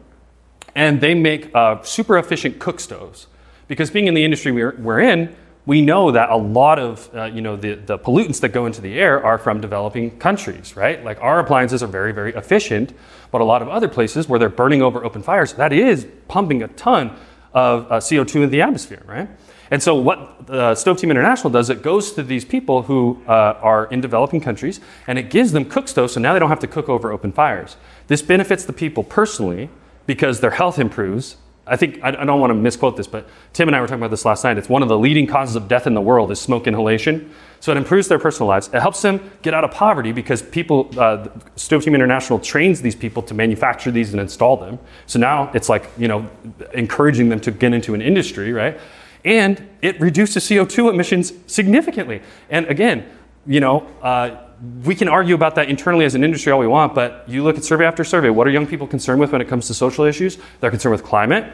and 0.75 1.01
they 1.01 1.15
make 1.15 1.51
uh, 1.55 1.83
super 1.83 2.19
efficient 2.19 2.59
cook 2.59 2.79
stoves 2.79 3.29
because 3.67 3.91
being 3.91 4.09
in 4.09 4.15
the 4.15 4.23
industry 4.23 4.53
we're, 4.53 4.77
we're 4.77 5.01
in 5.01 5.35
we 5.69 5.83
know 5.83 6.11
that 6.11 6.31
a 6.31 6.37
lot 6.37 6.79
of 6.79 7.11
uh, 7.15 7.25
you 7.25 7.43
know 7.43 7.55
the, 7.55 7.75
the 7.75 7.99
pollutants 7.99 8.41
that 8.41 8.49
go 8.49 8.65
into 8.65 8.81
the 8.81 8.99
air 8.99 9.23
are 9.23 9.37
from 9.37 9.61
developing 9.61 10.19
countries 10.19 10.75
right? 10.75 11.05
Like 11.05 11.21
our 11.21 11.39
appliances 11.41 11.83
are 11.83 11.87
very 11.87 12.13
very 12.13 12.33
efficient 12.33 12.95
but 13.31 13.43
a 13.43 13.45
lot 13.45 13.61
of 13.61 13.69
other 13.69 13.87
places 13.87 14.29
where 14.29 14.39
they're 14.39 14.49
burning 14.49 14.81
over 14.81 15.05
open 15.05 15.23
fires 15.23 15.53
that 15.53 15.73
is 15.73 16.09
pumping 16.27 16.63
a 16.63 16.69
ton 16.69 17.15
of 17.53 17.93
uh, 17.93 17.97
co2 17.97 18.45
in 18.45 18.51
the 18.51 18.63
atmosphere 18.63 19.03
right? 19.07 19.29
And 19.71 19.83
so 19.83 19.95
what 19.95 20.19
uh, 20.49 20.75
stove 20.75 20.97
team 20.97 21.11
international 21.11 21.51
does 21.51 21.69
it 21.69 21.83
goes 21.83 22.13
to 22.13 22.23
these 22.23 22.47
people 22.47 22.85
who 22.85 23.23
uh, 23.29 23.61
are 23.61 23.85
in 23.93 24.01
developing 24.01 24.41
countries 24.41 24.81
and 25.07 25.19
it 25.19 25.29
gives 25.29 25.53
them 25.53 25.67
cook 25.67 25.87
stoves 25.87 26.15
so 26.15 26.21
now 26.21 26.33
they 26.33 26.39
don't 26.39 26.49
have 26.49 26.61
to 26.61 26.67
cook 26.67 26.89
over 26.89 27.13
open 27.13 27.31
fires. 27.31 27.77
This 28.07 28.23
benefits 28.23 28.65
the 28.65 28.73
people 28.73 29.05
personally 29.05 29.69
because 30.07 30.41
their 30.41 30.53
health 30.53 30.79
improves 30.79 31.37
I 31.69 31.77
think, 31.77 32.01
I, 32.03 32.09
I 32.09 32.25
don't 32.25 32.41
want 32.41 32.51
to 32.51 32.55
misquote 32.55 32.97
this, 32.97 33.07
but 33.07 33.29
Tim 33.53 33.69
and 33.69 33.77
I 33.77 33.81
were 33.81 33.87
talking 33.87 34.01
about 34.01 34.11
this 34.11 34.25
last 34.25 34.45
night. 34.45 34.59
It's 34.59 34.69
one 34.69 34.83
of 34.83 34.89
the 34.89 34.99
leading 34.99 35.27
causes 35.27 35.57
of 35.57 35.69
death 35.69 35.87
in 35.87 35.95
the 35.95 36.01
world 36.01 36.31
is 36.31 36.41
smoke 36.41 36.67
inhalation. 36.67 37.33
So 37.61 37.73
it 37.73 37.77
improves 37.77 38.09
their 38.09 38.19
personal 38.19 38.49
lives. 38.49 38.69
It 38.69 38.81
helps 38.81 39.03
them 39.03 39.31
get 39.43 39.55
out 39.55 39.65
of 39.65 39.71
poverty 39.71 40.13
because 40.13 40.43
people, 40.43 40.91
uh, 40.97 41.29
Stove 41.57 41.85
Team 41.85 41.95
International 41.95 42.39
trains 42.39 42.81
these 42.81 42.95
people 42.95 43.23
to 43.23 43.35
manufacture 43.35 43.91
these 43.91 44.13
and 44.13 44.21
install 44.21 44.57
them. 44.57 44.79
So 45.07 45.19
now 45.19 45.51
it's 45.55 45.69
like, 45.69 45.91
you 45.99 46.09
know, 46.09 46.29
encouraging 46.73 47.29
them 47.29 47.41
to 47.41 47.51
get 47.51 47.73
into 47.75 47.95
an 47.95 48.03
industry, 48.03 48.53
right? 48.53 48.79
And 49.25 49.69
it 49.83 50.01
reduces 50.01 50.45
CO2 50.45 50.93
emissions 50.93 51.33
significantly. 51.47 52.23
And 52.51 52.67
again, 52.67 53.09
you 53.47 53.61
know, 53.61 53.87
uh, 54.03 54.48
we 54.85 54.95
can 54.95 55.09
argue 55.09 55.35
about 55.35 55.55
that 55.55 55.69
internally 55.69 56.05
as 56.05 56.15
an 56.15 56.25
industry 56.25 56.51
all 56.51 56.59
we 56.59 56.67
want, 56.67 56.95
but 56.95 57.25
you 57.29 57.45
look 57.45 57.57
at 57.57 57.65
survey 57.65 57.85
after 57.85 58.03
survey, 58.03 58.31
what 58.31 58.47
are 58.47 58.51
young 58.51 58.67
people 58.67 58.87
concerned 58.87 59.21
with 59.21 59.33
when 59.33 59.41
it 59.41 59.49
comes 59.49 59.67
to 59.69 59.75
social 59.75 60.05
issues? 60.05 60.39
They're 60.61 60.71
concerned 60.71 60.93
with 60.93 61.05
climate 61.05 61.53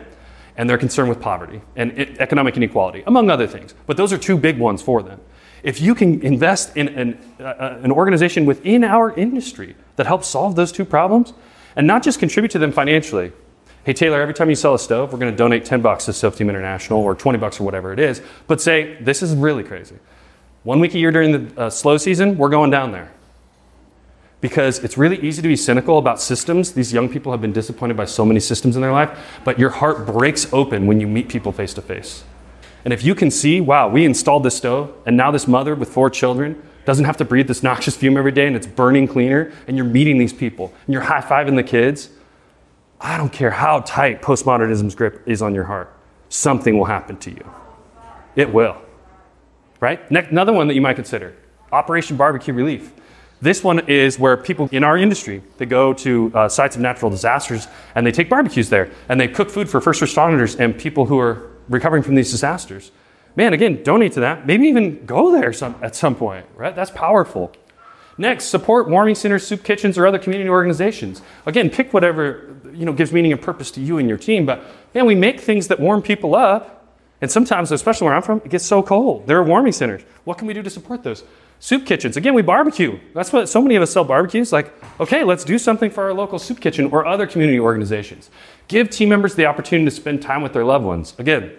and 0.57 0.71
they're 0.71 0.79
concerned 0.79 1.09
with 1.09 1.21
poverty 1.21 1.61
and 1.77 1.99
economic 2.21 2.57
inequality, 2.57 3.03
among 3.07 3.29
other 3.31 3.47
things. 3.47 3.75
But 3.87 3.97
those 3.97 4.13
are 4.13 4.19
two 4.19 4.39
big 4.39 4.59
ones 4.59 4.81
for 4.81 5.03
them. 5.03 5.21
If 5.63 5.81
you 5.81 5.95
can 5.95 6.23
invest 6.23 6.77
in 6.77 6.89
an, 6.89 7.19
uh, 7.41 7.79
an 7.83 7.91
organization 7.91 8.47
within 8.47 8.85
our 8.85 9.13
industry 9.13 9.77
that 9.97 10.07
helps 10.07 10.29
solve 10.29 10.57
those 10.57 10.73
two 10.73 10.85
problems 10.85 11.33
and 11.75 11.87
not 11.87 12.03
just 12.03 12.19
contribute 12.19 12.51
to 12.53 12.59
them 12.59 12.71
financially, 12.71 13.33
hey 13.85 13.93
Taylor, 13.93 14.21
every 14.21 14.35
time 14.35 14.49
you 14.49 14.57
sell 14.57 14.75
a 14.75 14.79
stove, 14.79 15.13
we're 15.13 15.19
going 15.19 15.33
to 15.33 15.37
donate 15.37 15.65
10 15.65 15.81
bucks 15.83 16.05
to 16.05 16.13
Stove 16.13 16.37
Team 16.37 16.49
International 16.49 17.01
or 17.01 17.15
20 17.15 17.39
bucks 17.39 17.61
or 17.61 17.65
whatever 17.65 17.93
it 17.93 17.99
is, 17.99 18.23
but 18.47 18.61
say, 18.61 18.97
this 19.03 19.23
is 19.23 19.35
really 19.35 19.65
crazy. 19.65 19.97
One 20.65 20.81
week 20.81 20.95
a 20.95 20.99
year 20.99 21.11
during 21.11 21.33
the 21.33 21.61
uh, 21.61 21.71
slow 21.71 21.99
season, 21.99 22.39
we're 22.39 22.49
going 22.49 22.71
down 22.71 22.91
there. 22.91 23.13
Because 24.41 24.83
it's 24.83 24.97
really 24.97 25.21
easy 25.21 25.43
to 25.43 25.49
be 25.49 25.57
cynical 25.57 25.99
about 25.99 26.21
systems. 26.21 26.73
These 26.73 26.91
young 26.91 27.11
people 27.11 27.33
have 27.33 27.43
been 27.43 27.53
disappointed 27.53 27.99
by 27.99 28.07
so 28.07 28.25
many 28.25 28.41
systems 28.41 28.75
in 28.75 28.81
their 28.81 28.93
life, 28.93 29.11
but 29.45 29.59
your 29.59 29.71
heart 29.71 30.07
breaks 30.07 30.51
open 30.55 30.87
when 30.87 31.01
you 31.01 31.07
meet 31.07 31.29
people 31.29 31.53
face 31.53 31.75
to 31.75 31.83
face. 31.83 32.25
And 32.83 32.95
if 32.95 33.05
you 33.05 33.15
can 33.15 33.31
see, 33.31 33.61
wow, 33.61 33.89
we 33.89 34.07
installed 34.07 34.43
this 34.43 34.57
stove, 34.57 34.95
and 35.05 35.17
now 35.19 35.31
this 35.31 35.47
mother 35.47 35.75
with 35.75 35.91
four 35.91 36.09
children 36.09 36.63
doesn't 36.87 37.05
have 37.05 37.17
to 37.19 37.25
breathe 37.25 37.49
this 37.49 37.63
noxious 37.63 37.97
fume 37.97 38.17
every 38.17 38.33
day 38.33 38.47
and 38.47 38.57
it's 38.57 38.67
burning 38.67 39.07
cleaner, 39.07 39.53
and 39.69 39.77
you're 39.77 39.87
meeting 39.87 40.17
these 40.17 40.33
people, 40.33 40.73
and 40.87 40.93
you're 40.93 41.03
high 41.03 41.21
fiving 41.21 41.57
the 41.57 41.63
kids, 41.63 42.09
I 43.01 43.19
don't 43.19 43.33
care 43.33 43.51
how 43.51 43.81
tight 43.81 44.23
postmodernism's 44.23 44.95
grip 44.95 45.23
is 45.27 45.43
on 45.43 45.55
your 45.55 45.65
heart, 45.65 45.95
something 46.31 46.79
will 46.79 46.87
happen 46.87 47.19
to 47.19 47.31
you. 47.31 47.51
It 48.37 48.53
will 48.53 48.84
right? 49.81 50.11
Next, 50.11 50.31
another 50.31 50.53
one 50.53 50.69
that 50.69 50.75
you 50.75 50.81
might 50.81 50.95
consider 50.95 51.35
Operation 51.73 52.17
Barbecue 52.17 52.55
Relief. 52.55 52.93
This 53.41 53.63
one 53.63 53.81
is 53.89 54.19
where 54.19 54.37
people 54.37 54.69
in 54.73 54.85
our 54.85 54.97
industry 54.97 55.43
they 55.59 55.67
go 55.67 55.93
to 55.93 56.33
uh, 56.35 56.49
sites 56.49 56.77
of 56.77 56.83
natural 56.83 57.11
disasters 57.11 57.69
and 57.95 58.07
they 58.07 58.13
take 58.13 58.31
barbecues 58.31 58.71
there 58.71 58.91
and 59.09 59.21
they 59.21 59.29
cook 59.29 59.51
food 59.51 59.69
for 59.69 59.81
first 59.81 60.01
responders 60.01 60.59
and 60.59 60.79
people 60.79 61.07
who 61.07 61.19
are 61.19 61.51
recovering 61.69 62.03
from 62.03 62.15
these 62.15 62.31
disasters. 62.31 62.91
Man, 63.37 63.53
again, 63.53 63.83
donate 63.83 64.13
to 64.13 64.21
that. 64.21 64.47
Maybe 64.47 64.67
even 64.69 65.05
go 65.05 65.33
there 65.33 65.53
some, 65.53 65.75
at 65.83 65.97
some 65.97 66.15
point, 66.15 66.47
right? 66.55 66.75
That's 66.75 66.93
powerful. 66.93 67.53
Next, 68.17 68.45
support 68.45 68.89
warming 68.89 69.17
centers, 69.17 69.47
soup 69.47 69.65
kitchens, 69.65 69.99
or 69.99 70.07
other 70.07 70.19
community 70.19 70.49
organizations. 70.49 71.21
Again, 71.47 71.69
pick 71.69 71.93
whatever 71.93 72.57
you 72.73 72.85
know 72.85 72.93
gives 72.93 73.13
meaning 73.13 73.33
and 73.33 73.41
purpose 73.41 73.71
to 73.73 73.81
you 73.81 73.99
and 73.99 74.09
your 74.09 74.19
team. 74.19 74.47
But 74.47 74.63
man, 74.95 75.05
we 75.07 75.15
make 75.15 75.41
things 75.41 75.69
that 75.69 75.81
warm 75.81 76.01
people 76.01 76.35
up 76.35 76.74
and 77.25 77.31
sometimes, 77.31 77.73
especially 77.73 78.05
where 78.05 78.15
I'm 78.15 78.21
from, 78.21 78.43
it 78.45 78.51
gets 78.51 78.67
so 78.67 78.83
cold. 78.83 79.27
There 79.27 79.39
are 79.39 79.43
warming 79.43 79.73
centers. 79.73 80.03
What 80.25 80.37
can 80.37 80.47
we 80.47 80.53
do 80.53 80.63
to 80.63 80.69
support 80.69 81.03
those? 81.03 81.25
Soup 81.59 81.87
kitchens. 81.87 82.19
Again, 82.19 82.35
we 82.35 82.43
barbecue. 82.43 83.01
That's 83.15 83.33
what 83.33 83.49
so 83.49 83.63
many 83.63 83.77
of 83.77 83.83
us 83.83 83.93
sell 83.93 84.05
barbecues. 84.05 84.53
Like, 84.53 84.75
okay, 85.01 85.25
let's 85.25 85.43
do 85.43 85.59
something 85.59 85.91
for 85.91 86.05
our 86.05 86.13
local 86.13 86.39
soup 86.39 86.61
kitchen 86.61 86.91
or 86.93 87.07
other 87.07 87.27
community 87.27 87.59
organizations. 87.59 88.29
Give 88.69 88.91
team 88.91 89.09
members 89.09 89.37
the 89.37 89.47
opportunity 89.47 89.87
to 89.87 89.91
spend 89.91 90.21
time 90.21 90.43
with 90.43 90.53
their 90.53 90.67
loved 90.67 90.85
ones. 90.85 91.15
Again, 91.17 91.51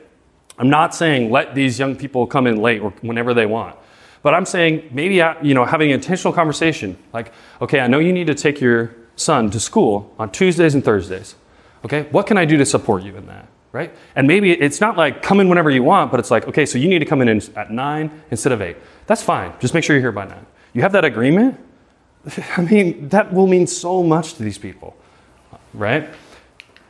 I'm 0.59 0.69
not 0.69 0.93
saying 0.93 1.31
let 1.31 1.55
these 1.55 1.79
young 1.79 1.95
people 1.95 2.27
come 2.27 2.45
in 2.45 2.57
late 2.57 2.79
or 2.79 2.91
whenever 3.01 3.33
they 3.33 3.47
want. 3.47 3.75
But 4.21 4.35
I'm 4.35 4.45
saying 4.45 4.89
maybe 4.91 5.19
uh, 5.19 5.33
you 5.41 5.55
know 5.55 5.65
having 5.65 5.89
an 5.89 5.95
intentional 5.95 6.31
conversation 6.31 6.95
like, 7.11 7.33
okay, 7.59 7.79
I 7.79 7.87
know 7.87 7.97
you 7.97 8.13
need 8.13 8.27
to 8.27 8.35
take 8.35 8.61
your 8.61 8.95
son 9.15 9.49
to 9.49 9.59
school 9.59 10.13
on 10.19 10.31
Tuesdays 10.31 10.75
and 10.75 10.85
Thursdays. 10.85 11.33
Okay, 11.83 12.03
what 12.11 12.27
can 12.27 12.37
I 12.37 12.45
do 12.45 12.55
to 12.57 12.67
support 12.67 13.01
you 13.01 13.17
in 13.17 13.25
that? 13.25 13.47
Right? 13.75 13.93
And 14.15 14.25
maybe 14.25 14.51
it's 14.53 14.79
not 14.79 14.95
like 14.95 15.21
come 15.21 15.41
in 15.41 15.49
whenever 15.49 15.69
you 15.69 15.83
want, 15.83 16.09
but 16.09 16.17
it's 16.21 16.31
like, 16.31 16.47
okay, 16.47 16.65
so 16.65 16.77
you 16.77 16.87
need 16.87 16.99
to 16.99 17.05
come 17.05 17.21
in 17.21 17.27
at 17.57 17.71
nine 17.71 18.09
instead 18.31 18.53
of 18.53 18.61
eight. 18.61 18.77
That's 19.05 19.21
fine. 19.21 19.51
Just 19.59 19.73
make 19.73 19.83
sure 19.83 19.97
you're 19.97 20.01
here 20.01 20.13
by 20.13 20.25
nine. 20.25 20.45
You 20.71 20.81
have 20.81 20.93
that 20.93 21.03
agreement? 21.03 21.59
I 22.57 22.61
mean, 22.61 23.09
that 23.09 23.33
will 23.33 23.47
mean 23.47 23.67
so 23.67 24.01
much 24.01 24.35
to 24.35 24.43
these 24.43 24.57
people, 24.57 24.95
right? 25.73 26.09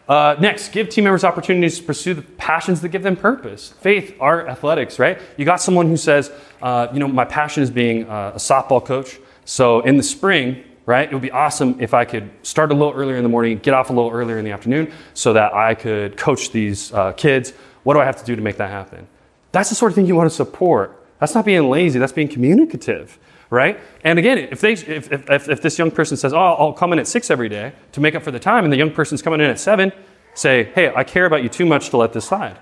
Uh, 0.08 0.36
next, 0.40 0.70
give 0.70 0.90
team 0.90 1.06
members 1.06 1.24
opportunities 1.24 1.80
to 1.80 1.84
pursue 1.84 2.14
the 2.14 2.22
passions 2.22 2.82
that 2.82 2.90
give 2.90 3.02
them 3.02 3.16
purpose 3.16 3.72
faith, 3.82 4.16
art, 4.20 4.48
athletics, 4.48 5.00
right? 5.00 5.20
You 5.38 5.46
got 5.46 5.60
someone 5.60 5.88
who 5.88 5.98
says, 5.98 6.32
uh, 6.62 6.88
you 6.94 7.00
know, 7.00 7.08
my 7.08 7.26
passion 7.26 7.64
is 7.64 7.72
being 7.72 8.08
uh, 8.08 8.34
a 8.36 8.38
softball 8.38 8.86
coach. 8.86 9.18
So 9.44 9.80
in 9.82 9.98
the 9.98 10.04
spring, 10.04 10.64
right? 10.86 11.10
It 11.10 11.14
would 11.14 11.22
be 11.22 11.32
awesome 11.32 11.78
if 11.80 11.94
I 11.94 12.06
could 12.06 12.30
start 12.44 12.72
a 12.72 12.76
little 12.76 12.94
earlier 12.94 13.18
in 13.18 13.24
the 13.24 13.30
morning, 13.30 13.58
get 13.58 13.74
off 13.74 13.90
a 13.90 13.94
little 13.94 14.12
earlier 14.12 14.38
in 14.38 14.46
the 14.46 14.52
afternoon, 14.52 14.92
so 15.14 15.34
that 15.34 15.54
I 15.54 15.74
could 15.74 16.18
coach 16.18 16.52
these 16.52 16.94
uh, 16.94 17.14
kids. 17.14 17.52
What 17.84 17.96
do 17.96 18.00
I 18.00 18.06
have 18.06 18.18
to 18.18 18.26
do 18.26 18.36
to 18.36 18.42
make 18.42 18.58
that 18.58 18.70
happen? 18.70 19.08
That's 19.52 19.70
the 19.70 19.76
sort 19.76 19.92
of 19.92 19.96
thing 19.96 20.06
you 20.06 20.16
want 20.16 20.30
to 20.30 20.36
support. 20.36 21.02
That's 21.20 21.34
not 21.34 21.46
being 21.46 21.70
lazy, 21.70 21.98
that's 21.98 22.12
being 22.12 22.28
communicative, 22.28 23.18
right? 23.50 23.80
And 24.04 24.20
again, 24.20 24.38
if, 24.38 24.60
they, 24.62 24.74
if, 24.74 25.12
if, 25.12 25.50
if 25.50 25.62
this 25.62 25.80
young 25.80 25.92
person 25.92 26.18
says, 26.18 26.34
oh, 26.34 26.38
I'll 26.38 26.74
come 26.74 26.94
in 26.94 27.00
at 27.00 27.08
six 27.08 27.32
every 27.32 27.50
day 27.50 27.74
to 27.94 28.02
make 28.02 28.16
up 28.16 28.24
for 28.24 28.32
the 28.32 28.40
time, 28.40 28.64
and 28.64 28.74
the 28.74 28.78
young 28.78 28.92
person's 28.92 29.22
coming 29.22 29.40
in 29.40 29.50
at 29.50 29.60
seven, 29.60 29.92
say, 30.34 30.66
hey, 30.76 30.94
I 30.94 31.04
care 31.04 31.26
about 31.26 31.42
you 31.42 31.50
too 31.50 31.66
much 31.66 31.90
to 31.92 31.98
let 31.98 32.12
this 32.12 32.26
slide. 32.26 32.60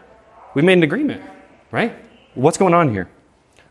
We 0.53 0.61
made 0.61 0.77
an 0.77 0.83
agreement, 0.83 1.23
right? 1.71 1.95
What's 2.35 2.57
going 2.57 2.73
on 2.73 2.89
here? 2.91 3.09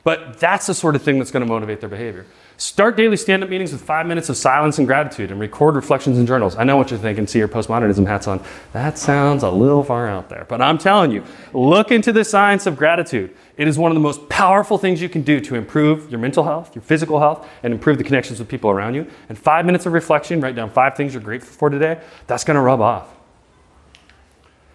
But 0.05 0.41
that's 0.41 0.67
the 0.67 0.75
sort 0.75 0.97
of 0.97 1.03
thing 1.03 1.19
that's 1.19 1.31
going 1.31 1.47
to 1.47 1.49
motivate 1.49 1.81
their 1.81 1.89
behavior. 1.89 2.27
Start 2.63 2.97
daily 2.97 3.17
stand 3.17 3.43
up 3.43 3.51
meetings 3.51 3.73
with 3.73 3.83
five 3.83 4.07
minutes 4.07 4.29
of 4.29 4.37
silence 4.37 4.79
and 4.79 4.87
gratitude 4.87 5.33
and 5.33 5.41
record 5.41 5.75
reflections 5.75 6.17
and 6.17 6.29
journals. 6.29 6.55
I 6.55 6.63
know 6.63 6.77
what 6.77 6.93
you're 6.93 7.01
thinking, 7.01 7.27
see 7.27 7.41
your 7.41 7.49
postmodernism 7.49 8.07
hats 8.07 8.29
on. 8.29 8.41
That 8.73 8.97
sounds 8.97 9.43
a 9.43 9.51
little 9.51 9.83
far 9.83 10.07
out 10.07 10.29
there. 10.29 10.47
But 10.49 10.63
I'm 10.63 10.79
telling 10.79 11.11
you, 11.11 11.25
look 11.53 11.91
into 11.91 12.13
the 12.13 12.25
science 12.25 12.67
of 12.67 12.77
gratitude. 12.77 13.35
It 13.57 13.67
is 13.67 13.81
one 13.81 13.91
of 13.91 13.97
the 13.97 14.01
most 14.01 14.29
powerful 14.29 14.79
things 14.79 15.03
you 15.03 15.09
can 15.09 15.23
do 15.23 15.41
to 15.41 15.57
improve 15.57 16.09
your 16.09 16.21
mental 16.21 16.45
health, 16.45 16.73
your 16.73 16.83
physical 16.83 17.19
health, 17.19 17.49
and 17.65 17.75
improve 17.75 17.99
the 17.99 18.05
connections 18.05 18.39
with 18.39 18.49
people 18.49 18.71
around 18.71 18.95
you. 18.95 19.09
And 19.29 19.37
five 19.37 19.67
minutes 19.67 19.85
of 19.87 19.93
reflection, 19.93 20.41
write 20.41 20.55
down 20.55 20.71
five 20.71 20.97
things 20.97 21.15
you're 21.15 21.21
grateful 21.21 21.53
for 21.53 21.69
today, 21.69 22.01
that's 22.29 22.45
going 22.45 22.55
to 22.55 22.61
rub 22.61 22.81
off. 22.81 23.13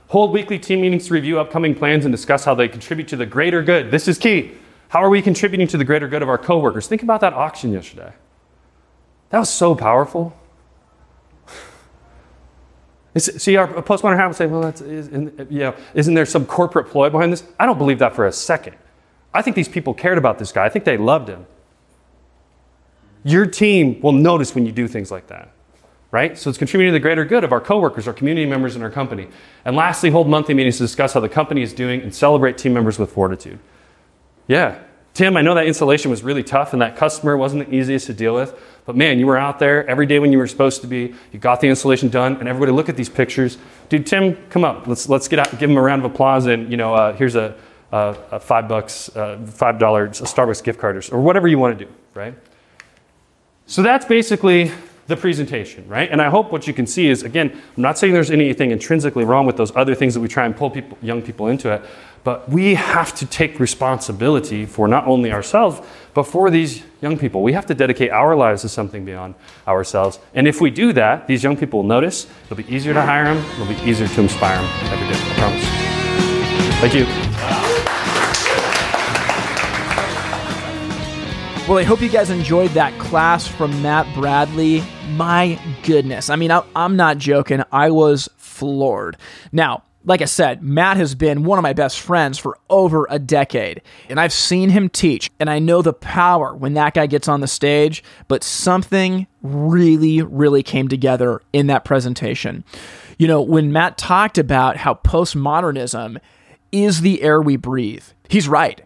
Hold 0.09 0.33
weekly 0.33 0.59
team 0.59 0.81
meetings 0.81 1.07
to 1.07 1.13
review 1.13 1.39
upcoming 1.39 1.73
plans 1.73 2.03
and 2.03 2.11
discuss 2.11 2.43
how 2.43 2.53
they 2.53 2.67
contribute 2.67 3.07
to 3.07 3.15
the 3.15 3.25
greater 3.25 3.63
good. 3.63 3.91
This 3.91 4.09
is 4.09 4.17
key. 4.17 4.57
How 4.89 5.03
are 5.03 5.09
we 5.09 5.21
contributing 5.21 5.67
to 5.67 5.77
the 5.77 5.83
greater 5.83 6.07
good 6.07 6.21
of 6.21 6.29
our 6.29 6.38
coworkers? 6.38 6.88
Think 6.88 7.03
about 7.03 7.21
that 7.21 7.33
auction 7.33 7.73
yesterday. 7.73 8.13
That 9.29 9.39
was 9.39 9.49
so 9.49 9.75
powerful. 9.75 10.38
See, 13.17 13.57
our 13.57 13.67
postmodern 13.67 14.17
habit 14.17 14.35
say, 14.35 14.45
well, 14.45 14.61
that's, 14.61 14.79
is, 14.81 15.09
you 15.49 15.59
know, 15.59 15.75
isn't 15.93 16.13
there 16.13 16.25
some 16.25 16.45
corporate 16.45 16.88
ploy 16.88 17.09
behind 17.09 17.33
this? 17.33 17.43
I 17.59 17.65
don't 17.65 17.77
believe 17.77 17.99
that 17.99 18.15
for 18.15 18.25
a 18.25 18.31
second. 18.31 18.77
I 19.33 19.41
think 19.41 19.55
these 19.55 19.67
people 19.67 19.93
cared 19.93 20.17
about 20.17 20.39
this 20.39 20.51
guy. 20.51 20.65
I 20.65 20.69
think 20.69 20.85
they 20.85 20.97
loved 20.97 21.27
him. 21.27 21.45
Your 23.23 23.45
team 23.45 23.99
will 24.01 24.13
notice 24.13 24.55
when 24.55 24.65
you 24.65 24.71
do 24.71 24.88
things 24.88 25.11
like 25.11 25.27
that, 25.27 25.51
right? 26.11 26.38
So 26.38 26.49
it's 26.49 26.57
contributing 26.57 26.93
to 26.93 26.95
the 26.95 27.01
greater 27.01 27.25
good 27.25 27.43
of 27.43 27.51
our 27.51 27.59
coworkers, 27.59 28.07
our 28.07 28.13
community 28.13 28.47
members, 28.47 28.75
and 28.75 28.83
our 28.83 28.89
company. 28.89 29.27
And 29.65 29.75
lastly, 29.75 30.11
hold 30.11 30.29
monthly 30.29 30.53
meetings 30.53 30.77
to 30.77 30.83
discuss 30.83 31.13
how 31.13 31.19
the 31.19 31.27
company 31.27 31.61
is 31.61 31.73
doing 31.73 32.01
and 32.01 32.15
celebrate 32.15 32.57
team 32.57 32.73
members 32.73 32.97
with 32.97 33.11
fortitude. 33.11 33.59
Yeah. 34.47 34.79
Tim, 35.13 35.35
I 35.35 35.41
know 35.41 35.55
that 35.55 35.65
installation 35.65 36.11
was 36.11 36.23
really 36.23 36.43
tough 36.43 36.73
and 36.73 36.81
that 36.81 36.95
customer 36.95 37.35
wasn't 37.35 37.67
the 37.67 37.75
easiest 37.75 38.05
to 38.05 38.13
deal 38.13 38.35
with, 38.35 38.59
but 38.85 38.95
man, 38.95 39.17
you 39.19 39.25
were 39.25 39.37
out 39.37 39.57
there 39.57 39.85
every 39.89 40.05
day 40.05 40.19
when 40.19 40.31
you 40.31 40.37
were 40.37 40.47
supposed 40.47 40.81
to 40.81 40.87
be. 40.87 41.15
You 41.31 41.39
got 41.39 41.59
the 41.59 41.67
installation 41.67 42.09
done, 42.09 42.37
and 42.37 42.47
everybody 42.47 42.71
look 42.71 42.87
at 42.87 42.95
these 42.95 43.09
pictures. 43.09 43.57
Dude, 43.89 44.05
Tim, 44.05 44.35
come 44.49 44.63
up. 44.63 44.85
Let's 44.85 45.09
let's 45.09 45.27
get 45.27 45.39
out, 45.39 45.49
give 45.57 45.69
him 45.69 45.77
a 45.77 45.81
round 45.81 46.05
of 46.05 46.11
applause, 46.11 46.45
and 46.45 46.69
you 46.69 46.77
know, 46.77 46.93
uh, 46.93 47.13
here's 47.13 47.35
a, 47.35 47.55
a, 47.91 48.15
a, 48.31 48.39
five 48.39 48.67
bucks, 48.67 49.13
uh, 49.15 49.39
five 49.47 49.79
dollar 49.79 50.07
Starbucks 50.09 50.63
gift 50.63 50.79
card, 50.79 50.95
or, 50.95 51.15
or 51.15 51.21
whatever 51.21 51.47
you 51.47 51.57
want 51.57 51.77
to 51.79 51.85
do, 51.85 51.91
right? 52.13 52.35
So 53.65 53.81
that's 53.81 54.05
basically 54.05 54.71
the 55.07 55.17
presentation, 55.17 55.87
right? 55.87 56.09
And 56.09 56.21
I 56.21 56.29
hope 56.29 56.51
what 56.51 56.67
you 56.67 56.73
can 56.73 56.85
see 56.85 57.07
is, 57.07 57.23
again, 57.23 57.51
I'm 57.51 57.81
not 57.81 57.97
saying 57.97 58.13
there's 58.13 58.31
anything 58.31 58.71
intrinsically 58.71 59.25
wrong 59.25 59.45
with 59.45 59.57
those 59.57 59.75
other 59.75 59.95
things 59.95 60.13
that 60.13 60.19
we 60.19 60.27
try 60.27 60.45
and 60.45 60.55
pull 60.55 60.69
people, 60.69 60.97
young 61.01 61.21
people 61.21 61.47
into 61.47 61.73
it, 61.73 61.81
but 62.24 62.49
we 62.49 62.76
have 62.76 63.15
to 63.15 63.26
take 63.26 63.59
responsibility 63.59 64.65
for 64.65 64.88
not 64.88 65.07
only 65.07 65.32
ourselves, 65.32 65.82
but 66.13 66.24
for 66.24 66.49
these 66.49 66.84
young 67.01 67.18
people. 67.18 67.43
We 67.43 67.53
have 67.53 67.65
to 67.68 67.76
dedicate 67.76 68.11
our 68.11 68.36
lives 68.36 68.63
to 68.63 68.70
something 68.70 69.05
beyond 69.05 69.36
ourselves. 69.68 70.20
And 70.34 70.47
if 70.47 70.59
we 70.59 70.70
do 70.70 70.93
that, 70.93 71.28
these 71.28 71.43
young 71.43 71.55
people 71.55 71.82
will 71.82 71.89
notice. 71.89 72.28
It'll 72.45 72.57
be 72.57 72.74
easier 72.74 72.93
to 72.93 73.01
hire 73.01 73.26
them, 73.26 73.38
it'll 73.53 73.68
be 73.68 73.89
easier 73.89 74.07
to 74.07 74.22
inspire 74.22 74.61
them 74.61 74.70
every 74.91 75.07
day. 75.07 75.20
I 75.20 75.36
promise. 75.38 75.88
Thank 76.80 76.93
you. 76.93 77.05
Well, 81.68 81.80
I 81.80 81.84
hope 81.84 81.99
you 81.99 82.07
guys 82.07 82.30
enjoyed 82.30 82.72
that 82.72 82.97
class 82.97 83.45
from 83.45 83.82
Matt 83.82 84.07
Bradley. 84.15 84.82
My 85.09 85.59
goodness. 85.84 86.30
I 86.30 86.38
mean, 86.38 86.49
I, 86.49 86.63
am 86.74 86.95
not 86.95 87.18
joking. 87.18 87.61
I 87.74 87.91
was 87.91 88.30
floored. 88.38 89.18
Now, 89.51 89.84
like 90.08 90.22
I 90.22 90.26
said, 90.26 90.64
Matt 90.64 90.95
has 90.95 91.16
been 91.16 91.43
one 91.43 91.60
of 91.60 91.64
my 91.64 91.74
best 91.74 91.99
friends 91.99 92.38
for 92.38 92.58
over 92.70 93.05
a 93.10 93.20
decade, 93.20 93.82
and 94.08 94.22
I've 94.22 94.32
seen 94.32 94.70
him 94.70 94.88
teach, 94.88 95.30
and 95.38 95.49
I 95.49 95.60
know 95.60 95.82
the 95.82 95.91
power 95.91 96.55
when 96.55 96.76
that 96.76 96.93
guy 96.93 97.08
gets 97.08 97.28
on 97.28 97.41
the 97.41 97.47
stage, 97.47 98.05
but 98.30 98.41
something 98.41 99.28
really, 99.41 100.22
really 100.22 100.64
came 100.64 100.88
together 100.88 101.41
in 101.51 101.68
that 101.68 101.84
presentation. 101.84 102.64
You 103.18 103.28
know, 103.28 103.41
when 103.41 103.74
Matt 103.74 103.97
talked 103.97 104.38
about 104.38 104.78
how 104.78 104.93
postmodernism 104.93 106.22
is 106.72 107.01
the 107.01 107.22
air 107.22 107.41
we 107.41 107.58
breathe, 107.58 108.05
he's 108.30 108.47
right. 108.47 108.82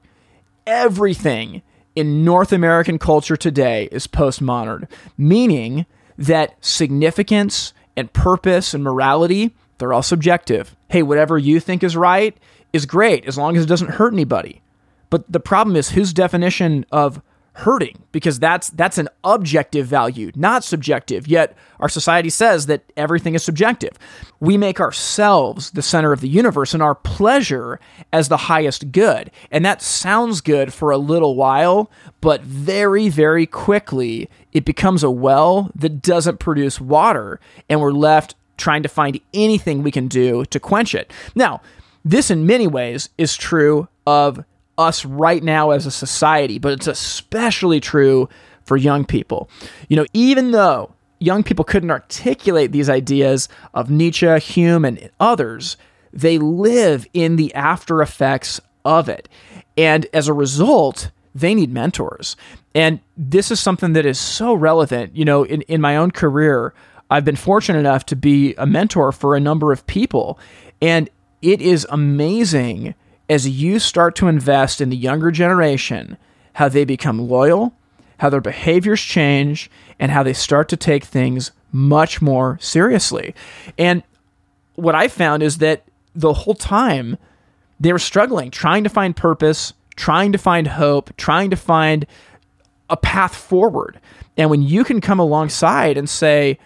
Everything 0.66 1.62
in 1.96 2.26
North 2.26 2.52
American 2.52 2.98
culture 2.98 3.38
today 3.38 3.90
is 3.92 4.08
postmodern, 4.08 4.90
meaning 5.20 5.86
that 6.18 6.56
significance 6.66 7.74
and 7.96 8.12
purpose 8.12 8.74
and 8.74 8.84
morality, 8.84 9.54
they're 9.82 9.94
all 9.94 10.04
subjective. 10.04 10.76
Hey, 10.90 11.02
whatever 11.02 11.38
you 11.38 11.60
think 11.60 11.84
is 11.84 11.98
right 11.98 12.38
is 12.72 12.86
great 12.86 13.26
as 13.26 13.38
long 13.38 13.58
as 13.58 13.64
it 13.64 13.68
doesn't 13.68 13.90
hurt 13.90 14.14
anybody. 14.14 14.62
But 15.10 15.30
the 15.30 15.40
problem 15.40 15.76
is 15.76 15.90
whose 15.90 16.14
definition 16.14 16.86
of 16.92 17.22
hurting 17.54 18.02
because 18.14 18.40
that's 18.40 18.70
that's 18.70 18.98
an 18.98 19.10
objective 19.24 19.86
value, 19.86 20.32
not 20.36 20.64
subjective. 20.64 21.28
Yet 21.28 21.58
our 21.80 21.90
society 21.90 22.30
says 22.30 22.68
that 22.68 22.84
everything 22.96 23.36
is 23.36 23.44
subjective. 23.44 23.98
We 24.40 24.58
make 24.58 24.80
ourselves 24.80 25.72
the 25.72 25.82
center 25.82 26.14
of 26.14 26.22
the 26.22 26.30
universe 26.30 26.74
and 26.74 26.82
our 26.82 26.96
pleasure 26.96 27.80
as 28.14 28.30
the 28.30 28.38
highest 28.38 28.92
good. 28.92 29.32
And 29.50 29.66
that 29.66 29.82
sounds 29.82 30.40
good 30.40 30.74
for 30.74 30.92
a 30.92 30.98
little 30.98 31.36
while, 31.36 31.92
but 32.22 32.42
very 32.42 33.10
very 33.10 33.46
quickly 33.46 34.30
it 34.54 34.64
becomes 34.64 35.04
a 35.04 35.12
well 35.12 35.72
that 35.76 36.02
doesn't 36.02 36.40
produce 36.40 36.80
water 36.80 37.40
and 37.68 37.82
we're 37.82 37.92
left 37.92 38.36
trying 38.62 38.84
to 38.84 38.89
find 38.89 39.20
anything 39.34 39.84
we 39.84 39.91
can 39.91 40.07
do 40.07 40.45
to 40.45 40.59
quench 40.59 40.95
it. 40.95 41.12
Now, 41.36 41.62
this 42.05 42.32
in 42.32 42.45
many 42.45 42.68
ways 42.68 43.09
is 43.18 43.36
true 43.36 43.88
of 44.07 44.43
us 44.78 45.05
right 45.05 45.43
now 45.43 45.72
as 45.72 45.86
a 45.86 45.91
society, 45.91 46.57
but 46.59 46.74
it's 46.74 46.88
especially 46.88 47.80
true 47.80 48.30
for 48.64 48.78
young 48.78 49.05
people. 49.05 49.49
You 49.89 49.97
know, 49.97 50.05
even 50.14 50.51
though 50.51 50.93
young 51.20 51.43
people 51.43 51.66
couldn't 51.66 51.91
articulate 51.91 52.72
these 52.72 52.89
ideas 52.89 53.49
of 53.74 53.89
Nietzsche, 53.89 54.39
Hume, 54.39 54.86
and 54.86 55.09
others, 55.20 55.78
they 56.14 56.38
live 56.38 57.05
in 57.14 57.36
the 57.36 57.53
after 57.53 58.01
effects 58.01 58.59
of 58.84 59.07
it. 59.07 59.30
And 59.78 60.07
as 60.14 60.28
a 60.28 60.34
result, 60.34 61.12
they 61.34 61.53
need 61.53 61.72
mentors. 61.72 62.36
And 62.74 62.99
this 63.16 63.51
is 63.51 63.59
something 63.59 63.93
that 63.93 64.05
is 64.05 64.20
so 64.20 64.53
relevant. 64.53 65.16
You 65.16 65.26
know, 65.26 65.43
in, 65.43 65.62
in 65.64 65.82
my 65.82 65.95
own 65.95 66.12
career, 66.12 66.74
I've 67.12 67.26
been 67.26 67.36
fortunate 67.36 67.80
enough 67.80 68.05
to 68.07 68.16
be 68.16 68.55
a 68.55 68.66
mentor 68.66 69.12
for 69.12 69.36
a 69.36 69.39
number 69.39 69.74
of 69.74 69.86
people. 69.86 70.39
And 70.82 71.09
it 71.41 71.62
is 71.62 71.86
amazing 71.89 72.95
as 73.30 73.49
you 73.49 73.80
start 73.80 74.16
to 74.16 74.30
invest 74.30 74.80
in 74.80 74.89
the 74.89 74.95
younger 74.95 75.30
generation, 75.30 76.18
how 76.53 76.70
they 76.70 76.86
become 76.86 77.28
loyal, 77.28 77.74
how 78.20 78.30
their 78.30 78.39
behaviors 78.39 79.01
change, 79.01 79.70
and 79.99 80.09
how 80.12 80.24
they 80.24 80.34
start 80.34 80.70
to 80.70 80.78
take 80.78 81.03
things 81.03 81.51
much 81.74 82.22
more 82.22 82.57
seriously. 82.62 83.36
And 83.78 84.03
what 84.76 84.95
I 84.95 85.09
found 85.09 85.43
is 85.43 85.57
that 85.57 85.84
the 86.16 86.34
whole 86.34 86.55
time 86.55 87.18
they 87.78 87.91
were 87.91 87.99
struggling, 87.99 88.51
trying 88.51 88.84
to 88.84 88.89
find 88.89 89.16
purpose, 89.16 89.74
trying 89.97 90.32
to 90.32 90.38
find 90.38 90.68
hope, 90.68 91.16
trying 91.18 91.49
to 91.49 91.55
find 91.57 92.05
a 92.89 92.95
path 92.95 93.36
forward. 93.36 93.99
And 94.38 94.49
when 94.49 94.62
you 94.62 94.86
can 94.86 95.01
come 95.01 95.20
alongside 95.20 95.97
and 95.97 96.09
say, 96.09 96.57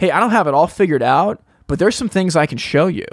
hey, 0.00 0.10
I 0.10 0.18
don't 0.18 0.30
have 0.30 0.46
it 0.46 0.54
all 0.54 0.66
figured 0.66 1.02
out, 1.02 1.42
but 1.66 1.78
there's 1.78 1.94
some 1.94 2.08
things 2.08 2.34
I 2.34 2.46
can 2.46 2.56
show 2.56 2.86
you. 2.86 3.04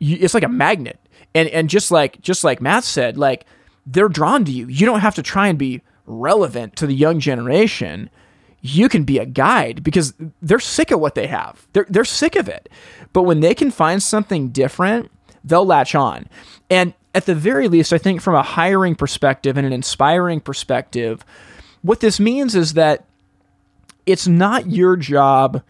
It's 0.00 0.34
like 0.34 0.42
a 0.42 0.48
magnet 0.48 0.98
and 1.36 1.48
and 1.50 1.70
just 1.70 1.92
like 1.92 2.20
just 2.20 2.42
like 2.42 2.60
Matt 2.60 2.82
said, 2.82 3.16
like 3.16 3.46
they're 3.86 4.08
drawn 4.08 4.44
to 4.44 4.50
you. 4.50 4.66
You 4.66 4.86
don't 4.86 5.00
have 5.00 5.14
to 5.14 5.22
try 5.22 5.46
and 5.46 5.56
be 5.56 5.82
relevant 6.06 6.74
to 6.76 6.86
the 6.86 6.94
young 6.94 7.20
generation. 7.20 8.10
You 8.60 8.88
can 8.88 9.04
be 9.04 9.18
a 9.18 9.24
guide 9.24 9.84
because 9.84 10.12
they're 10.42 10.58
sick 10.58 10.90
of 10.90 10.98
what 10.98 11.14
they 11.14 11.28
have. 11.28 11.68
They're 11.74 11.86
they're 11.88 12.04
sick 12.04 12.34
of 12.34 12.48
it. 12.48 12.68
But 13.12 13.22
when 13.22 13.38
they 13.38 13.54
can 13.54 13.70
find 13.70 14.02
something 14.02 14.48
different, 14.48 15.12
they'll 15.44 15.64
latch 15.64 15.94
on. 15.94 16.28
And 16.68 16.92
at 17.14 17.26
the 17.26 17.36
very 17.36 17.68
least, 17.68 17.92
I 17.92 17.98
think 17.98 18.20
from 18.20 18.34
a 18.34 18.42
hiring 18.42 18.96
perspective 18.96 19.56
and 19.56 19.66
an 19.66 19.72
inspiring 19.72 20.40
perspective, 20.40 21.24
what 21.82 22.00
this 22.00 22.18
means 22.18 22.56
is 22.56 22.74
that 22.74 23.04
it's 24.06 24.26
not 24.26 24.70
your 24.70 24.96
job 24.96 25.62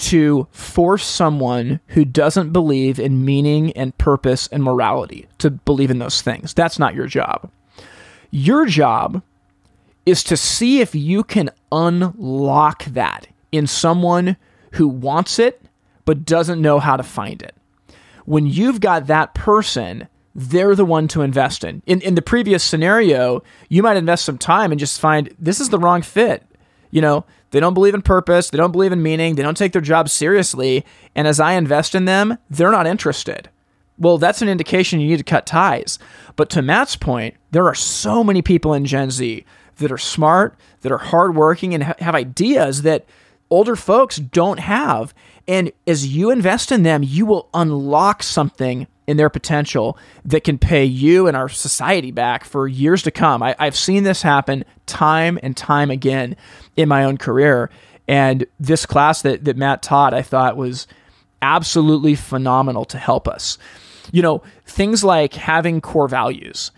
to 0.00 0.46
force 0.50 1.04
someone 1.04 1.80
who 1.88 2.04
doesn't 2.04 2.52
believe 2.52 2.98
in 2.98 3.24
meaning 3.24 3.72
and 3.72 3.96
purpose 3.98 4.46
and 4.48 4.62
morality 4.62 5.28
to 5.38 5.50
believe 5.50 5.90
in 5.90 5.98
those 5.98 6.22
things. 6.22 6.54
That's 6.54 6.78
not 6.78 6.94
your 6.94 7.06
job. 7.06 7.50
Your 8.30 8.66
job 8.66 9.22
is 10.06 10.24
to 10.24 10.36
see 10.36 10.80
if 10.80 10.94
you 10.94 11.22
can 11.22 11.50
unlock 11.70 12.84
that 12.86 13.26
in 13.52 13.66
someone 13.66 14.36
who 14.72 14.88
wants 14.88 15.38
it 15.38 15.62
but 16.04 16.24
doesn't 16.24 16.62
know 16.62 16.78
how 16.78 16.96
to 16.96 17.02
find 17.02 17.42
it. 17.42 17.54
When 18.24 18.46
you've 18.46 18.80
got 18.80 19.06
that 19.06 19.34
person, 19.34 20.08
they're 20.34 20.74
the 20.74 20.84
one 20.84 21.08
to 21.08 21.22
invest 21.22 21.64
in. 21.64 21.82
In 21.86 22.00
in 22.00 22.14
the 22.14 22.22
previous 22.22 22.62
scenario, 22.62 23.42
you 23.68 23.82
might 23.82 23.96
invest 23.96 24.24
some 24.24 24.38
time 24.38 24.70
and 24.70 24.78
just 24.78 25.00
find 25.00 25.34
this 25.38 25.60
is 25.60 25.68
the 25.68 25.78
wrong 25.78 26.02
fit. 26.02 26.44
You 26.90 27.00
know, 27.00 27.24
they 27.50 27.60
don't 27.60 27.74
believe 27.74 27.94
in 27.94 28.02
purpose. 28.02 28.50
They 28.50 28.58
don't 28.58 28.72
believe 28.72 28.92
in 28.92 29.02
meaning. 29.02 29.34
They 29.34 29.42
don't 29.42 29.56
take 29.56 29.72
their 29.72 29.80
job 29.80 30.08
seriously. 30.08 30.84
And 31.14 31.26
as 31.28 31.40
I 31.40 31.52
invest 31.52 31.94
in 31.94 32.04
them, 32.04 32.38
they're 32.48 32.70
not 32.70 32.86
interested. 32.86 33.48
well, 33.98 34.16
that's 34.18 34.40
an 34.42 34.48
indication 34.48 34.98
you 34.98 35.08
need 35.08 35.18
to 35.18 35.24
cut 35.24 35.44
ties. 35.46 35.98
But 36.36 36.48
to 36.50 36.62
Matt's 36.62 36.96
point, 36.96 37.34
there 37.50 37.66
are 37.66 37.74
so 37.74 38.24
many 38.24 38.40
people 38.40 38.72
in 38.72 38.86
Gen 38.86 39.10
Z 39.10 39.44
that 39.76 39.92
are 39.92 39.98
smart, 39.98 40.56
that 40.80 40.90
are 40.92 40.98
hardworking, 40.98 41.74
and 41.74 41.82
ha- 41.84 41.94
have 41.98 42.14
ideas 42.14 42.82
that 42.82 43.04
older 43.50 43.76
folks 43.76 44.16
don't 44.16 44.58
have. 44.60 45.12
And 45.46 45.72
as 45.86 46.06
you 46.06 46.30
invest 46.30 46.72
in 46.72 46.82
them, 46.82 47.02
you 47.02 47.26
will 47.26 47.48
unlock 47.52 48.22
something 48.22 48.86
in 49.10 49.16
their 49.16 49.28
potential 49.28 49.98
that 50.24 50.44
can 50.44 50.56
pay 50.56 50.84
you 50.84 51.26
and 51.26 51.36
our 51.36 51.48
society 51.48 52.12
back 52.12 52.44
for 52.44 52.68
years 52.68 53.02
to 53.02 53.10
come. 53.10 53.42
I, 53.42 53.56
have 53.58 53.76
seen 53.76 54.04
this 54.04 54.22
happen 54.22 54.64
time 54.86 55.36
and 55.42 55.56
time 55.56 55.90
again 55.90 56.36
in 56.76 56.88
my 56.88 57.02
own 57.02 57.16
career. 57.18 57.70
And 58.06 58.46
this 58.60 58.86
class 58.86 59.22
that, 59.22 59.44
that 59.46 59.56
Matt 59.56 59.82
taught, 59.82 60.14
I 60.14 60.22
thought 60.22 60.56
was 60.56 60.86
absolutely 61.42 62.14
phenomenal 62.14 62.84
to 62.84 62.98
help 62.98 63.26
us. 63.26 63.58
You 64.12 64.22
know, 64.22 64.44
things 64.64 65.02
like 65.02 65.34
having 65.34 65.80
core 65.80 66.06
values, 66.06 66.70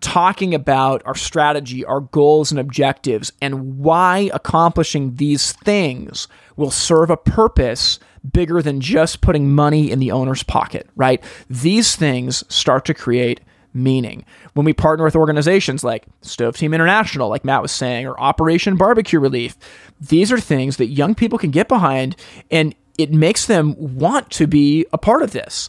talking 0.00 0.54
about 0.54 1.02
our 1.04 1.14
strategy, 1.14 1.84
our 1.84 2.00
goals 2.00 2.50
and 2.50 2.60
objectives, 2.60 3.32
and 3.40 3.78
why 3.78 4.30
accomplishing 4.32 5.16
these 5.16 5.52
things 5.52 6.28
will 6.56 6.70
serve 6.70 7.10
a 7.10 7.16
purpose 7.16 7.98
bigger 8.32 8.62
than 8.62 8.80
just 8.80 9.20
putting 9.20 9.54
money 9.54 9.90
in 9.90 9.98
the 9.98 10.10
owner's 10.10 10.42
pocket, 10.42 10.88
right? 10.96 11.22
These 11.48 11.96
things 11.96 12.44
start 12.52 12.84
to 12.86 12.94
create 12.94 13.40
meaning. 13.74 14.24
When 14.54 14.64
we 14.64 14.72
partner 14.72 15.04
with 15.04 15.16
organizations 15.16 15.84
like 15.84 16.04
Stove 16.22 16.56
Team 16.56 16.74
International, 16.74 17.28
like 17.28 17.44
Matt 17.44 17.62
was 17.62 17.72
saying, 17.72 18.06
or 18.06 18.18
Operation 18.18 18.76
Barbecue 18.76 19.20
Relief, 19.20 19.56
these 20.00 20.32
are 20.32 20.40
things 20.40 20.76
that 20.78 20.86
young 20.86 21.14
people 21.14 21.38
can 21.38 21.50
get 21.50 21.68
behind 21.68 22.16
and 22.50 22.74
it 22.98 23.12
makes 23.12 23.46
them 23.46 23.74
want 23.78 24.30
to 24.30 24.46
be 24.46 24.84
a 24.92 24.98
part 24.98 25.22
of 25.22 25.30
this. 25.30 25.68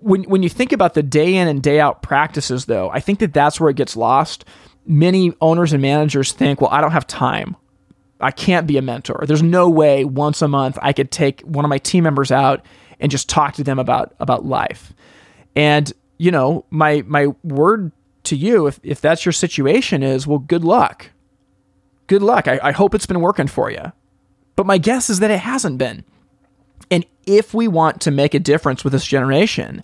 When, 0.00 0.24
when 0.24 0.42
you 0.42 0.48
think 0.48 0.72
about 0.72 0.94
the 0.94 1.02
day 1.02 1.36
in 1.36 1.48
and 1.48 1.62
day 1.62 1.80
out 1.80 2.02
practices, 2.02 2.66
though, 2.66 2.90
I 2.90 3.00
think 3.00 3.18
that 3.20 3.32
that's 3.34 3.60
where 3.60 3.70
it 3.70 3.76
gets 3.76 3.96
lost. 3.96 4.44
Many 4.86 5.32
owners 5.40 5.72
and 5.72 5.82
managers 5.82 6.32
think, 6.32 6.60
well, 6.60 6.70
I 6.70 6.80
don't 6.80 6.92
have 6.92 7.06
time. 7.06 7.56
I 8.20 8.30
can't 8.30 8.66
be 8.66 8.76
a 8.76 8.82
mentor. 8.82 9.24
There's 9.26 9.42
no 9.42 9.68
way 9.68 10.04
once 10.04 10.42
a 10.42 10.48
month 10.48 10.78
I 10.82 10.92
could 10.92 11.10
take 11.10 11.40
one 11.42 11.64
of 11.64 11.68
my 11.68 11.78
team 11.78 12.04
members 12.04 12.30
out 12.30 12.64
and 12.98 13.10
just 13.10 13.28
talk 13.28 13.54
to 13.54 13.64
them 13.64 13.78
about 13.78 14.14
about 14.20 14.44
life. 14.44 14.92
And 15.56 15.90
you 16.18 16.30
know, 16.30 16.66
my 16.70 17.02
my 17.06 17.28
word 17.42 17.92
to 18.24 18.36
you, 18.36 18.66
if 18.66 18.78
if 18.82 19.00
that's 19.00 19.24
your 19.24 19.32
situation, 19.32 20.02
is 20.02 20.26
well, 20.26 20.38
good 20.38 20.64
luck. 20.64 21.10
Good 22.06 22.22
luck. 22.22 22.46
I, 22.46 22.60
I 22.62 22.72
hope 22.72 22.94
it's 22.94 23.06
been 23.06 23.20
working 23.20 23.46
for 23.46 23.70
you. 23.70 23.92
But 24.54 24.66
my 24.66 24.78
guess 24.78 25.08
is 25.08 25.20
that 25.20 25.30
it 25.30 25.40
hasn't 25.40 25.78
been. 25.78 26.04
And 26.90 27.06
if 27.26 27.54
we 27.54 27.68
want 27.68 28.00
to 28.02 28.10
make 28.10 28.34
a 28.34 28.40
difference 28.40 28.84
with 28.84 28.92
this 28.92 29.06
generation, 29.06 29.82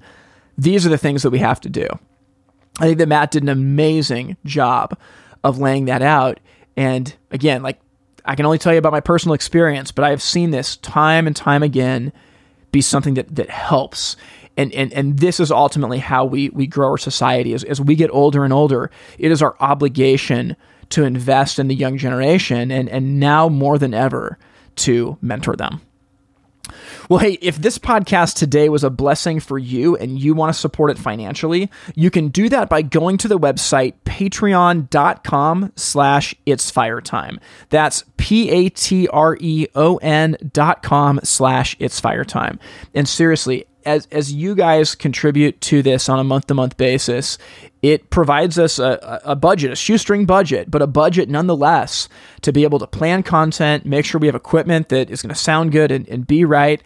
these 0.58 0.86
are 0.86 0.90
the 0.90 0.98
things 0.98 1.22
that 1.22 1.30
we 1.30 1.38
have 1.38 1.60
to 1.60 1.68
do. 1.68 1.86
I 2.78 2.86
think 2.86 2.98
that 2.98 3.08
Matt 3.08 3.30
did 3.30 3.42
an 3.42 3.48
amazing 3.48 4.36
job 4.44 4.98
of 5.44 5.58
laying 5.58 5.86
that 5.86 6.02
out. 6.02 6.40
And 6.76 7.14
again, 7.30 7.62
like 7.62 7.80
I 8.24 8.34
can 8.34 8.44
only 8.44 8.58
tell 8.58 8.72
you 8.72 8.78
about 8.78 8.92
my 8.92 9.00
personal 9.00 9.34
experience, 9.34 9.92
but 9.92 10.04
I 10.04 10.10
have 10.10 10.22
seen 10.22 10.50
this 10.50 10.76
time 10.76 11.26
and 11.26 11.34
time 11.34 11.62
again 11.62 12.12
be 12.72 12.80
something 12.80 13.14
that 13.14 13.34
that 13.36 13.48
helps. 13.48 14.16
And, 14.56 14.72
and, 14.72 14.92
and 14.92 15.18
this 15.18 15.38
is 15.38 15.50
ultimately 15.50 15.98
how 15.98 16.24
we, 16.24 16.48
we 16.50 16.66
grow 16.66 16.88
our 16.88 16.98
society. 16.98 17.54
As, 17.54 17.62
as 17.64 17.80
we 17.80 17.94
get 17.94 18.10
older 18.10 18.42
and 18.44 18.52
older, 18.52 18.90
it 19.18 19.30
is 19.30 19.42
our 19.42 19.54
obligation 19.60 20.56
to 20.90 21.04
invest 21.04 21.58
in 21.58 21.68
the 21.68 21.74
young 21.74 21.98
generation 21.98 22.70
and, 22.70 22.88
and 22.88 23.20
now 23.20 23.48
more 23.48 23.78
than 23.78 23.94
ever 23.94 24.38
to 24.76 25.18
mentor 25.20 25.56
them. 25.56 25.80
Well, 27.08 27.18
hey, 27.18 27.38
if 27.40 27.56
this 27.56 27.78
podcast 27.78 28.34
today 28.36 28.68
was 28.68 28.84
a 28.84 28.90
blessing 28.90 29.40
for 29.40 29.58
you 29.58 29.96
and 29.96 30.18
you 30.18 30.34
want 30.34 30.52
to 30.52 30.58
support 30.58 30.90
it 30.90 30.98
financially, 30.98 31.70
you 31.94 32.10
can 32.10 32.28
do 32.28 32.48
that 32.48 32.68
by 32.68 32.82
going 32.82 33.18
to 33.18 33.28
the 33.28 33.38
website 33.38 33.94
patreon.com 34.04 35.72
slash 35.76 36.34
it's 36.44 36.70
fire 36.70 37.00
time. 37.00 37.40
That's 37.68 38.04
P-A-T-R-E-O-N 38.16 38.76
dot 40.52 40.82
com 40.82 41.20
slash 41.22 41.76
it's 41.78 42.00
fire 42.00 42.24
time. 42.24 42.58
And 42.94 43.08
seriously, 43.08 43.66
as 43.86 44.06
as 44.10 44.32
you 44.32 44.54
guys 44.54 44.94
contribute 44.94 45.60
to 45.62 45.82
this 45.82 46.08
on 46.08 46.18
a 46.18 46.24
month 46.24 46.48
to 46.48 46.54
month 46.54 46.76
basis, 46.76 47.38
it 47.82 48.10
provides 48.10 48.58
us 48.58 48.78
a, 48.78 49.20
a 49.24 49.36
budget, 49.36 49.70
a 49.70 49.76
shoestring 49.76 50.26
budget, 50.26 50.70
but 50.70 50.82
a 50.82 50.86
budget 50.86 51.28
nonetheless 51.28 52.08
to 52.42 52.52
be 52.52 52.64
able 52.64 52.78
to 52.80 52.86
plan 52.86 53.22
content, 53.22 53.86
make 53.86 54.04
sure 54.04 54.18
we 54.18 54.26
have 54.26 54.34
equipment 54.34 54.88
that 54.90 55.10
is 55.10 55.22
going 55.22 55.34
to 55.34 55.40
sound 55.40 55.72
good 55.72 55.90
and, 55.90 56.08
and 56.08 56.26
be 56.26 56.44
right, 56.44 56.82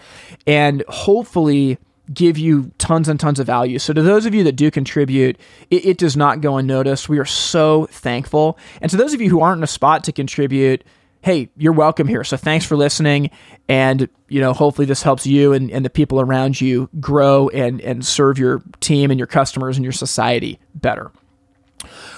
and 0.47 0.85
hopefully 0.89 1.79
give 2.13 2.37
you 2.37 2.71
tons 2.79 3.09
and 3.09 3.19
tons 3.19 3.39
of 3.39 3.47
value. 3.47 3.79
So, 3.79 3.93
to 3.93 4.03
those 4.03 4.27
of 4.27 4.35
you 4.35 4.45
that 4.45 4.57
do 4.57 4.71
contribute, 4.71 5.39
it, 5.71 5.87
it, 5.87 5.99
does 5.99 6.17
not 6.17 6.41
go 6.41 6.57
unnoticed. 6.57 7.09
We 7.09 7.19
are 7.19 7.25
so 7.25 7.87
thankful. 7.87 8.59
And 8.81 8.91
to 8.91 8.97
those 8.97 9.15
of 9.15 9.21
you 9.21 9.31
who 9.31 9.41
aren't 9.41 9.59
in 9.59 9.65
a 9.65 9.69
spot 9.69 10.05
to 10.05 10.13
contribute, 10.13 10.85
hey, 11.23 11.51
you're 11.57 11.73
welcome 11.73 12.09
here. 12.09 12.25
So 12.25 12.37
thanks 12.37 12.65
for 12.65 12.77
listening. 12.77 13.31
And, 13.69 14.09
you 14.29 14.41
know, 14.41 14.53
hopefully 14.53 14.87
this 14.87 15.03
helps 15.03 15.27
you 15.27 15.53
and, 15.53 15.71
and 15.71 15.85
the 15.85 15.91
people 15.91 16.21
around 16.21 16.61
you 16.61 16.89
grow 16.99 17.49
and, 17.51 17.81
and 17.81 18.05
serve 18.05 18.39
your 18.39 18.63
team 18.81 19.11
and 19.11 19.19
your 19.19 19.27
customers 19.27 19.77
and 19.77 19.85
your 19.85 19.93
society 19.93 20.59
better. 20.75 21.13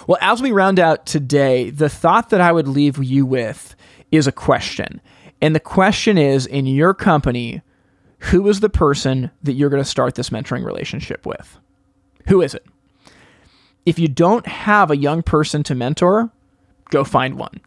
Well, 0.07 0.19
as 0.21 0.41
we 0.41 0.53
round 0.53 0.79
out 0.79 1.07
today, 1.07 1.71
the 1.71 1.89
thought 1.89 2.31
that 2.31 2.41
I 2.41 2.53
would 2.53 2.69
leave 2.69 3.03
you 3.03 3.27
with 3.27 3.75
is 4.11 4.27
a 4.27 4.33
question. 4.33 5.01
And 5.41 5.55
the 5.55 5.61
question 5.61 6.19
is 6.19 6.47
in 6.47 6.67
your 6.67 6.95
company, 6.95 7.63
who 8.19 8.49
is 8.49 8.61
the 8.61 8.69
person 8.69 9.31
that 9.43 9.55
you're 9.55 9.71
going 9.71 9.83
to 9.83 9.89
start 9.89 10.15
this 10.15 10.31
mentoring 10.31 10.65
relationship 10.65 11.27
with? 11.27 11.59
Who 12.29 12.41
is 12.41 12.55
it? 12.55 12.65
If 13.85 13.99
you 13.99 14.07
don't 14.07 14.47
have 14.47 14.93
a 14.93 14.97
young 14.97 15.25
person 15.25 15.65
to 15.65 15.75
mentor, 15.75 16.31
go 16.91 17.03
find 17.03 17.37
one. 17.37 17.61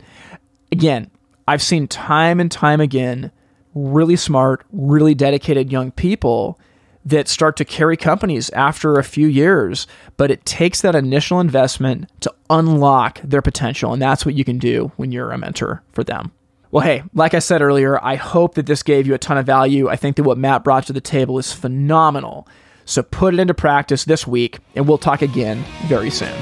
Again, 0.71 1.11
I've 1.47 1.61
seen 1.61 1.87
time 1.87 2.39
and 2.39 2.51
time 2.51 2.81
again 2.81 3.31
really 3.73 4.15
smart, 4.15 4.65
really 4.71 5.13
dedicated 5.13 5.71
young 5.71 5.91
people 5.91 6.59
that 7.03 7.27
start 7.27 7.55
to 7.57 7.65
carry 7.65 7.95
companies 7.95 8.49
after 8.51 8.97
a 8.97 9.03
few 9.03 9.27
years, 9.27 9.85
but 10.17 10.31
it 10.31 10.45
takes 10.45 10.81
that 10.81 10.95
initial 10.95 11.39
investment 11.39 12.09
to 12.21 12.33
unlock 12.49 13.21
their 13.21 13.43
potential. 13.43 13.93
And 13.93 14.01
that's 14.01 14.25
what 14.25 14.33
you 14.33 14.43
can 14.43 14.57
do 14.57 14.91
when 14.95 15.11
you're 15.11 15.31
a 15.31 15.37
mentor 15.37 15.83
for 15.91 16.03
them. 16.03 16.31
Well, 16.71 16.83
hey, 16.83 17.03
like 17.13 17.35
I 17.35 17.39
said 17.39 17.61
earlier, 17.61 18.03
I 18.03 18.15
hope 18.15 18.55
that 18.55 18.65
this 18.65 18.81
gave 18.81 19.05
you 19.05 19.13
a 19.13 19.19
ton 19.19 19.37
of 19.37 19.45
value. 19.45 19.87
I 19.87 19.97
think 19.97 20.15
that 20.15 20.23
what 20.23 20.39
Matt 20.39 20.63
brought 20.63 20.87
to 20.87 20.93
the 20.93 21.01
table 21.01 21.37
is 21.37 21.53
phenomenal. 21.53 22.47
So 22.85 23.03
put 23.03 23.33
it 23.35 23.39
into 23.39 23.53
practice 23.53 24.03
this 24.05 24.25
week, 24.25 24.59
and 24.75 24.87
we'll 24.87 24.97
talk 24.97 25.21
again 25.21 25.63
very 25.85 26.09
soon. 26.09 26.35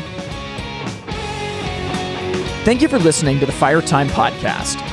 Thank 2.63 2.81
you 2.81 2.87
for 2.87 2.99
listening 2.99 3.39
to 3.41 3.45
the 3.45 3.51
Fire 3.51 3.81
Time 3.81 4.07
Podcast. 4.07 4.92